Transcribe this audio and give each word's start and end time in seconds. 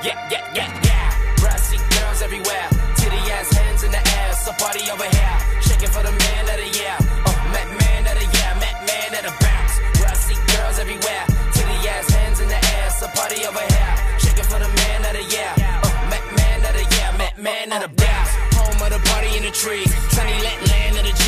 Yeah, 0.00 0.14
yeah, 0.30 0.46
yeah, 0.54 0.70
yeah. 0.86 1.10
Brassy 1.42 1.76
girls 1.76 2.22
everywhere. 2.22 2.68
Titty 2.94 3.18
ass 3.34 3.50
hands 3.50 3.82
in 3.82 3.90
the 3.90 3.98
air. 3.98 4.32
So 4.34 4.52
party 4.52 4.88
over 4.90 5.02
here. 5.02 5.38
Shaking 5.60 5.90
for 5.90 6.02
the 6.06 6.12
man 6.14 6.44
of 6.46 6.58
the 6.62 6.70
year. 6.78 6.94
Oh, 7.26 7.34
Mac 7.50 7.66
man 7.66 8.06
of 8.06 8.14
the 8.14 8.26
year. 8.30 8.50
Mac 8.62 8.78
man 8.86 9.10
of 9.18 9.22
the 9.26 9.34
bounce. 9.42 9.74
Brassy 9.98 10.36
girls 10.54 10.78
everywhere. 10.78 11.24
Titty 11.50 11.88
ass 11.90 12.08
hands 12.10 12.38
in 12.38 12.46
the 12.46 12.60
air. 12.78 12.90
So 12.94 13.08
party 13.08 13.42
over 13.42 13.58
here. 13.58 13.94
Shaking 14.22 14.46
for 14.46 14.60
the 14.62 14.70
man 14.70 15.02
of 15.02 15.12
the 15.18 15.24
year. 15.34 15.52
Oh, 15.82 15.90
Mac 16.06 16.24
man 16.30 16.62
of 16.62 16.74
the 16.78 16.84
year. 16.94 17.10
Mac 17.18 17.34
man 17.36 17.72
of 17.72 17.82
the 17.82 17.90
bounce. 17.98 18.30
Home 18.54 18.78
of 18.78 18.90
the 18.94 19.02
party 19.10 19.36
in 19.36 19.42
the 19.42 19.50
trees. 19.50 19.90
Sunny 20.14 20.38
land 20.38 20.94
of 20.94 21.02
the 21.02 21.10
G's. 21.10 21.27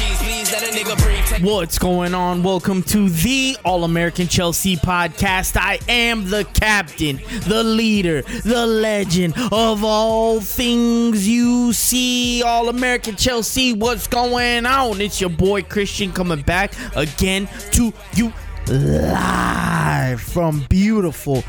What's 1.43 1.79
going 1.79 2.13
on? 2.13 2.43
Welcome 2.43 2.83
to 2.85 3.09
the 3.09 3.57
All 3.65 3.85
American 3.85 4.27
Chelsea 4.27 4.77
podcast. 4.77 5.57
I 5.57 5.79
am 5.89 6.29
the 6.29 6.45
captain, 6.45 7.21
the 7.47 7.63
leader, 7.63 8.23
the 8.23 8.67
legend 8.67 9.35
of 9.53 9.85
all 9.85 10.41
things 10.41 11.29
you 11.29 11.73
see. 11.73 12.43
All 12.43 12.69
American 12.69 13.15
Chelsea, 13.15 13.75
what's 13.75 14.09
going 14.09 14.67
on? 14.67 15.01
It's 15.01 15.21
your 15.21 15.31
boy 15.31 15.63
Christian 15.63 16.13
coming 16.13 16.43
back 16.43 16.73
again 16.97 17.49
to 17.71 17.93
you 18.15 18.33
live 18.67 20.21
from 20.21 20.67
beautiful 20.69 21.45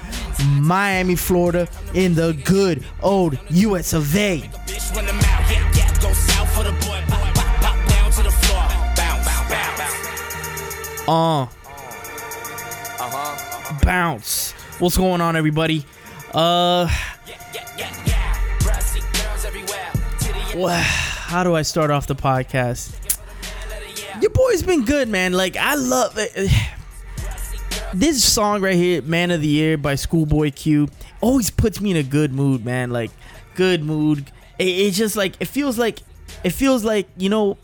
Miami, 0.59 1.15
Florida, 1.15 1.67
in 1.95 2.13
the 2.13 2.33
good 2.45 2.85
old 3.01 3.39
US 3.49 3.93
of 3.93 4.15
A. 4.15 4.47
Uh. 11.11 11.45
Bounce. 13.83 14.53
What's 14.79 14.95
going 14.95 15.19
on, 15.19 15.35
everybody? 15.35 15.85
Uh, 16.33 16.87
wha- 20.55 20.69
how 20.69 21.43
do 21.43 21.53
I 21.53 21.63
start 21.63 21.91
off 21.91 22.07
the 22.07 22.15
podcast? 22.15 22.95
Your 24.21 24.31
boy's 24.31 24.63
been 24.63 24.85
good, 24.85 25.09
man. 25.09 25.33
Like 25.33 25.57
I 25.57 25.75
love 25.75 26.13
it. 26.15 26.49
This 27.93 28.23
song 28.23 28.61
right 28.61 28.75
here, 28.75 29.01
"Man 29.01 29.31
of 29.31 29.41
the 29.41 29.49
Year" 29.49 29.77
by 29.77 29.95
Schoolboy 29.95 30.51
Q, 30.51 30.87
always 31.19 31.49
puts 31.51 31.81
me 31.81 31.91
in 31.91 31.97
a 31.97 32.03
good 32.03 32.31
mood, 32.31 32.63
man. 32.63 32.89
Like 32.89 33.11
good 33.55 33.83
mood. 33.83 34.31
It, 34.57 34.63
it's 34.63 34.95
just 34.95 35.17
like 35.17 35.35
it 35.41 35.49
feels 35.49 35.77
like 35.77 35.99
it 36.45 36.51
feels 36.51 36.85
like 36.85 37.09
you 37.17 37.27
know, 37.27 37.57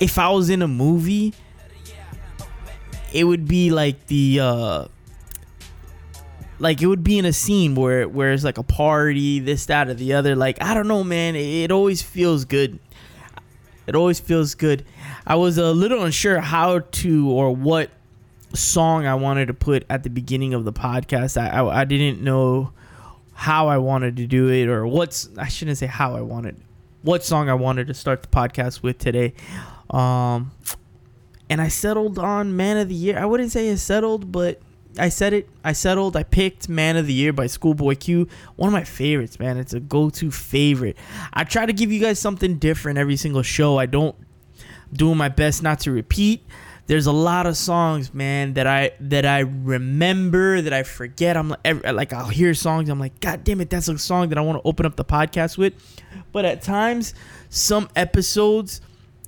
if 0.00 0.18
I 0.18 0.30
was 0.30 0.50
in 0.50 0.62
a 0.62 0.68
movie, 0.68 1.32
it 3.16 3.24
would 3.24 3.48
be 3.48 3.70
like 3.70 4.06
the 4.08 4.40
uh 4.40 4.86
like 6.58 6.82
it 6.82 6.86
would 6.86 7.02
be 7.02 7.18
in 7.18 7.24
a 7.24 7.32
scene 7.32 7.74
where 7.74 8.06
where 8.06 8.32
it's 8.32 8.44
like 8.44 8.58
a 8.58 8.62
party, 8.62 9.40
this, 9.40 9.66
that, 9.66 9.88
or 9.88 9.94
the 9.94 10.12
other. 10.12 10.36
Like 10.36 10.62
I 10.62 10.74
don't 10.74 10.88
know, 10.88 11.02
man. 11.02 11.34
It, 11.34 11.64
it 11.64 11.72
always 11.72 12.02
feels 12.02 12.44
good. 12.44 12.78
It 13.86 13.94
always 13.94 14.20
feels 14.20 14.54
good. 14.54 14.84
I 15.26 15.36
was 15.36 15.58
a 15.58 15.72
little 15.72 16.02
unsure 16.04 16.40
how 16.40 16.80
to 16.80 17.30
or 17.30 17.54
what 17.54 17.90
song 18.52 19.06
I 19.06 19.14
wanted 19.14 19.46
to 19.46 19.54
put 19.54 19.84
at 19.88 20.02
the 20.02 20.10
beginning 20.10 20.52
of 20.52 20.64
the 20.64 20.72
podcast. 20.72 21.40
I 21.40 21.48
I, 21.48 21.80
I 21.80 21.84
didn't 21.84 22.22
know 22.22 22.72
how 23.32 23.68
I 23.68 23.78
wanted 23.78 24.16
to 24.16 24.26
do 24.26 24.48
it 24.48 24.68
or 24.68 24.86
what's 24.86 25.30
I 25.38 25.48
shouldn't 25.48 25.78
say 25.78 25.86
how 25.86 26.16
I 26.16 26.20
wanted 26.20 26.56
what 27.02 27.24
song 27.24 27.48
I 27.48 27.54
wanted 27.54 27.86
to 27.86 27.94
start 27.94 28.22
the 28.22 28.28
podcast 28.28 28.82
with 28.82 28.98
today. 28.98 29.34
Um 29.88 30.52
and 31.48 31.60
I 31.60 31.68
settled 31.68 32.18
on 32.18 32.56
Man 32.56 32.76
of 32.76 32.88
the 32.88 32.94
Year. 32.94 33.18
I 33.18 33.24
wouldn't 33.24 33.52
say 33.52 33.68
it 33.68 33.78
settled, 33.78 34.32
but 34.32 34.60
I 34.98 35.08
said 35.08 35.32
it. 35.32 35.48
I 35.62 35.72
settled. 35.72 36.16
I 36.16 36.22
picked 36.22 36.68
Man 36.68 36.96
of 36.96 37.06
the 37.06 37.12
Year 37.12 37.32
by 37.32 37.46
Schoolboy 37.46 37.96
Q. 37.96 38.28
One 38.56 38.68
of 38.68 38.72
my 38.72 38.84
favorites, 38.84 39.38
man. 39.38 39.58
It's 39.58 39.74
a 39.74 39.80
go-to 39.80 40.30
favorite. 40.30 40.96
I 41.32 41.44
try 41.44 41.66
to 41.66 41.72
give 41.72 41.92
you 41.92 42.00
guys 42.00 42.18
something 42.18 42.58
different 42.58 42.98
every 42.98 43.16
single 43.16 43.42
show. 43.42 43.78
I 43.78 43.86
don't 43.86 44.16
doing 44.92 45.18
my 45.18 45.28
best 45.28 45.62
not 45.62 45.80
to 45.80 45.90
repeat. 45.90 46.44
There's 46.86 47.06
a 47.06 47.12
lot 47.12 47.46
of 47.46 47.56
songs, 47.56 48.14
man, 48.14 48.54
that 48.54 48.66
I 48.68 48.92
that 49.00 49.26
I 49.26 49.40
remember 49.40 50.62
that 50.62 50.72
I 50.72 50.84
forget. 50.84 51.36
I'm 51.36 51.48
like, 51.48 51.84
like 51.84 52.12
I'll 52.12 52.28
hear 52.28 52.54
songs. 52.54 52.88
I'm 52.88 53.00
like, 53.00 53.18
God 53.20 53.42
damn 53.42 53.60
it, 53.60 53.70
that's 53.70 53.88
a 53.88 53.98
song 53.98 54.28
that 54.28 54.38
I 54.38 54.40
want 54.40 54.62
to 54.62 54.68
open 54.68 54.86
up 54.86 54.94
the 54.94 55.04
podcast 55.04 55.58
with. 55.58 55.74
But 56.30 56.44
at 56.44 56.62
times, 56.62 57.14
some 57.50 57.88
episodes 57.96 58.80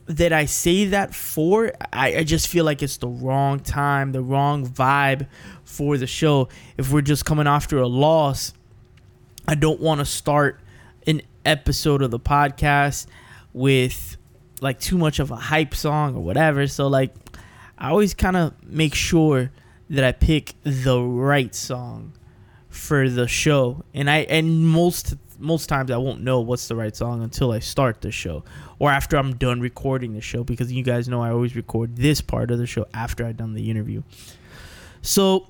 that 0.09 0.33
I 0.33 0.47
say 0.47 0.87
that 0.87 1.15
for, 1.15 1.73
I, 1.93 2.17
I 2.17 2.25
just 2.25 2.49
feel 2.49 2.65
like 2.65 2.83
it's 2.83 2.97
the 2.97 3.09
wrong 3.09 3.61
time, 3.61 4.13
the 4.13 4.23
wrong 4.23 4.67
vibe 4.67 5.27
for 5.65 5.99
the 5.99 6.07
show. 6.07 6.49
If 6.79 6.91
we're 6.91 7.03
just 7.03 7.27
coming 7.27 7.47
after 7.47 7.79
a 7.79 7.87
loss, 7.87 8.55
I 9.47 9.55
don't 9.55 9.81
want 9.81 10.01
to 10.01 10.07
start 10.07 10.61
an 11.07 11.23
episode 11.45 12.03
of 12.03 12.11
the 12.11 12.19
podcast 12.19 13.07
with 13.53 14.17
like 14.61 14.81
too 14.81 14.97
much 14.97 15.19
of 15.19 15.31
a 15.31 15.37
hype 15.37 15.75
song 15.75 16.17
or 16.17 16.23
whatever. 16.23 16.67
So 16.67 16.89
like 16.89 17.15
I 17.77 17.91
always 17.91 18.15
kind 18.15 18.37
of 18.37 18.55
make 18.65 18.95
sure 18.95 19.51
that 19.91 20.05
I 20.05 20.13
pick 20.13 20.55
the 20.65 21.01
right 21.01 21.55
song 21.55 22.15
for 22.71 23.11
the 23.11 23.29
show. 23.29 23.85
And 23.93 24.11
I 24.11 24.19
and 24.21 24.67
most 24.67 25.15
most 25.39 25.69
times 25.69 25.91
I 25.91 25.97
won't 25.97 26.23
know 26.23 26.41
what's 26.41 26.69
the 26.69 26.77
right 26.77 26.95
song 26.95 27.23
until 27.23 27.53
I 27.53 27.61
start 27.61 28.01
the 28.01 28.11
show 28.11 28.45
or 28.79 28.91
after 28.91 29.17
I'm 29.17 29.37
done 29.37 29.61
recording 29.61 30.15
the 30.15 30.21
show 30.21 30.45
because 30.45 30.73
you 30.73 30.83
guys 30.83 31.09
know 31.09 31.23
I 31.23 31.31
always 31.31 31.55
record 31.55 31.97
this 31.97 32.21
part 32.21 32.51
of 32.51 32.59
the 32.59 32.67
show 32.67 32.87
after 32.93 33.25
I've 33.25 33.37
done 33.37 33.55
the 33.55 33.71
interview. 33.71 34.03
So 35.03 35.47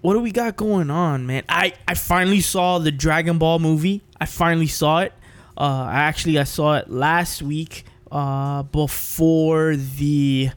what 0.00 0.14
do 0.14 0.20
we 0.20 0.30
got 0.30 0.56
going 0.56 0.90
on, 0.90 1.26
man? 1.26 1.42
I 1.48 1.74
I 1.86 1.94
finally 1.94 2.40
saw 2.40 2.78
the 2.78 2.92
Dragon 2.92 3.38
Ball 3.38 3.58
movie. 3.58 4.02
I 4.20 4.26
finally 4.26 4.68
saw 4.68 5.00
it. 5.00 5.12
Uh, 5.56 5.86
I 5.90 5.94
actually 5.94 6.38
I 6.38 6.44
saw 6.44 6.76
it 6.76 6.88
last 6.88 7.42
week 7.42 7.84
uh, 8.12 8.62
before 8.62 9.74
the 9.76 10.50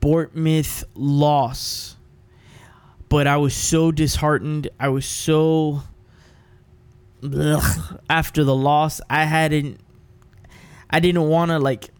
Bournemouth 0.00 0.84
loss. 0.94 1.96
But 3.08 3.26
I 3.26 3.36
was 3.36 3.54
so 3.54 3.92
disheartened. 3.92 4.68
I 4.80 4.88
was 4.88 5.04
so 5.04 5.82
After 8.10 8.44
the 8.44 8.54
loss. 8.54 9.00
I 9.08 9.24
hadn't. 9.24 9.80
I 10.90 11.00
didn't 11.00 11.28
want 11.28 11.50
to 11.50 11.58
like. 11.58 11.90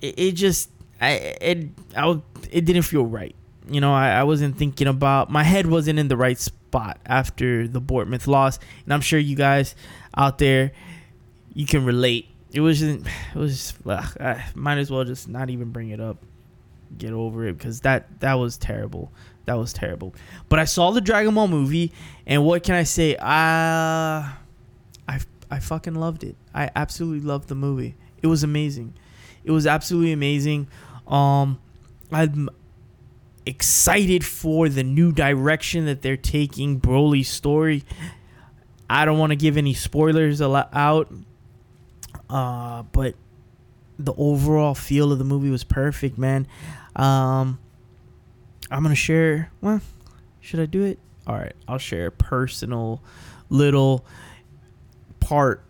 It, 0.00 0.14
it 0.18 0.32
just 0.32 0.70
I 1.00 1.10
it 1.40 1.68
I 1.96 2.06
was- 2.06 2.20
it 2.50 2.64
didn't 2.64 2.82
feel 2.82 3.04
right. 3.06 3.34
You 3.68 3.80
know, 3.80 3.92
I, 3.92 4.10
I 4.10 4.22
wasn't 4.24 4.56
thinking 4.58 4.88
about 4.88 5.30
my 5.30 5.44
head 5.44 5.66
wasn't 5.66 5.98
in 5.98 6.08
the 6.08 6.16
right 6.16 6.38
spot 6.38 6.98
after 7.06 7.68
the 7.68 7.80
Bournemouth 7.80 8.26
loss, 8.26 8.58
and 8.84 8.92
I'm 8.92 9.00
sure 9.00 9.18
you 9.18 9.36
guys 9.36 9.74
out 10.16 10.38
there 10.38 10.72
you 11.54 11.66
can 11.66 11.84
relate. 11.84 12.26
It 12.52 12.60
wasn't. 12.60 13.06
It 13.34 13.38
was. 13.38 13.74
Ugh, 13.86 14.16
I 14.20 14.44
might 14.54 14.78
as 14.78 14.90
well 14.90 15.04
just 15.04 15.28
not 15.28 15.50
even 15.50 15.70
bring 15.70 15.90
it 15.90 16.00
up. 16.00 16.18
Get 16.98 17.12
over 17.12 17.46
it 17.46 17.56
because 17.58 17.80
that 17.82 18.20
that 18.20 18.34
was 18.34 18.56
terrible. 18.56 19.12
That 19.46 19.54
was 19.54 19.72
terrible. 19.72 20.14
But 20.48 20.58
I 20.58 20.64
saw 20.64 20.90
the 20.90 21.00
Dragon 21.00 21.34
Ball 21.34 21.48
movie, 21.48 21.92
and 22.26 22.44
what 22.44 22.62
can 22.62 22.74
I 22.74 22.84
say? 22.84 23.16
I 23.20 24.36
I 25.08 25.20
I 25.50 25.58
fucking 25.58 25.94
loved 25.94 26.24
it. 26.24 26.36
I 26.54 26.70
absolutely 26.76 27.26
loved 27.26 27.48
the 27.48 27.54
movie. 27.54 27.96
It 28.22 28.26
was 28.26 28.42
amazing. 28.42 28.94
It 29.44 29.50
was 29.50 29.66
absolutely 29.66 30.12
amazing. 30.12 30.68
Um, 31.06 31.58
I'm 32.12 32.48
excited 33.46 34.24
for 34.24 34.68
the 34.68 34.84
new 34.84 35.12
direction 35.12 35.86
that 35.86 36.02
they're 36.02 36.16
taking 36.16 36.80
Broly's 36.80 37.28
story. 37.28 37.84
I 38.88 39.04
don't 39.04 39.18
want 39.18 39.30
to 39.30 39.36
give 39.36 39.56
any 39.56 39.74
spoilers 39.74 40.42
out, 40.42 41.12
uh, 42.28 42.82
but 42.92 43.14
the 43.98 44.12
overall 44.16 44.74
feel 44.74 45.12
of 45.12 45.18
the 45.18 45.24
movie 45.24 45.50
was 45.50 45.64
perfect, 45.64 46.18
man. 46.18 46.46
Um, 46.96 47.58
I'm 48.70 48.82
gonna 48.82 48.94
share. 48.94 49.50
Well, 49.60 49.80
should 50.40 50.60
I 50.60 50.66
do 50.66 50.84
it? 50.84 50.98
All 51.26 51.36
right, 51.36 51.54
I'll 51.68 51.78
share 51.78 52.06
a 52.06 52.12
personal 52.12 53.02
little 53.48 54.04
part 55.18 55.62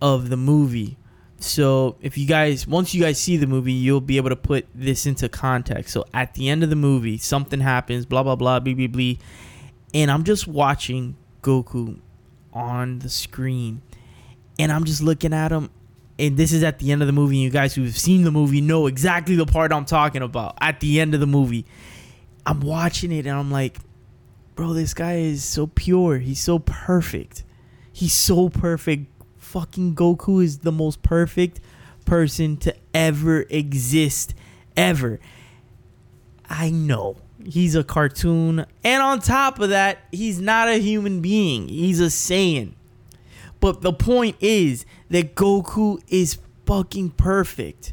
of 0.00 0.28
the 0.28 0.36
movie. 0.36 0.96
So 1.38 1.96
if 2.00 2.16
you 2.16 2.26
guys, 2.26 2.66
once 2.66 2.94
you 2.94 3.02
guys 3.02 3.20
see 3.20 3.36
the 3.36 3.46
movie, 3.46 3.72
you'll 3.72 4.00
be 4.00 4.16
able 4.16 4.30
to 4.30 4.36
put 4.36 4.66
this 4.74 5.04
into 5.04 5.28
context. 5.28 5.92
So 5.92 6.04
at 6.14 6.34
the 6.34 6.48
end 6.48 6.62
of 6.62 6.70
the 6.70 6.76
movie, 6.76 7.18
something 7.18 7.60
happens, 7.60 8.06
blah 8.06 8.22
blah 8.22 8.36
blah, 8.36 8.60
blah 8.60 8.74
blah 8.74 8.86
blah, 8.86 9.14
and 9.92 10.10
I'm 10.10 10.24
just 10.24 10.46
watching 10.46 11.16
Goku 11.42 11.98
on 12.52 13.00
the 13.00 13.10
screen, 13.10 13.82
and 14.58 14.72
I'm 14.72 14.84
just 14.84 15.02
looking 15.02 15.34
at 15.34 15.52
him. 15.52 15.70
And 16.16 16.36
this 16.36 16.52
is 16.52 16.62
at 16.62 16.78
the 16.78 16.92
end 16.92 17.02
of 17.02 17.06
the 17.06 17.12
movie. 17.12 17.38
You 17.38 17.50
guys 17.50 17.74
who've 17.74 17.96
seen 17.96 18.22
the 18.22 18.30
movie 18.30 18.60
know 18.60 18.86
exactly 18.86 19.34
the 19.34 19.46
part 19.46 19.72
I'm 19.72 19.84
talking 19.84 20.22
about. 20.22 20.56
At 20.60 20.78
the 20.78 21.00
end 21.00 21.12
of 21.12 21.18
the 21.18 21.26
movie, 21.26 21.66
I'm 22.46 22.60
watching 22.60 23.12
it 23.12 23.26
and 23.26 23.36
I'm 23.36 23.50
like, 23.50 23.78
bro, 24.54 24.72
this 24.72 24.94
guy 24.94 25.16
is 25.16 25.44
so 25.44 25.66
pure. 25.66 26.18
He's 26.18 26.40
so 26.40 26.58
perfect. 26.58 27.44
He's 27.92 28.12
so 28.12 28.48
perfect. 28.48 29.06
Fucking 29.38 29.94
Goku 29.94 30.42
is 30.42 30.58
the 30.58 30.72
most 30.72 31.02
perfect 31.02 31.60
person 32.04 32.56
to 32.58 32.74
ever 32.92 33.42
exist. 33.48 34.34
Ever. 34.76 35.20
I 36.48 36.70
know. 36.70 37.16
He's 37.44 37.74
a 37.74 37.84
cartoon. 37.84 38.66
And 38.82 39.02
on 39.02 39.20
top 39.20 39.60
of 39.60 39.70
that, 39.70 39.98
he's 40.12 40.40
not 40.40 40.68
a 40.68 40.78
human 40.78 41.20
being. 41.20 41.68
He's 41.68 42.00
a 42.00 42.04
Saiyan. 42.04 42.72
But 43.60 43.82
the 43.82 43.92
point 43.92 44.36
is 44.40 44.84
that 45.10 45.34
Goku 45.34 46.02
is 46.08 46.38
fucking 46.66 47.10
perfect. 47.10 47.92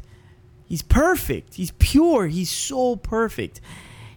He's 0.66 0.82
perfect. 0.82 1.54
He's 1.54 1.70
pure. 1.72 2.26
He's 2.26 2.50
so 2.50 2.96
perfect. 2.96 3.60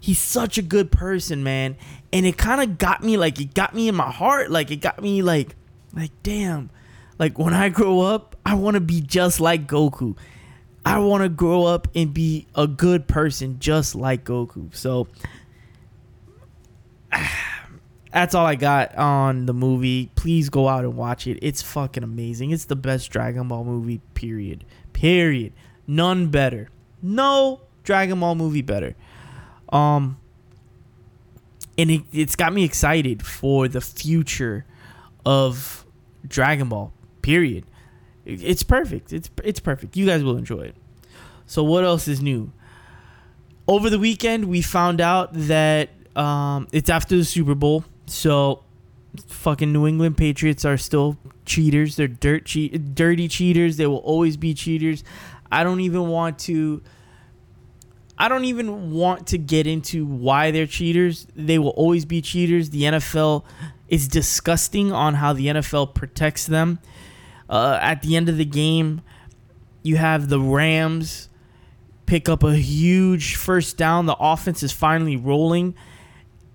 He's 0.05 0.19
such 0.19 0.59
a 0.59 0.61
good 0.61 0.91
person, 0.91 1.43
man. 1.43 1.77
And 2.13 2.27
it 2.27 2.37
kind 2.37 2.61
of 2.61 2.77
got 2.77 3.01
me 3.01 3.17
like 3.17 3.41
it 3.41 3.55
got 3.55 3.73
me 3.73 3.87
in 3.87 3.95
my 3.95 4.11
heart. 4.11 4.51
Like 4.51 4.69
it 4.69 4.75
got 4.75 5.01
me 5.01 5.23
like 5.23 5.55
like 5.95 6.11
damn. 6.21 6.69
Like 7.17 7.39
when 7.39 7.55
I 7.55 7.69
grow 7.69 8.01
up, 8.01 8.35
I 8.45 8.53
want 8.53 8.75
to 8.75 8.81
be 8.81 9.01
just 9.01 9.39
like 9.39 9.65
Goku. 9.65 10.15
I 10.85 10.99
want 10.99 11.23
to 11.23 11.29
grow 11.29 11.65
up 11.65 11.87
and 11.95 12.13
be 12.13 12.45
a 12.53 12.67
good 12.67 13.07
person 13.07 13.57
just 13.57 13.95
like 13.95 14.25
Goku. 14.25 14.75
So 14.75 15.07
that's 18.13 18.35
all 18.35 18.45
I 18.45 18.53
got 18.53 18.95
on 18.95 19.47
the 19.47 19.55
movie. 19.55 20.11
Please 20.13 20.49
go 20.49 20.67
out 20.67 20.83
and 20.83 20.95
watch 20.95 21.25
it. 21.25 21.39
It's 21.41 21.63
fucking 21.63 22.03
amazing. 22.03 22.51
It's 22.51 22.65
the 22.65 22.75
best 22.75 23.09
Dragon 23.09 23.47
Ball 23.47 23.63
movie, 23.63 24.01
period. 24.13 24.65
Period. 24.93 25.53
None 25.87 26.27
better. 26.27 26.69
No 27.01 27.61
Dragon 27.83 28.19
Ball 28.19 28.35
movie 28.35 28.61
better. 28.61 28.95
Um 29.69 30.17
and 31.77 31.91
it, 31.91 32.01
it's 32.13 32.35
got 32.35 32.53
me 32.53 32.63
excited 32.63 33.25
for 33.25 33.67
the 33.67 33.81
future 33.81 34.65
of 35.25 35.85
Dragon 36.27 36.69
Ball. 36.69 36.93
Period. 37.21 37.65
It's 38.25 38.63
perfect. 38.63 39.13
It's 39.13 39.29
it's 39.43 39.59
perfect. 39.59 39.95
You 39.95 40.05
guys 40.05 40.23
will 40.23 40.37
enjoy 40.37 40.61
it. 40.61 40.75
So 41.45 41.63
what 41.63 41.83
else 41.83 42.07
is 42.07 42.21
new? 42.21 42.51
Over 43.67 43.89
the 43.89 43.99
weekend, 43.99 44.45
we 44.45 44.61
found 44.61 45.01
out 45.01 45.29
that 45.33 45.89
um, 46.15 46.67
it's 46.71 46.89
after 46.89 47.17
the 47.17 47.23
Super 47.25 47.55
Bowl, 47.55 47.83
so 48.05 48.63
fucking 49.27 49.71
New 49.71 49.87
England 49.87 50.17
Patriots 50.17 50.65
are 50.65 50.77
still 50.77 51.17
cheaters. 51.45 51.95
They're 51.95 52.07
dirt 52.07 52.45
cheat, 52.45 52.95
dirty 52.95 53.27
cheaters. 53.27 53.77
They 53.77 53.87
will 53.87 53.97
always 53.97 54.37
be 54.37 54.53
cheaters. 54.53 55.03
I 55.51 55.63
don't 55.63 55.81
even 55.81 56.07
want 56.07 56.39
to. 56.39 56.81
I 58.17 58.29
don't 58.29 58.45
even 58.45 58.91
want 58.91 59.27
to 59.27 59.37
get 59.37 59.67
into 59.67 60.05
why 60.05 60.51
they're 60.51 60.67
cheaters. 60.67 61.27
They 61.35 61.59
will 61.59 61.69
always 61.69 62.05
be 62.05 62.21
cheaters. 62.21 62.69
The 62.69 62.83
NFL 62.83 63.43
is 63.89 64.07
disgusting 64.07 64.91
on 64.91 65.15
how 65.15 65.33
the 65.33 65.47
NFL 65.47 65.93
protects 65.93 66.45
them. 66.45 66.79
Uh, 67.49 67.77
at 67.81 68.01
the 68.01 68.15
end 68.15 68.29
of 68.29 68.37
the 68.37 68.45
game, 68.45 69.01
you 69.83 69.97
have 69.97 70.29
the 70.29 70.39
Rams 70.39 71.29
pick 72.05 72.29
up 72.29 72.43
a 72.43 72.55
huge 72.55 73.35
first 73.35 73.77
down. 73.77 74.05
The 74.05 74.15
offense 74.19 74.63
is 74.63 74.71
finally 74.71 75.17
rolling, 75.17 75.75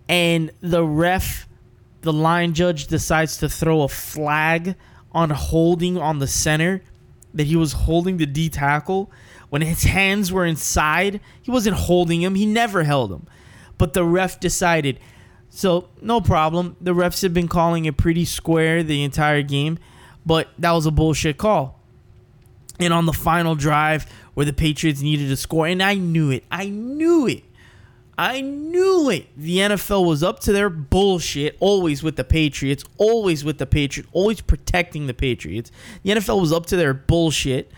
and 0.09 0.51
the 0.61 0.85
ref, 0.85 1.47
the 2.01 2.13
line 2.13 2.55
judge, 2.55 2.87
decides 2.87 3.37
to 3.39 3.49
throw 3.49 3.83
a 3.83 3.89
flag 3.89 4.75
on 5.13 5.31
holding 5.31 5.99
on 5.99 6.19
the 6.19 6.27
center 6.27 6.83
that 7.35 7.47
he 7.47 7.57
was 7.57 7.73
holding 7.73 8.17
the 8.17 8.27
D 8.27 8.49
tackle 8.49 9.13
when 9.51 9.63
his 9.63 9.83
hands 9.83 10.33
were 10.33 10.47
inside. 10.47 11.21
He 11.43 11.51
wasn't 11.51 11.77
holding 11.77 12.23
him, 12.23 12.35
he 12.35 12.47
never 12.47 12.85
held 12.85 13.13
him. 13.13 13.27
But 13.77 13.93
the 13.93 14.05
ref 14.05 14.41
decided. 14.41 14.99
So, 15.51 15.89
no 16.01 16.21
problem. 16.21 16.77
The 16.81 16.95
refs 16.95 17.23
have 17.23 17.35
been 17.35 17.49
calling 17.49 17.85
it 17.85 17.97
pretty 17.97 18.25
square 18.25 18.83
the 18.83 19.03
entire 19.03 19.43
game, 19.43 19.79
but 20.25 20.49
that 20.59 20.71
was 20.73 20.87
a 20.87 20.93
bullshit 20.93 21.39
call. 21.39 21.79
And 22.79 22.95
on 22.95 23.05
the 23.05 23.13
final 23.13 23.57
drive 23.57 24.11
where 24.35 24.47
the 24.47 24.53
Patriots 24.53 25.03
needed 25.03 25.29
to 25.29 25.37
score, 25.37 25.67
and 25.67 25.83
I 25.83 25.95
knew 25.95 26.31
it. 26.31 26.45
I 26.51 26.69
knew 26.69 27.27
it. 27.27 27.45
I 28.17 28.43
knew 28.43 29.09
it. 29.09 29.29
The 29.37 29.57
NFL 29.57 30.07
was 30.07 30.23
up 30.23 30.41
to 30.41 30.53
their 30.53 30.69
bullshit, 30.69 31.57
always 31.59 32.03
with 32.03 32.17
the 32.17 32.25
Patriots, 32.25 32.85
always 32.99 33.45
with 33.45 33.59
the 33.59 33.67
Patriots, 33.67 34.11
always 34.13 34.43
protecting 34.43 35.07
the 35.07 35.15
Patriots. 35.15 35.73
The 36.03 36.11
NFL 36.11 36.39
was 36.41 36.53
up 36.53 36.67
to 36.67 36.77
their 36.77 36.93
bullshit. 36.93 37.73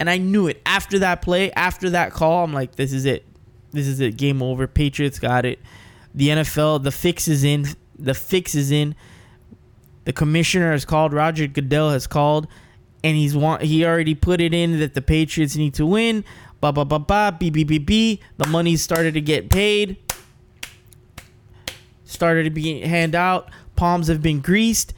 And 0.00 0.10
I 0.10 0.18
knew 0.18 0.48
it. 0.48 0.60
After 0.66 0.98
that 0.98 1.22
play, 1.22 1.52
after 1.52 1.90
that 1.90 2.12
call, 2.12 2.42
I'm 2.42 2.52
like, 2.52 2.74
this 2.74 2.92
is 2.92 3.04
it. 3.04 3.24
This 3.70 3.86
is 3.86 4.00
it. 4.00 4.16
Game 4.16 4.42
over. 4.42 4.66
Patriots 4.66 5.20
got 5.20 5.46
it. 5.46 5.60
The 6.12 6.30
NFL, 6.30 6.82
the 6.82 6.90
fix 6.90 7.28
is 7.28 7.44
in. 7.44 7.66
The 7.96 8.14
fix 8.14 8.56
is 8.56 8.72
in. 8.72 8.96
The 10.06 10.12
commissioner 10.12 10.72
has 10.72 10.84
called. 10.84 11.12
Roger 11.12 11.46
Goodell 11.46 11.90
has 11.90 12.08
called 12.08 12.48
and 13.02 13.16
he's 13.16 13.36
want 13.36 13.62
he 13.62 13.84
already 13.84 14.14
put 14.14 14.40
it 14.40 14.52
in 14.52 14.78
that 14.80 14.94
the 14.94 15.02
Patriots 15.02 15.56
need 15.56 15.74
to 15.74 15.86
win. 15.86 16.24
Ba 16.60 16.72
ba 16.72 16.84
ba 16.84 16.98
ba 16.98 17.34
b 17.38 17.50
b 17.50 17.64
b 17.64 17.78
b. 17.78 18.20
The 18.36 18.46
money 18.48 18.76
started 18.76 19.14
to 19.14 19.20
get 19.20 19.50
paid. 19.50 19.96
Started 22.04 22.44
to 22.44 22.50
be 22.50 22.80
hand 22.80 23.14
out. 23.14 23.50
Palms 23.76 24.08
have 24.08 24.20
been 24.20 24.40
greased, 24.40 24.92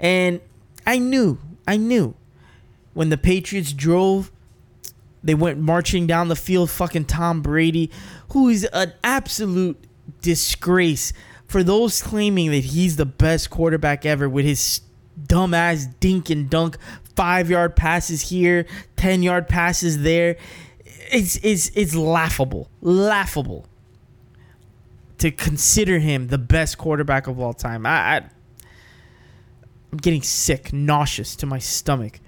and 0.00 0.40
I 0.84 0.98
knew, 0.98 1.38
I 1.68 1.76
knew, 1.76 2.16
when 2.92 3.10
the 3.10 3.18
Patriots 3.18 3.72
drove, 3.72 4.32
they 5.24 5.34
went 5.34 5.58
marching 5.58 6.06
down 6.06 6.28
the 6.28 6.36
field. 6.36 6.70
Fucking 6.70 7.06
Tom 7.06 7.40
Brady, 7.42 7.90
who 8.30 8.48
is 8.48 8.64
an 8.72 8.92
absolute 9.02 9.82
disgrace 10.20 11.12
for 11.46 11.62
those 11.62 12.02
claiming 12.02 12.50
that 12.50 12.64
he's 12.64 12.96
the 12.96 13.06
best 13.06 13.50
quarterback 13.50 14.04
ever 14.04 14.28
with 14.28 14.44
his 14.44 14.82
dumbass 15.26 15.86
dink 16.00 16.28
and 16.30 16.50
dunk 16.50 16.76
five 17.16 17.48
yard 17.48 17.74
passes 17.74 18.28
here, 18.28 18.66
ten 18.96 19.22
yard 19.22 19.48
passes 19.48 20.02
there. 20.02 20.36
It's 21.10 21.36
it's 21.42 21.70
it's 21.74 21.94
laughable, 21.94 22.68
laughable 22.80 23.66
to 25.18 25.30
consider 25.30 26.00
him 26.00 26.28
the 26.28 26.38
best 26.38 26.76
quarterback 26.76 27.26
of 27.26 27.40
all 27.40 27.54
time. 27.54 27.86
I, 27.86 27.90
I 27.90 28.16
I'm 29.92 29.98
getting 29.98 30.22
sick, 30.22 30.72
nauseous 30.72 31.36
to 31.36 31.46
my 31.46 31.60
stomach. 31.60 32.18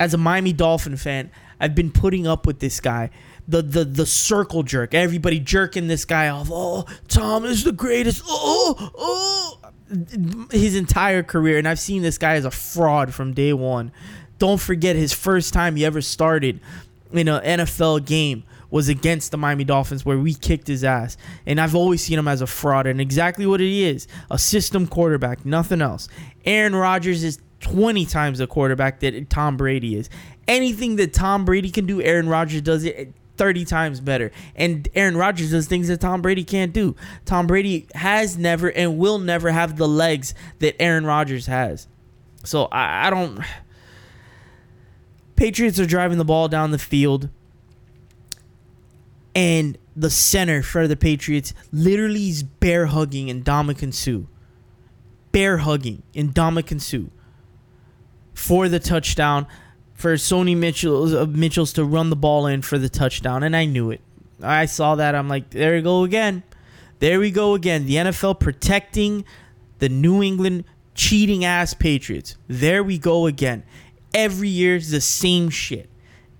As 0.00 0.12
a 0.12 0.18
Miami 0.18 0.52
Dolphin 0.52 0.96
fan, 0.96 1.30
I've 1.60 1.74
been 1.74 1.90
putting 1.90 2.26
up 2.26 2.46
with 2.46 2.58
this 2.60 2.80
guy. 2.80 3.10
The, 3.46 3.62
the 3.62 3.84
the 3.84 4.06
circle 4.06 4.62
jerk. 4.62 4.94
Everybody 4.94 5.40
jerking 5.40 5.88
this 5.88 6.04
guy 6.04 6.28
off. 6.28 6.48
Oh, 6.50 6.86
Tom 7.08 7.44
is 7.44 7.64
the 7.64 7.72
greatest. 7.72 8.22
Oh, 8.26 8.90
oh, 8.96 9.58
oh 9.62 10.46
his 10.50 10.76
entire 10.76 11.22
career, 11.22 11.58
and 11.58 11.66
I've 11.66 11.80
seen 11.80 12.02
this 12.02 12.16
guy 12.16 12.34
as 12.34 12.44
a 12.44 12.50
fraud 12.50 13.12
from 13.12 13.34
day 13.34 13.52
one. 13.52 13.92
Don't 14.38 14.60
forget 14.60 14.96
his 14.96 15.12
first 15.12 15.52
time 15.52 15.76
he 15.76 15.84
ever 15.84 16.00
started 16.00 16.60
in 17.12 17.28
an 17.28 17.42
NFL 17.58 18.06
game 18.06 18.44
was 18.70 18.88
against 18.88 19.32
the 19.32 19.36
Miami 19.36 19.64
Dolphins 19.64 20.04
where 20.04 20.18
we 20.18 20.32
kicked 20.32 20.68
his 20.68 20.84
ass. 20.84 21.16
And 21.44 21.60
I've 21.60 21.74
always 21.74 22.02
seen 22.02 22.18
him 22.18 22.28
as 22.28 22.40
a 22.40 22.46
fraud 22.46 22.86
and 22.86 23.00
exactly 23.00 23.46
what 23.46 23.60
he 23.60 23.84
is 23.84 24.06
a 24.30 24.38
system 24.38 24.86
quarterback, 24.86 25.44
nothing 25.44 25.82
else. 25.82 26.08
Aaron 26.44 26.74
Rodgers 26.74 27.24
is 27.24 27.40
20 27.60 28.06
times 28.06 28.38
the 28.38 28.46
quarterback 28.46 29.00
that 29.00 29.30
Tom 29.30 29.56
Brady 29.56 29.96
is. 29.96 30.10
Anything 30.48 30.96
that 30.96 31.12
Tom 31.12 31.44
Brady 31.44 31.70
can 31.70 31.86
do, 31.86 32.02
Aaron 32.02 32.28
Rodgers 32.28 32.62
does 32.62 32.84
it 32.84 33.12
30 33.36 33.64
times 33.64 34.00
better. 34.00 34.30
And 34.56 34.88
Aaron 34.94 35.16
Rodgers 35.16 35.50
does 35.50 35.66
things 35.66 35.88
that 35.88 36.00
Tom 36.00 36.22
Brady 36.22 36.44
can't 36.44 36.72
do. 36.72 36.96
Tom 37.24 37.46
Brady 37.46 37.86
has 37.94 38.36
never 38.36 38.70
and 38.70 38.98
will 38.98 39.18
never 39.18 39.50
have 39.50 39.76
the 39.76 39.88
legs 39.88 40.34
that 40.58 40.80
Aaron 40.80 41.06
Rodgers 41.06 41.46
has. 41.46 41.86
So 42.44 42.64
I, 42.66 43.06
I 43.06 43.10
don't. 43.10 43.40
Patriots 45.36 45.78
are 45.78 45.86
driving 45.86 46.18
the 46.18 46.24
ball 46.24 46.48
down 46.48 46.70
the 46.70 46.78
field. 46.78 47.28
And 49.34 49.78
the 49.94 50.10
center 50.10 50.62
for 50.62 50.88
the 50.88 50.96
Patriots 50.96 51.54
literally 51.72 52.28
is 52.28 52.42
bear 52.42 52.86
hugging 52.86 53.28
in 53.28 53.44
Ndamukong 53.44 53.94
Suh. 53.94 54.26
Bear 55.30 55.58
hugging 55.58 56.02
in 56.12 56.32
Ndamukong 56.32 56.80
Suh 56.80 57.10
for 58.40 58.70
the 58.70 58.78
touchdown 58.80 59.46
for 59.92 60.14
Sony 60.14 60.56
Mitchell 60.56 61.14
uh, 61.18 61.26
Mitchell's 61.26 61.74
to 61.74 61.84
run 61.84 62.08
the 62.08 62.16
ball 62.16 62.46
in 62.46 62.62
for 62.62 62.78
the 62.78 62.88
touchdown, 62.88 63.42
and 63.42 63.54
I 63.54 63.66
knew 63.66 63.90
it. 63.90 64.00
I 64.42 64.64
saw 64.64 64.94
that. 64.94 65.14
I'm 65.14 65.28
like, 65.28 65.50
there 65.50 65.74
we 65.74 65.82
go 65.82 66.04
again. 66.04 66.42
There 67.00 67.20
we 67.20 67.30
go 67.30 67.52
again. 67.52 67.84
The 67.84 67.96
NFL 67.96 68.40
protecting 68.40 69.26
the 69.78 69.90
New 69.90 70.22
England 70.22 70.64
cheating 70.94 71.44
ass 71.44 71.74
Patriots. 71.74 72.36
There 72.48 72.82
we 72.82 72.96
go 72.96 73.26
again. 73.26 73.62
Every 74.14 74.48
year's 74.48 74.88
the 74.88 75.02
same 75.02 75.50
shit. 75.50 75.90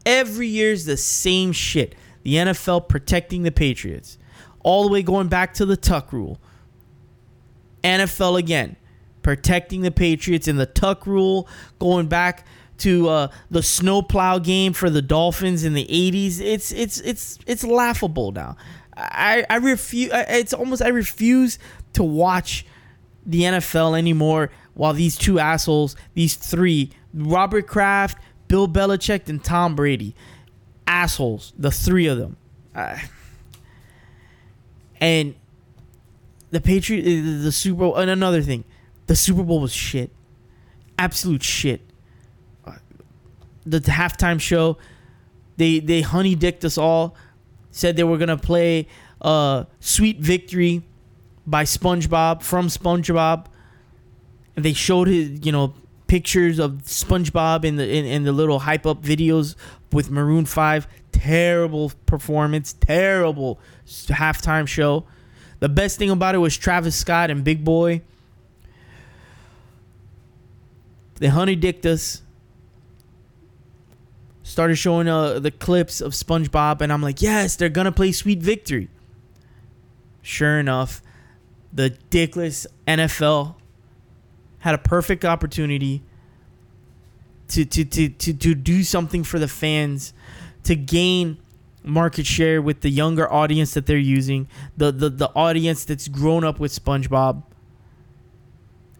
Every 0.06 0.48
year's 0.48 0.86
the 0.86 0.96
same 0.96 1.52
shit. 1.52 1.94
The 2.22 2.36
NFL 2.36 2.88
protecting 2.88 3.42
the 3.42 3.52
Patriots. 3.52 4.16
All 4.60 4.84
the 4.84 4.90
way 4.90 5.02
going 5.02 5.28
back 5.28 5.52
to 5.54 5.66
the 5.66 5.76
Tuck 5.76 6.14
rule. 6.14 6.38
NFL 7.84 8.38
again 8.38 8.76
protecting 9.22 9.82
the 9.82 9.90
Patriots 9.90 10.48
in 10.48 10.56
the 10.56 10.66
Tuck 10.66 11.06
rule, 11.06 11.48
going 11.78 12.06
back 12.08 12.46
to 12.78 13.08
uh, 13.08 13.28
the 13.50 13.62
snowplow 13.62 14.38
game 14.38 14.72
for 14.72 14.88
the 14.88 15.02
Dolphins 15.02 15.64
in 15.64 15.74
the 15.74 15.84
80s. 15.86 16.40
It's 16.40 16.72
it's 16.72 17.00
it's 17.00 17.38
it's 17.46 17.64
laughable 17.64 18.32
now. 18.32 18.56
I 18.96 19.44
I 19.50 19.56
refuse 19.56 20.10
it's 20.12 20.52
almost 20.52 20.82
I 20.82 20.88
refuse 20.88 21.58
to 21.94 22.02
watch 22.02 22.64
the 23.26 23.42
NFL 23.42 23.98
anymore 23.98 24.50
while 24.74 24.92
these 24.94 25.16
two 25.16 25.38
assholes, 25.38 25.94
these 26.14 26.36
three, 26.36 26.90
Robert 27.12 27.66
Kraft, 27.66 28.18
Bill 28.48 28.66
Belichick 28.66 29.28
and 29.28 29.42
Tom 29.44 29.76
Brady, 29.76 30.14
assholes, 30.86 31.52
the 31.58 31.70
three 31.70 32.06
of 32.06 32.18
them. 32.18 32.36
Uh, 32.74 32.98
And 35.00 35.34
the 36.50 36.60
Patriot, 36.60 37.02
the, 37.02 37.20
the 37.20 37.52
Super 37.52 37.80
Bowl, 37.80 37.96
and 37.96 38.10
another 38.10 38.42
thing, 38.42 38.64
the 39.10 39.16
Super 39.16 39.42
Bowl 39.42 39.58
was 39.58 39.72
shit, 39.72 40.12
absolute 40.96 41.42
shit. 41.42 41.80
The 43.66 43.80
halftime 43.80 44.40
show, 44.40 44.78
they 45.56 45.80
they 45.80 46.00
honey 46.00 46.36
dicked 46.36 46.64
us 46.64 46.78
all. 46.78 47.16
Said 47.72 47.96
they 47.96 48.04
were 48.04 48.18
gonna 48.18 48.36
play 48.36 48.86
uh, 49.20 49.64
"Sweet 49.80 50.20
Victory" 50.20 50.84
by 51.44 51.64
SpongeBob 51.64 52.44
from 52.44 52.68
SpongeBob. 52.68 53.46
And 54.54 54.64
they 54.64 54.74
showed 54.74 55.08
his, 55.08 55.44
you 55.44 55.50
know, 55.50 55.74
pictures 56.06 56.60
of 56.60 56.82
SpongeBob 56.84 57.64
in 57.64 57.74
the 57.74 57.92
in, 57.92 58.04
in 58.04 58.22
the 58.22 58.30
little 58.30 58.60
hype 58.60 58.86
up 58.86 59.02
videos 59.02 59.56
with 59.90 60.08
Maroon 60.08 60.46
Five. 60.46 60.86
Terrible 61.10 61.90
performance, 62.06 62.74
terrible 62.74 63.58
halftime 63.88 64.68
show. 64.68 65.04
The 65.58 65.68
best 65.68 65.98
thing 65.98 66.10
about 66.10 66.36
it 66.36 66.38
was 66.38 66.56
Travis 66.56 66.94
Scott 66.94 67.28
and 67.28 67.42
Big 67.42 67.64
Boi. 67.64 68.02
They 71.20 71.28
honey 71.28 71.74
us. 71.84 72.22
Started 74.42 74.76
showing 74.76 75.06
uh, 75.06 75.38
the 75.38 75.52
clips 75.52 76.00
of 76.00 76.12
SpongeBob, 76.12 76.80
and 76.80 76.92
I'm 76.92 77.02
like, 77.02 77.22
yes, 77.22 77.54
they're 77.54 77.68
gonna 77.68 77.92
play 77.92 78.10
Sweet 78.10 78.40
Victory. 78.40 78.88
Sure 80.22 80.58
enough, 80.58 81.02
the 81.72 81.90
dickless 82.10 82.66
NFL 82.88 83.54
had 84.58 84.74
a 84.74 84.78
perfect 84.78 85.24
opportunity 85.24 86.02
to, 87.48 87.64
to, 87.64 87.84
to, 87.84 88.08
to, 88.08 88.32
to 88.34 88.54
do 88.54 88.82
something 88.82 89.22
for 89.22 89.38
the 89.38 89.48
fans, 89.48 90.12
to 90.64 90.74
gain 90.74 91.38
market 91.84 92.26
share 92.26 92.60
with 92.60 92.80
the 92.80 92.90
younger 92.90 93.30
audience 93.30 93.74
that 93.74 93.86
they're 93.86 93.98
using, 93.98 94.48
the, 94.76 94.90
the, 94.90 95.10
the 95.10 95.30
audience 95.36 95.84
that's 95.84 96.08
grown 96.08 96.44
up 96.44 96.58
with 96.58 96.72
SpongeBob. 96.72 97.42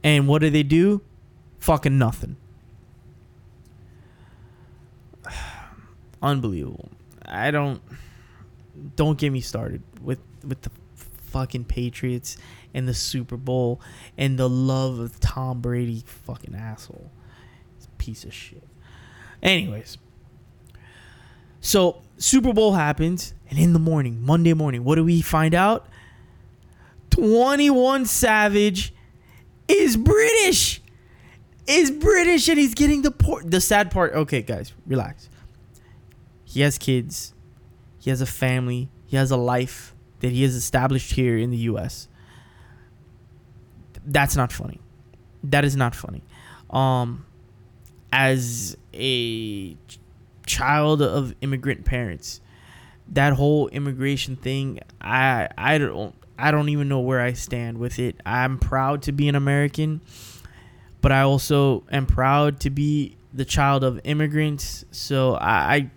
And 0.05 0.29
what 0.29 0.41
do 0.43 0.51
they 0.51 0.63
do? 0.63 1.03
Fucking 1.61 1.97
nothing. 1.99 2.37
Unbelievable. 6.23 6.91
I 7.25 7.51
don't 7.51 7.81
don't 8.97 9.19
get 9.19 9.31
me 9.31 9.41
started 9.41 9.83
with 10.03 10.19
with 10.45 10.63
the 10.63 10.71
fucking 10.97 11.65
Patriots 11.65 12.37
and 12.75 12.89
the 12.89 12.95
Super 12.95 13.37
Bowl 13.37 13.81
and 14.19 14.39
the 14.39 14.49
love 14.49 14.99
of 14.99 15.21
Tom 15.21 15.61
Brady, 15.61 16.03
fucking 16.07 16.55
asshole. 16.55 17.11
Piece 17.99 18.25
of 18.25 18.33
shit. 18.33 18.67
Anyways, 19.43 19.99
so 21.61 22.01
Super 22.17 22.53
Bowl 22.53 22.73
happens, 22.73 23.35
and 23.51 23.59
in 23.59 23.75
the 23.75 23.79
morning, 23.79 24.23
Monday 24.25 24.55
morning, 24.55 24.85
what 24.85 24.95
do 24.95 25.05
we 25.05 25.21
find 25.21 25.55
out? 25.55 25.87
21 27.11 28.07
Savage 28.07 28.95
is 29.69 29.97
British. 29.97 30.80
Is 31.67 31.91
British 31.91 32.49
and 32.49 32.59
he's 32.59 32.75
getting 32.75 33.03
the 33.03 33.11
port. 33.11 33.51
The 33.51 33.61
sad 33.61 33.91
part, 33.91 34.13
okay, 34.15 34.43
guys, 34.43 34.73
relax. 34.87 35.29
He 36.45 36.63
has 36.63 36.79
kids. 36.79 37.33
He 37.99 38.11
has 38.11 38.21
a 38.21 38.27
family. 38.27 38.89
He 39.07 39.17
has 39.17 39.31
a 39.31 39.37
life 39.37 39.95
that 40.21 40.33
he 40.33 40.43
has 40.43 40.55
established 40.55 41.13
here 41.13 41.37
in 41.37 41.51
the 41.51 41.57
US. 41.59 42.09
That's 44.05 44.37
not 44.37 44.53
funny. 44.53 44.81
That 45.45 45.65
is 45.65 45.77
not 45.77 45.95
funny. 45.95 46.23
Um 46.71 47.27
as 48.13 48.77
a 48.93 49.75
ch- 49.75 50.01
child 50.47 51.01
of 51.03 51.35
immigrant 51.41 51.85
parents, 51.85 52.41
that 53.09 53.35
whole 53.35 53.69
immigration 53.69 54.37
thing, 54.37 54.81
I 55.01 55.49
I 55.57 55.79
don't 55.79 56.15
I 56.39 56.51
don't 56.51 56.69
even 56.71 56.89
know 56.89 57.01
where 57.01 57.21
I 57.21 57.35
stand 57.35 57.79
with 57.79 57.99
it. 57.99 58.17
I'm 58.25 58.59
proud 58.59 59.03
to 59.03 59.13
be 59.13 59.29
an 59.29 59.35
American, 59.35 60.01
but 61.01 61.13
I 61.13 61.23
also 61.23 61.85
am 61.91 62.07
proud 62.07 62.61
to 62.61 62.71
be 62.71 63.17
the 63.33 63.45
child 63.45 63.85
of 63.85 64.01
immigrants. 64.05 64.85
So 64.91 65.37
I, 65.37 65.91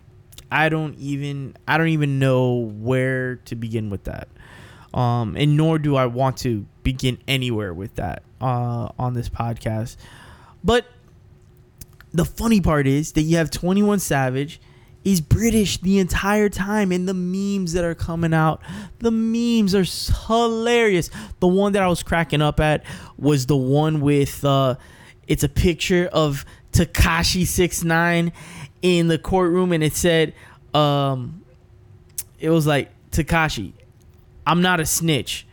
I 0.52 0.70
don't 0.70 0.96
even 0.96 1.56
I 1.68 1.78
don't 1.78 1.90
even 1.90 2.20
know 2.20 2.72
where 2.80 3.38
to 3.46 3.56
begin 3.56 3.90
with 3.90 4.04
that. 4.06 4.28
Um, 4.94 5.36
and 5.36 5.58
nor 5.58 5.80
do 5.80 5.96
I 5.96 6.06
want 6.06 6.38
to 6.38 6.66
begin 6.84 7.18
anywhere 7.28 7.74
with 7.74 7.96
that 7.96 8.22
uh, 8.40 8.90
on 9.00 9.14
this 9.14 9.30
podcast. 9.30 9.98
But 10.64 10.86
the 12.14 12.26
funny 12.26 12.62
part 12.62 12.86
is 12.86 13.14
that 13.14 13.24
you 13.24 13.38
have 13.38 13.50
21 13.50 14.00
Savage 14.00 14.62
is 15.04 15.20
British 15.22 15.78
the 15.80 16.00
entire 16.00 16.50
time 16.50 16.92
and 16.92 17.08
the 17.08 17.14
memes 17.14 17.74
that 17.74 17.84
are 17.84 17.96
coming 17.96 18.34
out 18.34 18.62
the 19.00 19.12
memes 19.12 19.76
are 19.76 19.84
hilarious. 20.28 21.10
The 21.40 21.48
one 21.48 21.74
that 21.74 21.84
I 21.84 21.88
was 21.88 22.04
cracking 22.04 22.42
up 22.42 22.60
at 22.60 22.84
was 23.18 23.46
the 23.46 23.58
one 23.58 24.02
with 24.02 24.44
uh 24.46 24.76
it's 25.28 25.44
a 25.44 25.50
picture 25.50 26.10
of 26.12 26.46
Tekashi 26.72 27.46
69 27.46 28.32
in 28.82 29.08
the 29.08 29.18
courtroom 29.18 29.72
and 29.72 29.84
it 29.84 29.94
said 29.94 30.34
um 30.74 31.44
it 32.40 32.50
was 32.50 32.66
like 32.66 32.90
Tekashi, 33.12 33.74
I'm 34.46 34.62
not 34.62 34.80
a 34.80 34.86
snitch. 34.86 35.46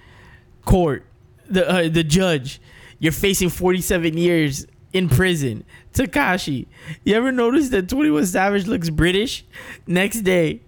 Court 0.64 1.04
the 1.48 1.68
uh, 1.68 1.88
the 1.88 2.04
judge 2.04 2.60
you're 3.00 3.12
facing 3.12 3.48
47 3.48 4.16
years 4.16 4.66
in 4.92 5.08
prison 5.08 5.64
Tekashi. 5.92 6.66
you 7.04 7.14
ever 7.14 7.32
notice 7.32 7.68
that 7.70 7.88
21 7.88 8.26
Savage 8.26 8.66
looks 8.66 8.90
British 8.90 9.44
next 9.86 10.20
day 10.20 10.60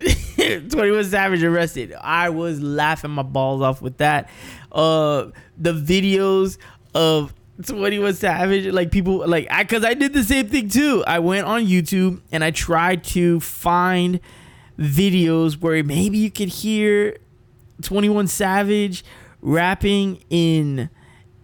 21 0.36 1.04
Savage 1.04 1.42
arrested 1.42 1.94
I 2.00 2.30
was 2.30 2.60
laughing 2.60 3.10
my 3.10 3.22
balls 3.22 3.62
off 3.62 3.80
with 3.82 3.98
that 3.98 4.28
uh 4.72 5.26
the 5.56 5.72
videos 5.72 6.58
of 6.94 7.34
21 7.66 8.14
Savage, 8.14 8.66
like 8.72 8.90
people 8.90 9.26
like 9.26 9.46
I 9.50 9.64
cuz 9.64 9.84
I 9.84 9.94
did 9.94 10.12
the 10.12 10.24
same 10.24 10.48
thing 10.48 10.68
too. 10.68 11.04
I 11.06 11.18
went 11.18 11.46
on 11.46 11.66
YouTube 11.66 12.20
and 12.32 12.42
I 12.42 12.50
tried 12.50 13.04
to 13.04 13.40
find 13.40 14.20
videos 14.78 15.60
where 15.60 15.82
maybe 15.84 16.18
you 16.18 16.30
could 16.30 16.48
hear 16.48 17.18
21 17.82 18.26
Savage 18.28 19.04
rapping 19.42 20.22
in 20.30 20.90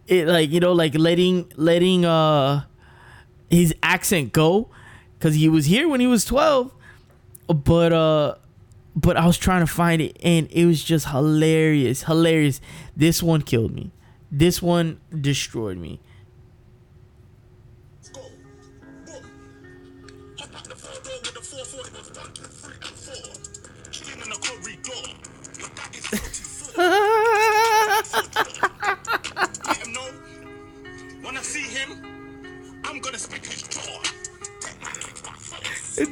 it 0.08 0.26
like 0.26 0.50
you 0.50 0.60
know 0.60 0.72
like 0.72 0.94
letting 0.94 1.50
letting 1.56 2.04
uh 2.04 2.64
his 3.50 3.74
accent 3.82 4.32
go 4.32 4.68
cuz 5.20 5.34
he 5.34 5.48
was 5.48 5.66
here 5.66 5.88
when 5.88 6.00
he 6.00 6.06
was 6.06 6.24
12 6.24 6.72
but 7.48 7.92
uh 7.92 8.34
but 8.94 9.16
I 9.16 9.26
was 9.26 9.36
trying 9.36 9.60
to 9.60 9.66
find 9.66 10.00
it 10.00 10.16
and 10.22 10.48
it 10.50 10.64
was 10.64 10.82
just 10.82 11.08
hilarious 11.08 12.04
hilarious. 12.04 12.60
This 12.96 13.22
one 13.22 13.42
killed 13.42 13.74
me. 13.74 13.90
This 14.32 14.62
one 14.62 15.00
destroyed 15.20 15.76
me 15.76 16.00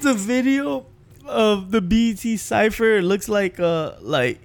It's 0.04 0.10
a 0.10 0.22
video 0.22 0.84
of 1.24 1.70
the 1.70 1.80
BET 1.80 2.38
cipher. 2.38 2.96
It 2.96 3.04
looks 3.04 3.26
like 3.26 3.58
uh 3.58 3.94
like 4.02 4.38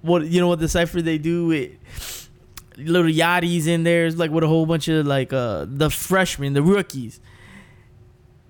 what 0.00 0.24
you 0.24 0.40
know 0.40 0.48
what 0.48 0.60
the 0.60 0.68
cipher 0.68 1.02
they 1.02 1.18
do 1.18 1.48
with 1.48 2.30
Lil 2.78 3.02
Yachty's 3.02 3.66
in 3.66 3.82
there. 3.82 4.06
It's 4.06 4.16
like 4.16 4.30
with 4.30 4.44
a 4.44 4.46
whole 4.46 4.64
bunch 4.64 4.88
of 4.88 5.06
like 5.06 5.30
uh 5.34 5.66
the 5.68 5.90
freshmen, 5.90 6.54
the 6.54 6.62
rookies. 6.62 7.20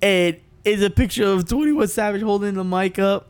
And 0.01 0.37
it's 0.65 0.81
a 0.81 0.91
picture 0.91 1.25
of 1.25 1.49
21 1.49 1.89
Savage 1.89 2.23
holding 2.23 2.55
the 2.55 2.63
mic 2.63 3.01
up. 3.01 3.27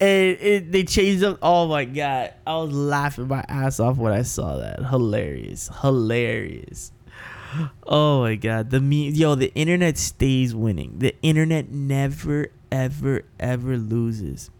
And 0.00 0.38
it, 0.40 0.70
they 0.70 0.84
changed 0.84 1.24
up. 1.24 1.40
Oh 1.42 1.66
my 1.66 1.84
god. 1.84 2.34
I 2.46 2.58
was 2.58 2.72
laughing 2.72 3.26
my 3.26 3.44
ass 3.48 3.80
off 3.80 3.96
when 3.96 4.12
I 4.12 4.22
saw 4.22 4.56
that. 4.58 4.86
Hilarious. 4.86 5.68
Hilarious. 5.80 6.92
Oh 7.86 8.20
my 8.20 8.36
god, 8.36 8.70
the 8.70 8.80
me 8.80 9.10
yo, 9.10 9.34
the 9.34 9.52
internet 9.54 9.98
stays 9.98 10.54
winning. 10.54 10.98
The 10.98 11.14
internet 11.22 11.70
never, 11.70 12.48
ever, 12.70 13.24
ever 13.38 13.76
loses, 13.76 14.50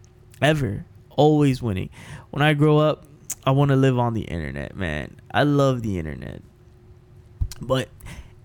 ever, 0.42 0.84
always 1.10 1.62
winning. 1.62 1.90
When 2.30 2.42
I 2.42 2.54
grow 2.54 2.78
up, 2.78 3.04
I 3.44 3.52
want 3.52 3.70
to 3.70 3.76
live 3.76 3.98
on 3.98 4.14
the 4.14 4.22
internet, 4.22 4.76
man. 4.76 5.20
I 5.32 5.44
love 5.44 5.82
the 5.82 5.98
internet. 5.98 6.42
But, 7.60 7.88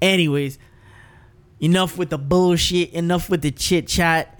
anyways, 0.01 0.59
enough 1.59 1.97
with 1.97 2.09
the 2.09 2.17
bullshit. 2.17 2.93
Enough 2.93 3.29
with 3.29 3.41
the 3.41 3.51
chit 3.51 3.87
chat. 3.87 4.39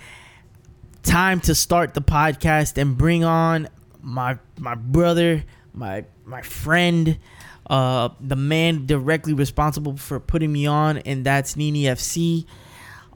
Time 1.04 1.40
to 1.42 1.56
start 1.56 1.94
the 1.94 2.02
podcast 2.02 2.78
and 2.78 2.98
bring 2.98 3.24
on 3.24 3.70
my 4.02 4.38
my 4.60 4.76
brother, 4.76 5.44
my 5.74 6.06
my 6.26 6.42
friend 6.42 7.20
uh, 7.70 8.10
the 8.20 8.36
man 8.36 8.86
directly 8.86 9.34
responsible 9.34 9.98
for 9.98 10.20
putting 10.20 10.52
me 10.52 10.66
on, 10.66 11.00
and 11.00 11.26
that's 11.26 11.56
Nini 11.56 11.84
FC. 11.84 12.46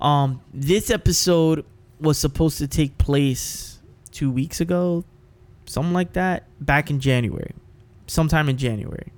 Um, 0.01 0.41
this 0.53 0.89
episode 0.89 1.65
was 1.99 2.17
supposed 2.17 2.57
to 2.59 2.67
take 2.67 2.97
place 2.97 3.79
two 4.11 4.31
weeks 4.31 4.61
ago, 4.61 5.03
something 5.65 5.93
like 5.93 6.13
that, 6.13 6.45
back 6.59 6.89
in 6.89 6.99
January, 6.99 7.53
sometime 8.07 8.49
in 8.49 8.57
January. 8.57 9.11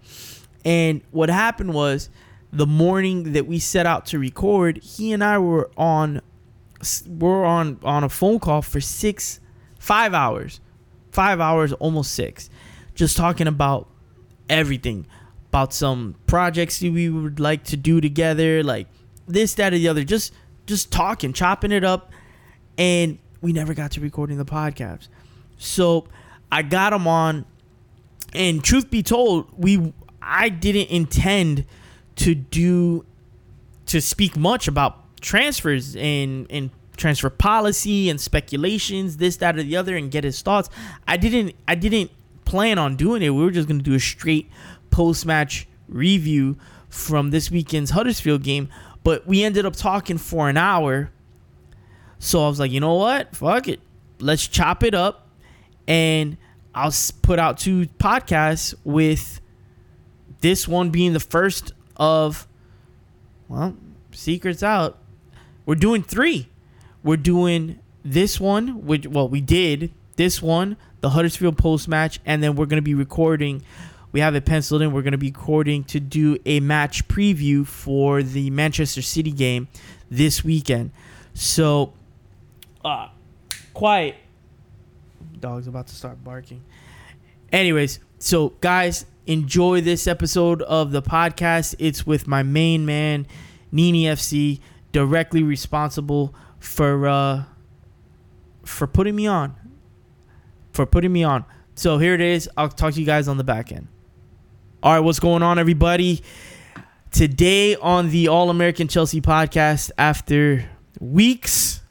And 0.65 1.01
what 1.11 1.29
happened 1.29 1.73
was 1.73 2.09
the 2.51 2.67
morning 2.67 3.33
that 3.33 3.47
we 3.47 3.59
set 3.59 3.85
out 3.85 4.05
to 4.07 4.19
record, 4.19 4.77
he 4.83 5.13
and 5.13 5.23
I 5.23 5.37
were 5.37 5.69
on 5.77 6.21
we're 7.07 7.45
on 7.45 7.79
on 7.83 8.03
a 8.03 8.09
phone 8.09 8.39
call 8.39 8.63
for 8.63 8.81
6 8.81 9.39
5 9.79 10.13
hours. 10.13 10.59
5 11.11 11.39
hours 11.39 11.73
almost 11.73 12.13
6 12.13 12.49
just 12.95 13.17
talking 13.17 13.47
about 13.47 13.87
everything 14.49 15.05
about 15.51 15.73
some 15.73 16.15
projects 16.27 16.81
we 16.81 17.09
would 17.09 17.37
like 17.37 17.61
to 17.65 17.75
do 17.75 17.99
together 17.99 18.63
like 18.63 18.87
this 19.27 19.53
that 19.55 19.73
or 19.73 19.77
the 19.77 19.89
other. 19.89 20.05
Just 20.05 20.33
just 20.65 20.93
talking 20.93 21.33
chopping 21.33 21.73
it 21.73 21.83
up. 21.83 22.13
And 22.77 23.19
we 23.41 23.51
never 23.51 23.73
got 23.73 23.91
to 23.91 23.99
recording 23.99 24.37
the 24.37 24.45
podcast. 24.45 25.09
So 25.57 26.07
i 26.49 26.61
got 26.61 26.93
him 26.93 27.05
on. 27.05 27.45
And 28.33 28.63
truth 28.63 28.89
be 28.89 29.03
told 29.03 29.49
we 29.57 29.93
i 30.21 30.47
didn't 30.47 30.89
intend 30.89 31.65
to 32.15 32.33
do 32.33 33.05
to 33.87 33.99
speak 33.99 34.37
much 34.37 34.69
about 34.69 35.19
transfers 35.19 35.97
and 35.97 36.47
and 36.49 36.69
transfer 36.95 37.29
policy 37.29 38.09
and 38.09 38.21
speculations 38.21 39.17
this 39.17 39.35
that 39.37 39.57
or 39.57 39.63
the 39.63 39.75
other 39.75 39.97
and 39.97 40.11
get 40.11 40.23
his 40.23 40.41
thoughts. 40.41 40.69
I 41.09 41.17
didn't 41.17 41.55
i 41.67 41.75
didn't 41.75 42.09
plan 42.45 42.77
on 42.77 42.95
doing 42.95 43.21
it. 43.21 43.29
We 43.29 43.43
were 43.43 43.51
just 43.51 43.67
going 43.67 43.79
to 43.79 43.83
do 43.83 43.95
a 43.95 43.99
straight 43.99 44.49
post 44.91 45.25
match 45.25 45.67
review 45.87 46.57
from 46.89 47.31
this 47.31 47.49
weekend's 47.49 47.91
huddersfield 47.91 48.43
game 48.43 48.69
but 49.03 49.25
we 49.25 49.43
ended 49.43 49.65
up 49.65 49.75
talking 49.75 50.17
for 50.17 50.49
an 50.49 50.57
hour. 50.57 51.11
So 52.19 52.45
i 52.45 52.47
was 52.47 52.59
like 52.59 52.71
you 52.71 52.79
know 52.79 52.95
what? 52.95 53.35
Fuck 53.35 53.67
it. 53.67 53.79
Let's 54.19 54.47
chop 54.47 54.83
it 54.83 54.93
up 54.93 55.27
and 55.87 56.37
i'll 56.73 56.93
put 57.21 57.39
out 57.39 57.57
two 57.57 57.87
podcasts 57.99 58.73
with 58.85 59.41
this 60.39 60.67
one 60.67 60.89
being 60.89 61.13
the 61.13 61.19
first 61.19 61.73
of 61.97 62.47
well 63.47 63.75
secrets 64.11 64.63
out. 64.63 64.99
We're 65.65 65.75
doing 65.75 66.03
three. 66.03 66.49
We're 67.03 67.17
doing 67.17 67.79
this 68.03 68.39
one 68.39 68.85
which 68.85 69.07
well 69.07 69.27
we 69.27 69.41
did 69.41 69.91
this 70.15 70.41
one 70.41 70.75
the 71.01 71.09
huddersfield 71.11 71.57
post 71.57 71.87
match 71.87 72.19
and 72.25 72.41
then 72.43 72.55
we're 72.55 72.65
going 72.65 72.77
to 72.77 72.83
be 72.83 72.95
recording 72.95 73.63
we 74.11 74.19
have 74.19 74.35
it 74.35 74.45
penciled 74.45 74.81
in. 74.81 74.91
We're 74.91 75.01
going 75.01 75.13
to 75.13 75.17
be 75.17 75.27
recording 75.27 75.83
to 75.85 75.99
do 75.99 76.37
a 76.45 76.59
match 76.59 77.07
preview 77.07 77.65
for 77.65 78.21
the 78.23 78.49
manchester 78.49 79.01
city 79.01 79.31
game 79.31 79.67
this 80.09 80.43
weekend. 80.43 80.91
So 81.33 81.93
uh 82.83 83.09
quiet. 83.73 84.15
Dog's 85.39 85.67
about 85.67 85.87
to 85.87 85.95
start 85.95 86.23
barking. 86.23 86.63
Anyways 87.51 87.99
so 88.19 88.49
guys 88.61 89.05
enjoy 89.25 89.81
this 89.81 90.07
episode 90.07 90.61
of 90.63 90.91
the 90.91 91.01
podcast. 91.01 91.75
It's 91.79 92.05
with 92.05 92.27
my 92.27 92.43
main 92.43 92.85
man 92.85 93.25
nini 93.71 94.03
fc 94.03 94.59
directly 94.91 95.41
responsible 95.41 96.35
for 96.59 97.07
uh 97.07 97.43
for 98.63 98.87
putting 98.87 99.15
me 99.15 99.25
on. 99.25 99.55
For 100.73 100.85
putting 100.85 101.11
me 101.11 101.23
on. 101.23 101.45
So 101.75 101.97
here 101.97 102.13
it 102.13 102.21
is. 102.21 102.49
I'll 102.57 102.69
talk 102.69 102.93
to 102.93 102.99
you 102.99 103.05
guys 103.05 103.27
on 103.27 103.37
the 103.37 103.43
back 103.43 103.71
end 103.71 103.87
all 104.83 104.93
right 104.93 104.99
what's 104.99 105.19
going 105.19 105.43
on 105.43 105.59
everybody 105.59 106.21
today 107.11 107.75
on 107.75 108.09
the 108.09 108.27
all 108.27 108.49
american 108.49 108.87
chelsea 108.87 109.21
podcast 109.21 109.91
after 109.97 110.65
weeks 110.99 111.81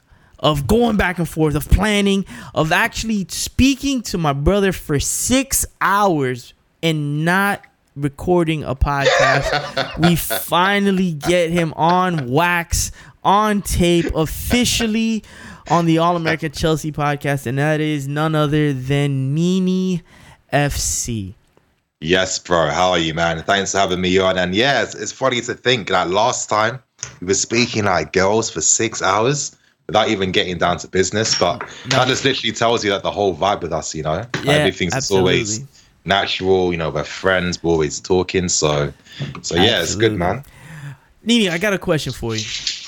of 0.41 0.65
going 0.65 0.97
back 0.97 1.19
and 1.19 1.29
forth, 1.29 1.55
of 1.55 1.69
planning, 1.69 2.25
of 2.55 2.71
actually 2.71 3.25
speaking 3.29 4.01
to 4.01 4.17
my 4.17 4.33
brother 4.33 4.71
for 4.71 4.99
six 4.99 5.65
hours 5.79 6.53
and 6.81 7.23
not 7.23 7.63
recording 7.95 8.63
a 8.63 8.75
podcast. 8.75 9.99
we 9.99 10.15
finally 10.45 11.13
get 11.13 11.51
him 11.51 11.73
on 11.73 12.29
wax, 12.29 12.91
on 13.23 13.61
tape, 13.61 14.07
officially 14.15 15.23
on 15.69 15.85
the 15.85 15.99
All 15.99 16.15
American 16.15 16.51
Chelsea 16.51 16.91
podcast, 16.91 17.45
and 17.45 17.59
that 17.59 17.79
is 17.79 18.07
none 18.07 18.33
other 18.33 18.73
than 18.73 19.35
Nini 19.35 20.01
FC. 20.51 21.35
Yes, 22.01 22.39
bro. 22.39 22.69
How 22.69 22.89
are 22.89 22.99
you, 22.99 23.13
man? 23.13 23.43
Thanks 23.43 23.71
for 23.71 23.77
having 23.77 24.01
me 24.01 24.17
on. 24.17 24.37
And 24.37 24.55
yeah, 24.55 24.81
it's, 24.81 24.95
it's 24.95 25.11
funny 25.11 25.39
to 25.41 25.53
think 25.53 25.89
like 25.89 26.09
last 26.09 26.49
time 26.49 26.79
we 27.19 27.27
were 27.27 27.33
speaking 27.35 27.85
like 27.85 28.11
girls 28.11 28.49
for 28.49 28.59
six 28.59 29.01
hours 29.03 29.55
without 29.85 30.09
even 30.09 30.31
getting 30.31 30.57
down 30.57 30.77
to 30.79 30.87
business. 30.87 31.37
But 31.37 31.59
that 31.89 32.07
just 32.07 32.25
literally 32.25 32.53
tells 32.53 32.83
you 32.83 32.89
that 32.89 33.03
the 33.03 33.11
whole 33.11 33.35
vibe 33.35 33.61
with 33.61 33.71
us, 33.71 33.93
you 33.93 34.01
know, 34.01 34.25
Yeah, 34.43 34.53
everything's 34.53 34.93
just 34.93 35.11
always 35.11 35.63
natural. 36.03 36.71
You 36.71 36.77
know, 36.77 36.89
we're 36.89 37.03
friends. 37.03 37.61
We're 37.61 37.71
always 37.71 37.99
talking. 37.99 38.49
So, 38.49 38.91
so 39.43 39.55
yeah, 39.55 39.81
it's 39.81 39.95
good, 39.95 40.13
man. 40.13 40.43
Nini, 41.23 41.49
I 41.49 41.59
got 41.59 41.73
a 41.73 41.77
question 41.77 42.13
for 42.13 42.35
you. 42.35 42.43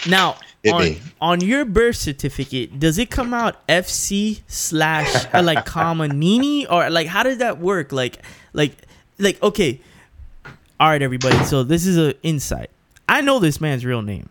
Now, 0.09 0.37
Hit 0.63 0.73
on, 0.73 0.81
me. 0.81 1.01
on 1.21 1.41
your 1.41 1.65
birth 1.65 1.97
certificate, 1.97 2.79
does 2.79 2.97
it 2.97 3.11
come 3.11 3.31
out 3.33 3.67
FC 3.67 4.41
slash 4.47 5.27
uh, 5.33 5.43
like 5.43 5.65
comma 5.65 6.07
Nini 6.07 6.65
or 6.65 6.89
like 6.89 7.05
how 7.05 7.21
does 7.21 7.37
that 7.39 7.59
work? 7.59 7.91
Like, 7.91 8.23
like, 8.53 8.75
like 9.19 9.41
okay. 9.41 9.81
All 10.79 10.89
right, 10.89 11.01
everybody. 11.01 11.37
So 11.45 11.63
this 11.63 11.85
is 11.85 11.97
an 11.97 12.13
insight. 12.23 12.69
I 13.07 13.21
know 13.21 13.39
this 13.39 13.61
man's 13.61 13.85
real 13.85 14.01
name. 14.01 14.29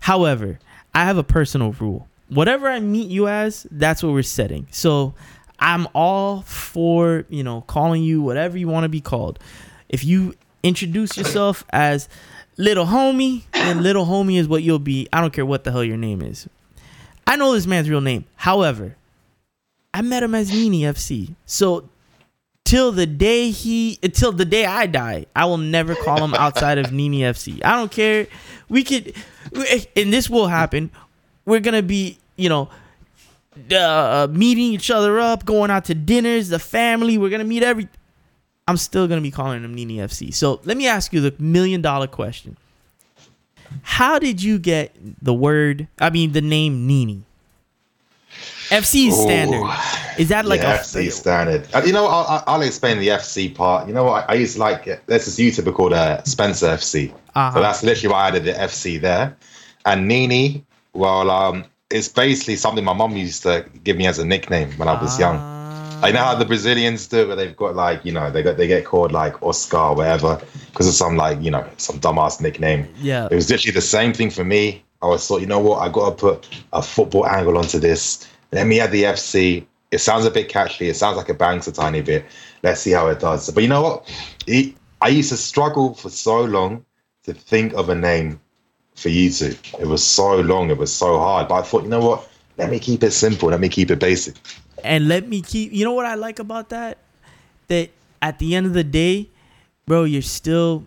However, 0.00 0.58
I 0.94 1.04
have 1.04 1.16
a 1.18 1.24
personal 1.24 1.72
rule. 1.72 2.08
Whatever 2.28 2.68
I 2.68 2.80
meet 2.80 3.08
you 3.08 3.28
as, 3.28 3.66
that's 3.70 4.02
what 4.02 4.12
we're 4.12 4.22
setting. 4.22 4.66
So 4.70 5.14
I'm 5.58 5.88
all 5.94 6.42
for, 6.42 7.24
you 7.28 7.42
know, 7.42 7.62
calling 7.62 8.02
you 8.02 8.22
whatever 8.22 8.56
you 8.56 8.68
want 8.68 8.84
to 8.84 8.88
be 8.88 9.00
called. 9.00 9.38
If 9.88 10.04
you 10.04 10.34
introduce 10.62 11.16
yourself 11.16 11.64
as 11.70 12.08
little 12.56 12.86
homie, 12.86 13.42
then 13.52 13.82
little 13.82 14.06
homie 14.06 14.38
is 14.38 14.48
what 14.48 14.62
you'll 14.62 14.78
be. 14.78 15.08
I 15.12 15.20
don't 15.20 15.32
care 15.32 15.46
what 15.46 15.64
the 15.64 15.72
hell 15.72 15.84
your 15.84 15.96
name 15.96 16.22
is. 16.22 16.48
I 17.26 17.36
know 17.36 17.52
this 17.52 17.66
man's 17.66 17.90
real 17.90 18.00
name. 18.00 18.24
However, 18.36 18.96
I 19.92 20.02
met 20.02 20.22
him 20.22 20.34
as 20.34 20.50
Nini 20.50 20.82
FC. 20.82 21.34
So 21.46 21.88
till 22.64 22.92
the 22.92 23.06
day 23.06 23.50
he 23.50 23.98
until 24.02 24.32
the 24.32 24.44
day 24.44 24.64
I 24.64 24.86
die, 24.86 25.26
I 25.36 25.44
will 25.44 25.58
never 25.58 25.94
call 25.94 26.22
him 26.24 26.34
outside 26.34 26.78
of 26.78 26.92
Nini 26.92 27.20
FC. 27.20 27.64
I 27.64 27.76
don't 27.76 27.90
care. 27.90 28.26
We 28.68 28.82
could 28.84 29.14
and 29.96 30.12
this 30.12 30.28
will 30.28 30.48
happen. 30.48 30.90
We're 31.44 31.60
to 31.74 31.82
be, 31.82 32.18
you 32.36 32.48
know, 32.48 32.70
uh, 33.70 34.26
meeting 34.30 34.72
each 34.72 34.90
other 34.90 35.20
up, 35.20 35.44
going 35.44 35.70
out 35.70 35.84
to 35.86 35.94
dinners, 35.94 36.48
the 36.48 36.58
family, 36.58 37.18
we're 37.18 37.28
to 37.40 37.46
meet 37.46 37.62
every 37.62 37.88
I'm 38.66 38.78
still 38.78 39.06
to 39.18 39.22
be 39.22 39.30
calling 39.30 39.62
him 39.62 39.74
Nini 39.74 39.98
FC. 39.98 40.32
So, 40.32 40.60
let 40.64 40.78
me 40.78 40.86
ask 40.86 41.12
you 41.12 41.20
the 41.20 41.34
million 41.38 41.82
dollar 41.82 42.06
question. 42.06 42.56
How 43.82 44.18
did 44.18 44.42
you 44.42 44.58
get 44.58 44.96
the 45.22 45.34
word, 45.34 45.88
I 45.98 46.10
mean 46.10 46.32
the 46.32 46.40
name 46.40 46.86
Nini? 46.86 47.24
FC 48.80 49.12
standard. 49.12 49.60
Ooh. 49.60 50.20
Is 50.20 50.28
that 50.28 50.46
like 50.46 50.60
yeah, 50.60 50.74
a 50.74 50.78
FC 50.78 51.10
standard. 51.10 51.66
Uh, 51.74 51.82
you 51.84 51.92
know. 51.92 52.06
I'll, 52.06 52.42
I'll- 52.46 52.62
explain 52.62 52.98
the 52.98 53.08
FC 53.08 53.54
part. 53.54 53.86
You 53.86 53.94
know 53.94 54.04
what? 54.04 54.28
I, 54.28 54.34
used 54.34 54.54
to 54.54 54.60
like 54.60 54.84
there's 55.06 55.26
this 55.26 55.38
YouTuber 55.38 55.74
called 55.74 55.92
uh, 55.92 56.22
Spencer 56.24 56.68
FC. 56.68 57.12
Uh-huh. 57.34 57.52
So 57.54 57.60
that's 57.60 57.82
literally 57.82 58.12
why 58.12 58.24
I 58.24 58.28
added 58.28 58.44
the 58.44 58.52
FC 58.52 59.00
there. 59.00 59.36
And 59.84 60.08
Nini, 60.08 60.64
well, 60.94 61.30
um, 61.30 61.64
it's 61.90 62.08
basically 62.08 62.56
something 62.56 62.84
my 62.84 62.94
mom 62.94 63.16
used 63.16 63.42
to 63.42 63.66
give 63.84 63.96
me 63.96 64.06
as 64.06 64.18
a 64.18 64.24
nickname 64.24 64.72
when 64.72 64.88
I 64.88 65.00
was 65.00 65.18
young. 65.18 65.36
I 66.02 66.10
know 66.10 66.20
how 66.20 66.34
the 66.34 66.44
Brazilians 66.44 67.06
do 67.06 67.20
it, 67.20 67.26
where 67.28 67.36
they've 67.36 67.56
got 67.56 67.74
like, 67.74 68.04
you 68.04 68.12
know, 68.12 68.30
they 68.30 68.42
got 68.42 68.56
they 68.56 68.66
get 68.66 68.84
called 68.84 69.12
like 69.12 69.42
Oscar 69.42 69.78
or 69.78 69.96
whatever 69.96 70.40
because 70.66 70.86
of 70.86 70.94
some 70.94 71.16
like, 71.16 71.40
you 71.40 71.50
know, 71.50 71.66
some 71.78 71.98
dumbass 71.98 72.40
nickname. 72.40 72.88
Yeah. 72.98 73.28
It 73.30 73.34
was 73.34 73.50
literally 73.50 73.72
the 73.72 73.80
same 73.80 74.12
thing 74.12 74.30
for 74.30 74.44
me. 74.44 74.82
I 75.00 75.06
was 75.06 75.26
thought, 75.26 75.40
you 75.40 75.46
know 75.46 75.60
what, 75.60 75.78
I 75.78 75.88
got 75.90 76.10
to 76.10 76.16
put 76.16 76.48
a 76.72 76.82
football 76.82 77.26
angle 77.26 77.58
onto 77.58 77.78
this. 77.78 78.26
Let 78.54 78.68
me 78.68 78.78
add 78.78 78.92
the 78.92 79.02
FC. 79.02 79.66
It 79.90 79.98
sounds 79.98 80.24
a 80.24 80.30
bit 80.30 80.48
catchy. 80.48 80.88
It 80.88 80.94
sounds 80.94 81.16
like 81.16 81.28
it 81.28 81.38
bangs 81.38 81.66
a 81.66 81.72
tiny 81.72 82.02
bit. 82.02 82.24
Let's 82.62 82.80
see 82.80 82.92
how 82.92 83.08
it 83.08 83.18
does. 83.18 83.50
But 83.50 83.64
you 83.64 83.68
know 83.68 83.82
what? 83.82 84.10
I 85.02 85.08
used 85.08 85.30
to 85.30 85.36
struggle 85.36 85.94
for 85.94 86.08
so 86.08 86.44
long 86.44 86.84
to 87.24 87.34
think 87.34 87.72
of 87.74 87.88
a 87.88 87.96
name 87.96 88.40
for 88.94 89.08
YouTube. 89.08 89.58
It 89.80 89.86
was 89.88 90.04
so 90.04 90.36
long. 90.36 90.70
It 90.70 90.78
was 90.78 90.92
so 90.92 91.18
hard. 91.18 91.48
But 91.48 91.54
I 91.56 91.62
thought, 91.62 91.82
you 91.82 91.88
know 91.88 92.00
what? 92.00 92.28
Let 92.56 92.70
me 92.70 92.78
keep 92.78 93.02
it 93.02 93.10
simple. 93.10 93.48
Let 93.48 93.58
me 93.58 93.68
keep 93.68 93.90
it 93.90 93.98
basic. 93.98 94.36
and 94.84 95.08
let 95.08 95.28
me 95.28 95.40
keep 95.40 95.72
you 95.72 95.84
know 95.84 95.92
what 95.92 96.06
I 96.06 96.14
like 96.14 96.38
about 96.38 96.68
that? 96.68 96.98
That 97.68 97.90
at 98.22 98.38
the 98.38 98.54
end 98.54 98.66
of 98.66 98.74
the 98.74 98.84
day, 98.84 99.30
bro, 99.86 100.04
you're 100.04 100.22
still 100.22 100.86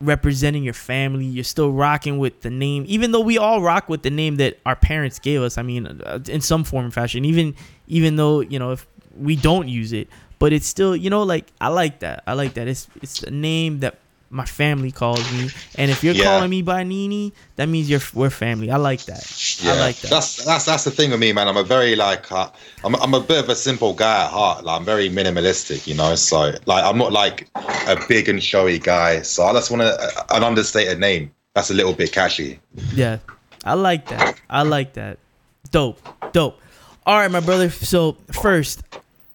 representing 0.00 0.62
your 0.62 0.74
family. 0.74 1.24
You're 1.24 1.44
still 1.44 1.72
rocking 1.72 2.18
with 2.18 2.42
the 2.42 2.50
name, 2.50 2.84
even 2.86 3.12
though 3.12 3.20
we 3.20 3.38
all 3.38 3.62
rock 3.62 3.88
with 3.88 4.02
the 4.02 4.10
name 4.10 4.36
that 4.36 4.58
our 4.66 4.76
parents 4.76 5.18
gave 5.18 5.42
us. 5.42 5.58
I 5.58 5.62
mean, 5.62 5.86
uh, 5.86 6.20
in 6.28 6.40
some 6.40 6.64
form 6.64 6.84
and 6.86 6.94
fashion. 6.94 7.24
Even 7.24 7.54
even 7.86 8.16
though 8.16 8.40
you 8.40 8.58
know 8.58 8.72
if 8.72 8.86
we 9.16 9.36
don't 9.36 9.68
use 9.68 9.92
it, 9.92 10.08
but 10.38 10.52
it's 10.52 10.66
still 10.66 10.94
you 10.94 11.10
know 11.10 11.22
like 11.22 11.52
I 11.60 11.68
like 11.68 12.00
that. 12.00 12.22
I 12.26 12.34
like 12.34 12.54
that. 12.54 12.68
It's 12.68 12.88
it's 13.02 13.22
a 13.22 13.30
name 13.30 13.80
that 13.80 13.98
my 14.30 14.44
family 14.44 14.90
calls 14.90 15.30
me, 15.32 15.50
and 15.76 15.90
if 15.90 16.02
you're 16.02 16.14
Yeah. 16.14 16.24
calling 16.24 16.50
me 16.50 16.60
by 16.62 16.82
Nini, 16.82 17.32
that 17.56 17.68
means 17.68 17.88
you're 17.88 18.00
we're 18.12 18.30
family. 18.30 18.70
I 18.70 18.76
like 18.76 19.04
that. 19.04 19.24
Yeah. 19.62 19.72
I 19.74 19.78
like 19.80 19.96
that. 20.00 20.10
That's 20.10 20.44
that's 20.44 20.64
that's 20.64 20.84
the 20.84 20.90
thing 20.90 21.10
with 21.12 21.20
me, 21.20 21.32
man. 21.32 21.46
I'm 21.48 21.56
a 21.56 21.62
very 21.62 21.94
like 21.96 22.30
uh, 22.32 22.50
I'm 22.84 22.94
I'm 22.96 23.14
a 23.14 23.20
bit 23.20 23.38
of 23.44 23.48
a 23.48 23.54
simple 23.54 23.92
guy 23.94 24.24
at 24.24 24.30
heart. 24.30 24.64
Like 24.64 24.80
I'm 24.80 24.84
very 24.84 25.08
minimalistic, 25.08 25.86
you 25.86 25.94
know. 25.94 26.14
So 26.16 26.52
like 26.66 26.84
I'm 26.84 26.98
not 26.98 27.12
like 27.12 27.48
a 27.86 27.96
big 28.08 28.28
and 28.28 28.42
showy 28.42 28.78
guy. 28.78 29.22
So 29.22 29.44
I 29.44 29.52
just 29.52 29.70
want 29.70 29.82
a, 29.82 30.34
an 30.34 30.42
understated 30.42 30.98
name. 30.98 31.30
That's 31.54 31.70
a 31.70 31.74
little 31.74 31.94
bit 31.94 32.12
catchy. 32.12 32.58
Yeah, 32.94 33.18
I 33.64 33.74
like 33.74 34.08
that. 34.08 34.40
I 34.50 34.62
like 34.62 34.92
that. 34.94 35.18
Dope, 35.70 36.00
dope. 36.32 36.60
All 37.06 37.16
right, 37.18 37.30
my 37.30 37.40
brother. 37.40 37.70
So 37.70 38.16
first, 38.32 38.82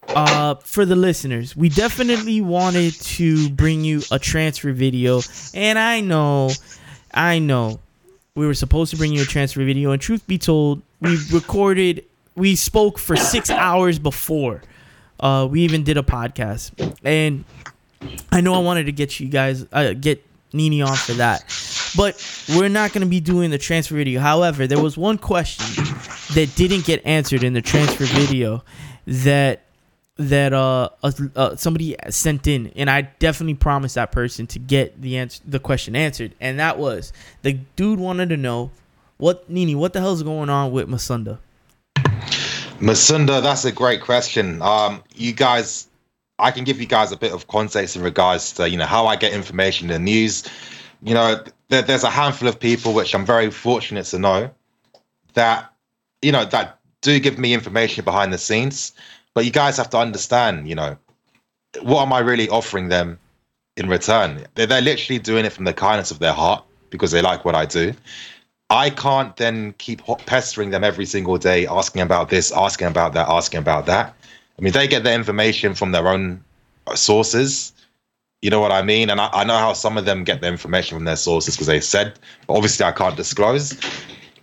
uh, 0.08 0.56
for 0.56 0.86
the 0.86 0.96
listeners, 0.96 1.56
we 1.56 1.70
definitely 1.70 2.42
wanted 2.42 2.94
to 2.94 3.50
bring 3.50 3.84
you 3.84 4.02
a 4.12 4.20
transfer 4.20 4.72
video, 4.72 5.22
and 5.54 5.78
I 5.78 6.02
know, 6.02 6.52
I 7.14 7.40
know, 7.40 7.80
we 8.36 8.46
were 8.46 8.54
supposed 8.54 8.92
to 8.92 8.98
bring 8.98 9.14
you 9.14 9.22
a 9.22 9.26
transfer 9.26 9.64
video, 9.64 9.92
and 9.92 10.02
truth 10.02 10.26
be 10.28 10.38
told, 10.38 10.82
we 11.00 11.18
recorded, 11.32 12.06
we 12.36 12.56
spoke 12.56 12.98
for 13.00 13.16
six 13.16 13.50
hours 13.50 14.00
before. 14.00 14.62
Uh, 15.20 15.48
we 15.50 15.62
even 15.62 15.84
did 15.84 15.98
a 15.98 16.04
podcast, 16.04 16.72
and 17.04 17.46
I 18.32 18.42
know 18.42 18.56
I 18.56 18.60
wanted 18.60 18.88
to 18.88 18.92
get 18.92 19.20
you 19.20 19.28
guys 19.30 19.66
uh, 19.72 19.94
get 19.94 20.26
Nini 20.52 20.82
on 20.82 20.96
for 20.96 21.14
that, 21.14 21.46
but 21.96 22.22
we're 22.50 22.70
not 22.70 22.92
going 22.92 23.04
to 23.04 23.10
be 23.10 23.20
doing 23.20 23.52
the 23.52 23.60
transfer 23.60 23.96
video. 23.96 24.20
However, 24.20 24.66
there 24.66 24.82
was 24.82 24.98
one 24.98 25.20
question 25.20 25.86
that 26.34 26.52
didn't 26.56 26.86
get 26.86 27.06
answered 27.06 27.44
in 27.44 27.54
the 27.54 27.62
transfer 27.62 28.06
video 28.06 28.64
that 29.06 29.62
that 30.30 30.54
uh, 30.54 30.90
uh, 31.36 31.56
somebody 31.56 31.96
sent 32.10 32.48
in, 32.48 32.72
and 32.76 32.90
I 32.90 33.02
definitely 33.02 33.56
promised 33.56 33.96
that 33.96 34.12
person 34.12 34.48
to 34.48 34.60
get 34.60 35.02
the 35.02 35.18
answer, 35.18 35.42
the 35.46 35.60
question 35.60 35.96
answered, 35.96 36.36
and 36.40 36.60
that 36.60 36.78
was 36.78 37.14
the 37.42 37.54
dude 37.76 38.00
wanted 38.00 38.30
to 38.30 38.38
know 38.38 38.72
what 39.18 39.50
Nini, 39.50 39.76
what 39.76 39.94
the 39.94 40.00
hell's 40.00 40.24
going 40.24 40.50
on 40.50 40.72
with 40.72 40.88
Musonda? 40.88 41.38
Musonda, 42.80 43.42
that's 43.42 43.66
a 43.66 43.72
great 43.72 44.02
question. 44.02 44.62
Um, 44.62 45.04
you 45.14 45.32
guys, 45.32 45.88
I 46.40 46.50
can 46.50 46.64
give 46.64 46.82
you 46.82 46.88
guys 46.88 47.12
a 47.12 47.18
bit 47.18 47.32
of 47.32 47.48
context 47.48 47.96
in 47.96 48.02
regards 48.02 48.54
to 48.54 48.68
you 48.70 48.78
know 48.78 48.86
how 48.86 49.06
I 49.06 49.16
get 49.16 49.34
information 49.34 49.92
in 49.92 50.04
news. 50.04 50.44
You 51.04 51.14
know, 51.14 51.44
there, 51.70 51.84
there's 51.84 52.04
a 52.04 52.10
handful 52.10 52.48
of 52.48 52.60
people 52.60 52.94
which 52.94 53.14
I'm 53.14 53.26
very 53.26 53.52
fortunate 53.52 54.06
to 54.06 54.20
know 54.20 54.50
that 55.36 55.72
you 56.22 56.32
know 56.32 56.46
that 56.46 56.80
do 57.02 57.20
give 57.20 57.38
me 57.38 57.54
information 57.54 58.04
behind 58.04 58.34
the 58.34 58.38
scenes. 58.38 58.94
But 59.34 59.46
you 59.46 59.52
guys 59.52 59.78
have 59.78 59.90
to 59.92 59.98
understand, 59.98 60.68
you 60.68 60.76
know, 60.76 60.98
what 61.82 62.02
am 62.02 62.14
I 62.14 62.20
really 62.20 62.50
offering 62.50 62.90
them 62.90 63.18
in 63.78 63.88
return? 63.88 64.46
They're, 64.56 64.68
they're 64.68 64.82
literally 64.82 65.20
doing 65.20 65.46
it 65.46 65.54
from 65.54 65.66
the 65.66 65.74
kindness 65.74 66.12
of 66.12 66.20
their 66.20 66.34
heart 66.34 66.64
because 66.90 67.12
they 67.12 67.22
like 67.22 67.46
what 67.46 67.56
I 67.56 67.66
do. 67.66 67.94
I 68.70 68.90
can't 68.90 69.36
then 69.36 69.74
keep 69.78 70.02
pestering 70.26 70.70
them 70.70 70.84
every 70.84 71.06
single 71.06 71.38
day, 71.38 71.68
asking 71.68 72.02
about 72.02 72.30
this, 72.30 72.52
asking 72.52 72.88
about 72.88 73.14
that, 73.14 73.28
asking 73.28 73.60
about 73.60 73.86
that. 73.88 74.16
I 74.58 74.62
mean, 74.62 74.74
they 74.74 74.88
get 74.88 75.04
their 75.04 75.16
information 75.16 75.76
from 75.76 75.92
their 75.92 76.08
own 76.08 76.44
sources. 76.96 77.74
You 78.42 78.50
know 78.50 78.60
what 78.60 78.72
I 78.72 78.82
mean? 78.82 79.10
And 79.10 79.20
I, 79.20 79.30
I 79.34 79.44
know 79.44 79.58
how 79.58 79.74
some 79.74 79.98
of 79.98 80.06
them 80.06 80.24
get 80.24 80.42
their 80.42 80.52
information 80.52 80.98
from 80.98 81.06
their 81.06 81.16
sources 81.16 81.56
because 81.56 81.68
they 81.68 81.82
said, 81.82 82.18
but 82.48 82.54
obviously 82.54 82.86
I 82.86 82.92
can't 82.92 83.16
disclose. 83.16 83.78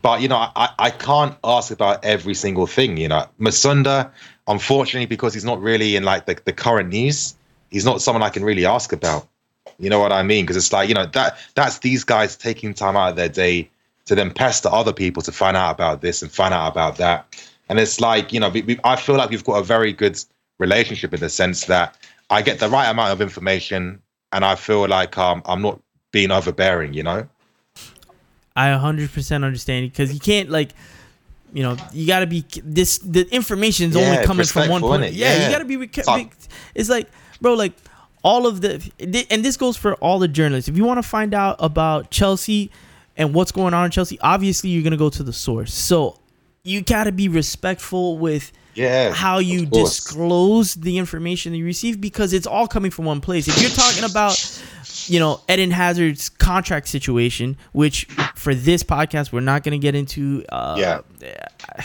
But, 0.02 0.20
you 0.20 0.28
know, 0.28 0.36
I, 0.54 0.70
I 0.78 0.90
can't 0.90 1.36
ask 1.42 1.72
about 1.72 2.04
every 2.04 2.34
single 2.34 2.66
thing. 2.66 2.96
You 2.96 3.08
know, 3.08 3.26
Musonda, 3.40 4.10
unfortunately, 4.48 5.06
because 5.06 5.34
he's 5.34 5.44
not 5.44 5.60
really 5.60 5.94
in 5.94 6.02
like 6.02 6.26
the, 6.26 6.40
the 6.44 6.52
current 6.52 6.88
news, 6.88 7.36
he's 7.70 7.84
not 7.84 8.02
someone 8.02 8.22
I 8.22 8.30
can 8.30 8.44
really 8.44 8.66
ask 8.66 8.92
about. 8.92 9.28
You 9.78 9.90
know 9.90 10.00
what 10.00 10.12
I 10.12 10.22
mean? 10.22 10.44
Because 10.44 10.56
it's 10.56 10.72
like, 10.72 10.88
you 10.88 10.94
know, 10.94 11.06
that 11.06 11.38
that's 11.54 11.78
these 11.78 12.02
guys 12.02 12.36
taking 12.36 12.74
time 12.74 12.96
out 12.96 13.10
of 13.10 13.16
their 13.16 13.28
day 13.28 13.70
to 14.06 14.14
then 14.14 14.32
pester 14.32 14.68
other 14.72 14.92
people 14.92 15.22
to 15.22 15.30
find 15.30 15.56
out 15.56 15.70
about 15.70 16.00
this 16.00 16.22
and 16.22 16.32
find 16.32 16.52
out 16.52 16.72
about 16.72 16.96
that. 16.96 17.48
And 17.68 17.78
it's 17.78 18.00
like, 18.00 18.32
you 18.32 18.40
know, 18.40 18.48
we, 18.48 18.62
we, 18.62 18.80
I 18.82 18.96
feel 18.96 19.16
like 19.16 19.30
we've 19.30 19.44
got 19.44 19.58
a 19.58 19.62
very 19.62 19.92
good 19.92 20.18
relationship 20.58 21.12
in 21.12 21.20
the 21.20 21.28
sense 21.28 21.66
that 21.66 21.96
I 22.30 22.42
get 22.42 22.58
the 22.58 22.68
right 22.68 22.88
amount 22.88 23.12
of 23.12 23.20
information 23.20 24.00
and 24.32 24.44
I 24.44 24.54
feel 24.54 24.88
like 24.88 25.16
um, 25.18 25.42
I'm 25.44 25.62
not 25.62 25.80
being 26.10 26.30
overbearing, 26.30 26.94
you 26.94 27.02
know? 27.02 27.28
I 28.56 28.70
100% 28.70 29.44
understand 29.44 29.92
because 29.92 30.12
you 30.12 30.18
can't 30.18 30.50
like 30.50 30.70
you 31.52 31.62
know 31.62 31.76
you 31.92 32.06
got 32.06 32.20
to 32.20 32.26
be 32.26 32.44
this 32.64 32.98
the 32.98 33.22
information 33.34 33.90
is 33.90 33.96
only 33.96 34.24
coming 34.24 34.46
from 34.46 34.68
one 34.68 34.80
point 34.80 35.02
innit? 35.02 35.10
yeah, 35.14 35.44
you 35.46 35.52
got 35.52 35.58
to 35.58 35.64
be 35.64 35.76
be- 35.76 36.30
it's 36.74 36.88
like 36.88 37.08
bro 37.40 37.54
like 37.54 37.72
all 38.22 38.46
of 38.46 38.60
the 38.60 39.26
and 39.30 39.44
this 39.44 39.56
goes 39.56 39.76
for 39.76 39.94
all 39.96 40.18
the 40.18 40.28
journalists 40.28 40.68
if 40.68 40.76
you 40.76 40.84
want 40.84 40.98
to 41.02 41.08
find 41.08 41.32
out 41.34 41.56
about 41.60 42.10
Chelsea 42.10 42.70
and 43.16 43.34
what's 43.34 43.52
going 43.52 43.72
on 43.74 43.84
in 43.86 43.90
Chelsea 43.90 44.18
obviously 44.20 44.70
you're 44.70 44.82
going 44.82 44.90
to 44.90 44.96
go 44.96 45.08
to 45.10 45.22
the 45.22 45.32
source 45.32 45.72
so 45.72 46.18
you 46.64 46.82
got 46.82 47.04
to 47.04 47.12
be 47.12 47.28
respectful 47.28 48.18
with 48.18 48.52
Yeah. 48.74 49.12
how 49.12 49.38
you 49.38 49.64
disclose 49.64 50.74
the 50.74 50.98
information 50.98 51.52
that 51.52 51.58
you 51.58 51.64
receive 51.64 52.00
because 52.00 52.32
it's 52.32 52.46
all 52.46 52.66
coming 52.66 52.90
from 52.90 53.04
one 53.06 53.20
place. 53.20 53.48
If 53.48 53.60
you're 53.60 53.70
talking 53.70 54.04
about, 54.04 54.36
you 55.08 55.18
know, 55.18 55.40
Eden 55.48 55.70
Hazard's 55.70 56.28
contract 56.28 56.88
situation, 56.88 57.56
which 57.72 58.04
for 58.34 58.54
this 58.54 58.82
podcast 58.82 59.32
we're 59.32 59.40
not 59.40 59.62
going 59.62 59.78
to 59.78 59.82
get 59.82 59.94
into. 59.94 60.44
Uh, 60.50 60.76
Yeah. 60.78 61.00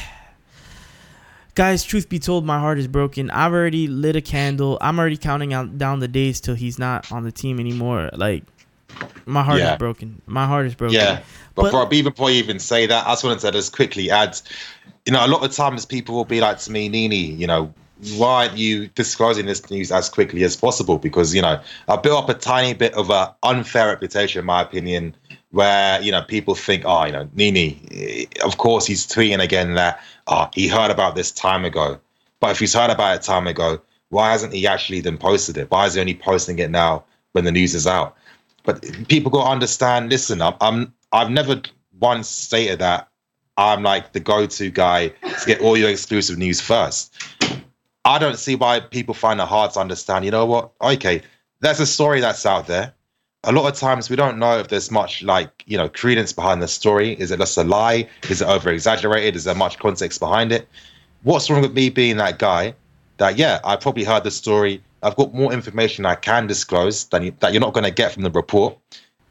Guys, 1.55 1.83
truth 1.83 2.09
be 2.09 2.17
told, 2.17 2.45
my 2.45 2.59
heart 2.59 2.79
is 2.79 2.88
broken. 2.88 3.29
I've 3.29 3.53
already 3.53 3.88
lit 3.88 4.15
a 4.15 4.21
candle. 4.21 4.79
I'm 4.81 4.97
already 4.97 5.17
counting 5.17 5.53
out 5.53 5.77
down 5.77 5.99
the 5.99 6.07
days 6.07 6.41
till 6.41 6.55
he's 6.55 6.79
not 6.79 7.12
on 7.12 7.23
the 7.23 7.31
team 7.31 7.59
anymore. 7.59 8.09
Like, 8.13 8.43
my 9.27 9.43
heart 9.43 9.59
Yeah. 9.59 9.73
is 9.73 9.77
broken. 9.77 10.19
My 10.25 10.47
heart 10.47 10.65
is 10.65 10.73
broken. 10.73 10.95
Yeah. 10.95 11.21
But, 11.53 11.63
But- 11.63 11.71
bro, 11.71 11.88
even 11.91 12.12
before 12.12 12.31
you 12.31 12.38
even 12.38 12.57
say 12.57 12.88
that, 12.88 13.05
I 13.05 13.12
just 13.12 13.23
wanted 13.23 13.39
to 13.41 13.51
just 13.51 13.71
quickly 13.75 14.09
add, 14.09 14.39
you 15.05 15.13
know, 15.13 15.23
a 15.23 15.27
lot 15.27 15.43
of 15.45 15.51
times 15.51 15.86
people 15.86 16.15
will 16.15 16.25
be 16.25 16.41
like 16.41 16.57
to 16.59 16.71
me, 16.71 16.89
Nini, 16.89 17.17
you 17.17 17.45
know, 17.45 17.71
why 18.17 18.45
aren't 18.45 18.57
you 18.57 18.87
disclosing 18.89 19.45
this 19.45 19.69
news 19.69 19.91
as 19.91 20.09
quickly 20.09 20.43
as 20.43 20.55
possible? 20.55 20.97
Because, 20.97 21.33
you 21.33 21.41
know, 21.41 21.59
I 21.87 21.95
built 21.97 22.23
up 22.23 22.29
a 22.29 22.33
tiny 22.39 22.73
bit 22.73 22.93
of 22.93 23.09
a 23.09 23.35
unfair 23.43 23.87
reputation, 23.87 24.39
in 24.39 24.45
my 24.45 24.61
opinion, 24.61 25.15
where, 25.51 26.01
you 26.01 26.11
know, 26.11 26.21
people 26.21 26.55
think, 26.55 26.83
oh, 26.85 27.05
you 27.05 27.11
know, 27.11 27.29
Nini, 27.33 28.27
of 28.43 28.57
course 28.57 28.85
he's 28.85 29.05
tweeting 29.05 29.41
again 29.41 29.75
that 29.75 30.01
oh, 30.27 30.49
he 30.53 30.67
heard 30.67 30.91
about 30.91 31.15
this 31.15 31.31
time 31.31 31.65
ago. 31.65 31.99
But 32.39 32.51
if 32.51 32.59
he's 32.59 32.73
heard 32.73 32.89
about 32.89 33.15
it 33.15 33.21
time 33.21 33.47
ago, 33.47 33.79
why 34.09 34.31
hasn't 34.31 34.53
he 34.53 34.67
actually 34.67 34.99
then 35.01 35.17
posted 35.17 35.57
it? 35.57 35.71
Why 35.71 35.85
is 35.85 35.93
he 35.93 36.01
only 36.01 36.15
posting 36.15 36.59
it 36.59 36.69
now 36.69 37.03
when 37.31 37.45
the 37.45 37.51
news 37.51 37.73
is 37.73 37.87
out? 37.87 38.15
But 38.63 38.81
people 39.07 39.31
got 39.31 39.45
to 39.45 39.49
understand. 39.49 40.09
Listen, 40.09 40.41
I'm, 40.41 40.55
I'm 40.61 40.93
I've 41.11 41.29
never 41.29 41.61
once 41.99 42.27
stated 42.27 42.79
that 42.79 43.07
I'm 43.57 43.83
like 43.83 44.13
the 44.13 44.19
go-to 44.19 44.71
guy 44.71 45.09
to 45.09 45.45
get 45.45 45.61
all 45.61 45.77
your 45.77 45.89
exclusive 45.89 46.37
news 46.37 46.59
first. 46.59 47.15
I 48.05 48.19
don't 48.19 48.37
see 48.37 48.55
why 48.55 48.81
people 48.81 49.13
find 49.13 49.39
it 49.39 49.47
hard 49.47 49.71
to 49.71 49.79
understand. 49.79 50.25
You 50.25 50.31
know 50.31 50.45
what? 50.45 50.71
Okay, 50.81 51.21
there's 51.61 51.79
a 51.79 51.85
story 51.85 52.19
that's 52.19 52.45
out 52.45 52.67
there. 52.67 52.93
A 53.45 53.51
lot 53.51 53.67
of 53.71 53.77
times 53.77 54.09
we 54.09 54.15
don't 54.15 54.37
know 54.37 54.57
if 54.59 54.69
there's 54.69 54.91
much 54.91 55.23
like 55.23 55.63
you 55.65 55.77
know 55.77 55.89
credence 55.89 56.33
behind 56.33 56.61
the 56.61 56.67
story. 56.67 57.13
Is 57.13 57.31
it 57.31 57.39
just 57.39 57.57
a 57.57 57.63
lie? 57.63 58.07
Is 58.29 58.41
it 58.41 58.47
over 58.47 58.69
exaggerated? 58.69 59.35
Is 59.35 59.45
there 59.45 59.55
much 59.55 59.79
context 59.79 60.19
behind 60.19 60.51
it? 60.51 60.67
What's 61.23 61.49
wrong 61.49 61.61
with 61.61 61.73
me 61.73 61.89
being 61.89 62.17
that 62.17 62.39
guy? 62.39 62.73
That 63.17 63.37
yeah, 63.37 63.59
I 63.63 63.75
probably 63.75 64.03
heard 64.03 64.23
the 64.23 64.31
story. 64.31 64.81
I've 65.01 65.15
got 65.15 65.33
more 65.33 65.51
information 65.51 66.05
I 66.05 66.15
can 66.15 66.47
disclose 66.47 67.05
than 67.05 67.23
you, 67.23 67.35
that 67.39 67.53
you're 67.53 67.61
not 67.61 67.73
going 67.73 67.83
to 67.83 67.91
get 67.91 68.13
from 68.13 68.23
the 68.23 68.31
report, 68.31 68.77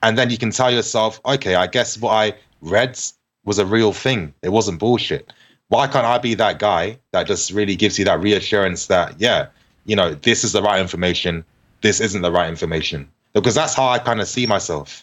and 0.03 0.19
then 0.19 0.31
you 0.31 0.37
can 0.37 0.51
tell 0.51 0.71
yourself, 0.71 1.21
okay, 1.25 1.55
I 1.55 1.67
guess 1.67 1.99
what 1.99 2.13
I 2.13 2.35
read 2.61 2.99
was 3.45 3.59
a 3.59 3.67
real 3.67 3.93
thing. 3.93 4.35
It 4.43 4.51
wasn't 4.51 4.79
bullshit. 4.79 5.33
Why 5.73 5.87
can't 5.87 6.05
I 6.05 6.19
be 6.19 6.35
that 6.35 6.59
guy 6.59 6.99
that 7.13 7.27
just 7.27 7.51
really 7.51 7.77
gives 7.77 7.99
you 7.99 8.05
that 8.05 8.21
reassurance 8.21 8.89
that 8.89 9.19
yeah, 9.19 9.47
you 9.87 9.97
know, 9.97 10.13
this 10.13 10.45
is 10.45 10.53
the 10.53 10.61
right 10.61 10.79
information. 10.79 11.47
This 11.81 11.99
isn't 11.99 12.21
the 12.21 12.31
right 12.31 12.51
information 12.51 13.09
because 13.33 13.55
that's 13.55 13.73
how 13.73 13.89
I 13.89 13.99
kind 13.99 14.21
of 14.21 14.29
see 14.29 14.45
myself. 14.45 15.03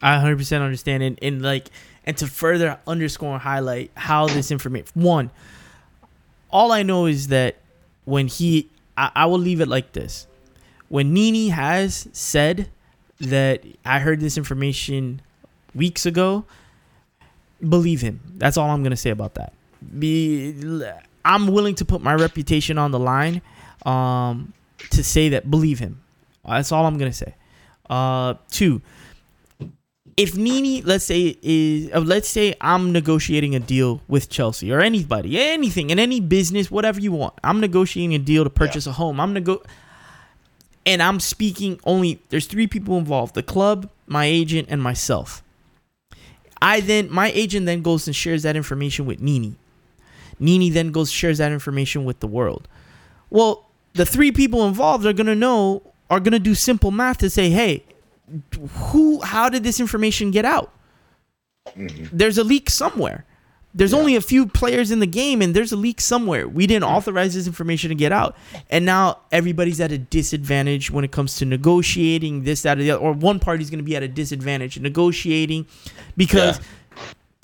I 0.00 0.14
100% 0.14 0.62
understand 0.62 1.02
and, 1.02 1.18
and 1.20 1.42
like 1.42 1.70
and 2.06 2.16
to 2.18 2.28
further 2.28 2.78
underscore 2.86 3.32
and 3.32 3.42
highlight 3.42 3.90
how 3.96 4.28
this 4.28 4.52
information 4.52 4.88
one 4.94 5.32
all 6.52 6.70
I 6.70 6.84
know 6.84 7.06
is 7.06 7.26
that 7.26 7.56
when 8.04 8.28
he 8.28 8.70
I, 8.96 9.10
I 9.16 9.26
will 9.26 9.40
leave 9.40 9.60
it 9.60 9.66
like 9.66 9.90
this 9.92 10.28
when 10.88 11.12
Nini 11.12 11.48
has 11.48 12.06
said 12.12 12.70
that 13.18 13.64
I 13.84 13.98
heard 13.98 14.20
this 14.20 14.38
information 14.38 15.20
weeks 15.74 16.06
ago 16.06 16.44
believe 17.68 18.02
him 18.02 18.20
that's 18.36 18.56
all 18.56 18.70
I'm 18.70 18.84
gonna 18.84 18.96
say 18.96 19.10
about 19.10 19.34
that 19.34 19.52
be 19.98 20.54
I'm 21.24 21.48
willing 21.48 21.74
to 21.76 21.84
put 21.84 22.00
my 22.00 22.14
reputation 22.14 22.78
on 22.78 22.90
the 22.90 22.98
line 22.98 23.42
um 23.86 24.52
to 24.90 25.02
say 25.04 25.30
that 25.30 25.50
believe 25.50 25.78
him 25.78 26.00
that's 26.46 26.72
all 26.72 26.86
I'm 26.86 26.98
gonna 26.98 27.12
say 27.12 27.34
uh 27.88 28.34
two 28.50 28.82
if 30.20 30.36
Nini, 30.36 30.82
let's 30.82 31.04
say 31.04 31.38
is 31.40 31.90
uh, 31.94 32.00
let's 32.00 32.28
say 32.28 32.54
I'm 32.60 32.92
negotiating 32.92 33.54
a 33.54 33.60
deal 33.60 34.02
with 34.06 34.28
Chelsea 34.28 34.70
or 34.70 34.80
anybody, 34.80 35.40
anything 35.40 35.88
in 35.88 35.98
any 35.98 36.20
business, 36.20 36.70
whatever 36.70 37.00
you 37.00 37.12
want. 37.12 37.34
I'm 37.42 37.58
negotiating 37.58 38.14
a 38.14 38.18
deal 38.18 38.44
to 38.44 38.50
purchase 38.50 38.86
a 38.86 38.92
home. 38.92 39.18
I'm 39.18 39.32
nego 39.32 39.62
and 40.84 41.02
I'm 41.02 41.20
speaking 41.20 41.80
only 41.84 42.20
there's 42.28 42.46
three 42.46 42.66
people 42.66 42.98
involved, 42.98 43.34
the 43.34 43.42
club, 43.42 43.88
my 44.06 44.26
agent 44.26 44.68
and 44.70 44.82
myself. 44.82 45.42
I 46.60 46.80
then 46.80 47.10
my 47.10 47.30
agent 47.30 47.64
then 47.64 47.80
goes 47.80 48.06
and 48.06 48.14
shares 48.14 48.42
that 48.42 48.56
information 48.56 49.06
with 49.06 49.20
Nini. 49.20 49.56
Nini 50.40 50.70
then 50.70 50.90
goes 50.90 51.10
shares 51.10 51.38
that 51.38 51.52
information 51.52 52.04
with 52.04 52.20
the 52.20 52.26
world. 52.26 52.66
Well, 53.28 53.70
the 53.92 54.06
three 54.06 54.32
people 54.32 54.66
involved 54.66 55.06
are 55.06 55.12
gonna 55.12 55.34
know 55.34 55.82
are 56.08 56.20
gonna 56.20 56.38
do 56.38 56.54
simple 56.54 56.90
math 56.90 57.18
to 57.18 57.30
say, 57.30 57.50
hey, 57.50 57.84
who 58.70 59.20
how 59.20 59.48
did 59.48 59.62
this 59.62 59.78
information 59.78 60.30
get 60.30 60.44
out? 60.44 60.72
Mm-hmm. 61.68 62.16
There's 62.16 62.38
a 62.38 62.44
leak 62.44 62.70
somewhere. 62.70 63.24
There's 63.72 63.94
only 63.94 64.16
a 64.16 64.20
few 64.20 64.46
players 64.46 64.90
in 64.90 64.98
the 64.98 65.06
game, 65.06 65.40
and 65.40 65.54
there's 65.54 65.70
a 65.70 65.76
leak 65.76 66.00
somewhere. 66.00 66.48
We 66.48 66.66
didn't 66.66 66.88
mm. 66.88 66.92
authorize 66.92 67.34
this 67.34 67.46
information 67.46 67.90
to 67.90 67.94
get 67.94 68.10
out, 68.10 68.36
and 68.68 68.84
now 68.84 69.18
everybody's 69.30 69.80
at 69.80 69.92
a 69.92 69.98
disadvantage 69.98 70.90
when 70.90 71.04
it 71.04 71.12
comes 71.12 71.36
to 71.36 71.44
negotiating 71.44 72.42
this, 72.42 72.62
that, 72.62 72.78
or 72.78 72.82
the 72.82 72.90
other. 72.90 73.00
Or 73.00 73.12
one 73.12 73.38
party's 73.38 73.70
going 73.70 73.78
to 73.78 73.84
be 73.84 73.94
at 73.94 74.02
a 74.02 74.08
disadvantage 74.08 74.80
negotiating 74.80 75.66
because 76.16 76.58
Yeah. 76.58 76.64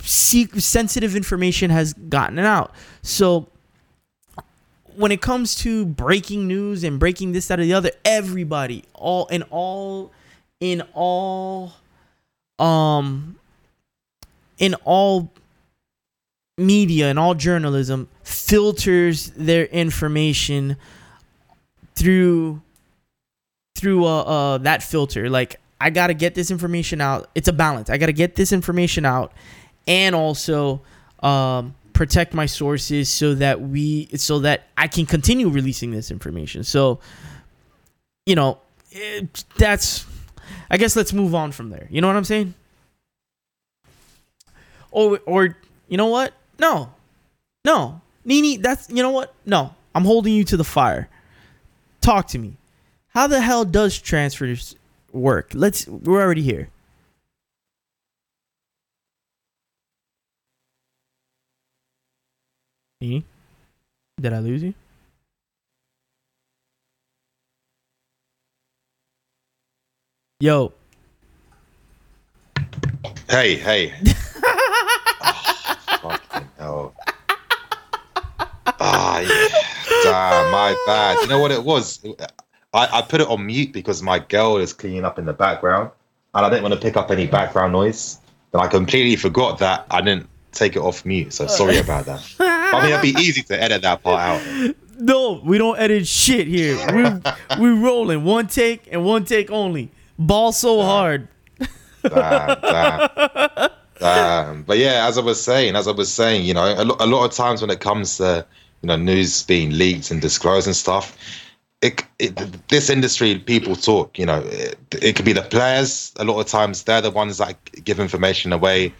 Se- 0.06 0.58
sensitive 0.58 1.16
information 1.16 1.70
has 1.70 1.92
gotten 1.92 2.38
out. 2.38 2.72
So 3.02 3.48
when 4.94 5.12
it 5.12 5.20
comes 5.20 5.54
to 5.56 5.84
breaking 5.84 6.46
news 6.46 6.84
and 6.84 6.98
breaking 6.98 7.32
this, 7.32 7.48
that, 7.48 7.60
or 7.60 7.64
the 7.64 7.74
other, 7.74 7.90
everybody, 8.04 8.84
all 8.94 9.26
in 9.26 9.42
all, 9.44 10.12
in 10.60 10.82
all, 10.94 11.72
um, 12.58 13.36
in 14.58 14.74
all 14.84 15.30
media 16.56 17.08
and 17.08 17.18
all 17.18 17.34
journalism 17.34 18.08
filters 18.22 19.30
their 19.32 19.66
information 19.66 20.76
through 21.94 22.62
through 23.74 24.06
uh, 24.06 24.22
uh 24.22 24.58
that 24.58 24.82
filter. 24.82 25.28
Like 25.28 25.60
i 25.78 25.90
gotta 25.90 26.14
get 26.14 26.34
this 26.34 26.50
information 26.50 27.02
out. 27.02 27.28
It's 27.34 27.48
a 27.48 27.52
balance. 27.52 27.90
I 27.90 27.98
gotta 27.98 28.12
get 28.14 28.36
this 28.36 28.52
information 28.52 29.04
out 29.04 29.32
and 29.86 30.14
also 30.14 30.80
um 31.20 31.74
protect 31.92 32.34
my 32.34 32.44
sources 32.44 33.08
so 33.08 33.34
that 33.34 33.60
we 33.60 34.06
so 34.16 34.40
that 34.40 34.64
i 34.76 34.86
can 34.86 35.06
continue 35.06 35.48
releasing 35.48 35.90
this 35.90 36.10
information. 36.10 36.62
So 36.62 37.00
you 38.26 38.34
know 38.34 38.58
it, 38.90 39.44
that's 39.56 40.04
i 40.70 40.76
guess 40.76 40.94
let's 40.94 41.12
move 41.12 41.34
on 41.34 41.52
from 41.52 41.70
there. 41.70 41.86
You 41.90 42.00
know 42.00 42.06
what 42.08 42.16
i'm 42.16 42.24
saying? 42.24 42.54
Or 44.90 45.20
or 45.26 45.56
you 45.88 45.96
know 45.96 46.08
what? 46.08 46.34
No. 46.58 46.92
No. 47.64 48.00
Nini 48.24 48.58
that's 48.58 48.90
you 48.90 49.02
know 49.02 49.10
what? 49.10 49.34
No. 49.46 49.74
I'm 49.94 50.04
holding 50.04 50.34
you 50.34 50.44
to 50.44 50.56
the 50.56 50.64
fire. 50.64 51.08
Talk 52.02 52.28
to 52.28 52.38
me. 52.38 52.58
How 53.08 53.26
the 53.26 53.40
hell 53.40 53.64
does 53.64 53.98
transfers 53.98 54.76
work? 55.12 55.52
Let's 55.54 55.86
we're 55.88 56.20
already 56.20 56.42
here 56.42 56.68
nini 63.00 63.24
did 64.20 64.32
i 64.32 64.38
lose 64.38 64.62
you 64.62 64.74
yo 70.40 70.72
Hey, 73.28 73.56
hey. 73.56 73.92
oh, 74.44 75.76
fucking 76.02 76.48
hell. 76.58 76.94
Ah, 78.78 79.18
yeah. 79.18 79.64
Damn, 80.02 80.50
my 80.52 80.76
bad. 80.86 81.18
You 81.22 81.28
know 81.28 81.40
what 81.40 81.50
it 81.50 81.62
was? 81.64 82.04
I, 82.72 82.88
I 82.92 83.02
put 83.02 83.20
it 83.20 83.26
on 83.26 83.44
mute 83.44 83.72
because 83.72 84.02
my 84.02 84.20
girl 84.20 84.58
is 84.58 84.72
cleaning 84.72 85.04
up 85.04 85.18
in 85.18 85.24
the 85.24 85.32
background 85.32 85.90
and 86.34 86.46
I 86.46 86.50
didn't 86.50 86.62
want 86.62 86.74
to 86.74 86.80
pick 86.80 86.96
up 86.96 87.10
any 87.10 87.26
background 87.26 87.72
noise. 87.72 88.20
And 88.52 88.62
I 88.62 88.68
completely 88.68 89.16
forgot 89.16 89.58
that 89.58 89.86
I 89.90 90.00
didn't 90.02 90.28
take 90.52 90.76
it 90.76 90.80
off 90.80 91.04
mute. 91.04 91.32
So 91.32 91.48
sorry 91.48 91.78
about 91.78 92.06
that. 92.06 92.22
I 92.72 92.82
mean, 92.82 92.92
it'd 92.92 93.02
be 93.02 93.20
easy 93.20 93.42
to 93.44 93.62
edit 93.62 93.82
that 93.82 94.02
part 94.02 94.20
out. 94.20 94.74
No, 94.98 95.42
we 95.44 95.58
don't 95.58 95.78
edit 95.78 96.06
shit 96.06 96.46
here. 96.46 96.74
We're 96.90 97.20
we 97.60 97.68
rolling 97.68 98.24
one 98.24 98.46
take 98.46 98.88
and 98.90 99.04
one 99.04 99.26
take 99.26 99.50
only. 99.50 99.90
Ball 100.18 100.52
so 100.52 100.80
hard. 100.80 101.28
Damn, 102.02 103.08
damn. 104.00 104.62
But 104.62 104.78
yeah, 104.78 105.06
as 105.06 105.18
I 105.18 105.20
was 105.20 105.42
saying, 105.42 105.76
as 105.76 105.86
I 105.86 105.92
was 105.92 106.10
saying, 106.12 106.46
you 106.46 106.54
know, 106.54 106.64
a, 106.64 106.84
lo- 106.84 106.96
a 106.98 107.06
lot 107.06 107.24
of 107.24 107.32
times 107.32 107.60
when 107.60 107.70
it 107.70 107.80
comes 107.80 108.16
to 108.18 108.46
you 108.82 108.86
know 108.86 108.96
news 108.96 109.42
being 109.42 109.70
leaked 109.70 110.10
and 110.10 110.22
disclosed 110.22 110.66
and 110.66 110.76
stuff, 110.76 111.16
it, 111.82 112.02
it 112.18 112.36
this 112.68 112.88
industry 112.88 113.38
people 113.38 113.76
talk. 113.76 114.18
You 114.18 114.26
know, 114.26 114.40
it, 114.46 114.78
it 114.92 115.16
could 115.16 115.24
be 115.24 115.32
the 115.32 115.42
players. 115.42 116.12
A 116.16 116.24
lot 116.24 116.40
of 116.40 116.46
times 116.46 116.84
they're 116.84 117.00
the 117.00 117.10
ones 117.10 117.38
that 117.38 117.56
give 117.84 118.00
information 118.00 118.52
away. 118.52 118.94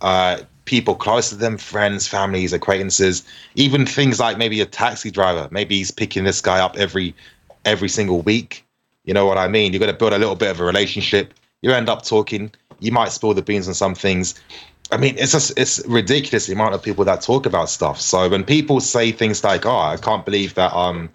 Uh, 0.00 0.42
people 0.64 0.94
close 0.94 1.28
to 1.30 1.34
them, 1.34 1.58
friends, 1.58 2.06
families, 2.06 2.52
acquaintances, 2.52 3.24
even 3.54 3.86
things 3.86 4.20
like 4.20 4.38
maybe 4.38 4.60
a 4.60 4.66
taxi 4.66 5.10
driver. 5.10 5.48
Maybe 5.50 5.76
he's 5.76 5.90
picking 5.90 6.24
this 6.24 6.40
guy 6.40 6.60
up 6.60 6.76
every 6.76 7.14
every 7.64 7.88
single 7.88 8.22
week. 8.22 8.64
You 9.04 9.14
know 9.14 9.26
what 9.26 9.38
I 9.38 9.48
mean? 9.48 9.72
You've 9.72 9.80
got 9.80 9.86
to 9.86 9.92
build 9.92 10.12
a 10.12 10.18
little 10.18 10.36
bit 10.36 10.50
of 10.50 10.60
a 10.60 10.64
relationship. 10.64 11.34
You 11.62 11.72
end 11.72 11.88
up 11.88 12.04
talking. 12.04 12.52
You 12.80 12.92
might 12.92 13.12
spill 13.12 13.34
the 13.34 13.42
beans 13.42 13.68
on 13.68 13.74
some 13.74 13.94
things. 13.94 14.34
I 14.92 14.96
mean, 14.96 15.16
it's 15.18 15.32
just 15.32 15.58
it's 15.58 15.84
ridiculous 15.86 16.46
the 16.46 16.52
amount 16.52 16.74
of 16.74 16.82
people 16.82 17.04
that 17.04 17.22
talk 17.22 17.46
about 17.46 17.70
stuff. 17.70 18.00
So 18.00 18.28
when 18.28 18.44
people 18.44 18.80
say 18.80 19.12
things 19.12 19.44
like, 19.44 19.66
"Oh, 19.66 19.78
I 19.78 19.96
can't 19.96 20.24
believe 20.24 20.54
that," 20.54 20.74
um, 20.74 21.10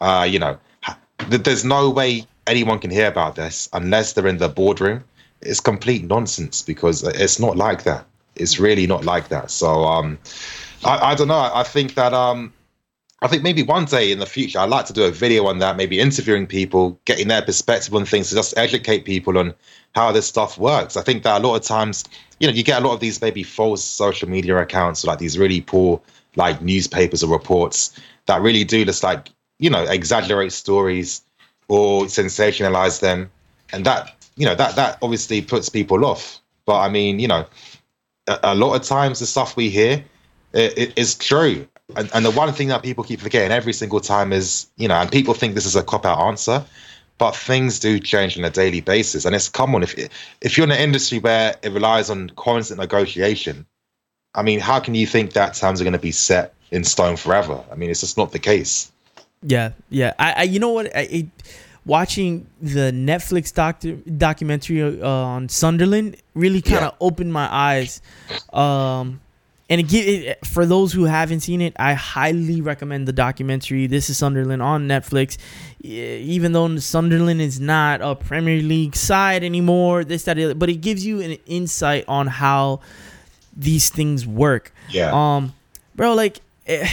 uh, 0.00 0.26
you 0.28 0.38
know, 0.38 0.58
th- 1.30 1.42
there's 1.42 1.64
no 1.64 1.90
way 1.90 2.26
anyone 2.46 2.78
can 2.78 2.90
hear 2.90 3.06
about 3.06 3.36
this 3.36 3.68
unless 3.72 4.12
they're 4.12 4.26
in 4.26 4.38
the 4.38 4.48
boardroom. 4.48 5.04
It's 5.40 5.60
complete 5.60 6.04
nonsense 6.04 6.62
because 6.62 7.02
it's 7.02 7.38
not 7.38 7.56
like 7.56 7.84
that. 7.84 8.06
It's 8.36 8.58
really 8.58 8.86
not 8.86 9.04
like 9.04 9.28
that. 9.28 9.50
So 9.50 9.84
um, 9.84 10.18
I, 10.84 11.12
I 11.12 11.14
don't 11.14 11.28
know. 11.28 11.50
I 11.54 11.62
think 11.62 11.94
that 11.94 12.14
um, 12.14 12.52
I 13.22 13.28
think 13.28 13.42
maybe 13.42 13.62
one 13.62 13.84
day 13.84 14.10
in 14.10 14.18
the 14.18 14.26
future, 14.26 14.58
I'd 14.58 14.68
like 14.68 14.86
to 14.86 14.92
do 14.92 15.04
a 15.04 15.10
video 15.10 15.46
on 15.46 15.58
that, 15.58 15.76
maybe 15.76 16.00
interviewing 16.00 16.46
people, 16.46 16.98
getting 17.04 17.28
their 17.28 17.42
perspective 17.42 17.94
on 17.94 18.04
things 18.04 18.30
to 18.30 18.34
just 18.34 18.56
educate 18.58 19.04
people 19.04 19.38
on 19.38 19.54
how 19.94 20.10
this 20.10 20.26
stuff 20.26 20.58
works. 20.58 20.96
I 20.96 21.02
think 21.02 21.22
that 21.22 21.40
a 21.40 21.46
lot 21.46 21.54
of 21.54 21.62
times, 21.62 22.04
you 22.40 22.48
know, 22.48 22.52
you 22.52 22.64
get 22.64 22.82
a 22.82 22.86
lot 22.86 22.94
of 22.94 23.00
these 23.00 23.20
maybe 23.20 23.44
false 23.44 23.84
social 23.84 24.28
media 24.28 24.56
accounts, 24.56 25.04
or 25.04 25.08
like 25.08 25.20
these 25.20 25.38
really 25.38 25.60
poor, 25.60 26.00
like 26.34 26.62
newspapers 26.62 27.22
or 27.22 27.30
reports 27.30 28.00
that 28.26 28.40
really 28.40 28.64
do 28.64 28.84
just 28.84 29.02
like, 29.04 29.28
you 29.58 29.70
know, 29.70 29.84
exaggerate 29.84 30.52
stories 30.52 31.22
or 31.68 32.04
sensationalize 32.04 33.00
them. 33.00 33.30
And 33.72 33.84
that, 33.86 34.16
you 34.36 34.46
know, 34.46 34.56
that, 34.56 34.74
that 34.74 34.98
obviously 35.00 35.42
puts 35.42 35.68
people 35.68 36.04
off. 36.04 36.40
But 36.64 36.80
I 36.80 36.88
mean, 36.88 37.20
you 37.20 37.28
know, 37.28 37.46
a, 38.26 38.54
lot 38.54 38.74
of 38.74 38.82
times 38.82 39.18
the 39.18 39.26
stuff 39.26 39.56
we 39.56 39.68
hear 39.68 40.04
uh, 40.54 40.58
it, 40.58 40.78
it 40.78 40.98
is 40.98 41.14
true. 41.14 41.66
And, 41.96 42.10
and 42.14 42.24
the 42.24 42.30
one 42.30 42.52
thing 42.52 42.68
that 42.68 42.82
people 42.82 43.04
keep 43.04 43.20
forgetting 43.20 43.52
every 43.52 43.72
single 43.72 44.00
time 44.00 44.32
is, 44.32 44.66
you 44.76 44.88
know, 44.88 44.94
and 44.94 45.10
people 45.10 45.34
think 45.34 45.54
this 45.54 45.66
is 45.66 45.76
a 45.76 45.82
cop 45.82 46.06
out 46.06 46.18
answer, 46.20 46.64
but 47.18 47.36
things 47.36 47.78
do 47.78 47.98
change 47.98 48.38
on 48.38 48.44
a 48.44 48.50
daily 48.50 48.80
basis. 48.80 49.24
And 49.24 49.34
it's 49.34 49.48
common 49.48 49.82
if 49.82 49.94
if 50.40 50.56
you're 50.56 50.64
in 50.64 50.72
an 50.72 50.78
industry 50.78 51.18
where 51.18 51.54
it 51.62 51.72
relies 51.72 52.10
on 52.10 52.30
constant 52.36 52.80
negotiation. 52.80 53.66
I 54.34 54.42
mean, 54.42 54.60
how 54.60 54.80
can 54.80 54.94
you 54.94 55.06
think 55.06 55.34
that 55.34 55.54
times 55.54 55.80
are 55.80 55.84
going 55.84 55.92
to 55.92 55.98
be 55.98 56.12
set 56.12 56.54
in 56.70 56.84
stone 56.84 57.16
forever? 57.16 57.62
I 57.70 57.74
mean, 57.74 57.90
it's 57.90 58.00
just 58.00 58.16
not 58.16 58.32
the 58.32 58.38
case. 58.38 58.90
Yeah, 59.42 59.72
yeah. 59.90 60.14
I, 60.18 60.32
I 60.32 60.42
you 60.44 60.58
know 60.58 60.70
what? 60.70 60.94
I, 60.96 61.00
it, 61.00 61.26
watching 61.84 62.46
the 62.60 62.92
Netflix 62.92 63.52
docu- 63.52 64.18
documentary 64.18 65.02
uh, 65.02 65.06
on 65.08 65.48
Sunderland 65.48 66.16
really 66.34 66.62
kind 66.62 66.84
of 66.84 66.92
Yeah. 66.92 67.06
opened 67.06 67.32
my 67.32 67.48
eyes. 67.52 68.00
Um, 68.52 69.20
and 69.68 69.80
it, 69.80 69.92
it 69.92 70.46
for 70.46 70.66
those 70.66 70.92
who 70.92 71.04
haven't 71.04 71.40
seen 71.40 71.60
it, 71.60 71.72
I 71.78 71.94
highly 71.94 72.60
recommend 72.60 73.08
the 73.08 73.12
documentary. 73.12 73.86
This 73.86 74.10
is 74.10 74.18
Sunderland 74.18 74.60
on 74.62 74.86
Netflix. 74.86 75.38
Even 75.82 76.52
though 76.52 76.76
Sunderland 76.78 77.40
is 77.40 77.58
not 77.58 78.00
a 78.02 78.14
Premier 78.14 78.60
League 78.62 78.94
side 78.94 79.42
anymore, 79.42 80.04
this 80.04 80.24
that, 80.24 80.38
other, 80.38 80.54
but 80.54 80.68
it 80.68 80.76
gives 80.82 81.04
you 81.06 81.20
an 81.20 81.38
insight 81.46 82.04
on 82.06 82.26
how 82.26 82.80
these 83.56 83.88
things 83.90 84.26
work. 84.26 84.72
Yeah. 84.90 85.10
Um, 85.12 85.54
bro, 85.96 86.14
like. 86.14 86.40
Eh, 86.66 86.86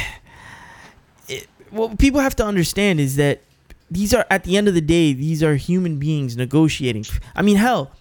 it, 1.28 1.48
what 1.70 2.00
people 2.00 2.20
have 2.22 2.36
to 2.38 2.46
understand 2.46 3.00
is 3.00 3.18
that 3.18 3.42
these 3.92 4.14
are 4.14 4.26
at 4.30 4.44
the 4.44 4.56
end 4.58 4.68
of 4.68 4.74
the 4.74 4.82
day 4.82 5.14
these 5.14 5.42
are 5.42 5.56
human 5.56 5.98
beings 5.98 6.38
negotiating 6.38 7.04
i 7.36 7.42
mean 7.42 7.56
hell 7.58 7.92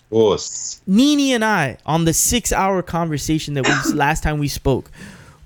nini 0.86 1.32
and 1.32 1.44
i 1.44 1.76
on 1.86 2.04
the 2.04 2.12
six 2.12 2.52
hour 2.52 2.82
conversation 2.82 3.54
that 3.54 3.66
we 3.66 3.92
last 3.94 4.22
time 4.22 4.38
we 4.38 4.48
spoke 4.48 4.90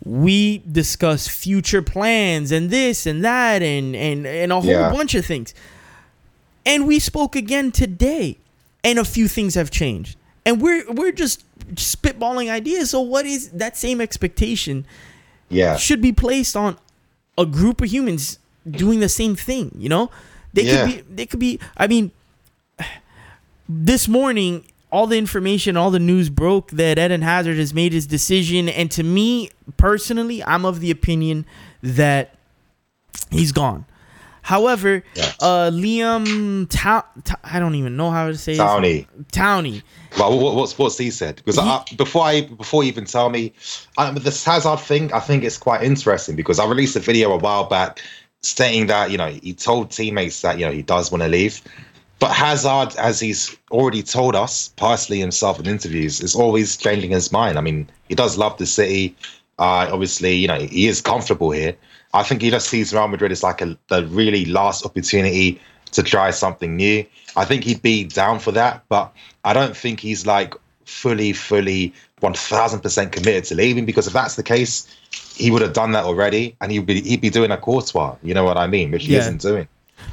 we 0.04 0.58
discussed 0.70 1.30
future 1.30 1.80
plans 1.82 2.50
and 2.50 2.70
this 2.70 3.06
and 3.06 3.24
that 3.24 3.62
and 3.62 3.94
and 3.94 4.26
and 4.26 4.50
a 4.52 4.60
whole 4.60 4.70
Yeah. 4.70 4.90
bunch 4.90 5.14
of 5.14 5.24
things 5.24 5.54
and 6.66 6.86
we 6.86 6.98
spoke 6.98 7.36
again 7.36 7.70
today 7.72 8.38
and 8.84 8.98
a 8.98 9.04
few 9.04 9.28
things 9.28 9.54
have 9.54 9.70
changed 9.70 10.16
and 10.44 10.60
we're 10.60 10.84
we're 10.90 11.12
just 11.12 11.44
spitballing 11.76 12.50
ideas 12.50 12.90
so 12.90 13.00
what 13.00 13.26
is 13.26 13.50
that 13.50 13.76
same 13.76 14.00
expectation 14.00 14.84
Yeah. 15.48 15.76
should 15.76 16.00
be 16.02 16.12
placed 16.12 16.56
on 16.56 16.76
a 17.38 17.46
group 17.46 17.80
of 17.80 17.92
humans 17.92 18.38
doing 18.68 19.00
the 19.00 19.08
same 19.08 19.34
thing, 19.34 19.72
you 19.76 19.88
know? 19.88 20.10
They 20.52 20.62
Yeah. 20.64 20.86
could 20.86 20.94
be. 21.08 21.14
They 21.14 21.26
could 21.26 21.40
be. 21.40 21.58
I 21.76 21.86
mean, 21.86 22.10
this 23.68 24.08
morning, 24.08 24.64
all 24.90 25.06
the 25.06 25.16
information, 25.18 25.76
all 25.76 25.90
the 25.90 25.98
news 25.98 26.28
broke 26.28 26.70
that 26.72 26.98
Eden 26.98 27.22
Hazard 27.22 27.56
has 27.56 27.72
made 27.72 27.92
his 27.92 28.06
decision, 28.06 28.68
and 28.68 28.90
to 28.90 29.02
me 29.02 29.50
personally, 29.76 30.44
I'm 30.44 30.64
of 30.64 30.80
the 30.80 30.90
opinion 30.90 31.46
that 31.82 32.34
he's 33.30 33.52
gone. 33.52 33.86
However, 34.44 35.04
uh, 35.40 35.70
Liam, 35.72 36.66
Ta- 36.68 37.06
Ta- 37.22 37.38
I 37.44 37.60
don't 37.60 37.76
even 37.76 37.96
know 37.96 38.10
how 38.10 38.26
to 38.26 38.36
say 38.36 38.56
Townie. 38.56 39.06
Towney. 39.30 39.82
Well, 40.18 40.36
what, 40.38 40.56
what's 40.56 40.76
what's 40.76 40.98
he 40.98 41.10
said? 41.12 41.36
Because 41.36 41.58
I, 41.58 41.84
before 41.96 42.24
I 42.24 42.42
before 42.42 42.82
you 42.82 42.88
even 42.88 43.04
tell 43.04 43.30
me, 43.30 43.52
I, 43.96 44.10
this 44.10 44.44
Hazard 44.44 44.80
thing, 44.80 45.12
I 45.12 45.20
think 45.20 45.44
it's 45.44 45.56
quite 45.56 45.84
interesting 45.84 46.34
because 46.34 46.58
I 46.58 46.66
released 46.66 46.96
a 46.96 47.00
video 47.00 47.32
a 47.32 47.38
while 47.38 47.64
back 47.64 48.00
stating 48.42 48.86
that 48.86 49.10
you 49.10 49.18
know 49.18 49.28
he 49.28 49.54
told 49.54 49.90
teammates 49.90 50.42
that 50.42 50.58
you 50.58 50.66
know 50.66 50.72
he 50.72 50.82
does 50.82 51.10
want 51.10 51.22
to 51.22 51.28
leave, 51.28 51.62
but 52.18 52.32
Hazard, 52.32 52.94
as 52.96 53.20
he's 53.20 53.56
already 53.70 54.02
told 54.02 54.36
us 54.36 54.68
personally 54.76 55.20
himself 55.20 55.58
in 55.58 55.66
interviews, 55.66 56.20
is 56.20 56.34
always 56.34 56.76
changing 56.76 57.10
his 57.10 57.32
mind. 57.32 57.58
I 57.58 57.60
mean, 57.60 57.88
he 58.08 58.14
does 58.14 58.38
love 58.38 58.58
the 58.58 58.66
city. 58.66 59.16
Uh, 59.58 59.88
obviously, 59.92 60.34
you 60.34 60.48
know 60.48 60.60
he 60.60 60.88
is 60.88 61.00
comfortable 61.00 61.50
here. 61.50 61.76
I 62.14 62.22
think 62.22 62.42
he 62.42 62.50
just 62.50 62.68
sees 62.68 62.92
Real 62.92 63.08
Madrid 63.08 63.32
as 63.32 63.42
like 63.42 63.60
a 63.60 63.76
the 63.88 64.06
really 64.06 64.44
last 64.44 64.84
opportunity 64.84 65.60
to 65.92 66.02
try 66.02 66.30
something 66.30 66.76
new. 66.76 67.04
I 67.36 67.44
think 67.44 67.64
he'd 67.64 67.82
be 67.82 68.04
down 68.04 68.38
for 68.38 68.52
that, 68.52 68.84
but 68.88 69.14
I 69.44 69.52
don't 69.52 69.76
think 69.76 70.00
he's 70.00 70.26
like 70.26 70.54
fully, 70.84 71.32
fully, 71.32 71.94
one 72.22 72.34
thousand 72.34 72.80
percent 72.80 73.12
committed 73.12 73.44
to 73.44 73.54
leaving. 73.54 73.84
Because 73.84 74.06
if 74.06 74.12
that's 74.12 74.36
the 74.36 74.42
case, 74.42 74.86
he 75.34 75.50
would 75.50 75.62
have 75.62 75.72
done 75.72 75.92
that 75.92 76.04
already, 76.04 76.56
and 76.60 76.70
he'd 76.72 76.86
be 76.86 77.00
he'd 77.00 77.20
be 77.20 77.30
doing 77.30 77.50
a 77.50 77.56
courtois. 77.56 78.16
You 78.22 78.34
know 78.34 78.44
what 78.44 78.56
I 78.56 78.66
mean? 78.66 78.90
Which 78.90 79.04
he 79.06 79.12
Yeah. 79.14 79.20
isn't 79.20 79.40
doing. 79.40 79.68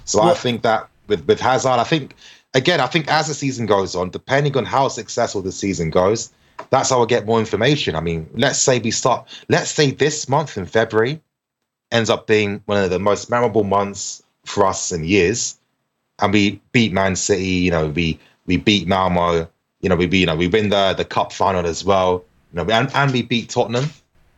So 0.05 0.21
I 0.21 0.33
think 0.33 0.63
that 0.63 0.87
with 1.07 1.25
with 1.27 1.39
Hazard, 1.39 1.79
I 1.79 1.83
think 1.83 2.15
again, 2.53 2.79
I 2.79 2.87
think 2.87 3.07
as 3.07 3.27
the 3.27 3.33
season 3.33 3.65
goes 3.65 3.95
on, 3.95 4.09
depending 4.09 4.57
on 4.57 4.65
how 4.65 4.87
successful 4.87 5.41
the 5.41 5.51
season 5.51 5.89
goes, 5.89 6.31
that's 6.69 6.89
how 6.89 7.01
I 7.01 7.05
get 7.05 7.25
more 7.25 7.39
information. 7.39 7.95
I 7.95 8.01
mean, 8.01 8.29
let's 8.33 8.59
say 8.59 8.79
we 8.79 8.91
start. 8.91 9.27
Let's 9.49 9.71
say 9.71 9.91
this 9.91 10.27
month 10.27 10.57
in 10.57 10.65
February 10.65 11.21
ends 11.91 12.09
up 12.09 12.27
being 12.27 12.61
one 12.65 12.83
of 12.83 12.89
the 12.89 12.99
most 12.99 13.29
memorable 13.29 13.63
months 13.63 14.21
for 14.45 14.65
us 14.65 14.91
in 14.91 15.03
years, 15.03 15.57
and 16.19 16.33
we 16.33 16.61
beat 16.71 16.91
Man 16.91 17.15
City. 17.15 17.43
You 17.45 17.71
know, 17.71 17.87
we 17.89 18.19
we 18.45 18.57
beat 18.57 18.87
Malmo. 18.87 19.47
You 19.81 19.89
know, 19.89 19.95
we 19.95 20.07
you 20.07 20.25
know 20.25 20.35
we 20.35 20.47
win 20.47 20.69
the 20.69 20.93
the 20.93 21.05
cup 21.05 21.31
final 21.31 21.65
as 21.65 21.83
well. 21.83 22.23
You 22.53 22.63
know, 22.63 22.73
and, 22.73 22.89
and 22.93 23.11
we 23.11 23.21
beat 23.21 23.49
Tottenham, 23.49 23.89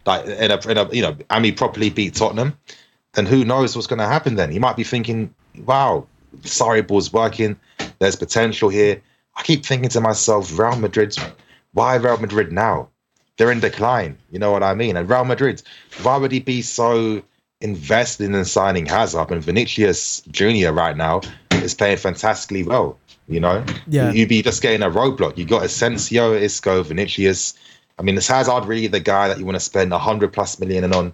like 0.05 0.25
in 0.25 0.51
a, 0.51 0.69
in 0.69 0.77
a 0.77 0.89
you 0.93 1.01
know, 1.01 1.15
and 1.29 1.43
we 1.43 1.51
properly 1.51 1.89
beat 1.89 2.15
Tottenham. 2.15 2.57
Then 3.13 3.25
who 3.25 3.43
knows 3.43 3.75
what's 3.75 3.87
going 3.87 3.99
to 3.99 4.07
happen? 4.07 4.35
Then 4.35 4.51
you 4.51 4.59
might 4.59 4.75
be 4.75 4.83
thinking, 4.83 5.33
"Wow, 5.65 6.07
Sarri-ball's 6.41 7.11
working. 7.11 7.57
There's 7.99 8.15
potential 8.15 8.69
here." 8.69 9.01
I 9.35 9.43
keep 9.43 9.65
thinking 9.65 9.89
to 9.89 10.01
myself, 10.01 10.57
Real 10.59 10.75
Madrid, 10.75 11.15
why 11.73 11.95
Real 11.95 12.17
Madrid 12.17 12.51
now? 12.51 12.89
They're 13.37 13.51
in 13.51 13.61
decline. 13.61 14.17
You 14.29 14.39
know 14.39 14.51
what 14.51 14.61
I 14.61 14.73
mean? 14.73 14.97
And 14.97 15.09
Real 15.09 15.23
Madrid, 15.23 15.63
why 16.03 16.17
would 16.17 16.33
he 16.33 16.41
be 16.41 16.61
so 16.61 17.23
invested 17.61 18.33
in 18.33 18.45
signing 18.45 18.85
Hazard 18.85 19.31
and 19.31 19.43
Vinicius 19.43 20.21
Junior 20.31 20.73
right 20.73 20.97
now 20.97 21.21
is 21.51 21.73
playing 21.73 21.97
fantastically 21.97 22.63
well. 22.63 22.97
You 23.31 23.39
know, 23.39 23.63
Yeah. 23.87 24.11
you'd 24.11 24.29
be 24.29 24.41
just 24.41 24.61
getting 24.61 24.81
a 24.83 24.89
roadblock. 24.89 25.37
You 25.37 25.45
got 25.45 25.63
Asensio, 25.63 26.33
Isco, 26.33 26.83
Vinicius. 26.83 27.53
I 27.97 28.03
mean, 28.03 28.17
is 28.17 28.27
Hazard 28.27 28.65
really 28.65 28.87
the 28.87 28.99
guy 28.99 29.29
that 29.29 29.39
you 29.39 29.45
want 29.45 29.55
to 29.55 29.59
spend 29.61 29.93
a 29.93 29.97
hundred 29.97 30.33
plus 30.33 30.59
million 30.59 30.93
on? 30.93 31.13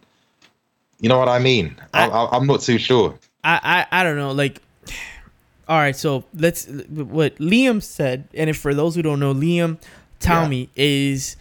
You 1.00 1.10
know 1.10 1.20
what 1.20 1.30
I 1.30 1.38
mean? 1.38 1.76
I, 1.94 2.08
I, 2.08 2.36
I'm 2.36 2.48
not 2.48 2.62
too 2.62 2.80
sure. 2.80 3.14
I, 3.44 3.86
I 3.92 4.00
I 4.00 4.04
don't 4.04 4.18
know. 4.18 4.32
Like, 4.32 4.62
all 5.68 5.78
right. 5.78 5.96
So 5.96 6.24
let's 6.34 6.66
what 6.90 7.36
Liam 7.38 7.84
said, 7.84 8.28
and 8.34 8.50
if 8.50 8.58
for 8.58 8.74
those 8.74 8.96
who 8.96 9.04
don't 9.04 9.20
know, 9.20 9.34
Liam 9.34 9.78
Twomey 10.20 10.70
is 10.76 11.36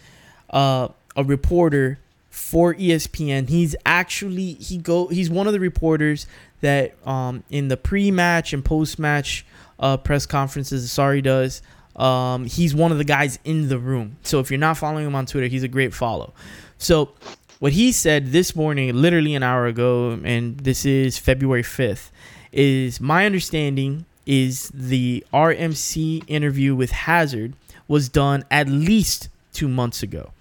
uh, 0.51 0.89
a 1.15 1.23
reporter 1.23 1.97
for 2.29 2.75
ESPN. 2.75 3.49
He's 3.49 3.75
actually 3.83 4.53
he 4.53 4.77
go 4.77 5.07
he's 5.07 5.29
one 5.29 5.47
of 5.47 5.53
the 5.53 5.59
reporters 5.59 6.27
that 6.61 6.95
um 7.07 7.43
in 7.49 7.67
the 7.67 7.77
pre-match 7.77 8.53
and 8.53 8.63
post-match 8.63 9.43
uh, 9.79 9.97
press 9.97 10.25
conferences. 10.25 10.91
Sorry 10.91 11.21
does. 11.21 11.61
Um, 11.95 12.45
he's 12.45 12.75
one 12.75 12.91
of 12.91 12.97
the 12.99 13.03
guys 13.03 13.39
in 13.43 13.69
the 13.69 13.79
room. 13.79 14.17
So 14.23 14.39
if 14.39 14.51
you're 14.51 14.59
not 14.59 14.77
following 14.77 15.05
him 15.07 15.15
on 15.15 15.25
Twitter, 15.25 15.47
he's 15.47 15.63
a 15.63 15.67
great 15.67 15.93
follow. 15.93 16.33
So 16.77 17.11
what 17.59 17.71
he 17.73 17.91
said 17.91 18.31
this 18.31 18.55
morning, 18.55 18.93
literally 18.95 19.33
an 19.33 19.41
hour 19.43 19.65
ago, 19.65 20.19
and 20.23 20.59
this 20.59 20.85
is 20.85 21.17
February 21.17 21.63
5th, 21.63 22.11
is 22.51 23.01
my 23.01 23.25
understanding 23.25 24.05
is 24.27 24.69
the 24.73 25.25
RMC 25.33 26.23
interview 26.27 26.75
with 26.75 26.91
Hazard 26.91 27.53
was 27.87 28.09
done 28.09 28.43
at 28.51 28.67
least 28.67 29.29
two 29.53 29.67
months 29.67 30.03
ago. 30.03 30.31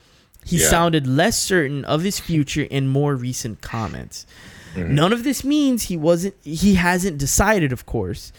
He 0.44 0.58
Yeah. 0.58 0.68
sounded 0.68 1.06
less 1.06 1.38
certain 1.38 1.84
of 1.86 2.02
his 2.02 2.18
future 2.20 2.62
in 2.64 2.86
more 2.88 3.16
recent 3.16 3.60
comments. 3.62 4.26
None 4.76 5.10
of 5.12 5.24
this 5.24 5.42
means 5.42 5.84
he 5.84 5.96
wasn't 5.96 6.34
he 6.42 6.74
hasn't 6.74 7.16
decided, 7.16 7.72
of 7.72 7.86
course. 7.86 8.30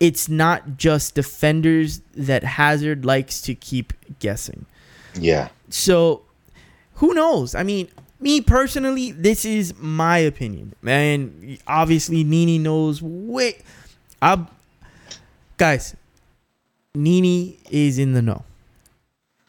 It's 0.00 0.28
not 0.28 0.76
just 0.76 1.14
defenders 1.14 2.00
that 2.14 2.44
Hazard 2.44 3.04
likes 3.04 3.40
to 3.42 3.54
keep 3.54 3.92
guessing. 4.20 4.66
Yeah. 5.14 5.48
So, 5.70 6.22
who 6.94 7.14
knows? 7.14 7.54
I 7.54 7.62
mean, 7.62 7.88
me 8.20 8.40
personally, 8.40 9.12
this 9.12 9.44
is 9.44 9.74
my 9.78 10.18
opinion. 10.18 10.74
And 10.86 11.58
obviously, 11.66 12.24
Nini 12.24 12.58
knows 12.58 13.02
way. 13.02 13.58
I, 14.22 14.46
guys, 15.56 15.96
Nini 16.94 17.58
is 17.70 17.98
in 17.98 18.12
the 18.12 18.22
know. 18.22 18.44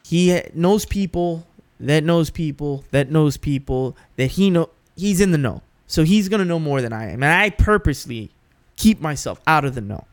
He 0.06 0.40
knows 0.54 0.84
people 0.84 1.46
that 1.78 2.04
knows 2.04 2.30
people 2.30 2.84
that 2.90 3.10
knows 3.10 3.36
people 3.36 3.96
that 4.16 4.32
he 4.32 4.50
know. 4.50 4.70
He's 4.96 5.20
in 5.20 5.30
the 5.30 5.38
know, 5.38 5.62
so 5.86 6.04
he's 6.04 6.28
gonna 6.28 6.44
know 6.44 6.58
more 6.58 6.82
than 6.82 6.92
I 6.92 7.10
am. 7.10 7.22
And 7.22 7.32
I 7.32 7.50
purposely 7.50 8.30
keep 8.76 9.00
myself 9.00 9.40
out 9.46 9.64
of 9.64 9.74
the 9.74 9.80
know. 9.80 10.04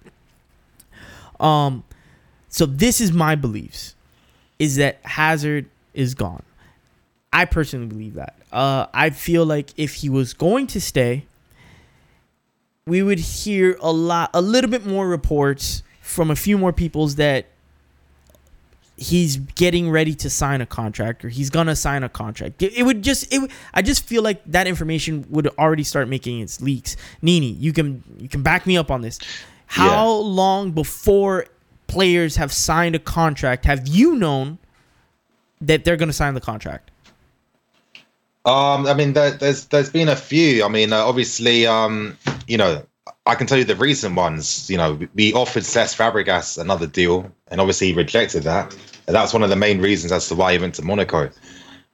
Um, 1.40 1.84
so 2.50 2.66
this 2.66 3.02
is 3.02 3.12
my 3.12 3.36
beliefs 3.36 3.96
is 4.60 4.78
that 4.78 5.00
Hazard 5.04 5.70
is 5.94 6.14
gone. 6.16 6.44
I 7.32 7.46
personally 7.46 7.88
believe 7.88 8.16
that. 8.16 8.36
Uh, 8.52 8.88
I 8.94 9.10
feel 9.12 9.46
like 9.46 9.72
if 9.78 9.96
he 9.96 10.10
was 10.10 10.34
going 10.34 10.68
to 10.68 10.82
stay, 10.82 11.26
we 12.86 13.04
would 13.04 13.20
hear 13.20 13.78
a 13.82 13.92
lot, 13.92 14.30
a 14.34 14.42
little 14.42 14.70
bit 14.72 14.86
more 14.86 15.08
reports 15.08 15.84
from 16.02 16.32
a 16.32 16.36
few 16.36 16.58
more 16.58 16.72
peoples 16.72 17.16
that 17.16 17.48
he's 18.96 19.38
getting 19.38 19.92
ready 19.92 20.16
to 20.16 20.30
sign 20.30 20.60
a 20.62 20.66
contract 20.66 21.24
or 21.24 21.30
he's 21.30 21.50
gonna 21.52 21.76
sign 21.76 22.02
a 22.04 22.10
contract. 22.10 22.64
It, 22.64 22.84
would 22.84 23.04
just, 23.04 23.32
it. 23.32 23.40
would- 23.40 23.52
I 23.74 23.82
just 23.84 24.04
feel 24.06 24.24
like 24.24 24.42
that 24.46 24.66
information 24.66 25.26
would 25.30 25.48
already 25.60 25.84
start 25.84 26.08
making 26.08 26.40
its 26.40 26.62
leaks. 26.62 26.96
Nini, 27.22 27.52
you 27.52 27.74
can 27.74 28.02
you 28.20 28.28
can 28.30 28.42
back 28.42 28.66
me 28.66 28.78
up 28.78 28.90
on 28.90 29.02
this. 29.02 29.20
How 29.68 30.10
long 30.10 30.72
before 30.72 31.46
players 31.88 32.36
have 32.38 32.52
signed 32.52 32.96
a 32.96 33.00
contract 33.00 33.64
have 33.66 33.88
you 33.88 34.16
known 34.16 34.58
that 35.62 35.86
they're 35.86 35.96
gonna 35.98 36.14
sign 36.14 36.34
the 36.34 36.42
contract? 36.42 36.92
Um, 38.46 38.88
I 38.88 38.94
mean, 38.94 39.14
there, 39.14 39.32
there's 39.32 39.66
there's 39.66 39.90
been 39.90 40.08
a 40.08 40.16
few. 40.16 40.64
I 40.64 40.70
mean, 40.70 40.94
uh, 40.94 40.98
obviously, 41.06 41.68
um, 41.68 42.18
you 42.48 42.58
know, 42.58 42.86
I 43.26 43.36
can 43.36 43.46
tell 43.46 43.58
you 43.58 43.66
the 43.66 43.76
recent 43.76 44.16
ones. 44.16 44.70
You 44.70 44.78
know, 44.78 44.94
we- 44.94 45.10
we 45.16 45.34
offered 45.34 45.64
Cesc 45.64 45.96
Fabregas 45.98 46.58
another 46.58 46.88
deal, 46.88 47.30
and 47.50 47.60
obviously 47.60 47.88
he 47.88 47.94
rejected 47.94 48.44
that. 48.44 48.74
And 49.06 49.16
that's 49.16 49.34
one 49.34 49.44
of 49.44 49.50
the 49.50 49.56
main 49.58 49.80
reasons 49.82 50.12
as 50.14 50.28
to 50.30 50.36
why 50.36 50.54
he 50.54 50.60
went 50.60 50.76
to 50.76 50.82
Monaco. 50.82 51.30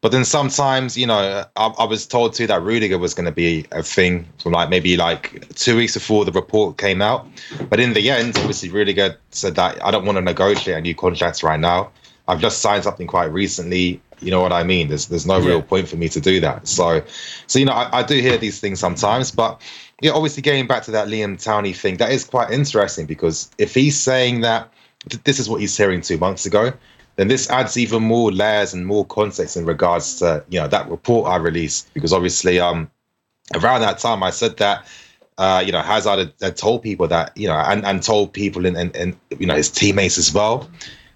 But 0.04 0.12
then 0.12 0.26
sometimes, 0.26 0.98
you 0.98 1.08
know, 1.08 1.46
I, 1.56 1.66
I 1.66 1.86
was 1.86 2.06
told 2.06 2.34
too 2.34 2.46
that 2.48 2.62
Rudiger 2.62 2.98
was 2.98 3.14
going 3.14 3.26
to 3.26 3.32
be 3.32 3.66
a 3.72 3.82
thing 3.82 4.28
from 4.38 4.52
like 4.52 4.70
maybe 4.70 4.98
like 4.98 5.48
two 5.56 5.78
weeks 5.78 5.94
before 5.94 6.26
the 6.26 6.32
report 6.34 6.78
came 6.78 7.02
out. 7.02 7.26
But 7.70 7.80
in 7.80 7.94
the 7.94 8.10
end, 8.10 8.36
obviously 8.36 8.70
Rudiger 8.70 9.16
said 9.32 9.56
that 9.56 9.82
I 9.82 9.92
don't 9.92 10.04
want 10.04 10.18
to 10.18 10.22
negotiate 10.22 10.76
a 10.76 10.82
new 10.82 10.94
contract 10.94 11.42
right 11.42 11.58
now. 11.58 11.90
I've 12.28 12.42
just 12.42 12.60
signed 12.60 12.84
something 12.84 13.08
quite 13.08 13.32
recently. 13.32 14.02
You 14.20 14.32
know 14.32 14.42
what 14.42 14.52
I 14.52 14.64
mean? 14.64 14.90
There's 14.90 15.08
there's 15.08 15.26
no 15.26 15.40
Yeah. 15.40 15.48
real 15.48 15.62
point 15.62 15.88
for 15.88 15.96
me 15.96 16.10
to 16.10 16.20
do 16.20 16.42
that. 16.42 16.68
So, 16.68 17.02
so 17.48 17.60
you 17.60 17.64
know, 17.66 17.72
I, 17.72 18.00
I 18.00 18.04
do 18.04 18.20
hear 18.20 18.38
these 18.38 18.60
things 18.60 18.82
sometimes. 18.82 19.32
But 19.32 19.62
yeah, 20.02 20.12
obviously 20.12 20.42
getting 20.42 20.68
back 20.68 20.84
to 20.84 20.92
that 20.92 21.08
Liam 21.08 21.38
Twomey 21.42 21.74
thing, 21.74 21.96
that 21.98 22.12
is 22.12 22.26
quite 22.26 22.52
interesting 22.52 23.06
because 23.06 23.50
if 23.58 23.74
he's 23.74 23.98
saying 23.98 24.42
that 24.42 24.70
th- 25.10 25.24
this 25.24 25.40
is 25.40 25.50
what 25.50 25.62
he's 25.62 25.78
hearing 25.78 26.02
two 26.02 26.18
months 26.18 26.46
ago, 26.46 26.74
then 27.16 27.28
this 27.28 27.50
adds 27.50 27.78
even 27.78 28.04
more 28.04 28.32
layers 28.32 28.74
and 28.74 28.86
more 28.86 29.06
context 29.06 29.56
in 29.56 29.66
regards 29.66 30.20
to 30.20 30.44
you 30.50 30.60
know 30.60 30.68
that 30.68 30.90
report 30.90 31.30
I 31.30 31.38
released. 31.38 31.94
Because 31.94 32.14
obviously 32.14 32.60
um 32.60 32.90
around 33.54 33.82
that 33.82 34.00
time 34.00 34.24
I 34.24 34.32
said 34.32 34.58
that 34.58 34.88
uh 35.38 35.64
you 35.66 35.72
know 35.72 35.82
Hazard 35.82 36.20
had, 36.20 36.34
had 36.42 36.58
told 36.58 36.82
people 36.82 37.08
that 37.08 37.36
you 37.36 37.48
know 37.48 37.56
and, 37.56 37.86
and 37.86 38.02
told 38.02 38.34
people 38.34 38.66
in, 38.66 38.76
in 38.76 39.16
you 39.38 39.46
know 39.46 39.56
his 39.56 39.70
teammates 39.70 40.18
as 40.18 40.34
well 40.34 40.70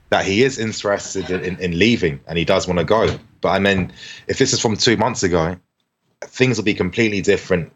that 0.10 0.24
he 0.26 0.44
is 0.44 0.58
interested 0.58 1.30
in, 1.30 1.44
in, 1.44 1.60
in 1.60 1.78
leaving 1.78 2.20
and 2.28 2.38
he 2.38 2.46
does 2.46 2.66
want 2.66 2.80
to 2.80 2.86
go. 2.86 3.18
But 3.42 3.50
I 3.50 3.60
mean 3.60 3.92
if 4.28 4.38
this 4.38 4.54
is 4.54 4.62
from 4.62 4.78
two 4.78 4.98
months 4.98 5.24
ago 5.24 5.58
things 6.22 6.58
will 6.58 6.66
be 6.66 6.74
completely 6.74 7.22
different 7.22 7.72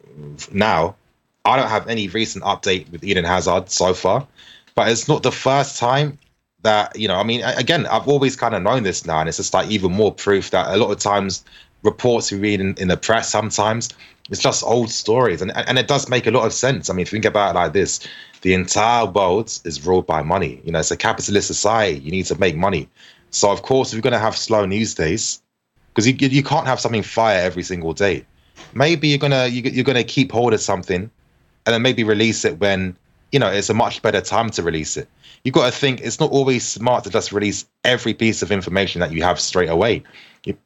now. 0.53 0.95
I 1.43 1.57
don't 1.57 1.69
have 1.69 1.87
any 1.87 2.07
recent 2.07 2.43
update 2.43 2.91
with 2.91 3.03
Eden 3.03 3.25
Hazard 3.25 3.71
so 3.71 3.95
far, 3.95 4.27
but 4.75 4.89
it's 4.89 5.07
not 5.07 5.23
the 5.23 5.31
first 5.31 5.79
time 5.79 6.19
that 6.63 6.95
you 6.97 7.07
know. 7.07 7.15
I 7.15 7.23
mean, 7.23 7.43
again, 7.43 7.85
I've 7.87 8.07
always 8.07 8.35
kind 8.35 8.55
of 8.55 8.61
known 8.61 8.83
this 8.83 9.05
now, 9.05 9.19
and 9.19 9.29
it's 9.29 9.37
just 9.37 9.53
like 9.53 9.69
even 9.69 9.91
more 9.91 10.13
proof 10.13 10.51
that 10.51 10.73
a 10.73 10.77
lot 10.77 10.91
of 10.91 10.99
times 10.99 11.43
reports 11.83 12.31
we 12.31 12.37
read 12.37 12.61
in, 12.61 12.75
in 12.75 12.87
the 12.89 12.97
press 12.97 13.31
sometimes 13.31 13.89
it's 14.31 14.41
just 14.41 14.63
old 14.63 14.89
stories, 14.89 15.41
and 15.41 15.51
and 15.55 15.77
it 15.77 15.87
does 15.87 16.07
make 16.09 16.25
a 16.25 16.31
lot 16.31 16.45
of 16.45 16.53
sense. 16.53 16.89
I 16.89 16.93
mean, 16.93 17.05
think 17.05 17.25
about 17.25 17.53
it 17.53 17.59
like 17.59 17.73
this: 17.73 17.99
the 18.41 18.53
entire 18.53 19.05
world 19.05 19.47
is 19.65 19.85
ruled 19.85 20.07
by 20.07 20.21
money. 20.21 20.61
You 20.63 20.71
know, 20.71 20.79
it's 20.79 20.89
a 20.89 20.97
capitalist 20.97 21.47
society. 21.47 21.99
You 21.99 22.11
need 22.11 22.25
to 22.27 22.39
make 22.39 22.55
money. 22.55 22.87
So 23.31 23.51
of 23.51 23.61
course, 23.61 23.93
we're 23.93 24.01
going 24.01 24.13
to 24.13 24.19
have 24.19 24.37
slow 24.37 24.65
news 24.65 24.95
days 24.95 25.41
because 25.93 26.07
you 26.07 26.15
you 26.15 26.43
can't 26.43 26.65
have 26.65 26.79
something 26.79 27.03
fire 27.03 27.41
every 27.41 27.63
single 27.63 27.93
day. 27.93 28.25
Maybe 28.73 29.09
you're 29.09 29.17
gonna 29.17 29.47
you, 29.47 29.63
you're 29.63 29.83
gonna 29.83 30.03
keep 30.03 30.31
hold 30.31 30.53
of 30.53 30.61
something, 30.61 31.11
and 31.65 31.73
then 31.73 31.81
maybe 31.81 32.03
release 32.05 32.45
it 32.45 32.57
when 32.59 32.95
you 33.31 33.39
know 33.39 33.49
it's 33.49 33.69
a 33.69 33.73
much 33.73 34.01
better 34.01 34.21
time 34.21 34.49
to 34.51 34.63
release 34.63 34.97
it. 34.97 35.07
You've 35.43 35.55
got 35.55 35.65
to 35.65 35.71
think 35.71 36.01
it's 36.01 36.19
not 36.19 36.31
always 36.31 36.67
smart 36.67 37.03
to 37.05 37.09
just 37.09 37.31
release 37.31 37.65
every 37.83 38.13
piece 38.13 38.41
of 38.41 38.51
information 38.51 39.01
that 39.01 39.11
you 39.11 39.23
have 39.23 39.39
straight 39.39 39.69
away. 39.69 40.03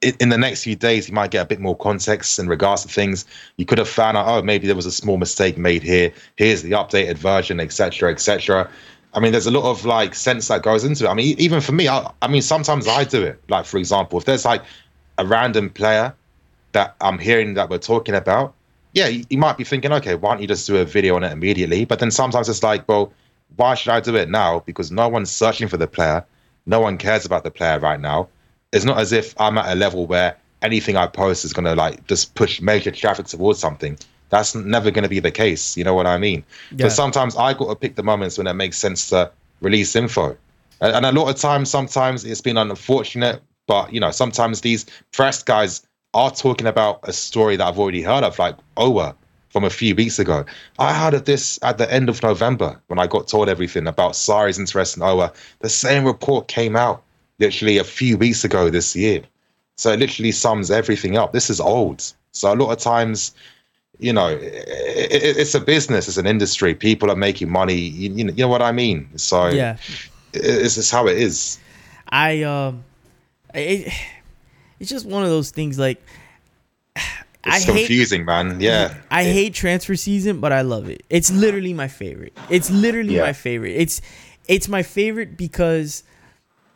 In 0.02 0.30
the 0.30 0.38
next 0.38 0.64
few 0.64 0.76
days, 0.76 1.10
you 1.10 1.14
might 1.14 1.32
get 1.32 1.42
a 1.42 1.46
bit 1.46 1.60
more 1.60 1.76
context 1.76 2.40
in 2.40 2.48
regards 2.48 2.84
to 2.84 2.88
things. 2.88 3.26
You 3.58 3.66
could 3.66 3.78
have 3.78 3.90
found 3.90 4.16
out, 4.16 4.26
oh, 4.28 4.42
maybe 4.42 4.68
there 4.68 4.76
was 4.76 4.86
a 4.86 4.92
small 4.92 5.18
mistake 5.18 5.58
made 5.58 5.84
here. 5.84 6.14
Here's 6.38 6.62
the 6.62 6.72
updated 6.72 7.18
version, 7.18 7.60
etc., 7.60 8.12
etc. 8.12 8.70
I 9.14 9.20
mean, 9.20 9.32
there's 9.32 9.48
a 9.48 9.52
lot 9.52 9.70
of 9.70 9.86
like 9.86 10.16
sense 10.16 10.48
that 10.50 10.62
goes 10.62 10.84
into 10.84 11.06
it. 11.06 11.10
I 11.10 11.14
mean, 11.14 11.36
even 11.40 11.62
for 11.62 11.72
me, 11.72 11.88
I, 11.88 12.12
I 12.22 12.28
mean, 12.28 12.42
sometimes 12.42 12.88
I 12.88 13.04
do 13.06 13.24
it. 13.24 13.42
Like, 13.50 13.66
for 13.66 13.78
example, 13.78 14.20
if 14.20 14.26
there's 14.26 14.46
like 14.46 14.64
a 15.18 15.26
random 15.26 15.70
player 15.70 16.14
that 16.74 16.96
I'm 17.00 17.20
hearing 17.20 17.54
that 17.54 17.70
we're 17.70 17.78
talking 17.78 18.16
about, 18.16 18.54
yeah, 18.96 19.08
you, 19.08 19.38
might 19.38 19.58
be 19.58 19.66
thinking, 19.66 19.92
okay, 19.92 20.16
why 20.16 20.32
don't 20.32 20.42
you 20.42 20.48
just 20.48 20.66
do 20.66 20.78
a 20.78 20.86
video 20.86 21.18
on 21.18 21.24
it 21.26 21.32
immediately? 21.34 21.84
But 21.84 22.00
then 22.00 22.12
sometimes 22.12 22.48
it's 22.48 22.64
like, 22.64 22.88
well, 22.88 23.12
why 23.58 23.76
should 23.76 23.92
I 23.92 24.00
do 24.00 24.16
it 24.16 24.30
now? 24.30 24.62
Because 24.62 24.90
no 24.90 25.10
one's 25.10 25.30
searching 25.30 25.68
for 25.68 25.76
the 25.76 25.86
player. 25.86 26.26
No 26.66 26.80
one 26.80 26.98
cares 26.98 27.26
about 27.26 27.44
the 27.44 27.52
player 27.52 27.78
right 27.78 28.00
now. 28.00 28.30
It's 28.72 28.86
not 28.86 28.98
as 28.98 29.12
if 29.12 29.40
I'm 29.40 29.58
at 29.58 29.72
a 29.72 29.76
level 29.76 30.08
where 30.08 30.38
anything 30.62 30.96
I 30.96 31.08
post 31.08 31.44
is 31.44 31.52
going 31.52 31.66
to 31.66 31.76
like 31.76 32.08
just 32.08 32.36
push 32.36 32.62
major 32.62 32.90
traffic 32.90 33.26
towards 33.26 33.60
something. 33.60 34.00
That's 34.30 34.56
never 34.56 34.92
going 34.92 35.04
to 35.04 35.10
be 35.10 35.20
the 35.20 35.30
case. 35.30 35.76
You 35.76 35.84
know 35.84 35.94
what 35.94 36.08
I 36.08 36.18
mean? 36.18 36.46
Yeah. 36.72 36.88
So 36.88 36.96
sometimes 36.96 37.36
I 37.36 37.54
got 37.54 37.68
to 37.68 37.76
pick 37.76 37.96
the 37.96 38.04
moments 38.04 38.38
when 38.38 38.48
it 38.48 38.54
makes 38.54 38.78
sense 38.78 39.10
to 39.10 39.30
release 39.60 39.94
info. 39.96 40.38
And, 40.80 40.96
and 40.96 41.06
a 41.06 41.12
lot 41.12 41.30
of 41.30 41.36
times, 41.36 41.70
sometimes 41.70 42.24
it's 42.24 42.42
been 42.42 42.58
unfortunate, 42.58 43.42
but 43.68 43.92
you 43.94 44.00
know, 44.00 44.12
sometimes 44.12 44.62
these 44.62 44.86
press 45.12 45.44
guys 45.44 45.86
are 46.16 46.32
talking 46.32 46.66
about 46.66 47.02
a 47.04 47.14
story 47.14 47.58
that 47.58 47.68
I've 47.68 47.78
already 47.78 48.02
heard 48.02 48.24
of, 48.24 48.40
like 48.40 48.56
Owa 48.78 49.14
from 49.50 49.64
a 49.64 49.70
few 49.70 49.94
weeks 49.94 50.18
ago. 50.18 50.46
I 50.80 50.94
heard 50.94 51.14
of 51.14 51.26
this 51.26 51.60
at 51.62 51.78
the 51.78 51.92
end 51.94 52.10
of 52.10 52.24
November 52.24 52.82
when 52.88 52.98
I 53.00 53.06
got 53.06 53.28
told 53.28 53.50
everything 53.50 53.86
about 53.86 54.14
Sarri's 54.14 54.58
interest 54.58 54.98
in 54.98 55.04
Owa. 55.04 55.34
The 55.60 55.70
same 55.70 56.06
report 56.06 56.48
came 56.48 56.76
out 56.76 57.04
literally 57.40 57.78
a 57.78 57.84
few 57.84 58.18
weeks 58.18 58.44
ago 58.44 58.70
this 58.70 58.96
year. 58.96 59.22
So 59.78 59.92
it 59.92 60.00
literally 60.00 60.32
sums 60.32 60.72
everything 60.72 61.18
up. 61.18 61.34
This 61.34 61.50
is 61.50 61.60
old. 61.60 62.02
So 62.32 62.52
a 62.52 62.56
lot 62.56 62.72
of 62.72 62.80
times 62.80 63.34
you 64.00 64.12
know, 64.12 64.28
it, 64.28 64.42
it, 64.42 65.38
it's 65.38 65.56
a 65.56 65.62
business, 65.62 66.08
it's 66.08 66.18
an 66.18 66.28
industry. 66.28 66.76
People 66.76 67.10
are 67.10 67.16
making 67.16 67.50
money. 67.50 67.76
You, 67.76 68.14
you, 68.14 68.24
know, 68.26 68.34
you 68.34 68.44
know 68.44 68.50
what 68.50 68.62
I 68.62 68.72
mean? 68.72 69.08
So 69.18 69.48
yeah, 69.48 69.78
it's 70.34 70.76
just 70.76 70.92
how 70.92 71.08
it 71.08 71.18
is. 71.18 71.60
I 72.10 72.44
um, 72.44 72.84
it, 73.54 73.94
it's 74.80 74.90
just 74.90 75.06
one 75.06 75.24
of 75.24 75.30
those 75.30 75.52
things. 75.52 75.80
Like, 75.80 76.02
it's 76.96 77.06
I 77.46 77.72
confusing, 77.72 78.22
hate, 78.22 78.26
man. 78.26 78.62
Yeah, 78.62 78.96
I 79.10 79.24
it, 79.24 79.34
hate 79.34 79.54
transfer 79.54 79.96
season, 79.96 80.40
but 80.40 80.52
I 80.52 80.62
love 80.62 80.90
it. 80.90 81.04
It's 81.10 81.32
literally 81.32 81.74
my 81.74 81.88
favorite. 81.88 82.38
It's 82.50 82.70
literally 82.70 83.16
yeah. 83.16 83.24
my 83.24 83.34
favorite. 83.34 83.76
It's 83.76 84.02
it's 84.48 84.68
my 84.68 84.84
favorite 84.84 85.38
because 85.38 86.04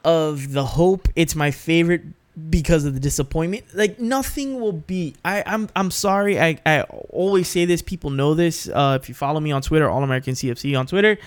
of 0.03 0.53
the 0.53 0.65
hope. 0.65 1.07
It's 1.15 1.35
my 1.35 1.51
favorite 1.51 2.03
because 2.49 2.85
of 2.85 2.93
the 2.93 2.99
disappointment. 2.99 3.65
Like 3.73 3.99
nothing 3.99 4.59
will 4.59 4.73
be. 4.73 5.15
I 5.25 5.43
I'm 5.45 5.69
I'm 5.75 5.91
sorry. 5.91 6.39
I 6.39 6.59
I 6.65 6.81
always 7.09 7.47
say 7.47 7.65
this. 7.65 7.81
People 7.81 8.09
know 8.09 8.33
this. 8.33 8.67
Uh, 8.67 8.97
if 9.01 9.09
you 9.09 9.15
follow 9.15 9.39
me 9.39 9.51
on 9.51 9.61
Twitter, 9.61 9.89
All 9.89 10.03
American 10.03 10.33
CFC 10.33 10.77
on 10.77 10.87
Twitter. 10.87 11.17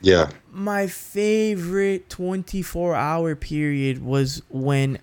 Yeah. 0.00 0.30
My 0.52 0.86
favorite 0.86 2.10
24 2.10 2.94
hour 2.94 3.34
period 3.34 4.04
was 4.04 4.42
when 4.50 4.98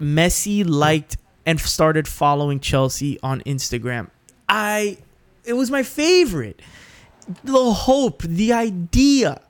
Messi 0.00 0.64
liked 0.68 1.16
and 1.46 1.60
started 1.60 2.08
following 2.08 2.60
Chelsea 2.60 3.18
on 3.22 3.40
Instagram. 3.42 4.10
I 4.48 4.98
it 5.44 5.54
was 5.54 5.70
my 5.70 5.82
favorite. 5.82 6.60
The 7.42 7.72
hope, 7.72 8.22
the 8.22 8.52
idea 8.52 9.40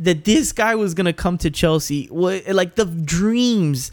that 0.00 0.24
this 0.24 0.52
guy 0.52 0.74
was 0.74 0.94
gonna 0.94 1.12
come 1.12 1.38
to 1.38 1.50
Chelsea, 1.50 2.08
like 2.10 2.74
the 2.74 2.84
dreams 2.84 3.90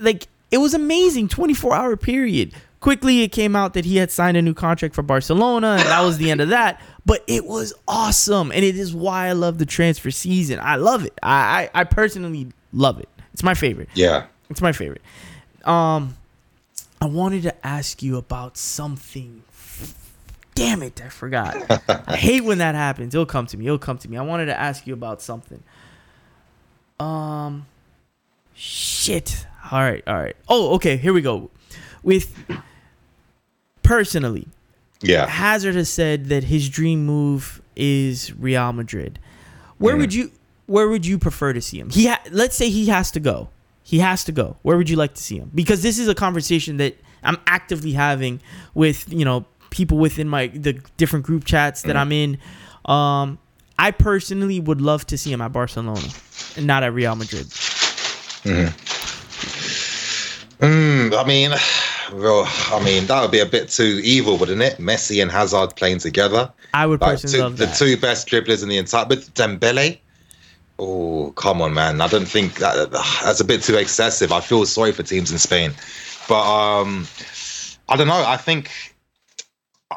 like 0.00 0.26
it 0.50 0.58
was 0.58 0.74
amazing 0.74 1.28
24 1.28 1.74
hour 1.74 1.96
period. 1.96 2.52
Quickly 2.80 3.22
it 3.22 3.28
came 3.30 3.54
out 3.54 3.74
that 3.74 3.84
he 3.84 3.96
had 3.96 4.10
signed 4.10 4.36
a 4.36 4.42
new 4.42 4.54
contract 4.54 4.94
for 4.94 5.02
barcelona 5.02 5.76
and 5.78 5.82
that 5.82 6.00
was 6.02 6.18
the 6.18 6.30
end 6.30 6.40
of 6.40 6.48
that. 6.48 6.80
But 7.06 7.22
it 7.28 7.44
was 7.44 7.72
awesome 7.86 8.50
and 8.50 8.64
it 8.64 8.76
is 8.76 8.94
why 8.94 9.28
i 9.28 9.32
love 9.32 9.58
the 9.58 9.66
transfer 9.66 10.10
season. 10.10 10.58
I 10.60 10.76
love 10.76 11.04
it. 11.04 11.16
I 11.22 11.70
i, 11.74 11.80
I 11.82 11.84
personally 11.84 12.48
love 12.72 12.98
it. 12.98 13.08
It's 13.32 13.44
my 13.44 13.54
favorite. 13.54 13.88
Yeah 13.94 14.26
it's 14.52 14.62
my 14.62 14.72
favorite 14.72 15.02
um 15.64 16.16
i 17.00 17.06
wanted 17.06 17.42
to 17.42 17.66
ask 17.66 18.02
you 18.02 18.16
about 18.16 18.56
something 18.56 19.42
damn 20.54 20.82
it 20.82 21.02
i 21.04 21.08
forgot 21.08 21.56
i 22.08 22.16
hate 22.16 22.44
when 22.44 22.58
that 22.58 22.74
happens 22.74 23.14
it'll 23.14 23.26
come 23.26 23.46
to 23.46 23.56
me 23.56 23.66
it'll 23.66 23.78
come 23.78 23.98
to 23.98 24.08
me 24.08 24.16
i 24.16 24.22
wanted 24.22 24.46
to 24.46 24.58
ask 24.58 24.86
you 24.86 24.94
about 24.94 25.20
something 25.20 25.62
um 27.00 27.66
shit 28.54 29.46
all 29.70 29.80
right, 29.80 30.02
all 30.06 30.16
right. 30.16 30.36
Oh, 30.48 30.74
okay. 30.74 30.96
Here 30.96 31.12
we 31.12 31.22
go. 31.22 31.50
With 32.02 32.34
personally, 33.82 34.48
yeah, 35.00 35.26
Hazard 35.26 35.76
has 35.76 35.88
said 35.88 36.26
that 36.26 36.44
his 36.44 36.68
dream 36.68 37.06
move 37.06 37.62
is 37.76 38.34
Real 38.34 38.72
Madrid. 38.72 39.18
Where 39.78 39.94
mm. 39.94 40.00
would 40.00 40.14
you 40.14 40.32
Where 40.66 40.88
would 40.88 41.06
you 41.06 41.18
prefer 41.18 41.52
to 41.52 41.62
see 41.62 41.78
him? 41.78 41.90
He 41.90 42.06
ha- 42.06 42.22
let's 42.30 42.56
say 42.56 42.70
he 42.70 42.86
has 42.86 43.10
to 43.12 43.20
go. 43.20 43.48
He 43.92 43.98
has 43.98 44.24
to 44.24 44.32
go. 44.32 44.56
Where 44.62 44.78
would 44.78 44.88
you 44.88 44.96
like 44.96 45.12
to 45.16 45.22
see 45.22 45.36
him? 45.36 45.50
Because 45.54 45.82
this 45.82 45.98
is 45.98 46.08
a 46.08 46.14
conversation 46.14 46.78
that 46.78 46.96
I'm 47.22 47.36
actively 47.46 47.92
having 47.92 48.40
with 48.72 49.04
you 49.12 49.22
know 49.22 49.44
people 49.68 49.98
within 49.98 50.30
my 50.30 50.46
the 50.46 50.72
different 50.96 51.26
group 51.26 51.44
chats 51.44 51.82
that 51.82 51.94
mm. 51.94 52.00
I'm 52.00 52.10
in. 52.10 52.38
Um, 52.86 53.38
I 53.78 53.90
personally 53.90 54.60
would 54.60 54.80
love 54.80 55.04
to 55.08 55.18
see 55.18 55.30
him 55.30 55.42
at 55.42 55.52
Barcelona 55.52 56.08
and 56.56 56.66
not 56.66 56.82
at 56.82 56.94
Real 56.94 57.14
Madrid. 57.16 57.44
Mm-hmm. 58.48 58.72
Mm, 60.64 61.14
I 61.14 61.24
mean, 61.26 61.50
well, 62.18 62.44
I 62.70 62.82
mean 62.82 63.04
that 63.08 63.20
would 63.20 63.30
be 63.30 63.40
a 63.40 63.46
bit 63.46 63.68
too 63.68 64.00
evil, 64.02 64.38
wouldn't 64.38 64.62
it? 64.62 64.78
Messi 64.78 65.20
and 65.20 65.30
Hazard 65.30 65.76
playing 65.76 65.98
together. 65.98 66.50
I 66.72 66.86
would 66.86 67.02
like 67.02 67.10
personally 67.10 67.36
two, 67.36 67.42
love 67.42 67.58
that. 67.58 67.78
The 67.78 67.84
two 67.84 68.00
best 68.00 68.26
dribblers 68.26 68.62
in 68.62 68.70
the 68.70 68.78
entire. 68.78 69.04
But 69.04 69.18
Dembele, 69.34 69.98
oh 70.78 71.32
come 71.36 71.62
on, 71.62 71.74
man! 71.74 72.00
I 72.00 72.08
don't 72.08 72.26
think 72.26 72.56
that 72.56 72.90
that's 72.90 73.40
a 73.40 73.44
bit 73.44 73.62
too 73.62 73.76
excessive. 73.76 74.32
I 74.32 74.40
feel 74.40 74.64
sorry 74.66 74.92
for 74.92 75.02
teams 75.02 75.30
in 75.30 75.38
Spain, 75.38 75.72
but 76.28 76.42
um, 76.42 77.06
I 77.88 77.96
don't 77.96 78.08
know. 78.08 78.24
I 78.26 78.36
think, 78.36 78.70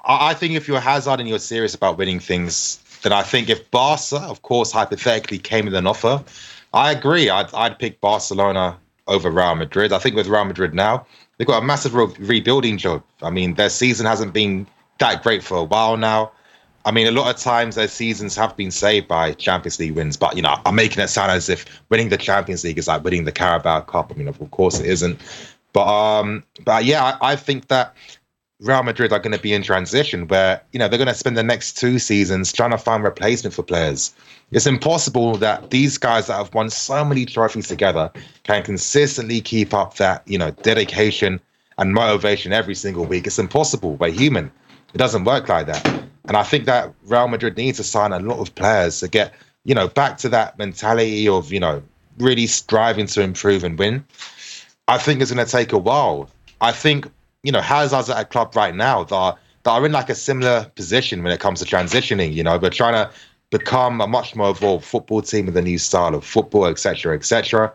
I 0.06 0.34
think 0.34 0.54
if 0.54 0.68
you're 0.68 0.80
Hazard 0.80 1.20
and 1.20 1.30
you're 1.30 1.40
serious 1.40 1.76
about 1.76 1.98
winning 1.98 2.20
things, 2.20 2.80
then 3.04 3.14
I 3.14 3.24
think 3.24 3.50
if 3.50 3.70
Barca, 3.72 4.18
of 4.18 4.42
course, 4.42 4.72
hypothetically 4.72 5.40
came 5.40 5.66
with 5.66 5.76
an 5.76 5.88
offer, 5.88 6.24
I 6.74 6.92
agree. 6.92 7.30
I'd 7.30 7.54
I'd 7.54 7.80
pick 7.80 8.02
Barcelona 8.02 8.78
over 9.08 9.30
Real 9.30 9.56
Madrid. 9.56 9.94
I 9.94 10.00
think 10.00 10.16
with 10.16 10.28
Real 10.28 10.46
Madrid 10.46 10.74
now, 10.74 11.06
they've 11.38 11.48
got 11.48 11.62
a 11.62 11.66
massive 11.66 11.94
re- 11.94 12.14
rebuilding 12.20 12.78
job. 12.78 13.04
I 13.22 13.30
mean, 13.30 13.56
their 13.56 13.70
season 13.70 14.06
hasn't 14.06 14.34
been 14.34 14.68
that 15.00 15.24
great 15.24 15.44
for 15.44 15.58
a 15.58 15.64
while 15.64 15.98
now. 15.98 16.32
I 16.86 16.92
mean, 16.92 17.08
a 17.08 17.12
lot 17.12 17.34
of 17.34 17.42
times 17.42 17.76
their 17.76 17.88
seasons 17.88 18.36
have 18.36 18.56
been 18.56 18.72
saved 18.72 19.08
by 19.08 19.34
Champions 19.34 19.80
League 19.80 19.96
wins, 19.96 20.18
but 20.18 20.36
you 20.36 20.42
know, 20.44 20.56
I'm 20.66 20.76
making 20.76 21.04
it 21.04 21.08
sound 21.08 21.32
as 21.32 21.50
if 21.50 21.66
winning 21.90 22.10
the 22.10 22.18
Champions 22.18 22.64
League 22.64 22.78
is 22.78 22.88
like 22.88 23.04
winning 23.04 23.26
the 23.26 23.32
Carabao 23.32 23.82
Cup. 23.82 24.12
I 24.12 24.16
mean, 24.16 24.28
of 24.28 24.40
course 24.52 24.80
it 24.80 24.86
isn't. 24.86 25.20
But 25.74 25.88
um, 25.88 26.44
but 26.64 26.86
yeah, 26.86 27.04
I, 27.04 27.32
I 27.32 27.36
think 27.36 27.68
that 27.68 27.96
Real 28.62 28.84
Madrid 28.84 29.12
are 29.12 29.20
going 29.20 29.36
to 29.36 29.42
be 29.42 29.52
in 29.52 29.64
transition 29.64 30.28
where, 30.28 30.62
you 30.72 30.80
know, 30.80 30.88
they're 30.88 30.98
going 30.98 31.10
to 31.10 31.14
spend 31.14 31.36
the 31.36 31.44
next 31.44 31.78
two 31.78 32.00
seasons 32.00 32.54
trying 32.54 32.72
to 32.72 32.78
find 32.78 33.04
replacement 33.04 33.54
for 33.54 33.64
players. 33.64 34.14
It's 34.52 34.66
impossible 34.66 35.36
that 35.38 35.72
these 35.72 35.98
guys 35.98 36.28
that 36.28 36.38
have 36.38 36.54
won 36.54 36.70
so 36.70 37.04
many 37.04 37.26
trophies 37.26 37.68
together 37.68 38.12
can 38.44 38.64
consistently 38.64 39.42
keep 39.42 39.74
up 39.74 39.96
that, 39.96 40.26
you 40.26 40.38
know, 40.38 40.52
dedication 40.52 41.42
and 41.78 41.94
motivation 41.94 42.54
every 42.54 42.76
single 42.76 43.06
week. 43.06 43.28
It's 43.28 43.40
impossible. 43.40 43.96
We're 43.98 44.12
human. 44.12 44.50
It 44.94 45.00
doesn't 45.00 45.26
work 45.26 45.50
like 45.50 45.66
that. 45.66 46.06
And 46.28 46.38
I 46.38 46.44
think 46.44 46.66
that 46.66 46.94
Real 47.06 47.28
Madrid 47.28 47.58
needs 47.58 47.78
to 47.78 47.84
sign 47.84 48.12
a 48.12 48.20
lot 48.20 48.40
of 48.40 48.54
players 48.56 49.00
to 49.02 49.08
get, 49.08 49.34
you 49.64 49.76
know, 49.76 49.88
back 49.88 50.18
to 50.20 50.30
that 50.30 50.58
mentality 50.58 51.28
of, 51.28 51.52
you 51.52 51.60
know, 51.60 51.84
really 52.18 52.48
striving 52.48 53.08
to 53.08 53.22
improve 53.22 53.64
and 53.64 53.78
win. 53.78 54.04
I 54.88 54.98
think 54.98 55.22
it's 55.22 55.32
going 55.32 55.46
to 55.46 55.52
take 55.52 55.72
a 55.72 55.78
while. 55.78 56.30
I 56.62 56.72
think 56.72 57.08
you 57.46 57.52
know, 57.52 57.62
Hazard's 57.62 58.10
at 58.10 58.20
a 58.20 58.26
club 58.26 58.56
right 58.56 58.74
now 58.76 59.04
that 59.04 59.16
are 59.16 59.38
that 59.64 59.72
are 59.72 59.86
in 59.86 59.92
like 59.92 60.10
a 60.10 60.16
similar 60.16 60.66
position 60.76 61.22
when 61.22 61.32
it 61.32 61.40
comes 61.40 61.60
to 61.60 61.66
transitioning. 61.66 62.34
You 62.34 62.44
know, 62.44 62.58
we're 62.58 62.72
trying 62.72 62.94
to 62.94 63.12
become 63.52 64.02
a 64.02 64.08
much 64.08 64.36
more 64.36 64.50
evolved 64.50 64.84
football 64.84 65.22
team 65.22 65.46
with 65.46 65.56
a 65.56 65.62
new 65.62 65.78
style 65.78 66.16
of 66.16 66.26
football, 66.26 66.66
etc., 66.66 67.16
etc. 67.16 67.72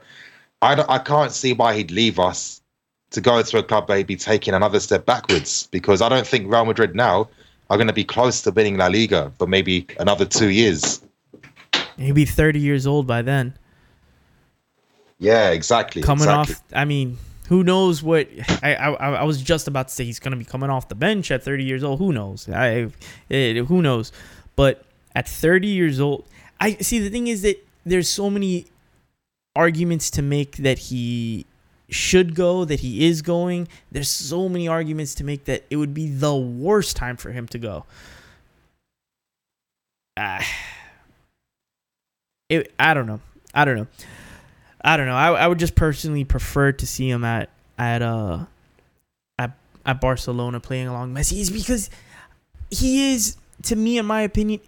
I 0.61 0.85
I 0.89 0.99
can't 0.99 1.31
see 1.31 1.53
why 1.53 1.77
he'd 1.77 1.93
leave 1.93 2.19
us 2.19 2.61
to 3.11 3.21
go 3.21 3.41
to 3.41 3.59
a 3.59 3.63
club 3.63 3.89
where 3.89 3.99
he'd 3.99 4.09
be 4.09 4.17
taking 4.17 4.55
another 4.55 4.81
step 4.81 5.07
backwards 5.07 5.69
because 5.71 6.03
I 6.03 6.09
don't 6.09 6.27
think 6.27 6.53
Real 6.53 6.65
Madrid 6.65 6.97
now 6.97 7.29
are 7.71 7.77
going 7.77 7.87
to 7.87 7.93
be 7.93 8.05
close 8.05 8.43
to 8.43 8.51
winning 8.51 8.77
La 8.77 8.89
Liga 8.89 9.33
for 9.39 9.47
maybe 9.47 9.87
another 9.99 10.27
two 10.27 10.51
years. 10.51 11.01
He'll 11.97 12.15
be 12.15 12.25
30 12.25 12.59
years 12.59 12.87
old 12.87 13.07
by 13.07 13.23
then. 13.23 13.57
Yeah, 15.19 15.51
exactly. 15.51 16.03
Coming 16.03 16.25
exactly. 16.25 16.55
off, 16.57 16.63
I 16.75 16.85
mean, 16.85 17.19
who 17.49 17.63
knows 17.63 18.03
what? 18.03 18.29
I, 18.63 18.75
I 18.75 18.91
I 18.93 19.25
was 19.25 19.41
just 19.43 19.69
about 19.69 19.89
to 19.89 19.95
say 19.95 20.05
he's 20.05 20.19
going 20.19 20.33
to 20.33 20.37
be 20.39 20.45
coming 20.45 20.71
off 20.71 20.89
the 20.89 20.95
bench 20.95 21.31
at 21.31 21.43
30 21.43 21.63
years 21.63 21.85
old. 21.85 21.99
Who 21.99 22.13
knows? 22.13 22.49
I 22.49 22.89
it, 23.29 23.67
who 23.67 23.83
knows? 23.83 24.13
But 24.57 24.85
at 25.15 25.29
30 25.29 25.69
years 25.69 26.01
old, 26.01 26.25
I 26.59 26.75
see. 26.77 27.01
The 27.01 27.11
thing 27.11 27.27
is 27.27 27.43
that 27.43 27.57
there's 27.85 28.09
so 28.09 28.31
many 28.31 28.67
arguments 29.55 30.11
to 30.13 30.23
make 30.23 30.57
that 30.57 30.79
he 30.79 31.45
should 31.91 32.35
go, 32.35 32.65
that 32.65 32.81
he 32.81 33.07
is 33.07 33.23
going. 33.23 33.69
There's 33.91 34.09
so 34.09 34.49
many 34.49 34.69
arguments 34.69 35.15
to 35.17 35.25
make 35.25 35.45
that 35.45 35.65
it 35.71 35.77
would 35.77 35.95
be 35.95 36.09
the 36.09 36.35
worst 36.35 36.97
time 36.97 37.17
for 37.17 37.31
him 37.31 37.47
to 37.49 37.59
go. 37.59 37.85
Ah, 40.17 40.47
it, 42.49 42.73
I 42.79 42.95
don't 42.95 43.07
know. 43.07 43.21
I 43.55 43.65
don't 43.65 43.77
know. 43.77 43.87
I 44.83 44.97
don't 44.97 45.07
know. 45.07 45.15
I, 45.15 45.33
I 45.33 45.49
would 45.49 45.59
just 45.59 45.75
personally 45.75 46.25
prefer 46.25 46.73
to 46.73 46.87
see 46.87 47.09
him 47.09 47.25
at 47.25 47.51
at 47.79 48.03
uh 48.03 48.45
at 49.39 49.53
at 49.87 50.01
Barcelona 50.01 50.61
playing 50.61 50.89
along 50.89 51.15
Messi 51.15 51.41
is 51.41 51.51
because 51.51 51.91
he 52.71 53.13
is 53.13 53.37
to 53.65 53.77
me 53.77 53.99
in 53.99 54.07
my 54.07 54.23
opinion 54.23 54.61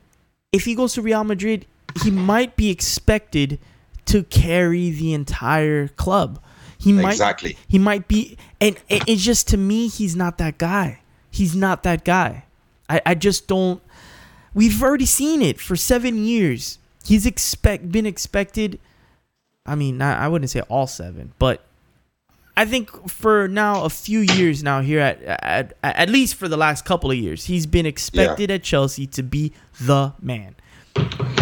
if 0.52 0.64
he 0.64 0.74
goes 0.74 0.94
to 0.94 1.02
Real 1.02 1.24
Madrid 1.24 1.66
he 2.02 2.10
might 2.10 2.56
be 2.56 2.70
expected 2.70 3.58
to 4.06 4.22
carry 4.24 4.90
the 4.90 5.12
entire 5.12 5.88
club. 5.88 6.42
He 6.82 6.92
might 6.92 7.12
Exactly. 7.12 7.56
he 7.68 7.78
might 7.78 8.08
be 8.08 8.36
and 8.60 8.76
it- 8.88 9.04
it's 9.06 9.22
just 9.22 9.48
to 9.48 9.56
me 9.56 9.88
he's 9.88 10.16
not 10.16 10.38
that 10.38 10.58
guy. 10.58 11.00
He's 11.30 11.54
not 11.54 11.82
that 11.84 12.04
guy. 12.04 12.44
I, 12.88 13.00
I 13.06 13.14
just 13.14 13.46
don't 13.46 13.80
we've 14.54 14.82
already 14.82 15.06
seen 15.06 15.40
it 15.42 15.60
for 15.60 15.76
seven 15.76 16.24
years. 16.24 16.78
He's 17.04 17.24
expect 17.26 17.90
been 17.92 18.06
expected 18.06 18.78
I 19.64 19.76
mean, 19.76 19.96
not, 19.98 20.18
I 20.18 20.26
wouldn't 20.26 20.50
say 20.50 20.60
all 20.62 20.88
seven, 20.88 21.32
but 21.38 21.64
I 22.56 22.64
think 22.66 23.08
for 23.08 23.46
now 23.46 23.84
a 23.84 23.88
few 23.88 24.18
years 24.18 24.62
now 24.62 24.80
here 24.80 24.98
at 24.98 25.22
at 25.22 25.72
at 25.84 26.08
least 26.10 26.34
for 26.34 26.48
the 26.48 26.56
last 26.56 26.84
couple 26.84 27.10
of 27.12 27.16
years, 27.16 27.44
he's 27.44 27.64
been 27.66 27.86
expected 27.86 28.50
at 28.50 28.62
Chelsea 28.64 29.06
to 29.06 29.22
be 29.22 29.52
the 29.80 30.12
man. 30.20 30.56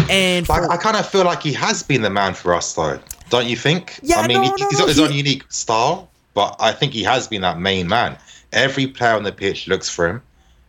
And 0.09 0.45
for, 0.45 0.71
I, 0.71 0.75
I 0.75 0.77
kind 0.77 0.95
of 0.95 1.07
feel 1.09 1.25
like 1.25 1.41
he 1.43 1.51
has 1.53 1.83
been 1.83 2.01
the 2.01 2.09
man 2.09 2.33
for 2.33 2.53
us, 2.53 2.73
though. 2.73 2.99
Don't 3.31 3.47
you 3.47 3.55
think? 3.55 3.99
Yeah, 4.03 4.19
I 4.19 4.27
mean, 4.27 4.41
no, 4.41 4.43
he, 4.43 4.49
no, 4.49 4.67
he's 4.69 4.79
got 4.79 4.87
his 4.89 4.97
he- 4.97 5.03
own 5.03 5.13
unique 5.13 5.51
style, 5.51 6.11
but 6.35 6.55
I 6.59 6.71
think 6.73 6.93
he 6.93 7.01
has 7.03 7.27
been 7.27 7.41
that 7.41 7.59
main 7.59 7.87
man. 7.87 8.17
Every 8.51 8.85
player 8.85 9.15
on 9.15 9.23
the 9.23 9.31
pitch 9.31 9.67
looks 9.67 9.89
for 9.89 10.07
him. 10.07 10.21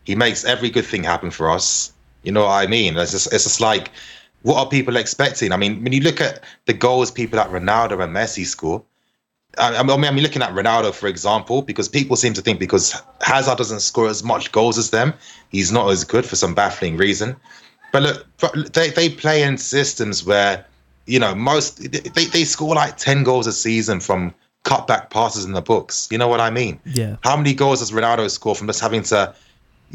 He 0.04 0.14
makes 0.14 0.44
every 0.44 0.70
good 0.70 0.86
thing 0.86 1.04
happen 1.04 1.30
for 1.30 1.50
us. 1.50 1.92
You 2.22 2.32
know 2.32 2.42
what 2.42 2.52
I 2.52 2.66
mean? 2.68 2.96
It's 2.96 3.10
just, 3.10 3.32
it's 3.32 3.44
just 3.44 3.60
like, 3.60 3.90
what 4.42 4.56
are 4.58 4.68
people 4.68 4.96
expecting? 4.96 5.52
I 5.52 5.56
mean, 5.56 5.82
when 5.82 5.92
you 5.92 6.00
look 6.00 6.20
at 6.20 6.44
the 6.66 6.72
goals 6.72 7.10
people 7.10 7.36
like 7.38 7.50
Ronaldo 7.50 8.02
and 8.02 8.14
Messi 8.14 8.46
score, 8.46 8.82
I, 9.58 9.76
I 9.76 9.82
mean, 9.82 10.04
I'm 10.04 10.16
looking 10.16 10.42
at 10.42 10.52
Ronaldo, 10.52 10.94
for 10.94 11.08
example, 11.08 11.62
because 11.62 11.88
people 11.88 12.16
seem 12.16 12.32
to 12.34 12.42
think 12.42 12.60
because 12.60 12.94
Hazard 13.22 13.58
doesn't 13.58 13.80
score 13.80 14.08
as 14.08 14.22
much 14.22 14.52
goals 14.52 14.78
as 14.78 14.90
them, 14.90 15.14
he's 15.50 15.72
not 15.72 15.90
as 15.90 16.04
good 16.04 16.24
for 16.24 16.36
some 16.36 16.54
baffling 16.54 16.96
reason. 16.96 17.36
But 17.92 18.02
look, 18.02 18.72
they, 18.72 18.90
they 18.90 19.10
play 19.10 19.42
in 19.42 19.58
systems 19.58 20.24
where, 20.24 20.64
you 21.06 21.18
know, 21.18 21.34
most 21.34 21.90
they, 21.92 22.24
they 22.24 22.44
score 22.44 22.74
like 22.74 22.96
10 22.96 23.24
goals 23.24 23.46
a 23.46 23.52
season 23.52 24.00
from 24.00 24.34
cutback 24.64 25.10
passes 25.10 25.44
in 25.44 25.52
the 25.52 25.62
books. 25.62 26.08
You 26.10 26.18
know 26.18 26.28
what 26.28 26.40
I 26.40 26.50
mean? 26.50 26.80
Yeah. 26.84 27.16
How 27.22 27.36
many 27.36 27.54
goals 27.54 27.80
does 27.80 27.90
Ronaldo 27.90 28.30
score 28.30 28.54
from 28.54 28.66
just 28.66 28.80
having 28.80 29.02
to 29.04 29.34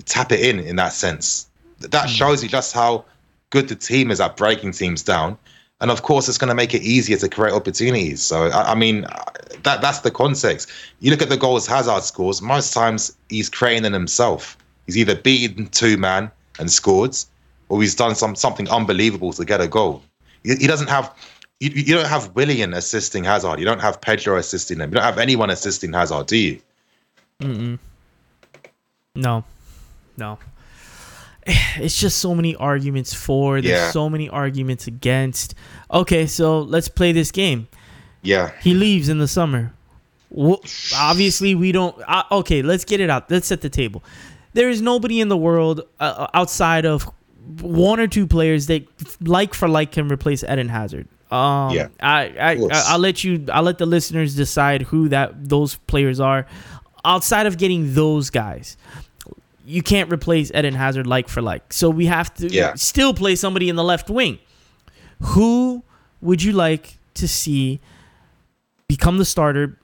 tap 0.05 0.32
it 0.32 0.41
in 0.41 0.60
in 0.60 0.76
that 0.76 0.93
sense? 0.93 1.47
That 1.80 2.03
hmm. 2.03 2.12
shows 2.12 2.43
you 2.43 2.49
just 2.49 2.74
how 2.74 3.05
good 3.49 3.70
the 3.70 3.76
team 3.76 4.12
is 4.12 4.20
at 4.20 4.36
breaking 4.38 4.72
teams 4.72 5.03
down. 5.03 5.38
And 5.80 5.91
of 5.91 6.01
course, 6.01 6.28
it's 6.28 6.39
going 6.39 6.49
to 6.49 6.55
make 6.55 6.74
it 6.74 6.82
easier 6.82 7.18
to 7.18 7.30
create 7.30 7.53
opportunities. 7.53 8.22
So, 8.24 8.47
I, 8.47 8.72
I 8.72 8.76
mean, 8.76 9.05
uh, 9.05 9.24
that 9.64 9.82
that's 9.82 9.99
the 9.99 10.12
context. 10.12 10.72
You 10.99 11.12
look 11.12 11.22
at 11.22 11.30
the 11.30 11.38
goals 11.38 11.68
Hazard 11.68 12.03
scores, 12.03 12.41
most 12.41 12.74
times 12.74 13.16
he's 13.30 13.49
creating 13.49 13.84
them 13.84 13.93
himself. 13.93 14.58
He's 14.88 14.97
either 14.97 15.16
beaten 15.16 15.68
two 15.68 15.97
man 15.97 16.32
and 16.60 16.72
scored, 16.72 17.16
or 17.70 17.80
he's 17.82 17.93
done 17.93 18.16
some 18.16 18.36
something 18.36 18.68
unbelievable 18.70 19.34
to 19.34 19.45
get 19.45 19.62
a 19.62 19.68
goal. 19.68 20.01
He, 20.43 20.55
he 20.55 20.67
doesn't 20.67 20.89
have. 20.89 21.13
You, 21.59 21.69
you 21.71 21.95
don't 21.95 22.07
have 22.07 22.35
Willian 22.35 22.73
assisting 22.73 23.23
Hazard. 23.23 23.57
You 23.59 23.65
don't 23.65 23.79
have 23.81 23.99
Pedro 23.99 24.38
assisting 24.38 24.79
him. 24.79 24.89
You 24.91 24.95
don't 24.95 25.03
have 25.03 25.17
anyone 25.17 25.49
assisting 25.49 25.91
Hazard, 25.93 26.27
do 26.27 26.38
you? 26.38 26.59
Mm-mm. 27.41 27.79
No, 29.15 29.43
no. 30.17 30.38
It's 31.77 31.99
just 31.99 32.17
so 32.19 32.35
many 32.35 32.55
arguments 32.55 33.13
for. 33.13 33.61
There's 33.61 33.71
Yeah. 33.71 33.91
so 33.91 34.09
many 34.09 34.27
arguments 34.29 34.85
against. 34.88 35.55
Okay, 35.91 36.27
so 36.27 36.59
let's 36.61 36.89
play 36.89 37.11
this 37.13 37.31
game. 37.31 37.67
Yeah. 38.21 38.51
He 38.61 38.73
leaves 38.73 39.07
in 39.09 39.19
the 39.19 39.27
summer. 39.27 39.71
Wh- 40.38 40.59
Obviously, 40.93 41.55
we 41.55 41.71
don't. 41.71 41.95
Uh, 42.07 42.23
okay, 42.31 42.61
let's 42.61 42.83
get 42.83 42.99
it 42.99 43.09
out. 43.09 43.31
Let's 43.31 43.47
set 43.47 43.61
the 43.61 43.69
table. 43.69 44.03
There 44.53 44.69
is 44.69 44.81
nobody 44.81 45.21
in 45.21 45.29
the 45.29 45.38
world 45.38 45.81
uh, 46.01 46.27
outside 46.33 46.85
of 46.85 47.09
one 47.62 48.00
or 48.00 48.08
two 48.08 48.28
players 48.28 48.68
that 48.68 48.86
like 49.22 49.54
for 49.54 49.68
like 49.68 49.91
can 49.91 50.08
replace 50.12 50.43
Eden 50.43 50.70
Hazard. 50.70 51.08
Um, 51.32 51.74
Yeah, 51.74 51.88
I, 52.00 52.34
I, 52.39 52.52
I 52.54 52.68
I'll 52.88 53.00
let 53.00 53.24
you. 53.24 53.45
I'll 53.52 53.64
let 53.64 53.78
the 53.78 53.86
listeners 53.86 54.36
decide 54.36 54.84
who 54.84 55.10
that 55.10 55.50
those 55.50 55.76
players 55.76 56.20
are. 56.20 56.45
Outside 57.06 57.45
of 57.45 57.58
getting 57.58 57.93
those 57.93 58.30
guys, 58.30 58.76
you 59.66 59.82
can't 59.82 60.12
replace 60.12 60.52
Eden 60.52 60.74
Hazard 60.74 61.08
like 61.08 61.28
for 61.30 61.41
like. 61.41 61.72
So 61.74 61.89
we 61.89 62.06
have 62.08 62.34
to 62.36 62.48
Yeah. 62.48 62.74
still 62.76 63.14
play 63.14 63.36
somebody 63.36 63.70
in 63.70 63.76
the 63.76 63.84
left 63.84 64.10
wing. 64.10 64.39
Who 65.22 65.84
would 66.22 66.43
you 66.43 66.52
like 66.54 66.98
to 67.16 67.28
see 67.28 67.80
become 68.88 69.18
the 69.18 69.26
starter? 69.26 69.78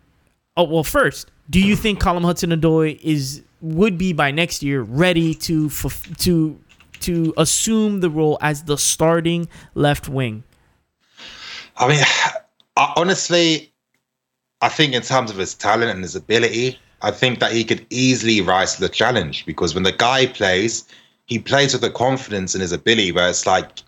Oh 0.55 0.63
well, 0.65 0.83
first, 0.83 1.29
do 1.49 1.59
you 1.59 1.75
think 1.75 1.99
Colin 1.99 2.23
Hudson-Odoi 2.23 2.99
is 3.01 3.41
would 3.61 3.97
be 3.97 4.11
by 4.13 4.29
next 4.31 4.61
year 4.61 4.81
ready 4.81 5.33
to 5.33 5.67
fulf- 5.69 6.17
to 6.19 6.59
to 7.03 7.33
assume 7.37 7.99
the 8.01 8.09
role 8.09 8.37
as 8.41 8.63
the 8.63 8.77
starting 8.77 9.47
left 9.75 10.09
wing? 10.09 10.43
I 11.77 11.87
mean, 11.87 12.03
I, 12.77 12.93
honestly, 12.95 13.73
I 14.61 14.69
think 14.69 14.93
in 14.93 15.01
terms 15.01 15.31
of 15.31 15.37
his 15.37 15.53
talent 15.53 15.91
and 15.91 16.01
his 16.01 16.15
ability, 16.15 16.79
I 17.01 17.11
think 17.11 17.39
that 17.39 17.51
he 17.51 17.63
could 17.65 17.85
easily 17.89 18.41
rise 18.41 18.75
to 18.75 18.81
the 18.81 18.89
challenge 18.89 19.45
because 19.45 19.73
when 19.73 19.83
the 19.83 19.91
guy 19.91 20.27
plays, 20.27 20.85
he 21.25 21.39
plays 21.39 21.73
with 21.73 21.81
the 21.81 21.89
confidence 21.89 22.55
in 22.55 22.61
his 22.61 22.71
ability 22.71 23.11
where 23.11 23.29
it's 23.29 23.45
like, 23.45 23.81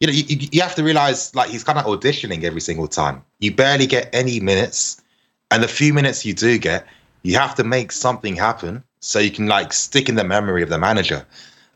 you 0.00 0.06
know, 0.06 0.12
you, 0.12 0.48
you 0.52 0.62
have 0.62 0.74
to 0.74 0.82
realize 0.82 1.34
like 1.34 1.50
he's 1.50 1.64
kind 1.64 1.78
of 1.78 1.84
auditioning 1.84 2.44
every 2.44 2.60
single 2.60 2.88
time. 2.88 3.22
You 3.40 3.54
barely 3.54 3.86
get 3.86 4.08
any 4.14 4.40
minutes, 4.40 5.02
and 5.50 5.62
the 5.62 5.68
few 5.68 5.92
minutes 5.94 6.24
you 6.24 6.34
do 6.34 6.58
get, 6.58 6.86
you 7.22 7.36
have 7.38 7.54
to 7.56 7.64
make 7.64 7.92
something 7.92 8.36
happen 8.36 8.82
so 9.00 9.18
you 9.18 9.30
can 9.30 9.46
like 9.46 9.72
stick 9.72 10.08
in 10.08 10.14
the 10.14 10.24
memory 10.24 10.62
of 10.62 10.68
the 10.68 10.78
manager. 10.78 11.26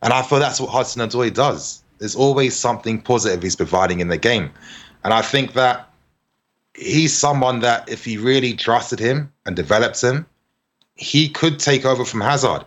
And 0.02 0.12
I 0.12 0.22
feel 0.22 0.38
that's 0.38 0.60
what 0.60 0.70
Hudson 0.70 1.02
Odoi 1.02 1.32
does. 1.32 1.82
There's 1.98 2.16
always 2.16 2.56
something 2.56 3.02
positive 3.02 3.42
he's 3.42 3.56
providing 3.56 4.00
in 4.00 4.08
the 4.08 4.16
game. 4.16 4.50
And 5.04 5.12
I 5.12 5.22
think 5.22 5.52
that 5.52 5.90
he's 6.74 7.16
someone 7.16 7.60
that 7.60 7.88
if 7.88 8.04
he 8.04 8.16
really 8.16 8.54
trusted 8.54 8.98
him 8.98 9.32
and 9.44 9.54
developed 9.54 10.00
him, 10.00 10.26
he 10.94 11.28
could 11.28 11.58
take 11.58 11.84
over 11.84 12.04
from 12.04 12.20
Hazard. 12.20 12.64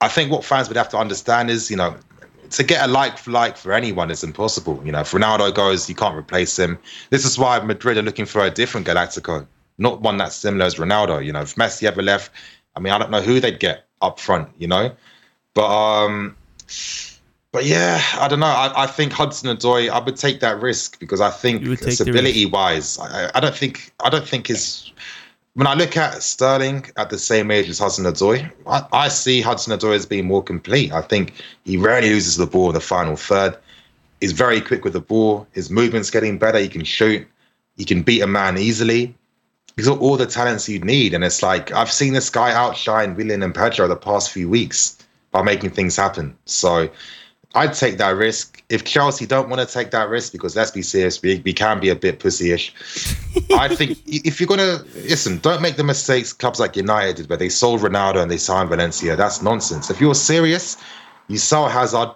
I 0.00 0.08
think 0.08 0.30
what 0.30 0.44
fans 0.44 0.68
would 0.68 0.76
have 0.76 0.88
to 0.90 0.98
understand 0.98 1.50
is, 1.50 1.70
you 1.70 1.76
know, 1.76 1.96
to 2.50 2.62
get 2.64 2.88
a 2.88 2.90
like 2.90 3.18
for 3.18 3.30
like 3.30 3.56
for 3.56 3.72
anyone 3.72 4.10
is 4.10 4.24
impossible. 4.24 4.80
You 4.84 4.92
know, 4.92 5.00
if 5.00 5.12
Ronaldo 5.12 5.54
goes, 5.54 5.88
you 5.88 5.94
can't 5.94 6.16
replace 6.16 6.58
him. 6.58 6.78
This 7.10 7.24
is 7.24 7.38
why 7.38 7.58
Madrid 7.60 7.96
are 7.96 8.02
looking 8.02 8.26
for 8.26 8.44
a 8.44 8.50
different 8.50 8.86
Galactico, 8.86 9.46
not 9.78 10.00
one 10.00 10.16
that's 10.16 10.34
similar 10.34 10.64
as 10.64 10.74
Ronaldo. 10.76 11.24
You 11.24 11.32
know, 11.32 11.42
if 11.42 11.54
Messi 11.54 11.84
ever 11.84 12.02
left, 12.02 12.32
I 12.76 12.80
mean, 12.80 12.92
I 12.92 12.98
don't 12.98 13.10
know 13.10 13.20
who 13.20 13.40
they'd 13.40 13.60
get 13.60 13.86
up 14.02 14.18
front. 14.18 14.48
You 14.58 14.68
know, 14.68 14.92
but 15.54 15.66
um, 15.66 16.36
but 17.52 17.64
yeah, 17.64 18.02
I 18.14 18.28
don't 18.28 18.40
know. 18.40 18.46
I, 18.46 18.84
I 18.84 18.86
think 18.86 19.12
Hudson 19.12 19.56
Odoi, 19.56 19.88
I 19.88 19.98
would 19.98 20.16
take 20.16 20.40
that 20.40 20.60
risk 20.60 20.98
because 21.00 21.20
I 21.20 21.30
think 21.30 21.62
You 21.62 21.70
would 21.70 21.78
take 21.78 21.98
the 21.98 22.04
stability 22.04 22.46
wise, 22.46 22.98
I, 22.98 23.30
I 23.34 23.40
don't 23.40 23.54
think 23.54 23.92
I 24.04 24.10
don't 24.10 24.26
think 24.26 24.46
his 24.46 24.92
when 25.54 25.66
I 25.66 25.74
look 25.74 25.96
at 25.96 26.22
Sterling 26.22 26.86
at 26.96 27.10
the 27.10 27.18
same 27.18 27.50
age 27.50 27.68
as 27.68 27.78
Hudson 27.78 28.04
Odoi, 28.04 28.50
I, 28.66 28.86
I 28.92 29.08
see 29.08 29.40
Hudson 29.40 29.76
Odoi 29.76 29.96
as 29.96 30.06
being 30.06 30.26
more 30.26 30.42
complete. 30.42 30.92
I 30.92 31.02
think 31.02 31.34
he 31.64 31.76
rarely 31.76 32.10
loses 32.10 32.36
the 32.36 32.46
ball 32.46 32.68
in 32.68 32.74
the 32.74 32.80
final 32.80 33.16
third. 33.16 33.56
He's 34.20 34.32
very 34.32 34.60
quick 34.60 34.84
with 34.84 34.92
the 34.92 35.00
ball. 35.00 35.46
His 35.52 35.70
movement's 35.70 36.10
getting 36.10 36.38
better. 36.38 36.58
He 36.58 36.68
can 36.68 36.84
shoot. 36.84 37.26
He 37.76 37.84
can 37.84 38.02
beat 38.02 38.20
a 38.20 38.26
man 38.26 38.58
easily. 38.58 39.14
He's 39.76 39.88
got 39.88 39.98
all 39.98 40.16
the 40.16 40.26
talents 40.26 40.68
you'd 40.68 40.84
need. 40.84 41.14
And 41.14 41.24
it's 41.24 41.42
like 41.42 41.72
I've 41.72 41.90
seen 41.90 42.12
this 42.12 42.30
guy 42.30 42.52
outshine 42.52 43.16
Willian 43.16 43.42
and 43.42 43.54
Pedro 43.54 43.88
the 43.88 43.96
past 43.96 44.30
few 44.30 44.48
weeks. 44.48 44.98
By 45.32 45.42
making 45.42 45.70
things 45.70 45.96
happen. 45.96 46.36
So 46.44 46.90
I'd 47.54 47.74
take 47.74 47.98
that 47.98 48.16
risk. 48.16 48.62
If 48.68 48.84
Chelsea 48.84 49.26
don't 49.26 49.48
want 49.48 49.66
to 49.66 49.72
take 49.72 49.90
that 49.90 50.08
risk, 50.08 50.32
because 50.32 50.54
let's 50.54 50.70
be 50.70 50.82
serious, 50.82 51.20
we, 51.20 51.42
we 51.44 51.52
can 51.52 51.80
be 51.80 51.88
a 51.88 51.96
bit 51.96 52.20
pussyish. 52.20 52.72
I 53.58 53.74
think 53.74 53.98
if 54.06 54.40
you're 54.40 54.46
going 54.46 54.60
to 54.60 54.84
listen, 55.00 55.38
don't 55.38 55.60
make 55.60 55.76
the 55.76 55.84
mistakes 55.84 56.32
clubs 56.32 56.60
like 56.60 56.76
United 56.76 57.16
did, 57.16 57.28
where 57.28 57.36
they 57.36 57.48
sold 57.48 57.80
Ronaldo 57.80 58.22
and 58.22 58.30
they 58.30 58.36
signed 58.36 58.68
Valencia. 58.68 59.16
That's 59.16 59.42
nonsense. 59.42 59.90
If 59.90 60.00
you're 60.00 60.14
serious, 60.14 60.76
you 61.26 61.38
sell 61.38 61.68
Hazard, 61.68 62.10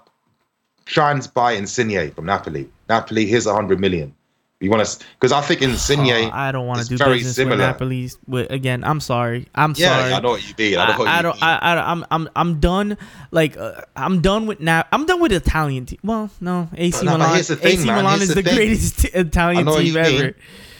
try 0.84 1.10
and 1.10 1.28
buy 1.34 1.52
Insigne 1.52 2.12
from 2.12 2.26
Napoli. 2.26 2.68
Napoli, 2.88 3.26
here's 3.26 3.46
a 3.46 3.54
hundred 3.54 3.80
million. 3.80 4.14
You 4.60 4.70
want 4.70 4.86
to, 4.86 5.04
because 5.20 5.32
I 5.32 5.40
think 5.42 5.60
Insigne. 5.62 6.10
Oh, 6.10 6.30
I 6.32 6.50
don't 6.52 6.66
want 6.66 6.80
to 6.80 6.88
do 6.88 6.96
very 6.96 7.14
business 7.18 7.36
similar. 7.36 7.56
with 7.56 7.66
Napoli's. 7.66 8.16
With, 8.26 8.50
again, 8.50 8.82
I'm 8.84 9.00
sorry. 9.00 9.46
I'm 9.54 9.74
Yeah, 9.76 9.98
sorry. 9.98 10.12
I 10.14 10.20
know 10.20 10.30
what 10.30 10.48
you 10.48 10.54
mean. 10.56 10.78
I 10.78 10.84
I, 10.92 11.18
I 11.18 11.22
don't. 11.22 11.42
I, 11.42 11.56
I, 11.56 11.90
I'm. 11.92 12.04
I'm. 12.10 12.28
I'm 12.34 12.60
done. 12.60 12.96
Like 13.30 13.56
uh, 13.56 13.82
I'm 13.96 14.22
done 14.22 14.46
with 14.46 14.60
now. 14.60 14.84
I'm 14.92 15.06
done 15.06 15.20
with 15.20 15.32
Italian 15.32 15.86
team. 15.86 15.98
Well, 16.04 16.30
no, 16.40 16.70
AC 16.76 17.04
No, 17.04 17.18
Milan. 17.18 17.42
thing, 17.42 17.58
AC 17.62 17.84
man. 17.84 17.96
Milan 17.96 18.18
Here's 18.18 18.22
is 18.22 18.28
the 18.28 18.34
the, 18.36 18.42
thing. 18.48 18.54
greatest 18.56 18.98
t- 19.00 19.08
Italian 19.14 19.66
team 19.66 19.96
ever. 19.96 20.10
mean. 20.24 20.34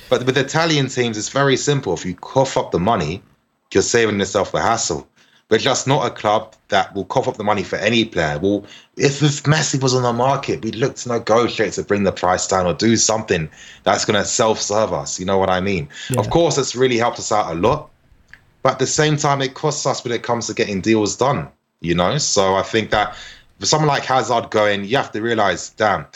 But 0.09 0.25
with 0.25 0.39
Italian 0.39 0.87
teams, 0.89 1.19
it's 1.19 1.29
very 1.31 1.57
simple. 1.57 1.93
If 1.95 2.07
you 2.07 2.15
cough 2.15 2.57
up 2.57 2.71
the 2.71 2.79
money, 2.81 3.23
you're 3.73 3.83
saving 3.83 4.19
yourself 4.21 4.55
a 4.55 4.61
hassle. 4.63 5.09
We're 5.51 5.59
just 5.59 5.87
not 5.87 6.07
a 6.07 6.11
club 6.11 6.55
that 6.69 6.95
will 6.95 7.05
cough 7.05 7.29
up 7.29 7.37
the 7.37 7.45
money 7.45 7.63
for 7.63 7.77
any 7.77 8.05
player. 8.05 8.39
Well, 8.39 8.65
if, 8.97 9.23
if 9.23 9.43
Messi 9.43 9.81
was 9.81 9.95
on 9.95 10.03
the 10.03 10.13
market, 10.13 10.65
we'd 10.65 10.75
look 10.75 10.97
to 10.97 11.11
negotiate 11.11 11.75
to 11.75 11.85
bring 11.85 12.05
the 12.05 12.13
price 12.13 12.47
down 12.47 12.67
or 12.67 12.75
do 12.75 12.97
something 12.97 13.51
that's 13.83 14.05
going 14.05 14.21
to 14.21 14.27
self-serve 14.27 14.93
us. 14.93 15.21
You 15.21 15.27
know 15.27 15.39
what 15.39 15.51
I 15.51 15.61
mean? 15.61 15.89
Yeah. 16.11 16.21
Of 16.21 16.31
course, 16.31 16.57
it's 16.57 16.75
really 16.75 16.97
helped 16.97 17.19
us 17.19 17.31
out 17.31 17.55
a 17.55 17.59
lot. 17.59 17.91
But 18.63 18.73
at 18.73 18.79
the 18.79 18.87
same 18.87 19.17
time, 19.17 19.43
it 19.43 19.55
costs 19.55 19.85
us 19.85 20.03
when 20.03 20.13
it 20.13 20.23
comes 20.23 20.47
to 20.47 20.55
getting 20.55 20.81
deals 20.81 21.17
done. 21.17 21.49
You 21.81 21.95
know, 21.95 22.17
so 22.17 22.55
I 22.55 22.63
think 22.63 22.91
that 22.91 23.15
for 23.61 23.67
someone 23.67 23.89
like 23.89 24.05
Hazard 24.05 24.49
going, 24.51 24.85
you 24.85 24.97
have 24.97 25.13
to 25.13 25.21
realize, 25.21 25.69
damn, 25.71 26.07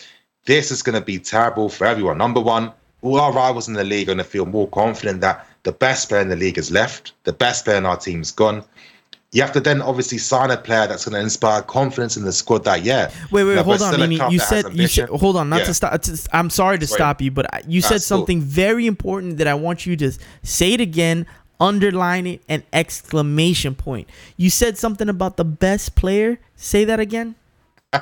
this 0.47 0.71
is 0.71 0.83
going 0.83 0.99
to 0.99 1.05
be 1.05 1.19
terrible 1.19 1.69
for 1.69 1.87
everyone. 1.87 2.17
Number 2.17 2.41
one, 2.41 2.73
all 3.03 3.21
our 3.21 3.33
rivals 3.33 3.69
in 3.69 3.75
the 3.75 3.85
league 3.85 4.09
are 4.09 4.15
going 4.15 4.19
to 4.19 4.25
feel 4.25 4.47
more 4.47 4.67
confident 4.69 5.21
that 5.21 5.47
the 5.65 5.73
best 5.73 6.09
player 6.09 6.23
in 6.23 6.29
the 6.29 6.37
league 6.37 6.57
has 6.57 6.71
left, 6.71 7.13
the 7.25 7.33
best 7.35 7.67
player 7.67 7.77
in 7.77 7.85
our 7.85 7.99
team's 7.99 8.31
gone. 8.31 8.65
You 9.33 9.43
have 9.43 9.53
to 9.53 9.61
then 9.61 9.83
obviously 9.83 10.17
sign 10.17 10.51
a 10.51 10.57
player 10.57 10.87
that's 10.87 11.05
going 11.05 11.15
to 11.15 11.21
inspire 11.21 11.61
confidence 11.61 12.17
in 12.17 12.25
the 12.25 12.33
squad 12.33 12.65
that 12.65 12.83
year. 12.83 13.11
Wait, 13.31 13.45
wait, 13.45 13.51
You 13.51 13.57
know, 13.57 13.63
hold 13.63 13.83
on, 13.83 14.01
Nini. 14.01 14.19
You 14.31 14.39
said 14.39 14.65
you 14.75 14.87
should 14.87 15.11
hold 15.11 15.37
on. 15.37 15.51
Not 15.51 15.61
Yeah. 15.61 15.65
to 15.67 15.75
stop. 15.75 16.01
to- 16.03 16.19
I'm 16.33 16.49
sorry 16.49 16.79
to 16.79 16.87
Sorry. 16.87 16.99
stop 16.99 17.21
you, 17.21 17.31
but 17.31 17.47
you 17.69 17.83
said 17.83 17.97
That's 17.97 18.09
cool. 18.09 18.19
something 18.19 18.41
very 18.41 18.87
important 18.87 19.37
that 19.37 19.47
I 19.47 19.53
want 19.55 19.85
you 19.85 19.97
to 19.97 20.13
say 20.43 20.73
it 20.73 20.81
again, 20.81 21.27
underline 21.61 22.27
it, 22.27 22.41
and 22.49 22.63
exclamation 22.73 23.75
point. 23.75 24.09
You 24.39 24.49
said 24.49 24.79
something 24.79 25.11
about 25.11 25.37
the 25.37 25.45
best 25.45 25.95
player. 25.95 26.39
Say 26.57 26.85
that 26.85 26.99
again. 26.99 27.35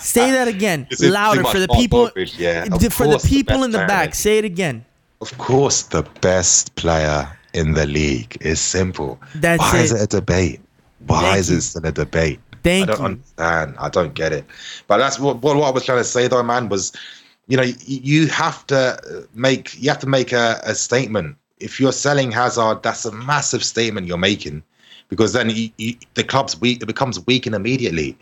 say 0.00 0.30
that 0.30 0.46
again, 0.48 0.86
Is 0.90 1.00
it 1.00 1.06
too 1.06 1.12
louder 1.12 1.44
for 1.44 1.58
the 1.58 1.68
people. 1.68 2.10
Yeah, 2.36 2.64
for 2.64 2.78
the 2.78 2.88
course 2.90 3.22
the 3.22 3.28
people 3.28 3.64
in 3.64 3.70
the 3.72 3.78
player. 3.78 3.88
back. 3.88 4.14
Say 4.14 4.38
it 4.38 4.44
again. 4.44 4.84
Of 5.20 5.36
course, 5.38 5.82
the 5.82 6.02
best 6.20 6.74
player 6.76 7.28
in 7.56 7.72
the 7.72 7.86
league 7.86 8.36
is 8.40 8.60
simple. 8.60 9.20
That's 9.34 9.60
Why 9.60 9.78
is 9.78 9.92
it. 9.92 9.96
it 9.96 10.02
a 10.02 10.06
debate? 10.06 10.60
Why 11.06 11.22
Thank 11.22 11.38
is 11.38 11.50
it 11.50 11.60
still 11.62 11.86
a 11.86 11.92
debate? 11.92 12.40
Thank 12.62 12.84
I 12.84 12.86
don't 12.92 12.98
you. 12.98 13.04
understand. 13.06 13.76
I 13.78 13.88
don't 13.88 14.14
get 14.14 14.32
it. 14.32 14.44
But 14.86 14.98
that's 14.98 15.18
what, 15.18 15.42
what 15.42 15.56
I 15.56 15.70
was 15.70 15.84
trying 15.84 15.98
to 15.98 16.04
say 16.04 16.28
though, 16.28 16.42
man, 16.42 16.68
was 16.68 16.92
you 17.48 17.56
know, 17.56 17.62
you, 17.62 17.76
you 17.86 18.26
have 18.28 18.66
to 18.68 19.26
make 19.34 19.80
you 19.80 19.88
have 19.88 20.00
to 20.00 20.08
make 20.08 20.32
a, 20.32 20.60
a 20.64 20.74
statement. 20.74 21.36
If 21.58 21.80
you're 21.80 21.92
selling 21.92 22.30
Hazard, 22.32 22.82
that's 22.82 23.04
a 23.04 23.12
massive 23.12 23.64
statement 23.64 24.06
you're 24.06 24.18
making 24.18 24.62
because 25.08 25.32
then 25.32 25.50
you, 25.50 25.70
you, 25.78 25.94
the 26.14 26.24
club's 26.24 26.60
weak. 26.60 26.82
It 26.82 26.86
becomes 26.86 27.24
weakened 27.26 27.54
immediately. 27.54 28.18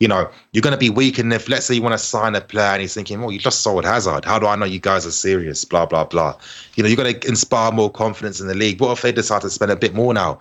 You 0.00 0.08
know, 0.08 0.28
you're 0.52 0.62
going 0.62 0.72
to 0.72 0.78
be 0.78 0.90
weak. 0.90 1.18
And 1.18 1.32
if, 1.32 1.48
let's 1.48 1.66
say, 1.66 1.74
you 1.74 1.82
want 1.82 1.94
to 1.94 1.98
sign 1.98 2.34
a 2.34 2.40
player 2.40 2.66
and 2.66 2.82
he's 2.82 2.94
thinking, 2.94 3.20
"Well, 3.20 3.30
you 3.30 3.38
just 3.38 3.60
sold 3.60 3.84
Hazard. 3.84 4.24
How 4.24 4.38
do 4.38 4.46
I 4.46 4.56
know 4.56 4.66
you 4.66 4.80
guys 4.80 5.06
are 5.06 5.12
serious?" 5.12 5.64
Blah 5.64 5.86
blah 5.86 6.04
blah. 6.04 6.36
You 6.74 6.82
know, 6.82 6.88
you're 6.88 6.96
going 6.96 7.20
to 7.20 7.28
inspire 7.28 7.70
more 7.70 7.90
confidence 7.90 8.40
in 8.40 8.48
the 8.48 8.54
league. 8.54 8.80
What 8.80 8.92
if 8.92 9.02
they 9.02 9.12
decide 9.12 9.42
to 9.42 9.50
spend 9.50 9.70
a 9.70 9.76
bit 9.76 9.94
more 9.94 10.12
now 10.12 10.40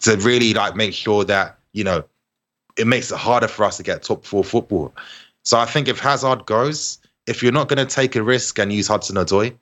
to 0.00 0.16
really 0.18 0.54
like 0.54 0.76
make 0.76 0.94
sure 0.94 1.24
that 1.24 1.58
you 1.72 1.82
know 1.82 2.04
it 2.76 2.86
makes 2.86 3.10
it 3.10 3.18
harder 3.18 3.48
for 3.48 3.64
us 3.64 3.76
to 3.78 3.82
get 3.82 4.02
top 4.02 4.24
four 4.24 4.44
football. 4.44 4.94
So 5.44 5.58
I 5.58 5.64
think 5.64 5.88
if 5.88 5.98
Hazard 5.98 6.46
goes, 6.46 6.98
if 7.26 7.42
you're 7.42 7.52
not 7.52 7.68
going 7.68 7.84
to 7.84 7.94
take 7.94 8.16
a 8.16 8.22
risk 8.22 8.58
and 8.58 8.72
use 8.72 8.88
Hudson 8.88 9.16
Odoi, 9.16 9.54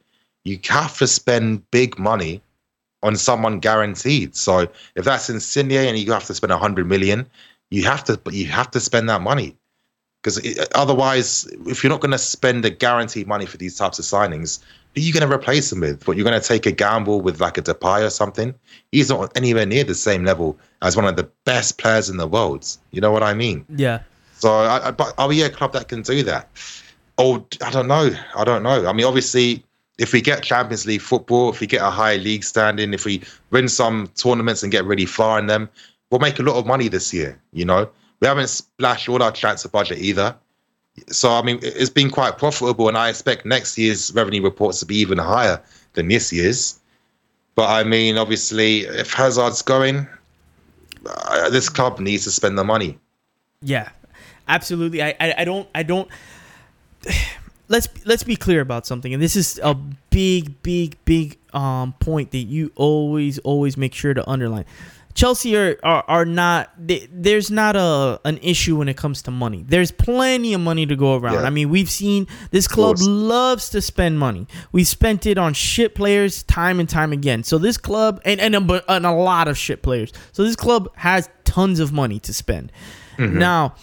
you 0.45 0.59
have 0.69 0.97
to 0.99 1.07
spend 1.07 1.69
big 1.71 1.99
money 1.99 2.41
on 3.03 3.17
someone 3.17 3.61
guaranteed. 3.61 4.35
So 4.35 4.69
if 4.95 5.05
that's 5.05 5.31
Insigne 5.31 5.73
and 5.73 5.99
you 5.99 6.13
have 6.13 6.25
to 6.27 6.35
spend 6.35 6.51
100 6.51 6.87
million, 6.87 7.27
you 7.71 7.85
have 7.85 8.05
to, 8.05 8.17
but 8.19 8.35
you 8.35 8.47
have 8.47 8.71
to 8.73 8.81
spend 8.81 9.09
that 9.09 9.21
money 9.21 9.57
because 10.23 10.59
otherwise, 10.75 11.47
if 11.67 11.83
you're 11.83 11.91
not 11.91 12.01
going 12.01 12.13
to 12.13 12.19
spend 12.19 12.65
the 12.65 12.71
guaranteed 12.71 13.27
money 13.27 13.47
for 13.47 13.57
these 13.57 13.77
types 13.77 13.99
of 13.99 14.05
signings, 14.05 14.61
who 14.95 15.01
are 15.01 15.05
you 15.05 15.13
going 15.13 15.29
to 15.29 15.33
replace 15.33 15.73
him 15.73 15.81
with? 15.81 16.05
But 16.05 16.17
you're 16.17 16.25
going 16.25 16.41
to 16.41 16.47
take 16.47 16.67
a 16.67 16.73
gamble 16.73 17.21
with 17.21 17.41
like 17.41 17.57
a 17.57 17.63
Depay 17.63 18.05
or 18.05 18.11
something. 18.11 18.55
He's 18.91 19.11
not 19.11 19.35
anywhere 19.37 19.67
near 19.67 19.85
the 19.85 19.95
same 19.95 20.25
level 20.25 20.59
as 20.83 20.97
one 20.97 21.05
of 21.05 21.17
the 21.17 21.29
best 21.45 21.79
players 21.79 22.11
in 22.11 22.17
the 22.17 22.27
world. 22.27 22.67
You 22.91 23.01
know 23.01 23.13
what 23.13 23.23
I 23.23 23.33
mean? 23.35 23.65
Yeah. 23.77 24.01
So, 24.35 24.51
I, 24.51 24.89
I, 24.89 24.91
but 24.91 25.15
oh, 25.19 25.25
are 25.25 25.29
we 25.29 25.43
a 25.43 25.51
club 25.51 25.73
that 25.73 25.89
can 25.89 26.03
do 26.03 26.23
that? 26.25 26.49
Oh, 27.17 27.47
I 27.63 27.71
don't 27.71 27.89
know. 27.89 28.11
I 28.35 28.45
don't 28.45 28.63
know. 28.63 28.87
I 28.87 28.93
mean, 28.93 29.07
obviously, 29.07 29.65
if 29.99 30.13
we 30.13 30.21
get 30.21 30.43
Champions 30.43 30.87
League 30.87 31.01
football, 31.01 31.51
if 31.51 31.61
we 31.61 31.67
get 31.67 31.83
a 31.83 31.91
high 31.91 32.17
league 32.17 32.45
standing, 32.45 32.93
if 32.93 33.05
we 33.05 33.23
win 33.51 33.69
some 33.69 34.09
tournaments 34.15 34.63
and 34.63 34.71
get 34.71 34.85
really 34.85 35.07
far 35.07 35.39
in 35.39 35.47
them, 35.47 35.69
we'll 36.11 36.21
make 36.21 36.39
a 36.39 36.43
lot 36.43 36.57
of 36.57 36.67
money 36.67 36.89
this 36.89 37.13
year. 37.13 37.41
You 37.53 37.65
know, 37.65 37.89
we 38.21 38.27
haven't 38.27 38.49
splashed 38.49 39.09
all 39.09 39.23
our 39.23 39.33
transfer 39.33 39.69
budget 39.69 39.99
either. 39.99 40.37
So, 41.09 41.31
I 41.31 41.43
mean, 41.43 41.61
it's 41.63 41.91
been 41.91 42.11
quite 42.11 42.39
profitable, 42.39 42.89
and 42.89 42.97
I 42.97 43.09
expect 43.09 43.47
next 43.47 43.79
year's 43.79 44.13
revenue 44.15 44.43
reports 44.43 44.81
to 44.81 44.87
be 44.87 44.97
even 44.97 45.19
higher 45.19 45.63
than 45.93 46.09
this 46.09 46.33
year's. 46.33 46.81
But 47.55 47.69
I 47.71 47.85
mean, 47.85 48.19
obviously, 48.19 48.81
if 48.81 49.13
Hazard's 49.13 49.63
going, 49.63 50.07
uh, 51.07 51.51
this 51.51 51.69
club 51.69 51.99
needs 51.99 52.25
to 52.25 52.31
spend 52.31 52.59
the 52.59 52.65
money. 52.65 52.99
Yeah, 53.63 53.91
absolutely. 54.47 55.03
I, 55.03 55.15
I, 55.21 55.35
I 55.39 55.45
don't 55.45 55.69
I 55.75 55.83
don't. 55.83 56.09
Let's 57.71 57.87
let's 58.07 58.23
be 58.23 58.35
clear 58.35 58.63
about 58.63 58.87
something, 58.87 59.13
and 59.13 59.23
this 59.23 59.37
is 59.37 59.61
a 59.63 59.75
big, 59.75 60.63
big, 60.63 60.97
big 61.05 61.37
um 61.53 61.93
point 62.01 62.31
that 62.31 62.39
you 62.39 62.73
always 62.77 63.39
always 63.41 63.77
make 63.77 63.93
sure 63.93 64.15
to 64.15 64.27
underline. 64.27 64.65
Chelsea 65.19 65.57
are 65.57 65.77
are, 65.83 66.05
are 66.07 66.25
not. 66.25 66.71
They, 66.79 67.09
there's 67.11 67.51
not 67.51 67.75
a 67.75 68.21
an 68.25 68.39
issue 68.39 68.77
when 68.77 68.89
it 68.89 68.97
comes 68.97 69.21
to 69.23 69.33
money. 69.33 69.65
There's 69.67 69.91
plenty 69.91 70.55
of 70.55 70.61
money 70.61 70.87
to 70.87 70.95
go 70.95 71.17
around. 71.17 71.35
Yeah. 71.35 71.43
I 71.43 71.51
mean, 71.51 71.71
we've 71.71 71.91
seen 71.91 72.29
this 72.53 72.69
club 72.69 72.99
loves 73.01 73.69
to 73.71 73.83
spend 73.83 74.21
money. 74.21 74.47
We 74.71 74.85
spent 74.85 75.27
it 75.27 75.37
on 75.37 75.55
shit 75.55 75.97
players 75.97 76.45
time 76.45 76.79
and 76.79 76.89
time 76.89 77.13
again. 77.13 77.43
So 77.43 77.59
this 77.59 77.77
club 77.77 78.21
and 78.25 78.41
and 78.41 78.55
a, 78.55 78.85
and 78.95 79.05
a 79.05 79.13
lot 79.13 79.49
of 79.49 79.59
shit 79.59 79.83
players. 79.83 80.13
So 80.31 80.45
this 80.45 80.55
club 80.55 80.89
has 80.95 81.29
tons 81.43 81.81
of 81.81 81.93
money 81.93 82.21
to 82.21 82.33
spend. 82.33 82.71
Now, 83.19 83.75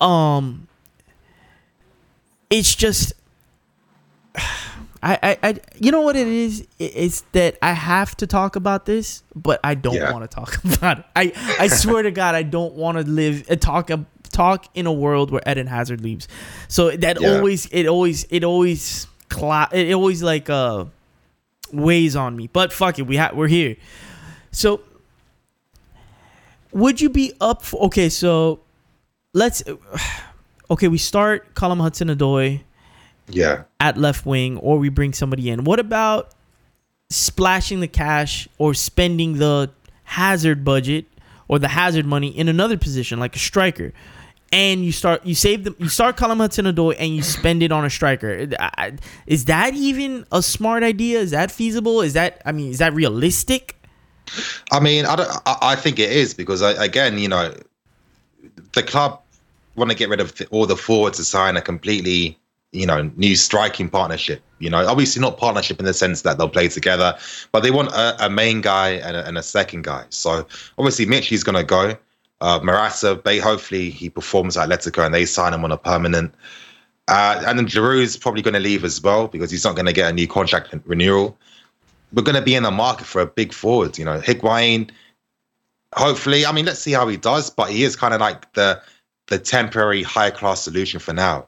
um, 0.00 0.66
it's 2.50 2.74
just. 2.74 3.12
I, 5.08 5.18
I, 5.22 5.38
I, 5.42 5.60
you 5.78 5.92
know 5.92 6.00
what 6.00 6.16
it 6.16 6.26
is? 6.26 6.66
It's 6.80 7.20
that 7.32 7.56
I 7.62 7.72
have 7.72 8.16
to 8.16 8.26
talk 8.26 8.56
about 8.56 8.86
this, 8.86 9.22
but 9.34 9.60
I 9.62 9.74
don't 9.74 9.94
Yeah. 9.94 10.10
want 10.12 10.28
to 10.28 10.34
talk 10.34 10.58
about 10.76 10.98
it. 11.00 11.04
I, 11.14 11.32
I 11.60 11.68
swear 11.68 12.02
to 12.02 12.10
God, 12.10 12.34
I 12.34 12.42
don't 12.42 12.74
want 12.74 12.98
to 12.98 13.04
live 13.04 13.48
uh, 13.50 13.54
talk 13.56 13.88
talk 14.32 14.66
in 14.74 14.86
a 14.86 14.92
world 14.92 15.30
where 15.30 15.42
Eden 15.46 15.68
Hazard 15.68 16.00
leaves. 16.00 16.26
So 16.68 16.90
that 16.90 17.20
Yeah. 17.20 17.28
always, 17.36 17.66
it 17.66 17.86
always, 17.86 18.24
it 18.30 18.42
always, 18.42 19.06
cla- 19.28 19.68
it 19.72 19.92
always 19.94 20.22
like 20.22 20.50
uh 20.50 20.86
weighs 21.72 22.16
on 22.16 22.36
me. 22.36 22.48
But 22.52 22.72
fuck 22.72 22.98
it, 22.98 23.06
we 23.06 23.16
ha- 23.16 23.30
we're 23.32 23.48
here. 23.48 23.76
So 24.50 24.80
would 26.72 27.00
you 27.00 27.08
be 27.10 27.32
up 27.40 27.62
for? 27.62 27.80
Okay, 27.86 28.08
so 28.08 28.60
let's. 29.32 29.62
Okay, 30.68 30.88
we 30.88 30.98
start 30.98 31.54
Colin 31.54 31.78
Hudson 31.78 32.08
Odoi 32.08 32.62
Yeah. 33.28 33.64
at 33.80 33.96
left 33.96 34.24
wing 34.24 34.56
or 34.58 34.78
we 34.78 34.88
bring 34.88 35.12
somebody 35.12 35.50
in. 35.50 35.64
What 35.64 35.80
about 35.80 36.30
splashing 37.10 37.80
the 37.80 37.88
cash 37.88 38.48
or 38.58 38.74
spending 38.74 39.38
the 39.38 39.70
hazard 40.04 40.64
budget 40.64 41.06
or 41.48 41.58
the 41.58 41.68
hazard 41.68 42.06
money 42.06 42.28
in 42.28 42.48
another 42.48 42.76
position 42.76 43.18
like 43.18 43.34
a 43.36 43.40
striker? 43.40 43.92
And 44.52 44.84
you 44.84 44.92
start 44.92 45.26
you 45.26 45.34
save 45.34 45.64
them 45.64 45.74
you 45.78 45.88
start 45.88 46.16
Colin 46.16 46.38
Hudson 46.38 46.66
Odoi 46.66 46.94
and 47.00 47.16
you 47.16 47.22
spend 47.22 47.64
it 47.64 47.72
on 47.72 47.84
a 47.84 47.90
striker. 47.90 48.48
Is 49.26 49.46
that 49.46 49.74
even 49.74 50.24
a 50.30 50.40
smart 50.40 50.84
idea? 50.84 51.18
Is 51.18 51.32
that 51.32 51.50
feasible? 51.50 52.00
Is 52.00 52.12
that 52.12 52.42
I 52.44 52.52
mean 52.52 52.70
is 52.70 52.78
that 52.78 52.94
realistic? 52.94 53.76
I 54.72 54.80
mean, 54.80 55.06
I 55.06 55.16
don't. 55.16 55.30
I, 55.46 55.56
I 55.62 55.76
think 55.76 55.98
it 55.98 56.10
is 56.10 56.34
because 56.34 56.62
I, 56.62 56.72
again, 56.84 57.18
you 57.18 57.28
know, 57.28 57.54
the 58.72 58.82
club 58.82 59.20
want 59.76 59.90
to 59.90 59.96
get 59.96 60.08
rid 60.08 60.20
of 60.20 60.34
all 60.50 60.66
the 60.66 60.76
forwards 60.76 61.18
to 61.18 61.24
sign 61.24 61.56
a 61.56 61.62
completely, 61.62 62.38
you 62.76 62.86
know, 62.86 63.10
new 63.16 63.34
striking 63.34 63.88
partnership. 63.88 64.42
You 64.58 64.70
know, 64.70 64.86
obviously 64.86 65.20
not 65.20 65.38
partnership 65.38 65.78
in 65.78 65.86
the 65.86 65.94
sense 65.94 66.22
that 66.22 66.38
they'll 66.38 66.48
play 66.48 66.68
together, 66.68 67.16
but 67.52 67.62
they 67.62 67.70
want 67.70 67.90
a, 67.92 68.26
a 68.26 68.30
main 68.30 68.60
guy 68.60 68.90
and 68.90 69.16
a, 69.16 69.26
and 69.26 69.38
a 69.38 69.42
second 69.42 69.84
guy. 69.84 70.04
So 70.10 70.46
obviously 70.78 71.06
Mitch 71.06 71.32
is 71.32 71.42
going 71.42 71.56
to 71.56 71.64
go. 71.64 71.96
Uh, 72.40 72.60
Morata, 72.62 73.20
they 73.24 73.38
hopefully 73.38 73.90
he 73.90 74.10
performs 74.10 74.56
at 74.56 74.68
Atletico 74.68 75.04
and 75.04 75.14
they 75.14 75.24
sign 75.24 75.54
him 75.54 75.64
on 75.64 75.72
a 75.72 75.78
permanent. 75.78 76.34
Uh, 77.08 77.42
and 77.46 77.58
then 77.58 77.66
Giroud's 77.66 78.16
probably 78.16 78.42
going 78.42 78.54
to 78.54 78.60
leave 78.60 78.84
as 78.84 79.02
well 79.02 79.28
because 79.28 79.50
he's 79.50 79.64
not 79.64 79.74
going 79.74 79.86
to 79.86 79.92
get 79.92 80.10
a 80.10 80.12
new 80.12 80.26
contract 80.26 80.74
renewal. 80.84 81.38
We're 82.12 82.22
going 82.22 82.36
to 82.36 82.42
be 82.42 82.54
in 82.54 82.62
the 82.62 82.70
market 82.70 83.06
for 83.06 83.20
a 83.20 83.26
big 83.26 83.52
forward. 83.52 83.98
You 83.98 84.04
know, 84.04 84.20
Higuain. 84.20 84.90
Hopefully, 85.94 86.44
I 86.44 86.52
mean, 86.52 86.66
let's 86.66 86.80
see 86.80 86.92
how 86.92 87.08
he 87.08 87.16
does. 87.16 87.48
But 87.48 87.70
he 87.70 87.84
is 87.84 87.96
kind 87.96 88.12
of 88.12 88.20
like 88.20 88.52
the 88.52 88.82
the 89.26 89.38
temporary 89.38 90.02
high 90.02 90.30
class 90.30 90.62
solution 90.62 91.00
for 91.00 91.12
now. 91.12 91.46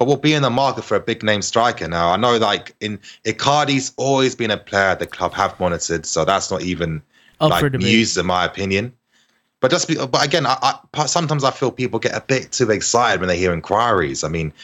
But 0.00 0.06
we'll 0.06 0.16
be 0.16 0.32
in 0.32 0.40
the 0.40 0.48
market 0.48 0.84
for 0.84 0.96
a 0.96 1.00
big 1.00 1.22
name 1.22 1.42
striker 1.42 1.86
now. 1.86 2.10
I 2.10 2.16
know, 2.16 2.38
like 2.38 2.74
in 2.80 2.98
Icardi's 3.26 3.92
always 3.98 4.34
been 4.34 4.50
a 4.50 4.56
player 4.56 4.96
the 4.96 5.06
club 5.06 5.34
have 5.34 5.60
monitored, 5.60 6.06
so 6.06 6.24
that's 6.24 6.50
not 6.50 6.62
even 6.62 7.02
Up 7.38 7.50
like 7.50 7.74
news 7.74 8.16
in 8.16 8.24
my 8.24 8.46
opinion. 8.46 8.94
But 9.60 9.70
just, 9.70 9.88
be, 9.88 9.96
but 9.96 10.24
again, 10.24 10.46
I, 10.46 10.78
I, 10.94 11.04
sometimes 11.04 11.44
I 11.44 11.50
feel 11.50 11.70
people 11.70 11.98
get 11.98 12.16
a 12.16 12.22
bit 12.22 12.50
too 12.50 12.70
excited 12.70 13.20
when 13.20 13.28
they 13.28 13.36
hear 13.36 13.52
inquiries. 13.52 14.24
I 14.24 14.28
mean, 14.28 14.54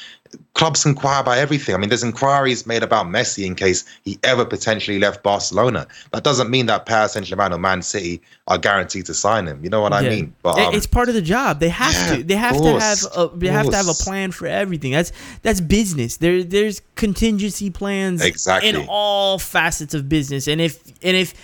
clubs 0.55 0.85
inquire 0.87 1.21
about 1.21 1.39
everything. 1.39 1.75
I 1.75 1.79
mean, 1.79 1.89
there's 1.89 2.03
inquiries 2.03 2.67
made 2.67 2.83
about 2.83 3.07
Messi 3.07 3.45
in 3.45 3.55
case 3.55 3.85
he 4.05 4.19
ever 4.23 4.45
potentially 4.45 4.99
left 4.99 5.23
Barcelona. 5.23 5.87
That 6.13 6.25
doesn't 6.25 6.51
mean 6.51 6.67
that 6.67 6.87
Paris 6.87 7.13
Saint 7.13 7.27
Germain 7.27 7.53
or 7.53 7.59
Man 7.59 7.83
City 7.83 8.21
are 8.49 8.59
guaranteed 8.59 9.07
to 9.07 9.15
sign 9.15 9.47
him. 9.47 9.63
You 9.63 9.71
know 9.71 9.81
what 9.81 9.93
I 9.93 10.01
Yeah. 10.03 10.11
mean? 10.11 10.35
But 10.43 10.59
um, 10.59 10.75
it's 10.75 10.87
part 10.87 11.09
of 11.09 11.15
the 11.15 11.23
job. 11.23 11.61
They 11.61 11.69
have 11.69 11.93
yeah, 11.93 12.17
to. 12.17 12.23
They 12.25 12.37
have 12.37 12.57
of 12.57 12.63
to 12.63 12.81
have. 12.81 12.99
A, 13.17 13.31
they 13.37 13.49
have 13.49 13.69
to 13.71 13.77
have 13.77 13.89
a 13.89 13.95
plan 13.95 14.31
for 14.31 14.47
everything. 14.47 14.93
That's 14.93 15.13
that's 15.43 15.61
business. 15.61 16.17
There 16.19 16.43
there's 16.45 16.81
contingency 16.95 17.71
plans 17.71 18.25
Exactly. 18.25 18.71
in 18.71 18.87
all 18.89 19.39
facets 19.39 19.95
of 19.95 20.09
business. 20.09 20.49
And 20.49 20.61
if 20.61 20.83
and 21.03 21.17
if 21.17 21.35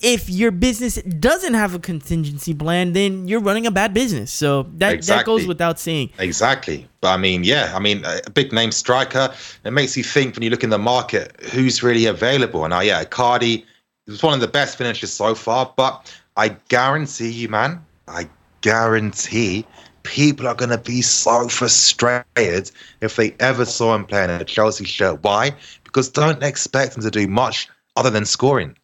if 0.00 0.30
your 0.30 0.50
business 0.50 0.96
doesn't 1.02 1.54
have 1.54 1.74
a 1.74 1.78
contingency 1.78 2.54
plan, 2.54 2.92
then 2.94 3.28
you're 3.28 3.40
running 3.40 3.66
a 3.66 3.70
bad 3.70 3.92
business. 3.92 4.32
So 4.32 4.64
that 4.74 5.02
that 5.02 5.26
goes 5.26 5.46
without 5.46 5.78
saying. 5.78 6.10
Exactly. 6.18 6.88
But 7.00 7.08
I 7.08 7.16
mean, 7.16 7.44
yeah, 7.44 7.72
I 7.74 7.78
mean, 7.78 8.04
a 8.04 8.30
big 8.30 8.52
name 8.52 8.72
striker. 8.72 9.32
It 9.64 9.72
makes 9.72 9.96
you 9.96 10.02
think 10.02 10.34
when 10.34 10.42
you 10.42 10.50
look 10.50 10.64
in 10.64 10.70
the 10.70 10.78
market 10.78 11.38
who's 11.52 11.82
really 11.82 12.06
available. 12.06 12.64
And 12.64 12.70
now, 12.70 12.80
yeah, 12.80 13.04
Cardi 13.04 13.64
was 14.06 14.22
one 14.22 14.34
of 14.34 14.40
the 14.40 14.48
best 14.48 14.78
finishers 14.78 15.12
so 15.12 15.34
far. 15.34 15.72
But 15.76 16.14
I 16.36 16.48
guarantee 16.68 17.30
you, 17.30 17.48
man, 17.48 17.84
I 18.08 18.28
guarantee 18.62 19.66
people 20.02 20.48
are 20.48 20.54
going 20.54 20.70
to 20.70 20.78
be 20.78 21.02
so 21.02 21.48
frustrated 21.48 22.70
if 23.02 23.16
they 23.16 23.34
ever 23.38 23.66
saw 23.66 23.94
him 23.94 24.06
playing 24.06 24.30
in 24.30 24.40
a 24.40 24.44
Chelsea 24.44 24.84
shirt. 24.84 25.22
Why? 25.22 25.54
Because 25.84 26.08
don't 26.08 26.42
expect 26.42 26.96
him 26.96 27.02
to 27.02 27.10
do 27.10 27.26
much 27.26 27.68
other 27.96 28.08
than 28.08 28.24
scoring. 28.24 28.76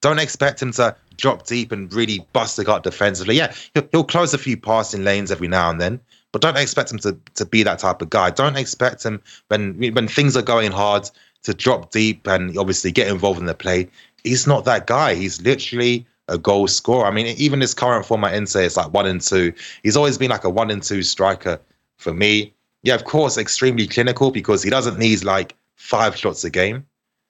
Don't 0.00 0.18
expect 0.18 0.62
him 0.62 0.72
to 0.72 0.94
drop 1.16 1.46
deep 1.46 1.72
and 1.72 1.92
really 1.92 2.24
bust 2.32 2.56
the 2.56 2.64
gut 2.64 2.82
defensively. 2.84 3.36
Yeah, 3.36 3.52
he'll, 3.74 3.88
he'll 3.92 4.04
close 4.04 4.32
a 4.32 4.38
few 4.38 4.56
passing 4.56 5.04
lanes 5.04 5.30
every 5.32 5.48
now 5.48 5.70
and 5.70 5.80
then, 5.80 6.00
but 6.32 6.40
don't 6.40 6.56
expect 6.56 6.92
him 6.92 6.98
to, 7.00 7.16
to 7.34 7.44
be 7.44 7.62
that 7.64 7.80
type 7.80 8.00
of 8.00 8.10
guy. 8.10 8.30
Don't 8.30 8.56
expect 8.56 9.04
him 9.04 9.20
when 9.48 9.74
when 9.94 10.08
things 10.08 10.36
are 10.36 10.42
going 10.42 10.70
hard 10.72 11.10
to 11.42 11.54
drop 11.54 11.90
deep 11.90 12.26
and 12.26 12.56
obviously 12.58 12.92
get 12.92 13.08
involved 13.08 13.40
in 13.40 13.46
the 13.46 13.54
play. 13.54 13.88
He's 14.24 14.46
not 14.46 14.64
that 14.64 14.86
guy. 14.86 15.14
He's 15.14 15.40
literally 15.42 16.06
a 16.28 16.38
goal 16.38 16.68
scorer. 16.68 17.06
I 17.06 17.10
mean, 17.10 17.26
even 17.38 17.60
his 17.60 17.74
current 17.74 18.04
form 18.04 18.24
at 18.24 18.34
Inter 18.34 18.62
is 18.62 18.76
like 18.76 18.92
one 18.92 19.06
and 19.06 19.20
two. 19.20 19.52
He's 19.82 19.96
always 19.96 20.18
been 20.18 20.30
like 20.30 20.44
a 20.44 20.50
one 20.50 20.70
and 20.70 20.82
two 20.82 21.02
striker 21.02 21.60
for 21.96 22.12
me. 22.12 22.52
Yeah, 22.82 22.94
of 22.94 23.04
course, 23.04 23.38
extremely 23.38 23.86
clinical 23.86 24.30
because 24.30 24.62
he 24.62 24.70
doesn't 24.70 24.98
need 24.98 25.24
like 25.24 25.54
five 25.76 26.16
shots 26.16 26.44
a 26.44 26.50
game. 26.50 26.86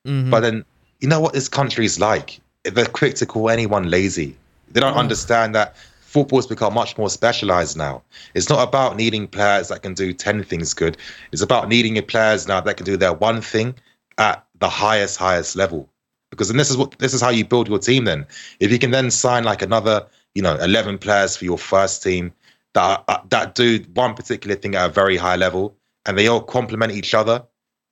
Mhm. 0.06 0.30
But 0.30 0.40
then, 0.40 0.64
you 1.00 1.08
know 1.08 1.20
what 1.20 1.32
this 1.32 1.48
country 1.48 1.84
is 1.84 1.98
like? 2.00 2.40
They're 2.64 2.86
quick 2.86 3.14
to 3.16 3.26
call 3.26 3.50
anyone 3.50 3.90
lazy. 3.90 4.36
They 4.70 4.80
don't 4.80 4.94
mm. 4.94 4.98
understand 4.98 5.54
that 5.54 5.76
football's 6.00 6.46
become 6.46 6.74
much 6.74 6.96
more 6.96 7.10
specialized 7.10 7.76
now. 7.76 8.02
It's 8.34 8.48
not 8.48 8.66
about 8.66 8.96
needing 8.96 9.26
players 9.26 9.68
that 9.68 9.82
can 9.82 9.94
do 9.94 10.12
10 10.12 10.42
things 10.44 10.74
good. 10.74 10.96
It's 11.32 11.42
about 11.42 11.68
needing 11.68 11.96
your 11.96 12.04
players 12.04 12.48
now 12.48 12.60
that 12.60 12.76
can 12.76 12.86
do 12.86 12.96
their 12.96 13.12
one 13.12 13.40
thing 13.40 13.74
at 14.16 14.44
the 14.58 14.68
highest, 14.68 15.18
highest 15.18 15.54
level. 15.54 15.88
Because 16.30 16.48
then 16.48 16.56
this 16.56 16.70
is 16.70 16.76
what 16.76 16.98
this 16.98 17.14
is 17.14 17.20
how 17.20 17.30
you 17.30 17.44
build 17.44 17.68
your 17.68 17.78
team 17.78 18.04
then. 18.04 18.26
If 18.60 18.70
you 18.70 18.78
can 18.78 18.90
then 18.90 19.10
sign 19.10 19.44
like 19.44 19.62
another, 19.62 20.06
you 20.34 20.42
know, 20.42 20.56
11 20.56 20.98
players 20.98 21.36
for 21.36 21.44
your 21.44 21.58
first 21.58 22.02
team 22.02 22.32
that 22.74 22.82
are, 22.82 23.04
uh, 23.08 23.20
that 23.30 23.54
do 23.54 23.84
one 23.94 24.14
particular 24.14 24.56
thing 24.56 24.74
at 24.74 24.90
a 24.90 24.92
very 24.92 25.16
high 25.16 25.36
level 25.36 25.74
and 26.06 26.18
they 26.18 26.26
all 26.26 26.40
complement 26.40 26.92
each 26.92 27.14
other 27.14 27.44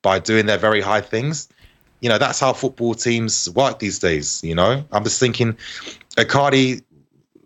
by 0.02 0.18
doing 0.18 0.46
their 0.46 0.58
very 0.58 0.80
high 0.80 1.00
things, 1.00 1.48
you 2.00 2.08
know, 2.08 2.18
that's 2.18 2.40
how 2.40 2.52
football 2.52 2.94
teams 2.94 3.48
work 3.50 3.78
these 3.78 3.98
days. 3.98 4.42
You 4.44 4.54
know, 4.54 4.84
I'm 4.92 5.04
just 5.04 5.20
thinking, 5.20 5.56
Icardi, 6.16 6.82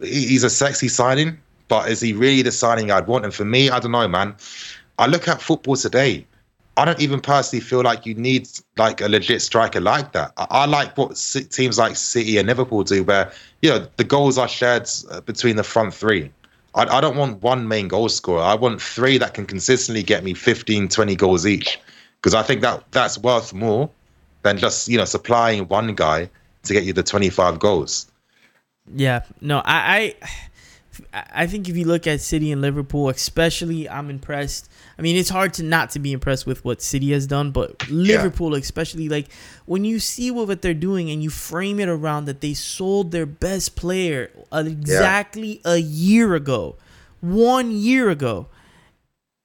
he's 0.01 0.44
a 0.44 0.51
sexy 0.51 0.88
signing, 0.88 1.38
but 1.68 1.88
is 1.88 2.01
he 2.01 2.12
really 2.12 2.42
the 2.42 2.53
signing 2.53 2.90
I'd 2.90 3.07
want? 3.07 3.24
And 3.24 3.34
for 3.34 3.44
me, 3.44 3.70
I 3.70 3.78
don't 3.78 3.92
know, 3.92 4.09
man. 4.09 4.34
I 4.98 5.07
look 5.07 5.28
at 5.28 5.40
football 5.40 5.76
today. 5.76 6.26
I 6.76 6.84
don't 6.84 7.01
even 7.01 7.20
personally 7.20 7.61
feel 7.61 7.82
like 7.82 8.07
you 8.07 8.14
need 8.14 8.48
like 8.76 9.01
a 9.01 9.09
legit 9.09 9.42
striker 9.42 9.80
like 9.80 10.12
that. 10.12 10.32
I, 10.36 10.46
I 10.51 10.66
like 10.66 10.96
what 10.96 11.14
teams 11.51 11.78
like 11.78 11.96
City 11.96 12.38
and 12.38 12.48
Liverpool 12.48 12.84
do, 12.84 13.05
where 13.05 13.32
you 13.61 13.70
know 13.70 13.86
the 13.96 14.05
goals 14.05 14.38
are 14.38 14.48
shared 14.48 14.88
uh, 15.11 15.20
between 15.20 15.57
the 15.57 15.64
front 15.64 15.92
three. 15.92 16.30
I, 16.74 16.84
I 16.84 17.01
don't 17.01 17.16
want 17.16 17.42
one 17.42 17.68
main 17.68 17.88
goal 17.88 18.09
scorer. 18.09 18.40
I 18.40 18.55
want 18.55 18.80
three 18.80 19.18
that 19.18 19.34
can 19.34 19.46
consistently 19.46 20.03
get 20.03 20.22
me 20.22 20.32
15, 20.32 20.88
20 20.88 21.16
goals 21.16 21.44
each, 21.46 21.78
because 22.16 22.34
I 22.34 22.42
think 22.42 22.62
that 22.62 22.84
that's 22.92 23.18
worth 23.18 23.53
more 23.53 23.90
than 24.43 24.59
just 24.59 24.88
you 24.88 24.99
know 24.99 25.05
supplying 25.05 25.68
one 25.68 25.95
guy 25.95 26.30
to 26.64 26.72
get 26.72 26.84
you 26.84 26.93
the 26.93 27.03
25 27.03 27.59
goals. 27.59 28.11
Yeah, 28.95 29.22
no, 29.41 29.62
I, 29.64 30.14
I, 31.12 31.24
I 31.32 31.47
think 31.47 31.68
if 31.68 31.76
you 31.76 31.84
look 31.84 32.07
at 32.07 32.20
City 32.20 32.51
and 32.51 32.61
Liverpool, 32.61 33.09
especially, 33.09 33.88
I'm 33.88 34.11
impressed. 34.11 34.68
I 34.99 35.03
mean, 35.03 35.16
it's 35.16 35.28
hard 35.28 35.55
to 35.55 35.62
not 35.62 35.91
to 35.91 35.99
be 35.99 36.12
impressed 36.12 36.47
with 36.47 36.64
what 36.64 36.82
City 36.82 37.12
has 37.12 37.26
done, 37.26 37.53
but 37.53 37.88
Liverpool, 37.88 38.55
especially, 38.55 39.09
like 39.09 39.28
when 39.66 39.84
you 39.84 39.99
see 39.99 40.30
what, 40.30 40.62
they're 40.62 40.74
doing 40.74 41.11
and 41.11 41.22
you 41.22 41.30
frame 41.30 41.78
it 41.78 41.88
around 41.88 42.24
that 42.24 42.41
they 42.41 42.55
sold 42.55 43.12
their 43.12 43.26
best 43.26 43.76
player 43.76 44.30
exactly 44.53 45.61
a 45.64 45.76
year 45.76 46.34
ago, 46.34 46.76
one 47.20 47.70
year 47.70 48.11
ago, 48.11 48.49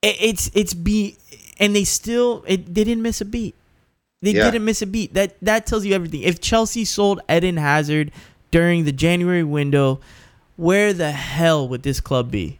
it, 0.02 0.18
it's 0.20 0.52
it's 0.54 0.74
be, 0.74 1.18
and 1.60 1.76
they 1.76 1.84
still 1.84 2.44
it 2.48 2.74
they 2.74 2.84
didn't 2.84 3.04
miss 3.04 3.22
a 3.22 3.26
beat. 3.26 3.56
They 4.22 4.32
Yeah. 4.32 4.46
didn't 4.50 4.66
miss 4.66 4.82
a 4.82 4.88
beat. 4.88 5.14
That 5.14 5.36
that 5.42 5.66
tells 5.66 5.86
you 5.86 5.94
everything. 5.94 6.22
If 6.22 6.40
Chelsea 6.42 6.86
sold 6.86 7.20
Eden 7.30 7.58
Hazard 7.58 8.12
during 8.52 8.86
the 8.86 8.92
January 8.92 9.44
window, 9.44 10.00
where 10.56 10.94
the 10.94 11.12
hell 11.12 11.68
would 11.68 11.84
this 11.84 12.00
club 12.00 12.32
be? 12.32 12.60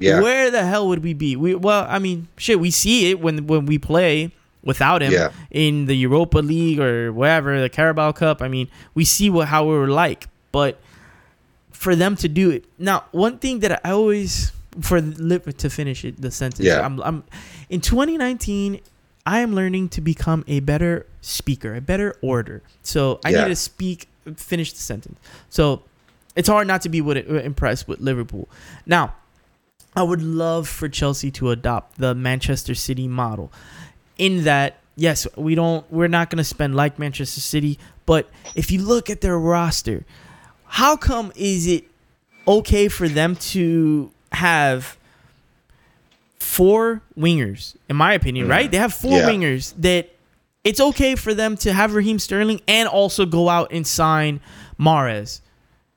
Yeah, 0.00 0.20
Where 0.20 0.50
the 0.50 0.64
hell 0.64 0.86
would 0.88 1.02
we 1.02 1.12
be? 1.14 1.34
We 1.36 1.54
well, 1.54 1.86
I 1.88 1.98
mean, 1.98 2.28
shit, 2.36 2.60
we 2.60 2.70
see 2.70 3.10
it 3.10 3.20
when 3.20 3.46
when 3.46 3.66
we 3.66 3.78
play 3.78 4.30
without 4.62 5.02
him 5.02 5.12
Yeah. 5.12 5.30
in 5.50 5.86
the 5.86 5.94
Europa 5.96 6.38
League 6.38 6.78
or 6.80 7.12
wherever, 7.12 7.60
the 7.60 7.68
Carabao 7.68 8.12
Cup. 8.12 8.42
I 8.42 8.48
mean, 8.48 8.68
we 8.94 9.04
see 9.04 9.30
what 9.30 9.48
how 9.48 9.64
we 9.64 9.72
were 9.72 9.88
like, 9.88 10.28
but 10.52 10.78
for 11.72 11.94
them 11.96 12.16
to 12.16 12.28
do 12.28 12.50
it 12.50 12.64
now, 12.78 13.04
one 13.12 13.38
thing 13.38 13.60
that 13.60 13.80
I 13.84 13.90
always 13.92 14.52
for 14.80 15.00
to 15.00 15.70
finish 15.70 16.04
it 16.04 16.20
the 16.20 16.30
sentence. 16.30 16.66
Yeah. 16.66 16.84
I'm, 16.84 17.00
I'm 17.02 17.24
in 17.70 17.80
2019. 17.80 18.80
I 19.28 19.40
am 19.40 19.54
learning 19.54 19.90
to 19.90 20.00
become 20.00 20.42
a 20.48 20.60
better 20.60 21.04
speaker, 21.20 21.74
a 21.74 21.82
better 21.82 22.16
orator. 22.22 22.62
So 22.82 23.20
I 23.26 23.28
Yeah. 23.30 23.42
need 23.42 23.50
to 23.50 23.56
speak, 23.56 24.08
finish 24.36 24.72
the 24.72 24.80
sentence. 24.80 25.18
So 25.50 25.82
it's 26.34 26.48
hard 26.48 26.66
not 26.66 26.80
to 26.82 26.88
be 26.88 27.02
with, 27.02 27.18
uh, 27.18 27.34
impressed 27.50 27.86
with 27.86 28.00
Liverpool. 28.00 28.48
Now, 28.86 29.12
I 29.94 30.02
would 30.02 30.22
love 30.22 30.66
for 30.66 30.88
Chelsea 30.88 31.30
to 31.32 31.50
adopt 31.50 31.98
the 31.98 32.14
Manchester 32.14 32.74
City 32.74 33.06
model. 33.06 33.52
In 34.16 34.44
that, 34.44 34.78
yes, 34.96 35.26
we 35.36 35.54
don't 35.54 35.84
we're 35.92 36.08
not 36.08 36.30
going 36.30 36.38
to 36.38 36.44
spend 36.56 36.74
like 36.74 36.98
Manchester 36.98 37.40
City, 37.42 37.78
but 38.06 38.30
if 38.54 38.70
you 38.70 38.80
look 38.80 39.10
at 39.10 39.20
their 39.20 39.38
roster, 39.38 40.04
how 40.80 40.96
come 40.96 41.32
is 41.36 41.66
it 41.66 41.84
okay 42.46 42.88
for 42.88 43.08
them 43.08 43.36
to 43.36 44.10
have 44.32 44.96
four 46.48 47.02
wingers 47.16 47.74
in 47.88 47.96
my 47.96 48.14
opinion, 48.14 48.48
right? 48.48 48.70
They 48.70 48.78
have 48.78 48.94
four 48.94 49.18
Yeah. 49.18 49.28
wingers 49.28 49.74
that 49.78 50.08
it's 50.64 50.80
okay 50.80 51.14
for 51.14 51.34
them 51.34 51.56
to 51.58 51.72
have 51.72 51.94
Raheem 51.94 52.18
Sterling 52.18 52.60
and 52.66 52.88
also 52.88 53.26
go 53.26 53.48
out 53.48 53.72
and 53.72 53.86
sign 53.86 54.40
Mahrez 54.78 55.40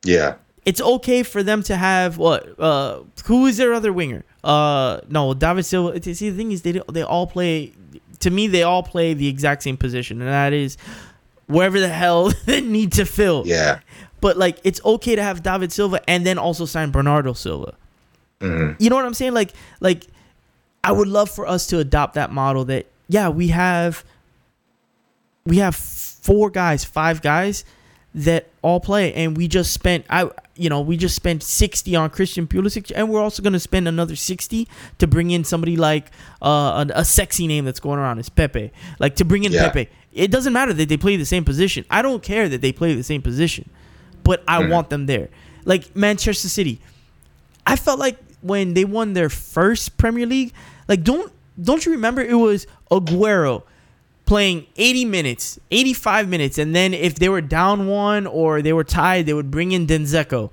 yeah, 0.04 0.36
it's 0.66 0.82
okay 0.82 1.22
for 1.22 1.44
them 1.44 1.62
to 1.64 1.76
have 1.76 2.18
what? 2.18 2.60
Uh, 2.60 3.02
who 3.26 3.46
is 3.46 3.58
their 3.58 3.72
other 3.72 3.94
winger? 3.94 4.24
Uh, 4.44 5.00
no, 5.10 5.36
David 5.36 5.64
Silva. 5.64 6.02
See, 6.02 6.32
the 6.32 6.36
thing 6.36 6.52
is, 6.52 6.64
they 6.64 6.82
they 6.92 7.04
all 7.04 7.28
play. 7.28 7.74
To 8.22 8.32
me, 8.32 8.48
they 8.48 8.64
all 8.64 8.82
play 8.82 9.14
the 9.14 9.28
exact 9.28 9.62
same 9.62 9.78
position, 9.78 10.20
and 10.22 10.30
that 10.30 10.54
is 10.54 10.78
wherever 11.46 11.80
the 11.80 11.88
hell 11.88 12.32
they 12.48 12.62
need 12.62 12.94
to 12.94 13.06
fill. 13.06 13.44
yeah, 13.46 13.82
But 14.22 14.38
like, 14.38 14.58
it's 14.64 14.82
okay 14.84 15.16
to 15.16 15.22
have 15.22 15.44
David 15.44 15.72
Silva 15.72 16.02
and 16.10 16.26
then 16.26 16.40
also 16.40 16.66
sign 16.66 16.90
Bernardo 16.90 17.34
Silva. 17.34 17.76
You 18.42 18.90
know 18.90 18.96
what 18.96 19.06
I'm 19.06 19.14
saying? 19.14 19.34
Like, 19.36 19.54
like, 19.82 20.08
I 20.84 20.92
would 20.92 21.08
love 21.08 21.30
for 21.30 21.48
us 21.48 21.68
to 21.68 21.80
adopt 21.80 22.16
that 22.16 22.32
model. 22.32 22.66
That 22.66 22.88
yeah, 23.08 23.30
we 23.30 23.50
have, 23.50 24.04
we 25.46 25.58
have 25.58 25.76
four 25.76 26.50
guys, 26.50 26.84
five 26.84 27.22
guys 27.22 27.66
that 28.14 28.48
all 28.62 28.80
play, 28.80 29.14
and 29.14 29.38
we 29.38 29.48
just 29.48 29.74
spent 29.74 30.06
I 30.10 30.30
you 30.56 30.70
know 30.70 30.82
we 30.82 30.98
just 30.98 31.16
spent 31.16 31.44
sixty 31.44 31.96
on 31.96 32.10
Christian 32.10 32.46
Pulisic, 32.48 32.92
and 32.96 33.10
we're 33.10 33.22
also 33.22 33.42
gonna 33.42 33.60
spend 33.60 33.88
another 33.88 34.16
sixty 34.16 34.68
to 34.98 35.08
bring 35.08 35.32
in 35.32 35.44
somebody 35.44 35.78
like 35.78 36.12
uh, 36.42 36.86
a, 36.96 37.00
a 37.00 37.06
sexy 37.06 37.48
name 37.48 37.64
that's 37.66 37.80
going 37.80 38.00
around 38.00 38.20
is 38.20 38.30
Pepe, 38.30 38.72
like 39.00 39.16
to 39.18 39.26
bring 39.26 39.44
in 39.44 39.52
Yeah. 39.52 39.70
Pepe. 39.70 39.90
It 40.14 40.30
doesn't 40.30 40.52
matter 40.52 40.74
that 40.74 40.90
they 40.90 40.98
play 40.98 41.16
the 41.16 41.26
same 41.26 41.46
position. 41.46 41.86
I 41.90 42.02
don't 42.02 42.22
care 42.22 42.50
that 42.50 42.60
they 42.60 42.74
play 42.74 42.94
the 42.96 43.04
same 43.04 43.22
position, 43.22 43.70
but 44.24 44.44
I 44.46 44.68
want 44.68 44.90
them 44.90 45.06
there. 45.06 45.30
Like 45.64 45.96
Manchester 45.96 46.50
City, 46.50 46.82
I 47.66 47.78
felt 47.78 47.98
like 47.98 48.18
when 48.42 48.74
they 48.74 48.84
won 48.84 49.14
their 49.14 49.30
first 49.30 49.98
Premier 49.98 50.26
League, 50.26 50.52
like 50.92 51.04
don't 51.06 51.32
don't 51.64 51.86
you 51.86 51.94
remember 51.94 52.22
it 52.22 52.34
was 52.34 52.68
Aguero 52.92 53.64
playing 54.26 54.66
80 54.76 55.06
minutes, 55.06 55.58
85 55.72 56.28
minutes, 56.28 56.58
and 56.58 56.76
then 56.76 56.94
if 56.94 57.16
they 57.16 57.30
were 57.30 57.40
down 57.40 57.88
one 57.88 58.28
or 58.28 58.62
they 58.62 58.74
were 58.74 58.84
tied, 58.84 59.26
they 59.26 59.34
would 59.34 59.50
bring 59.50 59.72
in 59.72 59.88
Dzeko. 59.88 60.52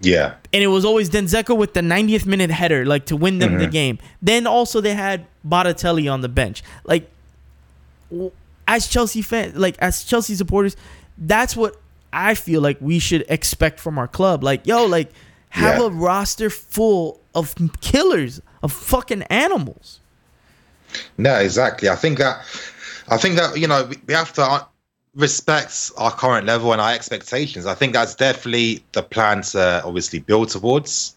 Yeah. 0.00 0.34
And 0.52 0.62
it 0.62 0.68
was 0.68 0.84
always 0.84 1.10
Dzeko 1.10 1.56
with 1.56 1.74
the 1.74 1.80
90th 1.80 2.24
minute 2.24 2.50
header, 2.50 2.84
like 2.86 3.06
to 3.06 3.16
win 3.16 3.40
them 3.40 3.54
the 3.54 3.64
mm-hmm. 3.64 3.70
game. 3.72 3.98
Then 4.22 4.46
also 4.46 4.80
they 4.80 4.94
had 4.94 5.26
Balotelli 5.46 6.12
on 6.12 6.20
the 6.20 6.28
bench. 6.28 6.62
Like 6.84 7.10
as 8.68 8.86
Chelsea 8.86 9.22
fans, 9.22 9.56
like 9.56 9.76
as 9.80 10.04
Chelsea 10.04 10.36
supporters, 10.36 10.76
that's 11.18 11.56
what 11.56 11.76
I 12.12 12.34
feel 12.34 12.60
like 12.60 12.78
we 12.80 13.00
should 13.00 13.24
expect 13.28 13.80
from 13.80 13.98
our 13.98 14.08
club. 14.08 14.44
Like, 14.44 14.68
yo, 14.68 14.86
like 14.86 15.10
have 15.50 15.78
Yeah. 15.80 15.86
a 15.86 15.90
roster 15.90 16.48
full 16.48 17.20
of 17.34 17.54
killers, 17.80 18.40
of 18.64 18.72
fucking 18.72 19.22
animals. 19.24 20.00
No, 21.18 21.36
exactly. 21.36 21.88
I 21.88 21.96
think 21.96 22.18
that, 22.18 22.38
I 23.08 23.18
think 23.18 23.36
that 23.36 23.58
you 23.58 23.68
know 23.68 23.88
we- 24.08 24.14
have 24.14 24.32
to 24.32 24.42
uh, 24.42 24.64
respect 25.14 25.92
our 25.98 26.10
current 26.10 26.46
level 26.46 26.72
and 26.72 26.80
our 26.80 26.92
expectations. 26.92 27.66
I 27.66 27.74
think 27.74 27.92
that's 27.92 28.14
definitely 28.14 28.82
the 28.92 29.02
plan 29.02 29.42
to 29.52 29.82
obviously 29.84 30.18
build 30.20 30.48
towards. 30.48 31.14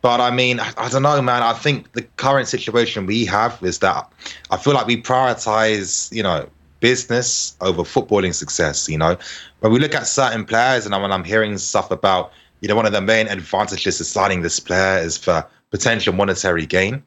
But 0.00 0.20
I 0.20 0.30
mean, 0.30 0.60
I, 0.60 0.72
I 0.78 0.88
don't 0.88 1.02
know, 1.02 1.20
man. 1.20 1.42
I 1.42 1.52
think 1.52 1.92
the 1.92 2.02
current 2.16 2.48
situation 2.48 3.04
we 3.04 3.26
have 3.26 3.58
is 3.62 3.80
that 3.80 4.10
I 4.50 4.56
feel 4.56 4.72
like 4.72 4.86
we 4.86 5.02
prioritize, 5.02 6.10
you 6.14 6.22
know, 6.22 6.48
business 6.78 7.56
over 7.60 7.82
footballing 7.82 8.34
success. 8.34 8.88
You 8.88 8.98
know, 8.98 9.18
when 9.58 9.72
we 9.72 9.80
look 9.80 9.94
at 9.94 10.06
certain 10.06 10.44
players, 10.44 10.86
and 10.86 10.94
when 11.02 11.10
I'm 11.12 11.24
hearing 11.24 11.58
stuff 11.58 11.90
about, 11.90 12.32
you 12.60 12.68
know, 12.68 12.76
one 12.76 12.86
of 12.86 12.92
the 12.92 13.00
main 13.02 13.26
advantages 13.26 14.00
of 14.00 14.06
signing 14.06 14.42
this 14.42 14.60
player 14.60 14.98
is 14.98 15.18
for 15.18 15.44
potential 15.70 16.12
monetary 16.12 16.66
gain. 16.66 17.02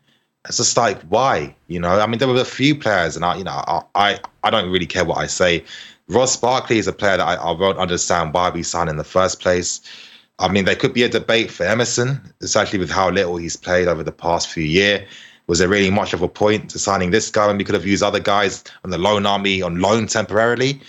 It's 0.47 0.57
just 0.57 0.75
like 0.75 1.01
why, 1.03 1.55
you 1.67 1.79
know. 1.79 1.99
I 1.99 2.05
mean, 2.05 2.19
there 2.19 2.27
were 2.27 2.41
a 2.41 2.45
few 2.45 2.75
players, 2.75 3.15
and 3.15 3.23
I, 3.23 3.37
you 3.37 3.43
know, 3.43 3.63
I, 3.67 3.81
I, 3.95 4.19
I 4.43 4.49
don't 4.49 4.69
really 4.69 4.85
care 4.85 5.05
what 5.05 5.17
I 5.17 5.27
say. 5.27 5.63
Ross 6.09 6.35
Barkley 6.35 6.79
is 6.79 6.87
a 6.87 6.93
player 6.93 7.17
that 7.17 7.27
I, 7.27 7.35
I 7.35 7.51
won't 7.51 7.77
understand 7.77 8.33
why 8.33 8.49
we 8.49 8.61
signed 8.61 8.89
in 8.89 8.97
the 8.97 9.05
first 9.05 9.39
place. 9.39 9.81
I 10.39 10.49
mean, 10.49 10.65
there 10.65 10.75
could 10.75 10.93
be 10.93 11.03
a 11.03 11.09
debate 11.09 11.49
for 11.49 11.63
Emerson, 11.63 12.19
especially 12.41 12.79
with 12.79 12.89
how 12.89 13.09
little 13.09 13.37
he's 13.37 13.55
played 13.55 13.87
over 13.87 14.03
the 14.03 14.11
past 14.11 14.49
few 14.49 14.63
years. 14.63 15.07
Was 15.47 15.59
there 15.59 15.67
really 15.67 15.89
much 15.89 16.13
of 16.13 16.21
a 16.21 16.27
point 16.27 16.69
to 16.71 16.79
signing 16.79 17.11
this 17.11 17.29
guy 17.29 17.47
when 17.47 17.57
we 17.57 17.63
could 17.63 17.75
have 17.75 17.85
used 17.85 18.03
other 18.03 18.19
guys 18.19 18.63
on 18.83 18.91
the 18.91 18.97
loan 18.97 19.25
army 19.25 19.61
on 19.61 19.79
loan 19.79 20.07
temporarily? 20.07 20.81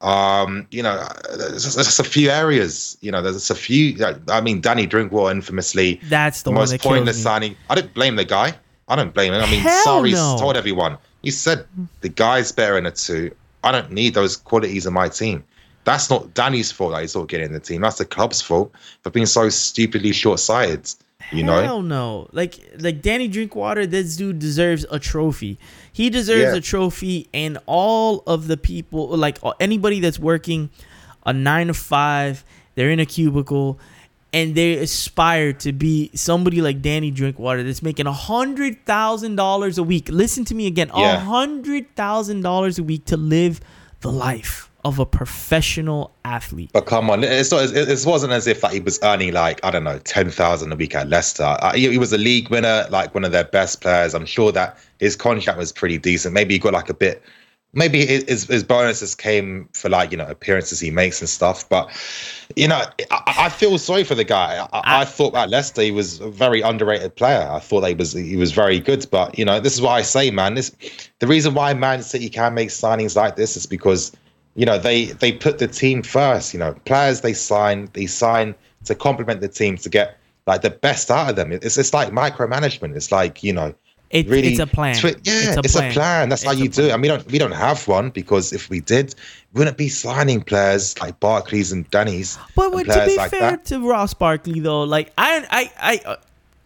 Um, 0.00 0.66
you 0.70 0.82
know, 0.82 1.06
there's 1.36 1.64
just, 1.64 1.76
there's 1.76 1.86
just 1.86 2.00
a 2.00 2.04
few 2.04 2.30
areas. 2.30 2.96
You 3.00 3.10
know, 3.10 3.20
there's 3.20 3.36
just 3.36 3.50
a 3.50 3.54
few. 3.54 3.96
I 4.28 4.40
mean, 4.40 4.60
Danny 4.60 4.86
Drinkwater 4.86 5.30
infamously 5.30 6.00
That's 6.04 6.42
the 6.42 6.52
most 6.52 6.70
that 6.70 6.80
pointless 6.80 7.22
signing. 7.22 7.56
I 7.68 7.74
don't 7.74 7.92
blame 7.92 8.16
the 8.16 8.24
guy. 8.24 8.54
I 8.88 8.96
don't 8.96 9.12
blame 9.12 9.32
him. 9.32 9.42
I 9.42 9.50
mean, 9.50 9.60
Hell 9.60 9.84
sorry, 9.84 10.12
no. 10.12 10.36
told 10.38 10.56
everyone. 10.56 10.98
He 11.22 11.30
said 11.30 11.66
the 12.00 12.08
guy's 12.08 12.50
better 12.50 12.78
in 12.78 12.86
a 12.86 12.90
two. 12.90 13.34
I 13.62 13.72
don't 13.72 13.90
need 13.90 14.14
those 14.14 14.36
qualities 14.36 14.86
in 14.86 14.94
my 14.94 15.08
team. 15.08 15.44
That's 15.84 16.10
not 16.10 16.34
Danny's 16.34 16.72
fault 16.72 16.92
that 16.92 17.02
he's 17.02 17.14
not 17.14 17.28
getting 17.28 17.46
in 17.46 17.52
the 17.52 17.60
team. 17.60 17.82
That's 17.82 17.98
the 17.98 18.04
club's 18.04 18.40
fault 18.40 18.72
for 19.02 19.10
being 19.10 19.26
so 19.26 19.48
stupidly 19.48 20.12
short-sighted. 20.12 20.90
You 21.32 21.44
know? 21.44 21.62
Hell 21.62 21.82
no. 21.82 22.28
Like 22.32 22.58
like 22.78 23.02
Danny 23.02 23.28
Drinkwater, 23.28 23.86
this 23.86 24.16
dude 24.16 24.38
deserves 24.38 24.84
a 24.90 24.98
trophy. 24.98 25.58
He 25.92 26.10
deserves 26.10 26.52
Yeah. 26.52 26.56
a 26.56 26.60
trophy, 26.60 27.28
and 27.34 27.58
all 27.66 28.22
of 28.26 28.48
the 28.48 28.56
people, 28.56 29.08
like 29.16 29.38
anybody 29.60 30.00
that's 30.00 30.18
working 30.18 30.70
a 31.26 31.32
nine 31.32 31.66
to 31.68 31.74
five, 31.74 32.44
they're 32.74 32.90
in 32.90 32.98
a 33.00 33.06
cubicle, 33.06 33.78
and 34.32 34.54
they 34.54 34.74
aspire 34.78 35.52
to 35.52 35.72
be 35.72 36.10
somebody 36.14 36.62
like 36.62 36.80
Danny 36.80 37.10
Drinkwater 37.10 37.62
that's 37.62 37.82
making 37.82 38.06
a 38.06 38.12
hundred 38.12 38.84
thousand 38.86 39.36
dollars 39.36 39.76
a 39.76 39.82
week. 39.82 40.08
Listen 40.08 40.44
to 40.46 40.54
me 40.54 40.66
again, 40.66 40.90
a 40.94 41.00
Yeah. 41.00 41.18
hundred 41.20 41.94
thousand 41.96 42.42
dollars 42.42 42.78
a 42.78 42.82
week 42.82 43.04
to 43.06 43.16
live 43.16 43.60
the 44.00 44.10
life 44.10 44.69
of 44.84 44.98
a 44.98 45.06
professional 45.06 46.10
athlete. 46.24 46.70
But 46.72 46.86
come 46.86 47.10
on, 47.10 47.22
it's 47.22 47.50
not. 47.50 47.64
It, 47.64 47.88
it 47.88 48.04
wasn't 48.06 48.32
as 48.32 48.46
if 48.46 48.62
like, 48.62 48.72
he 48.72 48.80
was 48.80 48.98
earning 49.02 49.32
like 49.32 49.62
I 49.64 49.70
don't 49.70 49.84
know 49.84 49.98
ten 49.98 50.30
thousand 50.30 50.72
a 50.72 50.76
week 50.76 50.94
at 50.94 51.08
Leicester. 51.08 51.56
Uh, 51.60 51.72
he, 51.74 51.98
was 51.98 52.12
a 52.12 52.18
league 52.18 52.48
winner, 52.50 52.86
like 52.90 53.14
one 53.14 53.24
of 53.24 53.32
their 53.32 53.44
best 53.44 53.80
players. 53.80 54.14
I'm 54.14 54.26
sure 54.26 54.52
that 54.52 54.78
his 54.98 55.16
contract 55.16 55.58
was 55.58 55.72
pretty 55.72 55.98
decent. 55.98 56.34
Maybe 56.34 56.54
he 56.54 56.58
got 56.58 56.72
like 56.72 56.88
a 56.88 56.94
bit. 56.94 57.22
Maybe 57.72 58.04
his, 58.04 58.48
his, 58.48 58.64
bonuses 58.64 59.14
came 59.14 59.68
for 59.74 59.88
like 59.88 60.10
you 60.10 60.16
know 60.16 60.26
appearances 60.26 60.80
he 60.80 60.90
makes 60.90 61.20
and 61.20 61.28
stuff. 61.28 61.68
But 61.68 61.88
you 62.56 62.66
know, 62.66 62.82
I, 63.12 63.34
I 63.38 63.48
feel 63.48 63.78
sorry 63.78 64.02
for 64.02 64.16
the 64.16 64.24
guy. 64.24 64.66
I, 64.72 65.02
I 65.02 65.04
thought 65.04 65.36
at 65.36 65.50
Leicester 65.50 65.82
he 65.82 65.92
was 65.92 66.20
a 66.20 66.28
very 66.30 66.62
underrated 66.62 67.14
player. 67.14 67.48
I 67.48 67.60
thought 67.60 67.86
he 67.86 67.94
was 67.94 68.12
he 68.12 68.36
was 68.36 68.50
very 68.50 68.80
good. 68.80 69.06
But 69.10 69.38
you 69.38 69.44
know, 69.44 69.60
this 69.60 69.74
is 69.74 69.82
what 69.82 69.92
I 69.92 70.02
say, 70.02 70.30
man. 70.30 70.54
This 70.54 70.74
the 71.20 71.28
reason 71.28 71.54
why 71.54 71.74
Man 71.74 72.02
City 72.02 72.28
can 72.28 72.54
make 72.54 72.70
signings 72.70 73.14
like 73.14 73.36
this 73.36 73.56
is 73.56 73.66
because 73.66 74.10
you 74.54 74.66
know 74.66 74.78
they 74.78 75.06
they 75.06 75.32
put 75.32 75.58
the 75.58 75.68
team 75.68 76.02
first 76.02 76.52
you 76.52 76.58
know 76.60 76.72
players 76.84 77.20
they 77.20 77.32
sign 77.32 77.88
they 77.92 78.06
sign 78.06 78.54
to 78.84 78.94
complement 78.94 79.40
the 79.40 79.48
team 79.48 79.76
to 79.76 79.88
get 79.88 80.16
like 80.46 80.62
the 80.62 80.70
best 80.70 81.10
out 81.10 81.30
of 81.30 81.36
them 81.36 81.52
it's 81.52 81.76
it's 81.78 81.94
like 81.94 82.08
micromanagement 82.10 82.96
it's 82.96 83.12
like 83.12 83.42
you 83.42 83.52
know 83.52 83.72
It, 84.10 84.26
really 84.26 84.48
it's 84.48 84.58
a 84.58 84.66
plan. 84.66 84.96
twi- 84.96 85.14
yeah 85.22 85.54
it's 85.62 85.76
a 85.76 85.82
plan, 85.92 86.28
that's 86.30 86.42
how 86.42 86.50
It's 86.52 86.60
a 86.60 86.62
you 86.64 86.68
do 86.68 86.82
it 86.82 86.88
plan. 86.88 86.94
i 86.94 86.96
mean 86.96 87.02
we 87.02 87.08
don't, 87.16 87.32
we 87.32 87.38
don't 87.38 87.52
have 87.68 87.86
one 87.86 88.10
because 88.10 88.52
if 88.52 88.68
we 88.68 88.80
did 88.80 89.14
we 89.52 89.58
wouldn't 89.60 89.76
be 89.76 89.88
signing 89.88 90.40
players 90.42 90.98
like 91.00 91.20
Barkleys 91.20 91.72
and 91.72 91.88
danny's 91.90 92.36
But 92.56 92.72
and 92.72 92.86
to 92.86 93.06
be 93.06 93.16
like 93.16 93.30
fair 93.30 93.52
that. 93.52 93.64
to 93.66 93.88
Ross 93.88 94.14
Barkley, 94.14 94.58
though, 94.60 94.82
like 94.82 95.12
I, 95.18 95.46
I, 95.50 95.62
I, 95.92 96.08
uh, 96.10 96.16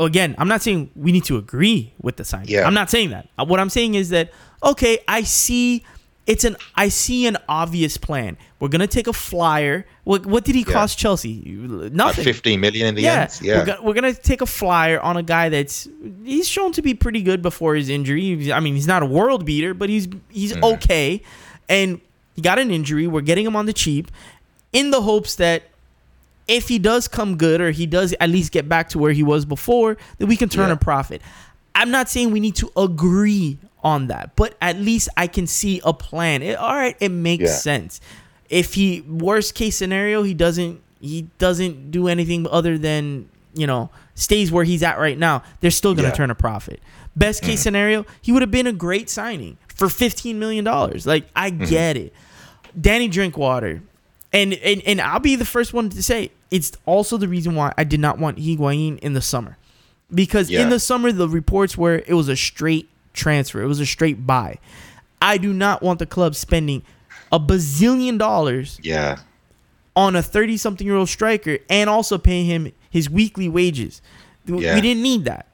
again, 0.05 0.35
I'm 0.39 0.49
not 0.49 0.63
saying 0.63 0.91
we 0.97 1.13
need 1.13 1.25
to 1.25 1.37
agree 1.37 1.93
with 2.01 2.17
the 2.17 2.25
signing. 2.25 2.49
Yeah. 2.49 2.67
I'm 2.67 2.75
not 2.75 2.91
saying 2.91 3.11
that. 3.11 3.29
Uh, 3.39 3.45
What 3.45 3.61
I'm 3.61 3.71
saying 3.71 3.95
is 3.95 4.09
that 4.11 4.33
okay, 4.63 4.99
I 5.09 5.23
see. 5.23 5.83
It's 6.27 6.45
an 6.45 6.57
I 6.75 6.89
see 6.89 7.27
an 7.27 7.37
obvious 7.49 7.97
plan. 7.99 8.39
We're 8.59 8.69
gonna 8.69 8.87
take 8.87 9.07
a 9.07 9.13
flyer. 9.13 9.85
What, 10.05 10.25
what 10.25 10.45
did 10.45 10.55
he 10.55 10.63
Yeah. 10.67 10.73
cost 10.73 10.99
Chelsea? 10.99 11.43
like 11.45 11.93
Nothing. 11.93 12.25
15 12.25 12.61
million 12.61 12.87
in 12.87 12.95
the 12.95 13.03
yeah, 13.03 13.23
end 13.23 13.39
yeah 13.43 13.59
We're, 13.59 13.65
gonna, 13.67 13.83
we're 13.83 13.95
gonna 13.95 14.15
take 14.15 14.41
a 14.41 14.47
flyer 14.47 14.99
on 15.01 15.17
a 15.19 15.23
guy 15.23 15.51
that's 15.51 15.87
he's 16.25 16.49
shown 16.49 16.73
to 16.73 16.83
be 16.83 16.95
pretty 16.95 17.21
good 17.23 17.43
before 17.43 17.75
his 17.75 17.89
injury. 17.91 18.53
I 18.53 18.61
mean, 18.61 18.75
he's 18.75 18.87
not 18.87 19.03
a 19.03 19.07
world 19.07 19.45
beater, 19.45 19.75
but 19.75 19.89
he's 19.91 20.09
he's 20.31 20.53
Mm-hmm. 20.55 20.65
okay. 20.65 21.23
And 21.69 22.01
he 22.35 22.41
got 22.43 22.59
an 22.59 22.71
injury. 22.71 23.07
We're 23.07 23.21
getting 23.21 23.45
him 23.47 23.55
on 23.57 23.67
the 23.67 23.73
cheap, 23.75 24.11
in 24.73 24.91
the 24.91 25.03
hopes 25.03 25.35
that 25.37 25.65
if 26.49 26.69
he 26.69 26.79
does 26.79 27.07
come 27.09 27.37
good 27.37 27.61
or 27.61 27.71
he 27.71 27.87
does 27.87 28.15
at 28.21 28.29
least 28.31 28.51
get 28.53 28.69
back 28.69 28.89
to 28.91 28.99
where 28.99 29.13
he 29.13 29.23
was 29.23 29.45
before, 29.45 29.97
that 30.19 30.27
we 30.27 30.37
can 30.37 30.49
turn 30.49 30.69
Yeah. 30.69 30.75
a 30.75 30.77
profit. 30.77 31.21
I'm 31.75 31.91
not 31.91 32.09
saying 32.09 32.31
we 32.33 32.41
need 32.41 32.55
to 32.57 32.71
agree 32.77 33.59
on 33.85 34.07
that, 34.09 34.35
but 34.35 34.57
at 34.61 34.79
least 34.79 35.11
I 35.17 35.27
can 35.27 35.47
see 35.47 35.81
a 35.85 35.93
plan. 35.93 36.43
It, 36.43 36.57
all 36.57 36.75
right, 36.75 36.97
it 36.99 37.11
makes 37.11 37.45
Yeah. 37.45 37.57
sense. 37.57 38.01
If 38.49 38.75
he 38.75 39.03
worst 39.03 39.55
case 39.55 39.77
scenario, 39.77 40.23
he 40.23 40.35
doesn't 40.35 40.81
he 41.01 41.29
doesn't 41.39 41.91
do 41.91 42.09
anything 42.09 42.47
other 42.51 42.79
than 42.79 43.29
you 43.53 43.67
know 43.67 43.91
stays 44.15 44.51
where 44.51 44.65
he's 44.65 44.83
at 44.83 44.99
right 44.99 45.19
now. 45.19 45.43
They're 45.61 45.71
still 45.71 45.95
gonna 45.95 46.09
Yeah. 46.09 46.15
turn 46.15 46.31
a 46.31 46.35
profit. 46.35 46.81
Best 47.15 47.43
case 47.43 47.61
mm. 47.61 47.65
scenario, 47.65 48.07
he 48.23 48.33
would 48.33 48.43
have 48.43 48.51
been 48.51 48.67
a 48.67 48.73
great 48.73 49.09
signing 49.09 49.59
for 49.69 49.89
15 49.89 50.39
million 50.39 50.65
dollars. 50.65 51.07
Like 51.07 51.29
I 51.37 51.51
mm-hmm. 51.51 51.65
get 51.67 51.97
it. 51.97 52.13
Danny 52.81 53.09
Drinkwater. 53.09 53.83
And, 54.33 54.55
and 54.55 54.83
and 54.85 55.01
I'll 55.01 55.21
be 55.21 55.37
the 55.37 55.45
first 55.45 55.73
one 55.73 55.91
to 55.91 56.03
say 56.03 56.33
it's 56.51 56.73
also 56.87 57.17
the 57.17 57.29
reason 57.29 57.55
why 57.55 57.73
I 57.79 57.85
did 57.85 58.01
not 58.01 58.19
want 58.19 58.39
Higuain 58.39 58.99
in 58.99 59.13
the 59.13 59.23
summer. 59.23 59.59
Because 60.13 60.51
in 60.51 60.71
the 60.71 60.81
summer 60.81 61.13
the 61.13 61.29
reports 61.29 61.77
were 61.79 62.03
it 62.07 62.15
was 62.15 62.29
a 62.29 62.37
straight 62.37 62.89
transfer. 63.15 63.63
It 63.63 63.67
was 63.67 63.81
a 63.81 63.87
straight 63.87 64.27
buy. 64.27 64.59
I 65.23 65.39
do 65.39 65.53
not 65.55 65.83
want 65.83 65.99
the 66.01 66.07
club 66.07 66.35
spending 66.35 66.83
a 67.33 67.41
bazillion 67.41 68.19
dollars 68.19 68.79
yeah 68.83 69.19
on 69.97 70.15
a 70.17 70.23
30 70.23 70.57
something 70.57 70.87
year 70.87 70.97
old 70.97 71.09
striker 71.09 71.59
and 71.71 71.89
also 71.89 72.19
paying 72.19 72.45
him 72.47 72.73
his 72.91 73.09
weekly 73.09 73.49
wages. 73.49 74.03
We 74.47 74.63
Yeah. 74.65 74.75
we 74.75 74.81
didn't 74.83 75.03
need 75.03 75.25
that. 75.25 75.47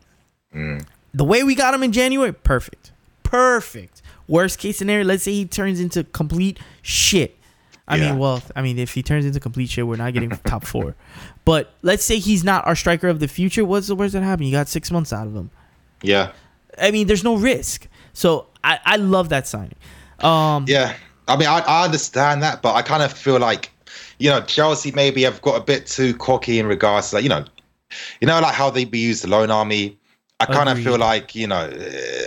Mm. 0.54 0.84
The 1.14 1.24
way 1.24 1.42
we 1.44 1.54
got 1.54 1.72
him 1.74 1.82
in 1.82 1.92
January, 1.92 2.32
perfect. 2.32 2.90
Perfect. 3.22 4.02
Worst 4.26 4.58
case 4.58 4.78
scenario, 4.78 5.04
let's 5.04 5.22
say 5.22 5.32
he 5.32 5.44
turns 5.44 5.78
into 5.80 6.04
complete 6.04 6.58
shit. 6.82 7.36
I 7.86 7.96
Yeah. 7.96 8.10
mean, 8.10 8.18
well, 8.18 8.42
I 8.54 8.62
mean, 8.62 8.78
if 8.78 8.94
he 8.94 9.02
turns 9.02 9.24
into 9.24 9.40
complete 9.40 9.70
shit, 9.70 9.86
we're 9.86 9.96
not 9.96 10.12
getting 10.12 10.30
top 10.46 10.64
four. 10.64 10.94
But 11.44 11.72
let's 11.82 12.04
say 12.04 12.18
he's 12.18 12.44
not 12.44 12.66
our 12.66 12.74
striker 12.76 13.08
of 13.08 13.20
the 13.20 13.28
future. 13.28 13.64
What's 13.64 13.86
the 13.88 13.94
worst 13.96 14.12
that 14.14 14.22
happen? 14.22 14.46
You 14.46 14.52
got 14.52 14.68
six 14.68 14.90
months 14.90 15.12
out 15.12 15.26
of 15.26 15.34
him. 15.34 15.50
yeah 16.02 16.32
I 16.80 16.90
mean, 16.90 17.06
there's 17.06 17.24
no 17.24 17.36
risk. 17.36 17.88
So 18.12 18.48
I, 18.64 18.78
I 18.84 18.96
love 18.96 19.28
that 19.28 19.46
signing. 19.46 19.76
Um, 20.20 20.64
Yeah, 20.68 20.94
I 21.28 21.36
mean, 21.36 21.48
I, 21.48 21.60
I 21.60 21.84
understand 21.84 22.42
that, 22.42 22.62
but 22.62 22.74
I 22.74 22.82
kind 22.82 23.02
of 23.02 23.12
feel 23.12 23.38
like 23.38 23.70
you 24.20 24.28
know, 24.28 24.42
Chelsea 24.42 24.92
maybe 24.92 25.22
have 25.22 25.40
got 25.42 25.56
a 25.56 25.64
bit 25.64 25.86
too 25.86 26.14
cocky 26.14 26.58
in 26.58 26.66
regards 26.66 27.10
to 27.10 27.16
like, 27.16 27.22
you 27.24 27.30
know, 27.30 27.44
you 28.20 28.28
know, 28.28 28.38
like 28.38 28.54
how 28.54 28.70
they 28.70 28.84
be 28.84 28.98
used 28.98 29.24
the 29.24 29.28
loan 29.28 29.50
army. 29.50 29.98
I 30.38 30.46
kind 30.46 30.70
of 30.70 30.78
feel 30.78 30.96
like 30.96 31.34
you 31.34 31.46
know, 31.46 31.70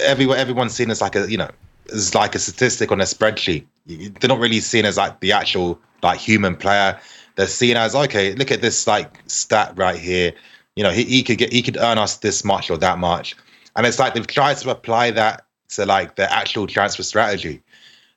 everyone 0.02 0.38
everyone's 0.38 0.74
seen 0.74 0.92
as 0.92 1.02
like 1.02 1.16
a 1.16 1.30
you 1.32 1.38
know, 1.38 1.50
as 1.92 2.14
like 2.14 2.36
a 2.36 2.40
statistic 2.40 2.92
on 2.92 3.02
a 3.02 3.06
spreadsheet. 3.06 3.66
They're 3.88 4.30
not 4.30 4.40
really 4.40 4.60
seen 4.60 4.86
as 4.86 4.98
like 4.98 5.20
the 5.20 5.32
actual 5.32 5.80
like 6.04 6.20
human 6.20 6.56
player. 6.56 7.00
They're 7.36 7.48
seen 7.48 7.76
as 7.76 7.96
okay, 7.96 8.34
look 8.36 8.52
at 8.52 8.62
this 8.62 8.86
like 8.86 9.20
stat 9.28 9.74
right 9.76 9.98
here. 9.98 10.34
You 10.76 10.84
know, 10.84 10.92
he, 10.92 11.04
he 11.06 11.24
could 11.24 11.38
get 11.38 11.52
he 11.52 11.64
could 11.64 11.78
earn 11.78 11.98
us 11.98 12.18
this 12.18 12.44
much 12.44 12.70
or 12.70 12.78
that 12.78 13.00
much, 13.00 13.36
and 13.76 13.86
it's 13.86 14.00
like 14.00 14.14
they've 14.14 14.28
tried 14.28 14.58
to 14.58 14.70
apply 14.70 15.12
that 15.12 15.46
to 15.70 15.86
like 15.86 16.16
the 16.16 16.32
actual 16.32 16.68
transfer 16.68 17.04
strategy. 17.04 17.62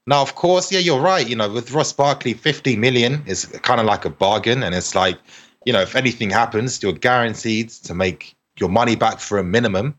Now, 0.06 0.22
of 0.22 0.34
course, 0.36 0.70
yeah, 0.70 0.78
you're 0.78 1.00
right. 1.00 1.28
You 1.28 1.34
know, 1.36 1.50
with 1.50 1.72
Ross 1.72 1.92
Barkley, 1.92 2.34
50 2.34 2.76
million 2.76 3.22
is 3.26 3.46
kind 3.62 3.80
of 3.80 3.86
like 3.86 4.04
a 4.04 4.10
bargain. 4.10 4.62
And 4.62 4.74
it's 4.74 4.94
like, 4.94 5.18
you 5.64 5.72
know, 5.72 5.80
if 5.80 5.96
anything 5.96 6.30
happens, 6.30 6.80
you're 6.82 6.92
guaranteed 6.92 7.70
to 7.70 7.94
make 7.94 8.36
your 8.58 8.68
money 8.68 8.94
back 8.94 9.18
for 9.18 9.38
a 9.38 9.44
minimum. 9.44 9.96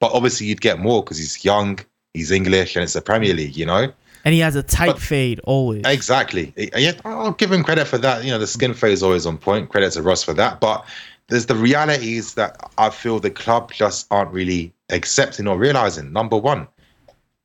But 0.00 0.12
obviously, 0.12 0.46
you'd 0.46 0.62
get 0.62 0.78
more 0.78 1.02
because 1.02 1.18
he's 1.18 1.44
young, 1.44 1.78
he's 2.14 2.30
English, 2.30 2.76
and 2.76 2.82
it's 2.82 2.94
the 2.94 3.02
Premier 3.02 3.34
League, 3.34 3.56
you 3.56 3.66
know? 3.66 3.92
And 4.24 4.32
he 4.32 4.40
has 4.40 4.56
a 4.56 4.62
tight 4.62 4.92
But- 4.92 5.02
fade 5.02 5.40
always. 5.44 5.82
Exactly. 5.84 6.54
Yeah, 6.56 6.92
I'll 7.04 7.32
give 7.32 7.52
him 7.52 7.62
credit 7.62 7.86
for 7.86 7.98
that. 7.98 8.24
You 8.24 8.30
know, 8.30 8.38
the 8.38 8.46
skin 8.46 8.72
fade 8.72 8.92
is 8.92 9.02
always 9.02 9.26
on 9.26 9.36
point. 9.36 9.68
Credit 9.68 9.92
to 9.92 10.02
Ross 10.02 10.22
for 10.22 10.32
that. 10.34 10.60
But 10.60 10.84
there's 11.28 11.46
the 11.46 11.56
reality 11.56 12.16
is 12.16 12.34
that 12.34 12.56
I 12.78 12.90
feel 12.90 13.18
the 13.18 13.30
club 13.30 13.72
just 13.72 14.06
aren't 14.10 14.30
really 14.32 14.72
accepting 14.92 15.48
or 15.48 15.58
realizing. 15.58 16.12
Number 16.12 16.36
one, 16.36 16.68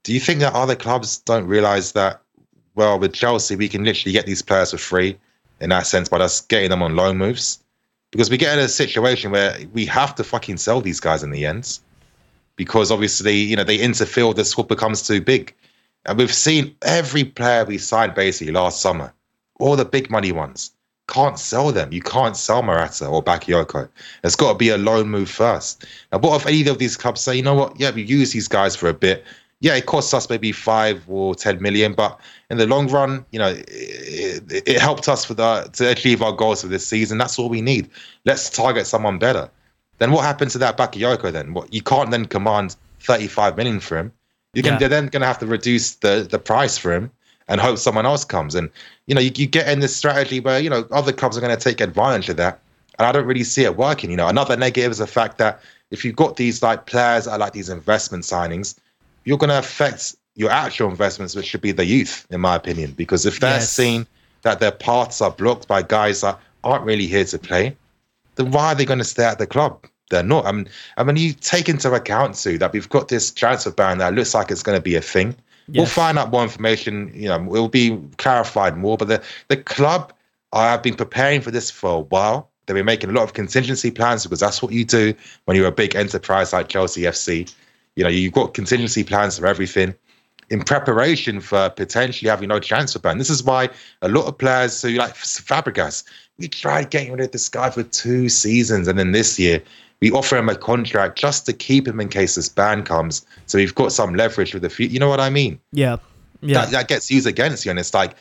do 0.03 0.13
you 0.13 0.19
think 0.19 0.39
that 0.39 0.53
other 0.53 0.75
clubs 0.75 1.17
don't 1.17 1.47
realize 1.47 1.93
that? 1.93 2.21
Well, 2.75 2.99
with 2.99 3.13
Chelsea, 3.13 3.55
we 3.55 3.67
can 3.67 3.83
literally 3.83 4.13
get 4.13 4.25
these 4.25 4.41
players 4.41 4.71
for 4.71 4.77
free 4.77 5.17
in 5.59 5.69
that 5.71 5.87
sense 5.87 6.09
by 6.09 6.17
us 6.17 6.41
getting 6.41 6.69
them 6.69 6.83
on 6.83 6.95
loan 6.95 7.17
moves. 7.17 7.59
Because 8.11 8.29
we 8.29 8.37
get 8.37 8.57
in 8.57 8.63
a 8.63 8.69
situation 8.69 9.31
where 9.31 9.57
we 9.73 9.85
have 9.87 10.15
to 10.15 10.23
fucking 10.23 10.57
sell 10.57 10.79
these 10.79 10.99
guys 10.99 11.23
in 11.23 11.31
the 11.31 11.45
end. 11.45 11.79
Because 12.55 12.91
obviously, 12.91 13.35
you 13.35 13.55
know, 13.55 13.63
they 13.63 13.77
interfere, 13.77 14.33
the 14.33 14.45
squad 14.45 14.67
becomes 14.67 15.05
too 15.05 15.21
big. 15.21 15.53
And 16.05 16.17
we've 16.17 16.33
seen 16.33 16.75
every 16.83 17.25
player 17.25 17.65
we 17.65 17.77
signed 17.77 18.15
basically 18.15 18.53
last 18.53 18.81
summer, 18.81 19.13
all 19.59 19.75
the 19.75 19.85
big 19.85 20.09
money 20.09 20.31
ones, 20.31 20.71
can't 21.07 21.39
sell 21.39 21.71
them. 21.71 21.91
You 21.91 22.01
can't 22.01 22.35
sell 22.35 22.61
Morata 22.61 23.07
or 23.07 23.23
Bakayoko. 23.23 23.87
It's 24.23 24.35
got 24.35 24.53
to 24.53 24.57
be 24.57 24.69
a 24.69 24.77
loan 24.77 25.09
move 25.09 25.29
first. 25.29 25.85
Now, 26.11 26.19
what 26.19 26.41
if 26.41 26.47
either 26.51 26.71
of 26.71 26.79
these 26.79 26.97
clubs 26.97 27.21
say, 27.21 27.35
you 27.35 27.41
know 27.41 27.53
what, 27.55 27.79
yeah, 27.79 27.91
we 27.91 28.03
use 28.03 28.33
these 28.33 28.47
guys 28.47 28.75
for 28.75 28.89
a 28.89 28.93
bit. 28.93 29.23
Yeah, 29.59 29.75
it 29.75 29.87
costs 29.87 30.13
us 30.13 30.29
maybe 30.29 30.51
five 30.51 31.03
or 31.07 31.33
10 31.33 31.61
million, 31.61 31.93
but 31.93 32.19
in 32.51 32.57
the 32.57 32.67
long 32.67 32.87
run, 32.89 33.25
you 33.31 33.39
know, 33.39 33.47
it, 33.47 34.51
it, 34.51 34.67
it 34.67 34.79
helped 34.79 35.09
us 35.09 35.25
for 35.25 35.33
the, 35.33 35.69
to 35.73 35.89
achieve 35.89 36.21
our 36.21 36.31
goals 36.31 36.61
for 36.61 36.67
this 36.67 36.85
season. 36.85 37.17
That's 37.17 37.39
all 37.39 37.49
we 37.49 37.61
need. 37.61 37.89
Let's 38.25 38.49
target 38.49 38.85
someone 38.85 39.17
better. 39.17 39.49
Then 39.97 40.11
what 40.11 40.25
happens 40.25 40.51
to 40.53 40.59
that 40.59 40.77
Bakayoko 40.77 41.31
then? 41.31 41.55
What 41.55 41.73
you 41.73 41.81
can't 41.81 42.11
then 42.11 42.25
command 42.25 42.75
35 42.99 43.57
million 43.57 43.79
for 43.79 43.97
him. 43.97 44.11
You're, 44.53 44.61
gonna, 44.63 44.75
Yeah. 44.75 44.81
you're 44.81 44.89
then 44.89 45.07
going 45.07 45.21
to 45.21 45.27
have 45.27 45.39
to 45.39 45.47
reduce 45.47 45.95
the, 45.95 46.27
the 46.29 46.37
price 46.37 46.77
for 46.77 46.93
him 46.93 47.11
and 47.47 47.61
hope 47.61 47.77
someone 47.77 48.05
else 48.05 48.25
comes. 48.25 48.55
And, 48.55 48.69
you 49.07 49.15
know, 49.15 49.21
you, 49.21 49.31
you 49.35 49.47
get 49.47 49.67
in 49.69 49.79
this 49.79 49.95
strategy 49.95 50.39
where, 50.39 50.59
you 50.59 50.69
know, 50.69 50.85
other 50.91 51.13
clubs 51.13 51.37
are 51.37 51.41
going 51.41 51.55
to 51.55 51.63
take 51.63 51.81
advantage 51.81 52.29
of 52.29 52.37
that. 52.37 52.59
And 52.99 53.07
I 53.07 53.11
don't 53.11 53.25
really 53.25 53.43
see 53.43 53.63
it 53.63 53.77
working. 53.77 54.09
You 54.11 54.17
know, 54.17 54.27
another 54.27 54.57
negative 54.57 54.91
is 54.91 54.97
the 54.97 55.07
fact 55.07 55.37
that 55.37 55.61
if 55.91 56.03
you've 56.03 56.15
got 56.15 56.35
these 56.35 56.61
like 56.61 56.85
players 56.85 57.25
that 57.25 57.31
are 57.31 57.37
like 57.37 57.53
these 57.53 57.69
investment 57.69 58.23
signings, 58.23 58.75
you're 59.23 59.37
going 59.37 59.49
to 59.49 59.59
affect 59.59 60.15
your 60.35 60.49
actual 60.49 60.89
investments, 60.89 61.35
which 61.35 61.45
should 61.47 61.61
be 61.61 61.71
the 61.71 61.85
youth, 61.85 62.25
in 62.29 62.41
my 62.41 62.55
opinion. 62.55 62.91
Because 62.91 63.25
if 63.25 63.39
they're 63.39 63.55
Yes. 63.55 63.71
seeing 63.71 64.05
that 64.43 64.59
their 64.59 64.71
paths 64.71 65.21
are 65.21 65.31
blocked 65.31 65.67
by 65.67 65.81
guys 65.81 66.21
that 66.21 66.39
aren't 66.63 66.85
really 66.85 67.07
here 67.07 67.25
to 67.25 67.39
play, 67.39 67.75
then 68.35 68.51
why 68.51 68.67
are 68.67 68.75
they 68.75 68.85
going 68.85 68.99
to 68.99 69.05
stay 69.05 69.23
at 69.25 69.39
the 69.39 69.47
club? 69.47 69.85
They're 70.09 70.23
not. 70.23 70.45
I 70.45 70.51
mean, 70.51 70.69
I 70.97 71.03
mean, 71.03 71.17
you 71.17 71.33
take 71.33 71.67
into 71.67 71.91
account 71.93 72.35
too 72.35 72.57
that 72.59 72.71
we've 72.71 72.89
got 72.89 73.09
this 73.09 73.31
transfer 73.31 73.71
ban 73.71 73.97
that 73.97 74.13
looks 74.13 74.33
like 74.33 74.51
it's 74.51 74.63
going 74.63 74.77
to 74.77 74.81
be 74.81 74.95
a 74.95 75.01
thing. 75.01 75.35
We'll 75.69 75.85
find 75.85 76.17
out 76.17 76.31
more 76.31 76.43
information. 76.43 77.11
You 77.13 77.27
know, 77.29 77.35
it 77.35 77.43
will 77.43 77.67
be 77.67 77.99
clarified 78.17 78.77
more. 78.77 78.97
But 78.97 79.07
the 79.07 79.23
the 79.49 79.57
club 79.57 80.13
I 80.53 80.71
have 80.71 80.81
been 80.81 80.95
preparing 80.95 81.41
for 81.41 81.51
this 81.51 81.69
for 81.69 81.97
a 81.97 81.99
while. 81.99 82.49
They've 82.65 82.75
been 82.75 82.85
making 82.85 83.09
a 83.09 83.13
lot 83.13 83.23
of 83.23 83.33
contingency 83.33 83.91
plans 83.91 84.23
because 84.23 84.41
that's 84.41 84.61
what 84.61 84.73
you 84.73 84.83
do 84.83 85.13
when 85.45 85.55
you're 85.55 85.67
a 85.67 85.71
big 85.71 85.95
enterprise 85.95 86.51
like 86.51 86.67
Chelsea 86.67 87.01
FC. 87.01 87.53
You 87.95 88.03
know, 88.03 88.09
you've 88.09 88.33
got 88.33 88.53
contingency 88.53 89.03
plans 89.03 89.39
for 89.39 89.45
everything 89.45 89.95
in 90.49 90.63
preparation 90.63 91.41
for 91.41 91.69
potentially 91.69 92.29
having 92.29 92.49
no 92.49 92.59
transfer 92.59 92.99
ban. 92.99 93.17
This 93.17 93.29
is 93.29 93.43
why 93.43 93.69
a 94.01 94.09
lot 94.09 94.25
of 94.27 94.37
players, 94.37 94.73
so 94.73 94.87
like 94.89 95.13
Fabregas, 95.13 96.03
we 96.37 96.47
tried 96.47 96.89
getting 96.89 97.11
rid 97.11 97.21
of 97.21 97.31
this 97.31 97.49
guy 97.49 97.69
for 97.69 97.83
two 97.83 98.29
seasons, 98.29 98.87
and 98.87 98.97
then 98.97 99.11
this 99.11 99.37
year 99.39 99.61
we 100.01 100.11
offer 100.11 100.37
him 100.37 100.49
a 100.49 100.55
contract 100.55 101.17
just 101.17 101.45
to 101.47 101.53
keep 101.53 101.87
him 101.87 101.99
in 101.99 102.09
case 102.09 102.35
this 102.35 102.49
ban 102.49 102.83
comes. 102.83 103.25
So 103.47 103.57
we've 103.57 103.73
got 103.73 103.91
some 103.91 104.13
leverage 104.13 104.53
with 104.53 104.63
the 104.63 104.69
future. 104.69 104.93
You 104.93 104.99
know 104.99 105.09
what 105.09 105.19
I 105.19 105.29
mean? 105.29 105.59
yeah. 105.71 105.97
Yeah. 106.41 106.65
That, 106.65 106.71
that 106.71 106.87
gets 106.87 107.09
used 107.09 107.25
against 107.25 107.65
you, 107.65 107.71
and 107.71 107.79
it's 107.79 107.95
like 107.95 108.15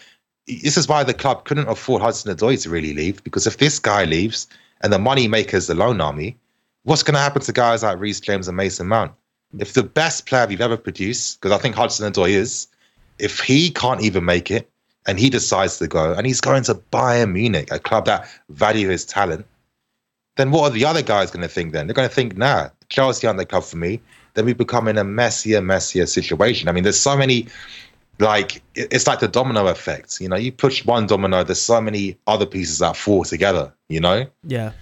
this 0.47 0.77
is 0.77 0.89
why 0.89 1.03
the 1.05 1.15
club 1.15 1.45
couldn't 1.45 1.69
afford 1.69 2.03
Hudson 2.03 2.35
Odoi 2.35 2.61
to 2.63 2.71
really 2.71 2.95
leave 2.95 3.23
because 3.25 3.47
if 3.47 3.59
this 3.59 3.79
guy 3.79 4.05
leaves 4.05 4.47
and 4.81 4.93
the 4.93 4.99
money 4.99 5.29
makers 5.29 5.67
the 5.67 5.75
loan 5.75 6.01
army, 6.01 6.37
what's 6.85 7.03
going 7.03 7.15
to 7.15 7.21
happen 7.21 7.43
to 7.43 7.53
guys 7.53 7.83
like 7.83 7.99
Reece 7.99 8.21
James 8.21 8.49
and 8.49 8.57
Mason 8.57 8.87
Mount? 8.87 9.13
If 9.59 9.73
the 9.73 9.83
best 9.83 10.27
player 10.27 10.47
we've 10.47 10.61
ever 10.61 10.77
produced, 10.77 11.41
because 11.41 11.53
I 11.53 11.61
think 11.61 11.75
Hudson 11.75 12.11
Odoi 12.11 12.31
is, 12.31 12.69
if 13.19 13.41
he 13.41 13.71
can't 13.71 14.03
even 14.03 14.25
make 14.25 14.51
it 14.51 14.71
and 15.07 15.19
he 15.19 15.31
decides 15.31 15.79
to 15.79 15.89
go 15.89 16.13
and 16.13 16.27
he's 16.27 16.41
going 16.41 16.63
to 16.65 16.75
Bayern 16.75 17.33
Munich, 17.33 17.69
a 17.71 17.79
club 17.79 18.07
that 18.07 18.29
value 18.51 18.89
his 18.89 19.05
talent, 19.05 19.47
then 20.37 20.51
what 20.51 20.71
are 20.71 20.75
the 20.75 20.85
other 20.85 21.03
guys 21.03 21.31
going 21.31 21.43
to 21.43 21.49
think 21.49 21.73
then? 21.73 21.87
They're 21.87 21.95
going 21.95 22.09
to 22.09 22.15
think, 22.15 22.37
nah, 22.37 22.69
Chelsea 22.89 23.27
aren't 23.27 23.39
the 23.39 23.47
club 23.47 23.65
for 23.65 23.77
me. 23.77 24.01
Then 24.35 24.45
we 24.45 24.53
become 24.53 24.87
in 24.89 24.99
a 24.99 25.05
messier, 25.05 25.61
messier 25.63 26.07
situation. 26.07 26.69
I 26.69 26.73
mean, 26.73 26.85
there's 26.85 27.01
so 27.01 27.17
many, 27.17 27.49
like, 28.19 28.63
it's 28.75 29.07
like 29.07 29.21
the 29.21 29.29
domino 29.29 29.67
effect. 29.69 30.21
You 30.21 30.29
know, 30.29 30.37
you 30.37 30.53
push 30.53 30.85
one 30.85 31.07
domino, 31.07 31.43
there's 31.43 31.61
so 31.61 31.81
many 31.81 32.19
other 32.27 32.45
pieces 32.47 32.79
that 32.81 32.97
fall 32.97 33.25
together, 33.25 33.73
you 33.89 34.01
know? 34.01 34.27
Yeah. 34.45 34.73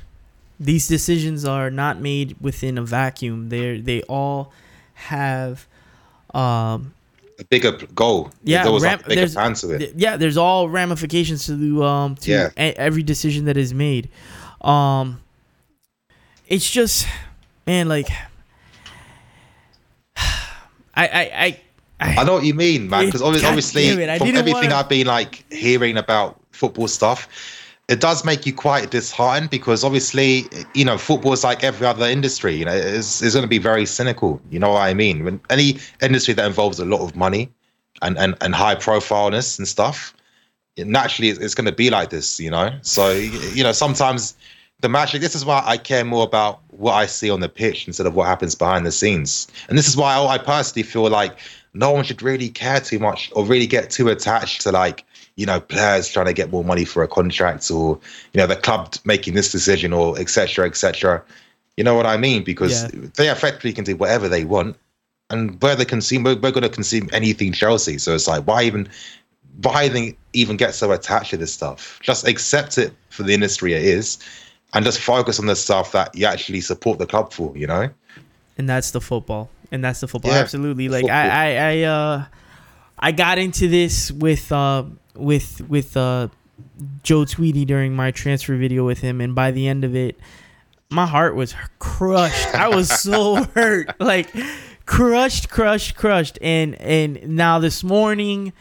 These 0.60 0.88
decisions 0.88 1.44
are 1.44 1.70
not 1.70 2.00
made 2.00 2.36
within 2.40 2.78
a 2.78 2.82
vacuum. 2.82 3.48
They 3.48 3.80
they 3.80 4.02
all 4.02 4.52
have 4.94 5.66
um 6.32 6.92
A 7.40 7.44
bigger 7.50 7.72
goal. 7.94 8.30
yeah, 8.44 8.62
There 8.62 8.72
was 8.72 8.84
ram- 8.84 8.98
like 8.98 9.06
a 9.06 9.08
bigger 9.08 9.20
there's 9.22 9.34
plan 9.34 9.54
to 9.54 9.70
it. 9.72 9.92
yeah, 9.96 10.16
there's 10.16 10.36
all 10.36 10.68
ramifications 10.68 11.46
to 11.46 11.56
the 11.56 11.82
um 11.84 12.14
to 12.16 12.30
Yeah. 12.30 12.50
every 12.56 13.02
decision 13.02 13.44
that 13.46 13.56
is 13.56 13.74
made. 13.74 14.08
Um 14.60 15.20
it's 16.54 16.70
just 16.70 17.06
man 17.66 17.88
like 17.88 18.08
I 20.16 20.22
I 20.96 21.60
I 22.00 22.16
I 22.20 22.24
know 22.24 22.34
what 22.34 22.44
you 22.44 22.54
mean, 22.54 22.88
man. 22.90 23.06
Because 23.06 23.22
obviously, 23.22 23.82
it, 23.88 24.18
from 24.18 24.28
everything 24.40 24.70
wanna- 24.70 24.74
I've 24.76 24.88
been 24.88 25.06
like 25.06 25.44
hearing 25.52 25.96
about 25.96 26.40
football 26.52 26.88
stuff, 26.88 27.28
it 27.88 28.00
does 28.00 28.24
make 28.24 28.46
you 28.46 28.52
quite 28.52 28.90
disheartened 28.90 29.50
because 29.50 29.84
obviously, 29.84 30.46
you 30.74 30.84
know, 30.84 30.98
football 30.98 31.32
is 31.32 31.44
like 31.44 31.64
every 31.64 31.86
other 31.86 32.06
industry. 32.06 32.54
You 32.56 32.64
know, 32.66 32.74
it's, 32.74 33.22
it's 33.22 33.34
going 33.34 33.42
to 33.44 33.48
be 33.48 33.58
very 33.58 33.86
cynical. 33.86 34.40
You 34.50 34.58
know 34.58 34.70
what 34.70 34.82
I 34.82 34.94
mean? 34.94 35.24
When 35.24 35.40
any 35.50 35.78
industry 36.02 36.34
that 36.34 36.46
involves 36.46 36.78
a 36.78 36.84
lot 36.84 37.00
of 37.00 37.16
money 37.16 37.50
and 38.02 38.18
and, 38.18 38.34
and 38.40 38.54
high 38.54 38.74
profileness 38.74 39.58
and 39.58 39.66
stuff, 39.66 40.14
it- 40.76 40.86
naturally, 40.86 41.30
it's, 41.30 41.38
it's 41.40 41.54
going 41.54 41.66
to 41.66 41.72
be 41.72 41.90
like 41.90 42.10
this. 42.10 42.38
You 42.38 42.50
know, 42.50 42.76
so 42.82 43.10
you 43.12 43.62
know, 43.62 43.72
sometimes 43.72 44.34
the 44.84 44.88
match. 44.90 45.12
This 45.12 45.34
is 45.34 45.44
why 45.46 45.62
I 45.64 45.78
care 45.78 46.04
more 46.04 46.24
about 46.24 46.60
what 46.68 46.92
I 46.92 47.06
see 47.06 47.30
on 47.30 47.40
the 47.40 47.48
pitch 47.48 47.86
instead 47.86 48.06
of 48.06 48.14
what 48.14 48.26
happens 48.26 48.54
behind 48.54 48.84
the 48.84 48.92
scenes. 48.92 49.48
And 49.68 49.78
this 49.78 49.88
is 49.88 49.96
why 49.96 50.14
I, 50.14 50.34
I 50.34 50.38
personally 50.38 50.82
feel 50.82 51.08
like 51.08 51.38
no 51.72 51.90
one 51.90 52.04
should 52.04 52.20
really 52.22 52.50
care 52.50 52.80
too 52.80 52.98
much 52.98 53.32
or 53.34 53.44
really 53.44 53.66
get 53.66 53.90
too 53.90 54.08
attached 54.10 54.60
to 54.60 54.72
like 54.72 55.04
you 55.36 55.46
know 55.46 55.58
players 55.58 56.08
trying 56.08 56.26
to 56.26 56.34
get 56.34 56.52
more 56.52 56.62
money 56.62 56.84
for 56.84 57.02
a 57.02 57.08
contract 57.08 57.70
or 57.70 57.98
you 58.32 58.38
know 58.38 58.46
the 58.46 58.56
club 58.56 58.94
making 59.04 59.32
this 59.34 59.50
decision 59.50 59.92
or 59.92 60.18
etc 60.18 60.66
etc. 60.66 61.24
You 61.78 61.82
know 61.82 61.94
what 61.94 62.06
I 62.06 62.18
mean? 62.18 62.44
Because 62.44 62.84
Yeah. 62.84 63.08
they 63.16 63.30
effectively 63.30 63.72
can 63.72 63.84
do 63.84 63.96
whatever 63.96 64.28
they 64.28 64.44
want, 64.44 64.76
and 65.30 65.60
we're 65.62 65.74
the 65.74 65.86
consumer. 65.86 66.36
We're 66.36 66.52
going 66.52 66.62
to 66.62 66.68
consume 66.68 67.08
anything 67.12 67.52
Chelsea. 67.52 67.96
So 67.98 68.14
it's 68.14 68.28
like 68.28 68.44
why 68.44 68.64
even 68.64 68.88
why 69.62 70.14
even 70.34 70.56
get 70.56 70.74
so 70.74 70.92
attached 70.92 71.30
to 71.30 71.36
this 71.38 71.54
stuff? 71.54 71.98
Just 72.02 72.28
accept 72.28 72.76
it 72.76 72.92
for 73.08 73.22
the 73.22 73.32
industry 73.32 73.72
it 73.72 73.82
is, 73.82 74.18
and 74.74 74.84
just 74.84 75.00
focus 75.00 75.40
on 75.40 75.46
the 75.46 75.56
stuff 75.56 75.92
that 75.92 76.14
you 76.14 76.26
actually 76.26 76.60
support 76.60 76.98
the 76.98 77.06
club 77.06 77.32
for. 77.32 77.56
You 77.56 77.66
know? 77.66 77.90
and 78.56 78.68
that's 78.68 78.90
the 78.92 79.00
football 79.00 79.50
and 79.70 79.82
that's 79.82 80.00
the 80.00 80.08
football 80.08 80.32
Yeah, 80.32 80.38
absolutely 80.38 80.88
like 80.88 81.02
football. 81.02 81.16
I, 81.16 81.56
I 81.56 81.56
i 81.56 81.82
uh 81.82 82.24
i 82.98 83.12
got 83.12 83.38
into 83.38 83.68
this 83.68 84.10
with 84.10 84.50
uh 84.52 84.84
with 85.14 85.60
with 85.68 85.96
uh 85.96 86.28
joe 87.02 87.24
tweedy 87.24 87.64
during 87.64 87.94
my 87.94 88.10
transfer 88.10 88.56
video 88.56 88.84
with 88.84 89.00
him 89.00 89.20
and 89.20 89.34
by 89.34 89.50
the 89.50 89.68
end 89.68 89.84
of 89.84 89.94
it 89.94 90.18
my 90.90 91.06
heart 91.06 91.34
was 91.34 91.54
crushed 91.78 92.54
i 92.54 92.68
was 92.68 92.88
so 93.00 93.42
hurt 93.54 93.88
like 94.00 94.30
crushed 94.86 95.48
crushed 95.48 95.96
crushed 95.96 96.38
and 96.40 96.74
and 96.76 97.26
now 97.28 97.58
this 97.58 97.82
morning 97.82 98.52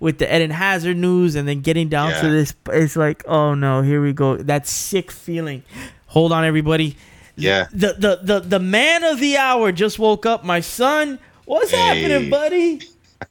with 0.00 0.18
the 0.18 0.34
Eden 0.34 0.50
Hazard 0.50 0.96
news, 0.96 1.36
and 1.36 1.46
then 1.46 1.60
getting 1.60 1.88
down 1.88 2.12
to 2.20 2.28
this. 2.28 2.54
It's 2.70 2.96
like, 2.96 3.22
oh 3.28 3.54
no, 3.54 3.82
here 3.82 4.02
we 4.02 4.12
go. 4.12 4.36
That 4.36 4.66
sick 4.66 5.10
feeling. 5.12 5.62
Hold 6.06 6.32
on, 6.32 6.44
everybody. 6.44 6.96
Yeah. 7.36 7.68
The 7.72 7.94
the 7.98 8.20
the 8.22 8.40
the 8.40 8.58
man 8.58 9.04
of 9.04 9.20
the 9.20 9.36
hour 9.36 9.70
just 9.72 9.98
woke 9.98 10.26
up. 10.26 10.44
My 10.44 10.60
son, 10.60 11.18
what's 11.44 11.70
Hey. 11.70 11.76
happening, 12.02 12.30
buddy? 12.30 12.80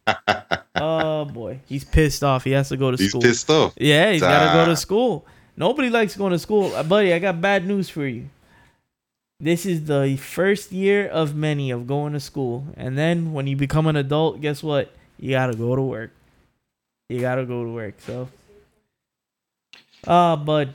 oh 0.75 1.25
boy, 1.25 1.59
he's 1.65 1.83
pissed 1.83 2.23
off. 2.23 2.43
He 2.43 2.51
has 2.51 2.69
to 2.69 2.77
go 2.77 2.91
to 2.91 2.97
He's 2.97 3.09
school. 3.09 3.21
He's 3.21 3.31
pissed 3.31 3.49
off. 3.49 3.73
Yeah, 3.77 4.11
he's 4.11 4.21
got 4.21 4.51
to 4.51 4.53
go 4.53 4.65
to 4.65 4.75
school. 4.75 5.25
Nobody 5.57 5.89
likes 5.89 6.15
going 6.15 6.31
to 6.31 6.39
school. 6.39 6.73
Uh, 6.73 6.83
buddy, 6.83 7.13
I 7.13 7.19
got 7.19 7.41
bad 7.41 7.65
news 7.67 7.89
for 7.89 8.05
you. 8.07 8.29
This 9.41 9.65
is 9.65 9.85
the 9.85 10.17
first 10.17 10.71
year 10.71 11.07
of 11.07 11.35
many 11.35 11.71
of 11.71 11.87
going 11.87 12.13
to 12.13 12.19
school. 12.19 12.67
And 12.77 12.97
then 12.97 13.33
when 13.33 13.47
you 13.47 13.55
become 13.55 13.87
an 13.87 13.95
adult, 13.95 14.41
guess 14.41 14.61
what? 14.63 14.91
You 15.17 15.31
got 15.31 15.47
to 15.47 15.55
go 15.55 15.75
to 15.75 15.81
work. 15.81 16.11
You 17.09 17.19
got 17.19 17.35
to 17.35 17.45
go 17.45 17.63
to 17.63 17.69
work. 17.71 17.95
So, 18.05 18.29
uh, 20.07 20.35
bud. 20.35 20.73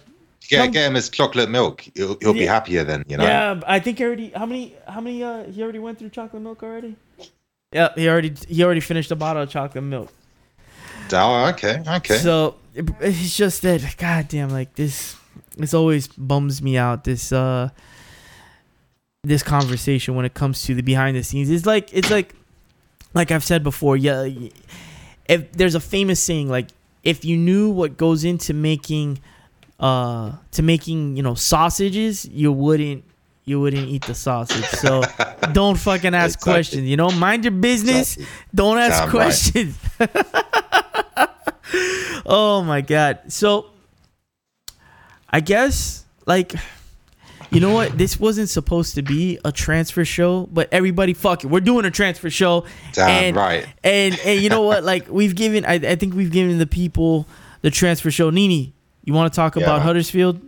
Get, 0.48 0.58
Come- 0.58 0.70
get 0.72 0.88
him 0.88 0.94
his 0.94 1.08
chocolate 1.08 1.48
milk. 1.48 1.86
He'll, 1.94 2.18
he'll 2.20 2.34
be 2.34 2.44
happier 2.44 2.84
then, 2.84 3.04
you 3.08 3.16
know? 3.16 3.24
Yeah, 3.24 3.60
I 3.66 3.80
think 3.80 3.98
he 3.98 4.04
already. 4.04 4.28
How 4.30 4.44
many? 4.44 4.74
How 4.86 5.00
many? 5.00 5.22
Uh, 5.22 5.44
he 5.44 5.62
already 5.62 5.78
went 5.78 5.98
through 5.98 6.10
chocolate 6.10 6.42
milk 6.42 6.62
already. 6.62 6.96
Yeah, 7.72 7.94
he 7.94 8.08
already. 8.08 8.34
He 8.46 8.62
already 8.62 8.80
finished 8.80 9.10
a 9.10 9.16
bottle 9.16 9.42
of 9.42 9.48
chocolate 9.48 9.84
milk. 9.84 10.12
Oh, 11.12 11.46
okay, 11.50 11.82
okay. 11.86 12.18
So 12.18 12.56
it, 12.74 12.88
it's 13.00 13.36
just 13.36 13.62
that, 13.62 13.96
goddamn, 13.96 14.50
like 14.50 14.74
this. 14.74 15.16
This 15.56 15.72
always 15.72 16.08
bums 16.08 16.60
me 16.60 16.76
out. 16.76 17.04
This 17.04 17.32
uh, 17.32 17.70
this 19.22 19.42
conversation 19.42 20.14
when 20.14 20.24
it 20.24 20.34
comes 20.34 20.62
to 20.64 20.74
the 20.74 20.82
behind 20.82 21.16
the 21.16 21.22
scenes. 21.24 21.48
It's 21.48 21.64
like 21.64 21.88
it's 21.92 22.10
like, 22.10 22.34
like 23.14 23.30
I've 23.30 23.44
said 23.44 23.62
before. 23.62 23.96
Yeah, 23.96 24.28
if 25.26 25.52
there's 25.52 25.74
a 25.74 25.80
famous 25.80 26.20
saying 26.20 26.48
like, 26.48 26.68
if 27.02 27.24
you 27.24 27.36
knew 27.36 27.70
what 27.70 27.96
goes 27.96 28.24
into 28.24 28.54
making, 28.54 29.18
uh, 29.80 30.32
to 30.52 30.62
making 30.62 31.16
you 31.16 31.22
know 31.22 31.34
sausages, 31.34 32.24
you 32.26 32.52
wouldn't. 32.52 33.04
You 33.46 33.60
wouldn't 33.60 33.88
eat 33.88 34.06
the 34.06 34.14
sausage, 34.14 34.64
so 34.64 35.02
don't 35.52 35.76
fucking 35.76 36.14
ask 36.14 36.38
Exactly. 36.38 36.52
questions. 36.54 36.88
You 36.88 36.96
know, 36.96 37.10
mind 37.10 37.44
your 37.44 37.50
business. 37.52 38.16
Exactly. 38.16 38.26
Don't 38.54 38.78
ask 38.78 38.98
Damn 38.98 39.04
right. 39.04 39.12
questions. 39.12 39.78
oh 42.24 42.62
my 42.62 42.80
god. 42.80 43.18
So 43.28 43.66
I 45.28 45.40
guess 45.40 46.06
like 46.26 46.54
you 47.50 47.60
know 47.60 47.72
what? 47.72 47.96
This 47.96 48.18
wasn't 48.18 48.48
supposed 48.48 48.94
to 48.96 49.02
be 49.02 49.38
a 49.44 49.52
transfer 49.52 50.04
show, 50.04 50.48
but 50.52 50.68
everybody 50.72 51.14
fuck 51.14 51.44
it. 51.44 51.48
We're 51.48 51.60
doing 51.60 51.84
a 51.84 51.90
transfer 51.90 52.30
show. 52.30 52.64
Damn 52.92 53.08
and, 53.08 53.36
right. 53.36 53.66
And 53.82 54.18
and 54.24 54.40
you 54.40 54.48
know 54.48 54.62
what? 54.62 54.82
Like 54.94 55.08
we've 55.08 55.34
given 55.34 55.64
I, 55.64 55.74
I 55.74 55.96
think 55.96 56.14
we've 56.14 56.30
given 56.32 56.58
the 56.58 56.66
people 56.66 57.26
the 57.62 57.70
transfer 57.70 58.10
show. 58.10 58.30
Nini, 58.30 58.72
you 59.04 59.12
want 59.14 59.32
to 59.32 59.36
talk 59.36 59.56
Yeah. 59.56 59.62
about 59.62 59.82
Huddersfield? 59.82 60.40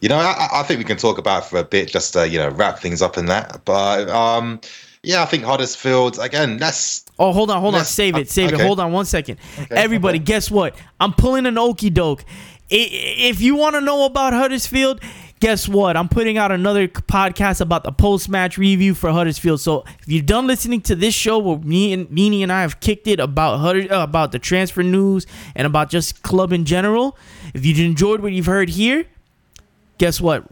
You 0.00 0.08
know, 0.08 0.16
I, 0.16 0.48
I 0.52 0.62
think 0.64 0.78
we 0.78 0.84
can 0.84 0.96
talk 0.96 1.18
about 1.18 1.44
it 1.44 1.46
for 1.46 1.58
a 1.58 1.64
bit, 1.64 1.88
just 1.88 2.12
to 2.14 2.28
you 2.28 2.38
know 2.38 2.48
wrap 2.50 2.78
things 2.78 3.00
up 3.02 3.16
in 3.18 3.26
that. 3.26 3.62
But 3.64 4.08
um, 4.10 4.60
yeah, 5.02 5.22
I 5.22 5.26
think 5.26 5.44
Huddersfield 5.44 6.18
again. 6.18 6.56
That's 6.58 7.04
Oh, 7.18 7.32
hold 7.32 7.50
on, 7.50 7.60
hold 7.60 7.74
on. 7.74 7.84
Save 7.84 8.16
it, 8.16 8.30
save 8.30 8.52
it. 8.52 8.60
Hold 8.60 8.78
on 8.80 8.92
one 8.92 9.04
second. 9.04 9.38
Okay, 9.58 9.74
Everybody, 9.74 10.18
okay. 10.18 10.24
guess 10.24 10.50
what? 10.50 10.76
I'm 11.00 11.12
pulling 11.12 11.46
an 11.46 11.58
okey 11.58 11.90
doke. 11.90 12.24
If 12.70 13.40
you 13.40 13.56
want 13.56 13.74
to 13.74 13.80
know 13.80 14.04
about 14.04 14.32
Huddersfield, 14.32 15.00
guess 15.40 15.68
what? 15.68 15.96
I'm 15.96 16.08
putting 16.08 16.38
out 16.38 16.52
another 16.52 16.88
podcast 16.88 17.60
about 17.60 17.84
the 17.84 17.92
post 17.92 18.28
match 18.28 18.58
review 18.58 18.94
for 18.94 19.10
Huddersfield. 19.10 19.60
So 19.60 19.84
if 20.00 20.08
you're 20.08 20.22
done 20.22 20.46
listening 20.46 20.80
to 20.82 20.94
this 20.94 21.14
show 21.14 21.38
where 21.38 21.58
me 21.58 21.92
and 21.92 22.10
Nini 22.10 22.42
and 22.42 22.52
I 22.52 22.62
have 22.62 22.80
kicked 22.80 23.06
it 23.06 23.20
about 23.20 23.58
Hudder, 23.58 23.92
uh, 23.92 24.02
about 24.02 24.32
the 24.32 24.38
transfer 24.38 24.82
news 24.82 25.26
and 25.54 25.66
about 25.66 25.90
just 25.90 26.22
club 26.22 26.52
in 26.52 26.64
general, 26.64 27.16
if 27.54 27.64
you 27.64 27.84
enjoyed 27.84 28.20
what 28.20 28.32
you've 28.32 28.46
heard 28.46 28.68
here, 28.68 29.04
guess 29.98 30.20
what? 30.20 30.44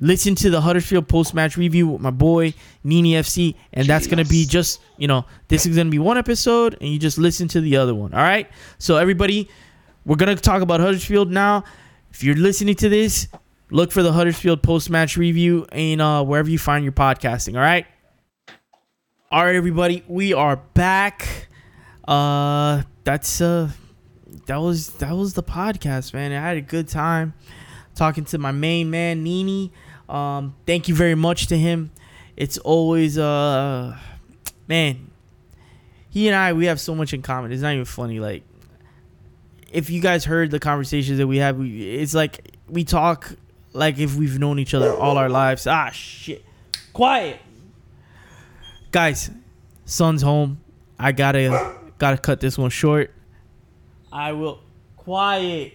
Listen 0.00 0.34
to 0.36 0.50
the 0.50 0.60
Huddersfield 0.60 1.08
post 1.08 1.34
match 1.34 1.56
review 1.56 1.88
with 1.88 2.00
my 2.00 2.10
boy 2.12 2.54
Nini 2.84 3.14
FC, 3.14 3.56
and 3.72 3.88
that's 3.88 4.06
gonna 4.06 4.24
be 4.24 4.46
just 4.46 4.80
you 4.96 5.08
know 5.08 5.24
this 5.48 5.66
is 5.66 5.76
gonna 5.76 5.90
be 5.90 5.98
one 5.98 6.16
episode, 6.16 6.76
and 6.80 6.88
you 6.88 7.00
just 7.00 7.18
listen 7.18 7.48
to 7.48 7.60
the 7.60 7.76
other 7.76 7.94
one. 7.96 8.14
All 8.14 8.22
right. 8.22 8.48
So 8.78 8.96
everybody, 8.96 9.48
we're 10.04 10.14
gonna 10.14 10.36
talk 10.36 10.62
about 10.62 10.78
Huddersfield 10.78 11.32
now. 11.32 11.64
If 12.12 12.22
you're 12.22 12.36
listening 12.36 12.76
to 12.76 12.88
this, 12.88 13.26
look 13.70 13.92
for 13.92 14.02
the 14.02 14.12
Huddersfield 14.12 14.62
post 14.62 14.90
match 14.90 15.16
review 15.16 15.66
in 15.72 16.00
uh, 16.00 16.22
wherever 16.22 16.48
you 16.48 16.58
find 16.58 16.84
your 16.84 16.92
podcasting. 16.92 17.54
All 17.54 17.60
right. 17.60 17.86
All 19.30 19.44
right, 19.44 19.54
everybody, 19.54 20.02
we 20.08 20.32
are 20.32 20.56
back. 20.56 21.48
Uh, 22.06 22.82
that's 23.04 23.42
uh, 23.42 23.70
that 24.46 24.56
was 24.56 24.88
that 24.92 25.12
was 25.12 25.34
the 25.34 25.42
podcast, 25.42 26.14
man. 26.14 26.32
I 26.32 26.40
had 26.40 26.56
a 26.56 26.62
good 26.62 26.88
time 26.88 27.34
talking 27.94 28.24
to 28.26 28.38
my 28.38 28.52
main 28.52 28.90
man 28.90 29.22
Nini. 29.22 29.70
Um, 30.08 30.54
thank 30.66 30.88
you 30.88 30.94
very 30.94 31.14
much 31.14 31.48
to 31.48 31.58
him. 31.58 31.90
It's 32.36 32.56
always 32.56 33.18
uh, 33.18 33.98
man, 34.66 35.10
he 36.08 36.26
and 36.28 36.34
I 36.34 36.54
we 36.54 36.64
have 36.64 36.80
so 36.80 36.94
much 36.94 37.12
in 37.12 37.20
common. 37.20 37.52
It's 37.52 37.60
not 37.60 37.74
even 37.74 37.84
funny. 37.84 38.20
Like, 38.20 38.44
if 39.70 39.90
you 39.90 40.00
guys 40.00 40.24
heard 40.24 40.50
the 40.50 40.58
conversations 40.58 41.18
that 41.18 41.26
we 41.26 41.36
have, 41.36 41.58
we, 41.58 41.82
it's 41.90 42.14
like 42.14 42.56
we 42.66 42.84
talk 42.84 43.34
like 43.72 43.98
if 43.98 44.16
we've 44.16 44.38
known 44.38 44.58
each 44.58 44.74
other 44.74 44.92
all 44.94 45.18
our 45.18 45.28
lives. 45.28 45.66
Ah, 45.66 45.90
shit, 45.90 46.44
quiet, 46.92 47.40
guys. 48.90 49.30
Son's 49.84 50.22
home. 50.22 50.60
I 50.98 51.12
gotta 51.12 51.76
gotta 51.98 52.18
cut 52.18 52.40
this 52.40 52.58
one 52.58 52.70
short. 52.70 53.12
I 54.12 54.32
will 54.32 54.60
quiet. 54.96 55.74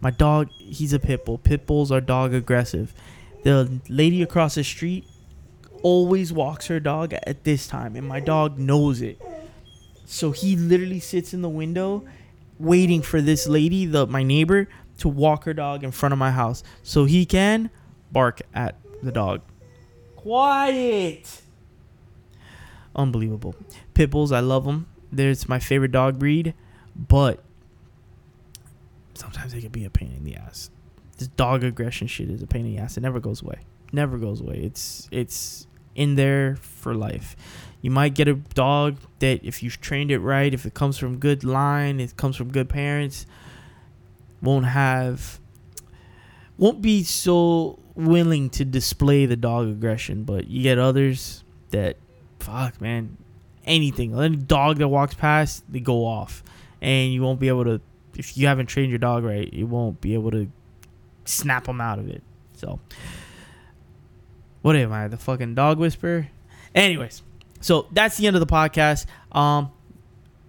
My 0.00 0.10
dog, 0.10 0.50
he's 0.50 0.92
a 0.92 0.98
pit 0.98 1.24
bull. 1.24 1.38
Pit 1.38 1.66
bulls 1.66 1.90
are 1.90 2.00
dog 2.00 2.34
aggressive. 2.34 2.94
The 3.42 3.80
lady 3.88 4.22
across 4.22 4.54
the 4.54 4.64
street 4.64 5.04
always 5.82 6.32
walks 6.32 6.66
her 6.66 6.80
dog 6.80 7.14
at 7.14 7.44
this 7.44 7.66
time, 7.66 7.96
and 7.96 8.06
my 8.06 8.20
dog 8.20 8.58
knows 8.58 9.00
it. 9.00 9.20
So 10.04 10.30
he 10.30 10.56
literally 10.56 11.00
sits 11.00 11.34
in 11.34 11.42
the 11.42 11.48
window 11.48 12.04
waiting 12.58 13.02
for 13.02 13.20
this 13.20 13.46
lady, 13.46 13.86
the 13.86 14.06
my 14.06 14.22
neighbor, 14.22 14.68
to 14.98 15.08
walk 15.08 15.44
her 15.44 15.54
dog 15.54 15.82
in 15.84 15.90
front 15.90 16.12
of 16.12 16.18
my 16.18 16.30
house 16.30 16.62
so 16.82 17.04
he 17.04 17.24
can 17.24 17.70
bark 18.12 18.42
at 18.54 18.76
the 19.02 19.12
dog. 19.12 19.40
Quiet. 20.16 21.42
Unbelievable. 22.94 23.54
Pit 23.94 24.10
bulls, 24.10 24.32
I 24.32 24.40
love 24.40 24.64
them. 24.64 24.86
There's 25.10 25.48
my 25.48 25.58
favorite 25.58 25.92
dog 25.92 26.18
breed, 26.18 26.54
but 26.96 27.42
sometimes 29.14 29.52
they 29.52 29.60
can 29.60 29.70
be 29.70 29.84
a 29.84 29.90
pain 29.90 30.12
in 30.16 30.24
the 30.24 30.36
ass. 30.36 30.70
This 31.16 31.28
dog 31.28 31.64
aggression 31.64 32.06
shit 32.06 32.30
is 32.30 32.42
a 32.42 32.46
pain 32.46 32.66
in 32.66 32.76
the 32.76 32.82
ass. 32.82 32.96
It 32.96 33.00
never 33.00 33.20
goes 33.20 33.42
away. 33.42 33.60
Never 33.92 34.18
goes 34.18 34.40
away. 34.40 34.58
It's 34.58 35.08
it's 35.10 35.66
in 35.94 36.14
there 36.14 36.56
for 36.56 36.94
life. 36.94 37.36
You 37.80 37.90
might 37.90 38.14
get 38.14 38.28
a 38.28 38.34
dog 38.34 38.98
that 39.20 39.44
if 39.44 39.62
you've 39.62 39.80
trained 39.80 40.10
it 40.10 40.18
right, 40.18 40.52
if 40.52 40.66
it 40.66 40.74
comes 40.74 40.98
from 40.98 41.18
good 41.18 41.42
line, 41.44 42.00
it 42.00 42.16
comes 42.16 42.36
from 42.36 42.52
good 42.52 42.68
parents, 42.68 43.26
won't 44.42 44.66
have 44.66 45.40
won't 46.56 46.82
be 46.82 47.04
so 47.04 47.78
willing 47.94 48.50
to 48.50 48.64
display 48.64 49.26
the 49.26 49.36
dog 49.36 49.68
aggression, 49.68 50.24
but 50.24 50.48
you 50.48 50.62
get 50.62 50.78
others 50.78 51.44
that 51.70 51.96
fuck 52.38 52.80
man, 52.80 53.16
anything. 53.64 54.18
Any 54.18 54.36
dog 54.36 54.78
that 54.78 54.88
walks 54.88 55.14
past, 55.14 55.64
they 55.70 55.80
go 55.80 56.04
off. 56.04 56.42
And 56.80 57.12
you 57.12 57.22
won't 57.22 57.40
be 57.40 57.48
able 57.48 57.64
to 57.64 57.80
if 58.18 58.36
you 58.36 58.48
haven't 58.48 58.66
trained 58.66 58.90
your 58.90 58.98
dog 58.98 59.24
right, 59.24 59.52
you 59.52 59.66
won't 59.66 60.00
be 60.00 60.14
able 60.14 60.32
to 60.32 60.50
snap 61.24 61.64
them 61.64 61.80
out 61.80 61.98
of 61.98 62.08
it. 62.08 62.22
So, 62.54 62.80
what 64.62 64.74
am 64.74 64.92
I, 64.92 65.06
the 65.06 65.16
fucking 65.16 65.54
dog 65.54 65.78
whisperer? 65.78 66.28
Anyways, 66.74 67.22
so 67.60 67.86
that's 67.92 68.16
the 68.16 68.26
end 68.26 68.36
of 68.36 68.40
the 68.40 68.52
podcast. 68.52 69.06
Um, 69.30 69.70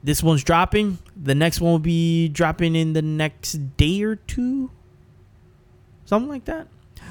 this 0.03 0.23
one's 0.23 0.43
dropping. 0.43 0.97
The 1.21 1.35
next 1.35 1.59
one 1.59 1.71
will 1.71 1.79
be 1.79 2.29
dropping 2.29 2.75
in 2.75 2.93
the 2.93 3.01
next 3.01 3.53
day 3.75 4.01
or 4.03 4.15
two, 4.15 4.71
something 6.05 6.29
like 6.29 6.45
that. 6.45 6.67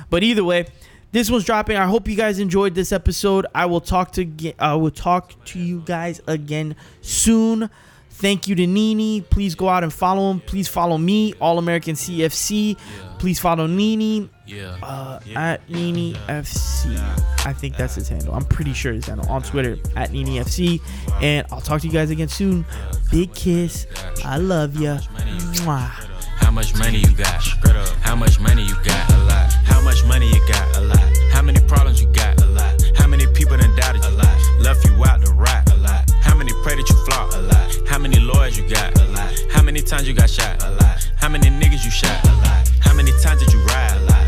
But 0.08 0.22
either 0.22 0.42
way, 0.44 0.66
this 1.12 1.30
one's 1.30 1.44
dropping. 1.44 1.76
I 1.76 1.86
hope 1.86 2.08
you 2.08 2.16
guys 2.16 2.38
enjoyed 2.38 2.74
this 2.74 2.90
episode. 2.92 3.46
I 3.54 3.66
will 3.66 3.80
talk 3.80 4.12
to 4.12 4.24
ge- 4.24 4.54
I 4.58 4.74
will 4.74 4.90
talk 4.90 5.32
to 5.46 5.58
you 5.58 5.82
guys 5.84 6.20
again 6.26 6.76
soon. 7.02 7.68
Thank 8.10 8.48
you 8.48 8.54
to 8.56 8.66
Nini. 8.66 9.20
Please 9.20 9.54
go 9.54 9.68
out 9.68 9.84
and 9.84 9.92
follow 9.92 10.30
him. 10.30 10.40
Please 10.40 10.66
follow 10.68 10.98
me, 10.98 11.34
All 11.40 11.58
American 11.58 11.94
CFC. 11.94 12.76
Please 13.18 13.38
follow 13.38 13.66
Nini 13.66 14.28
yeah. 14.48 15.20
At 15.36 15.68
Nini 15.68 16.12
yeah. 16.12 16.40
FC. 16.40 16.94
Yeah. 16.94 17.16
I 17.44 17.52
think 17.52 17.76
that's 17.76 17.94
his 17.96 18.08
handle. 18.08 18.34
I'm 18.34 18.46
pretty 18.46 18.72
sure 18.72 18.92
his 18.94 19.06
handle 19.06 19.28
on 19.28 19.42
Twitter 19.42 19.76
at 19.94 20.10
Nini 20.10 20.38
FC. 20.38 20.80
And 21.22 21.46
I'll 21.52 21.60
talk 21.60 21.82
to 21.82 21.86
you 21.86 21.92
guys 21.92 22.10
again 22.10 22.28
soon. 22.28 22.64
Big 23.10 23.34
kiss. 23.34 23.86
I 24.24 24.38
love 24.38 24.76
ya. 24.76 24.98
Mwah. 25.62 25.88
How 26.40 26.50
much 26.50 26.74
money 26.78 26.98
you 26.98 27.14
got? 27.14 27.42
How 28.00 28.16
much 28.16 28.40
money 28.40 28.62
you 28.62 28.74
got? 28.84 29.12
A 29.12 29.18
lot. 29.24 29.52
How 29.64 29.82
much 29.82 30.02
money 30.06 30.28
you 30.28 30.40
got? 30.48 30.76
A 30.78 30.80
lot. 30.80 31.16
How 31.30 31.42
many 31.42 31.60
problems 31.68 32.00
you 32.00 32.08
got? 32.08 32.40
A 32.40 32.46
lot. 32.46 32.82
How 32.96 33.06
many 33.06 33.26
people 33.34 33.58
done 33.58 33.76
doubted 33.76 34.02
you? 34.02 34.10
A 34.10 34.16
lot. 34.16 34.60
Left 34.60 34.82
you 34.86 35.04
out 35.04 35.22
to 35.26 35.32
rot? 35.32 35.70
A 35.72 35.76
lot. 35.76 36.10
How 36.22 36.34
many 36.34 36.52
pray 36.62 36.74
that 36.76 36.88
you 36.88 37.04
flop? 37.04 37.34
A 37.34 37.38
lot. 37.38 37.88
How 37.88 37.98
many 37.98 38.18
lawyers 38.18 38.56
you 38.56 38.66
got? 38.66 38.98
A 38.98 39.04
lot. 39.12 39.30
How 39.50 39.62
many 39.62 39.82
times 39.82 40.08
you 40.08 40.14
got 40.14 40.30
shot? 40.30 40.62
A 40.62 40.70
lot. 40.70 41.06
How 41.16 41.28
many 41.28 41.50
niggas 41.50 41.84
you 41.84 41.90
shot? 41.90 42.24
A 42.24 42.32
lot. 42.32 42.68
How 42.80 42.94
many 42.94 43.12
times 43.20 43.40
did 43.44 43.52
you 43.52 43.60
ride? 43.66 43.96
A 43.96 44.04
lot. 44.04 44.27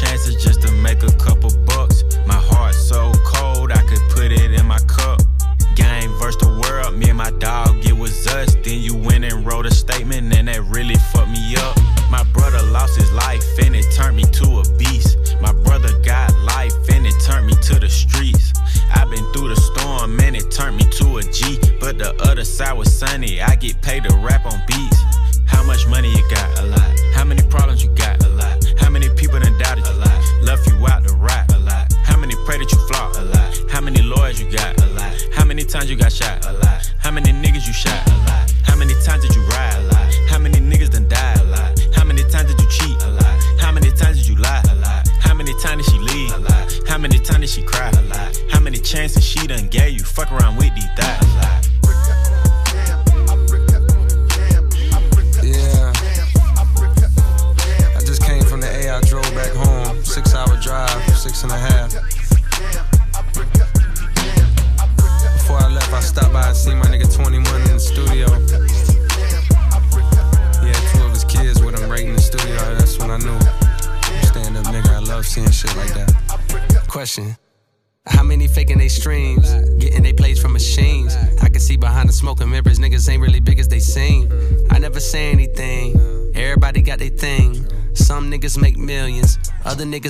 Chances 0.00 0.42
just 0.42 0.62
to 0.62 0.72
make 0.72 1.02
a 1.02 1.12
couple 1.12 1.50
bucks. 1.66 2.04
My 2.26 2.40
heart 2.50 2.74
so 2.74 3.12
cold, 3.24 3.70
I 3.70 3.82
could 3.82 4.02
put 4.10 4.32
it 4.32 4.52
in 4.52 4.66
my 4.66 4.78
cup. 4.86 5.20
Game 5.74 6.10
versus 6.18 6.40
the 6.40 6.48
world, 6.62 6.96
me 6.96 7.10
and 7.10 7.18
my 7.18 7.30
dog, 7.32 7.84
it 7.84 7.96
was 7.96 8.26
us. 8.28 8.54
Then 8.64 8.80
you 8.80 8.96
went 8.96 9.24
and 9.24 9.46
wrote 9.46 9.66
a 9.66 9.74
statement, 9.74 10.34
and 10.34 10.48
that 10.48 10.62
really 10.64 10.96
fucked 11.12 11.30
me 11.30 11.54
up. 11.56 11.76
My 12.10 12.24
brother 12.32 12.62
lost 12.62 12.96
his 12.96 13.12
life, 13.12 13.44
and 13.62 13.76
it 13.76 13.86
turned 13.94 14.16
me 14.16 14.24
to 14.40 14.62
a 14.62 14.64
beast. 14.78 15.36
My 15.40 15.52
brother 15.52 15.92
got 16.00 16.34
life, 16.40 16.74
and 16.92 17.06
it 17.06 17.14
turned 17.20 17.46
me 17.46 17.54
to 17.68 17.78
the 17.78 17.88
streets. 17.88 18.52
I've 18.94 19.10
been 19.10 19.26
through 19.32 19.54
the 19.54 19.60
storm, 19.60 20.18
and 20.20 20.34
it 20.34 20.50
turned 20.50 20.76
me 20.76 20.84
to 20.98 21.18
a 21.18 21.22
G. 21.22 21.58
But 21.78 21.98
the 21.98 22.14
other 22.22 22.44
side 22.44 22.72
was 22.72 22.90
sunny, 22.92 23.40
I 23.40 23.54
get 23.54 23.80
paid 23.82 24.04
to 24.04 24.16
rap 24.16 24.46
on 24.46 24.60
beats. 24.66 25.00
How 25.46 25.62
much 25.62 25.86
money 25.86 26.10
you 26.10 26.24
got? 26.30 26.58
A 26.60 26.66
lot. 26.66 26.90
How 27.14 27.24
many 27.24 27.42
problems 27.42 27.84
you 27.84 27.90
got? 27.90 27.99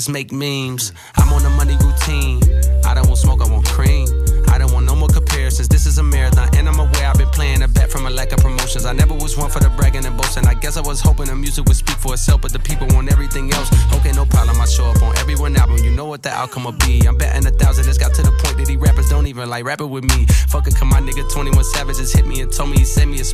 Niggas 0.00 0.12
make 0.12 0.32
memes. 0.32 0.92
I'm 1.16 1.32
on 1.32 1.44
a 1.44 1.50
money 1.50 1.76
routine. 1.76 2.42
I 2.84 2.94
don't 2.94 3.06
want 3.06 3.18
smoke, 3.18 3.40
I 3.40 3.50
want 3.50 3.66
cream. 3.66 4.08
I 4.48 4.58
don't 4.58 4.72
want 4.72 4.86
no 4.86 4.94
more 4.94 5.08
comparisons. 5.08 5.68
This 5.68 5.86
is 5.86 5.98
a 5.98 6.02
marathon, 6.02 6.48
and 6.56 6.68
I'm 6.68 6.78
aware 6.78 7.06
I've 7.06 7.18
been 7.18 7.28
playing 7.28 7.62
a 7.62 7.68
bet 7.68 7.90
from 7.90 8.06
a 8.06 8.10
lack 8.10 8.32
of 8.32 8.40
promotions. 8.40 8.84
I 8.84 8.92
never 8.92 9.14
was 9.14 9.36
one 9.36 9.50
for 9.50 9.60
the 9.60 9.70
bragging 9.70 10.04
and 10.04 10.16
boasting. 10.16 10.46
I 10.46 10.54
guess 10.54 10.76
I 10.76 10.80
was 10.80 11.00
hoping 11.00 11.26
the 11.26 11.36
music 11.36 11.66
would 11.66 11.76
speak 11.76 11.96
for 11.96 12.14
itself, 12.14 12.42
but 12.42 12.52
the 12.52 12.58
people 12.58 12.86
want 12.90 13.12
everything 13.12 13.52
else. 13.52 13.70
Okay, 13.94 14.12
no 14.12 14.24
problem. 14.26 14.60
I 14.60 14.66
show 14.66 14.86
up 14.86 15.02
on 15.02 15.16
every 15.18 15.36
one 15.36 15.56
album. 15.56 15.78
You 15.78 15.90
know 15.90 16.06
what 16.06 16.22
the 16.22 16.30
outcome 16.30 16.64
will 16.64 16.78
be. 16.86 17.06
I'm 17.06 17.16
betting 17.16 17.46
a 17.46 17.50
thousand. 17.50 17.88
It's 17.88 17.98
got 17.98 18.14
to 18.14 18.22
the 18.22 18.32
point 18.42 18.58
that 18.58 18.66
these 18.66 18.78
rappers 18.78 19.08
don't 19.08 19.26
even 19.26 19.48
like 19.48 19.64
rapping 19.64 19.90
with 19.90 20.04
me. 20.04 20.26
Fuck 20.48 20.66
it, 20.66 20.74
come 20.74 20.88
my 20.88 21.00
nigga 21.00 21.30
21 21.30 21.62
Savage 21.64 21.96
just 21.96 22.16
hit 22.16 22.26
me 22.26 22.40
and 22.40 22.52
told 22.52 22.70
me 22.70 22.78
he 22.78 22.84
sent 22.84 23.10
me 23.10 23.20
a 23.20 23.24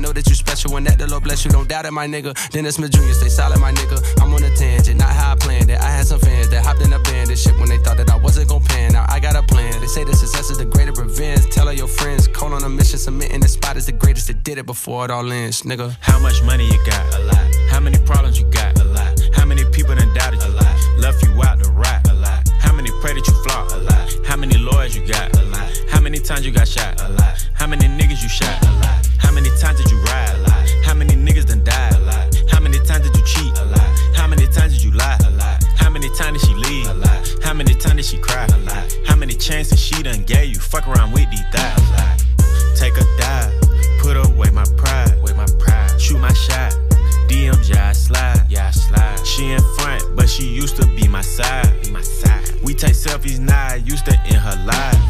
know 0.00 0.12
that 0.12 0.26
you 0.26 0.34
special 0.34 0.76
and 0.76 0.86
that 0.86 0.98
the 0.98 1.06
Lord 1.06 1.24
bless 1.24 1.44
you. 1.44 1.50
Don't 1.50 1.68
doubt 1.68 1.86
it, 1.86 1.92
my 1.92 2.06
nigga. 2.06 2.32
Dennis 2.50 2.76
Smith 2.76 2.90
Jr., 2.90 3.12
stay 3.12 3.28
solid, 3.28 3.60
my 3.60 3.72
nigga. 3.72 3.98
I'm 4.20 4.32
on 4.32 4.42
a 4.42 4.50
tangent, 4.56 4.98
not 4.98 5.10
how 5.10 5.32
I 5.32 5.36
planned 5.36 5.70
it. 5.70 5.78
I 5.78 5.90
had 5.90 6.06
some 6.06 6.20
fans 6.20 6.48
that 6.48 6.64
hopped 6.64 6.82
in 6.82 6.92
a 6.92 6.98
band 7.00 7.30
and 7.30 7.38
shit 7.38 7.56
when 7.58 7.68
they 7.68 7.78
thought 7.78 7.96
that 7.98 8.10
I 8.10 8.16
wasn't 8.16 8.48
gon' 8.48 8.62
pan. 8.64 8.92
Now 8.92 9.04
I 9.08 9.20
got 9.20 9.36
a 9.36 9.42
plan. 9.42 9.78
They 9.80 9.86
say 9.86 10.04
the 10.04 10.14
success 10.14 10.50
is 10.50 10.58
the 10.58 10.64
greater 10.64 10.92
revenge. 10.92 11.46
Tell 11.50 11.68
all 11.68 11.74
your 11.74 11.88
friends, 11.88 12.26
call 12.28 12.54
on 12.54 12.64
a 12.64 12.68
mission, 12.68 12.98
submitting 12.98 13.40
the 13.40 13.48
spot 13.48 13.76
is 13.76 13.86
the 13.86 13.92
greatest 13.92 14.28
that 14.28 14.42
did 14.42 14.58
it 14.58 14.66
before 14.66 15.04
it 15.04 15.10
all 15.10 15.30
ends, 15.30 15.62
nigga. 15.62 15.94
How 16.00 16.18
much 16.18 16.42
money 16.42 16.66
you 16.66 16.78
got? 16.86 17.14
A 17.14 17.20
lot. 17.20 17.54
How 17.70 17.80
many 17.80 17.98
problems 17.98 18.38
you 18.40 18.46
got? 18.50 18.78
A 18.80 18.84
lot. 18.84 19.20
How 19.34 19.44
many 19.44 19.64
people 19.70 19.94
done 19.94 20.12
doubted 20.14 20.42
you? 20.42 20.48
A 20.48 20.60
lot. 20.60 20.76
Left 20.98 21.22
you 21.22 21.30
out 21.42 21.62
to 21.62 21.70
rap? 21.70 22.06
A 22.08 22.14
lot. 22.14 22.48
How 22.60 22.72
many 22.72 22.90
pray 23.00 23.14
that 23.14 23.26
you 23.26 23.34
flop? 23.44 23.70
A 23.72 23.76
lot. 23.76 24.26
How 24.26 24.36
many 24.36 24.56
lawyers 24.58 24.96
you 24.96 25.06
got? 25.06 25.36
A 25.36 25.42
lot. 25.44 25.70
How 25.88 26.00
many 26.00 26.18
times 26.18 26.46
you 26.46 26.52
got 26.52 26.68
shot? 26.68 27.00
A 27.00 27.08
lot. 27.10 27.48
How 27.54 27.66
many 27.66 27.86
niggas 27.86 28.22
you 28.22 28.28
shot? 28.28 28.62
A 28.62 28.70
lot. 28.80 29.06
How 29.18 29.32
many 29.32 29.50
times 29.60 29.78
did 29.78 29.89
you 29.89 29.89
Fuck 40.80 40.96
around 40.96 41.12
with 41.12 41.28
these 41.30 41.42
thighs. 41.52 41.90
Lot. 41.90 42.24
Take 42.74 42.96
a 42.96 43.04
dive, 43.18 43.52
put 44.00 44.16
away 44.16 44.48
my 44.50 44.64
pride, 44.78 45.18
away 45.18 45.34
my 45.34 45.46
pride. 45.58 46.00
Shoot 46.00 46.18
my 46.18 46.32
shot, 46.32 46.74
yeah 47.28 47.90
I 47.90 47.92
slide, 47.92 48.46
yeah 48.48 48.68
I 48.68 48.70
slide. 48.70 49.26
She 49.26 49.50
in 49.50 49.60
front, 49.76 50.16
but 50.16 50.26
she 50.26 50.44
used 50.44 50.76
to 50.76 50.86
be 50.86 51.06
my 51.06 51.20
side, 51.20 51.82
be 51.82 51.90
my 51.90 52.00
side. 52.00 52.54
We 52.62 52.72
take 52.72 52.92
selfies 52.94 53.38
now, 53.38 53.72
I 53.72 53.74
used 53.74 54.06
to 54.06 54.12
in 54.26 54.36
her 54.36 54.64
life. 54.64 55.09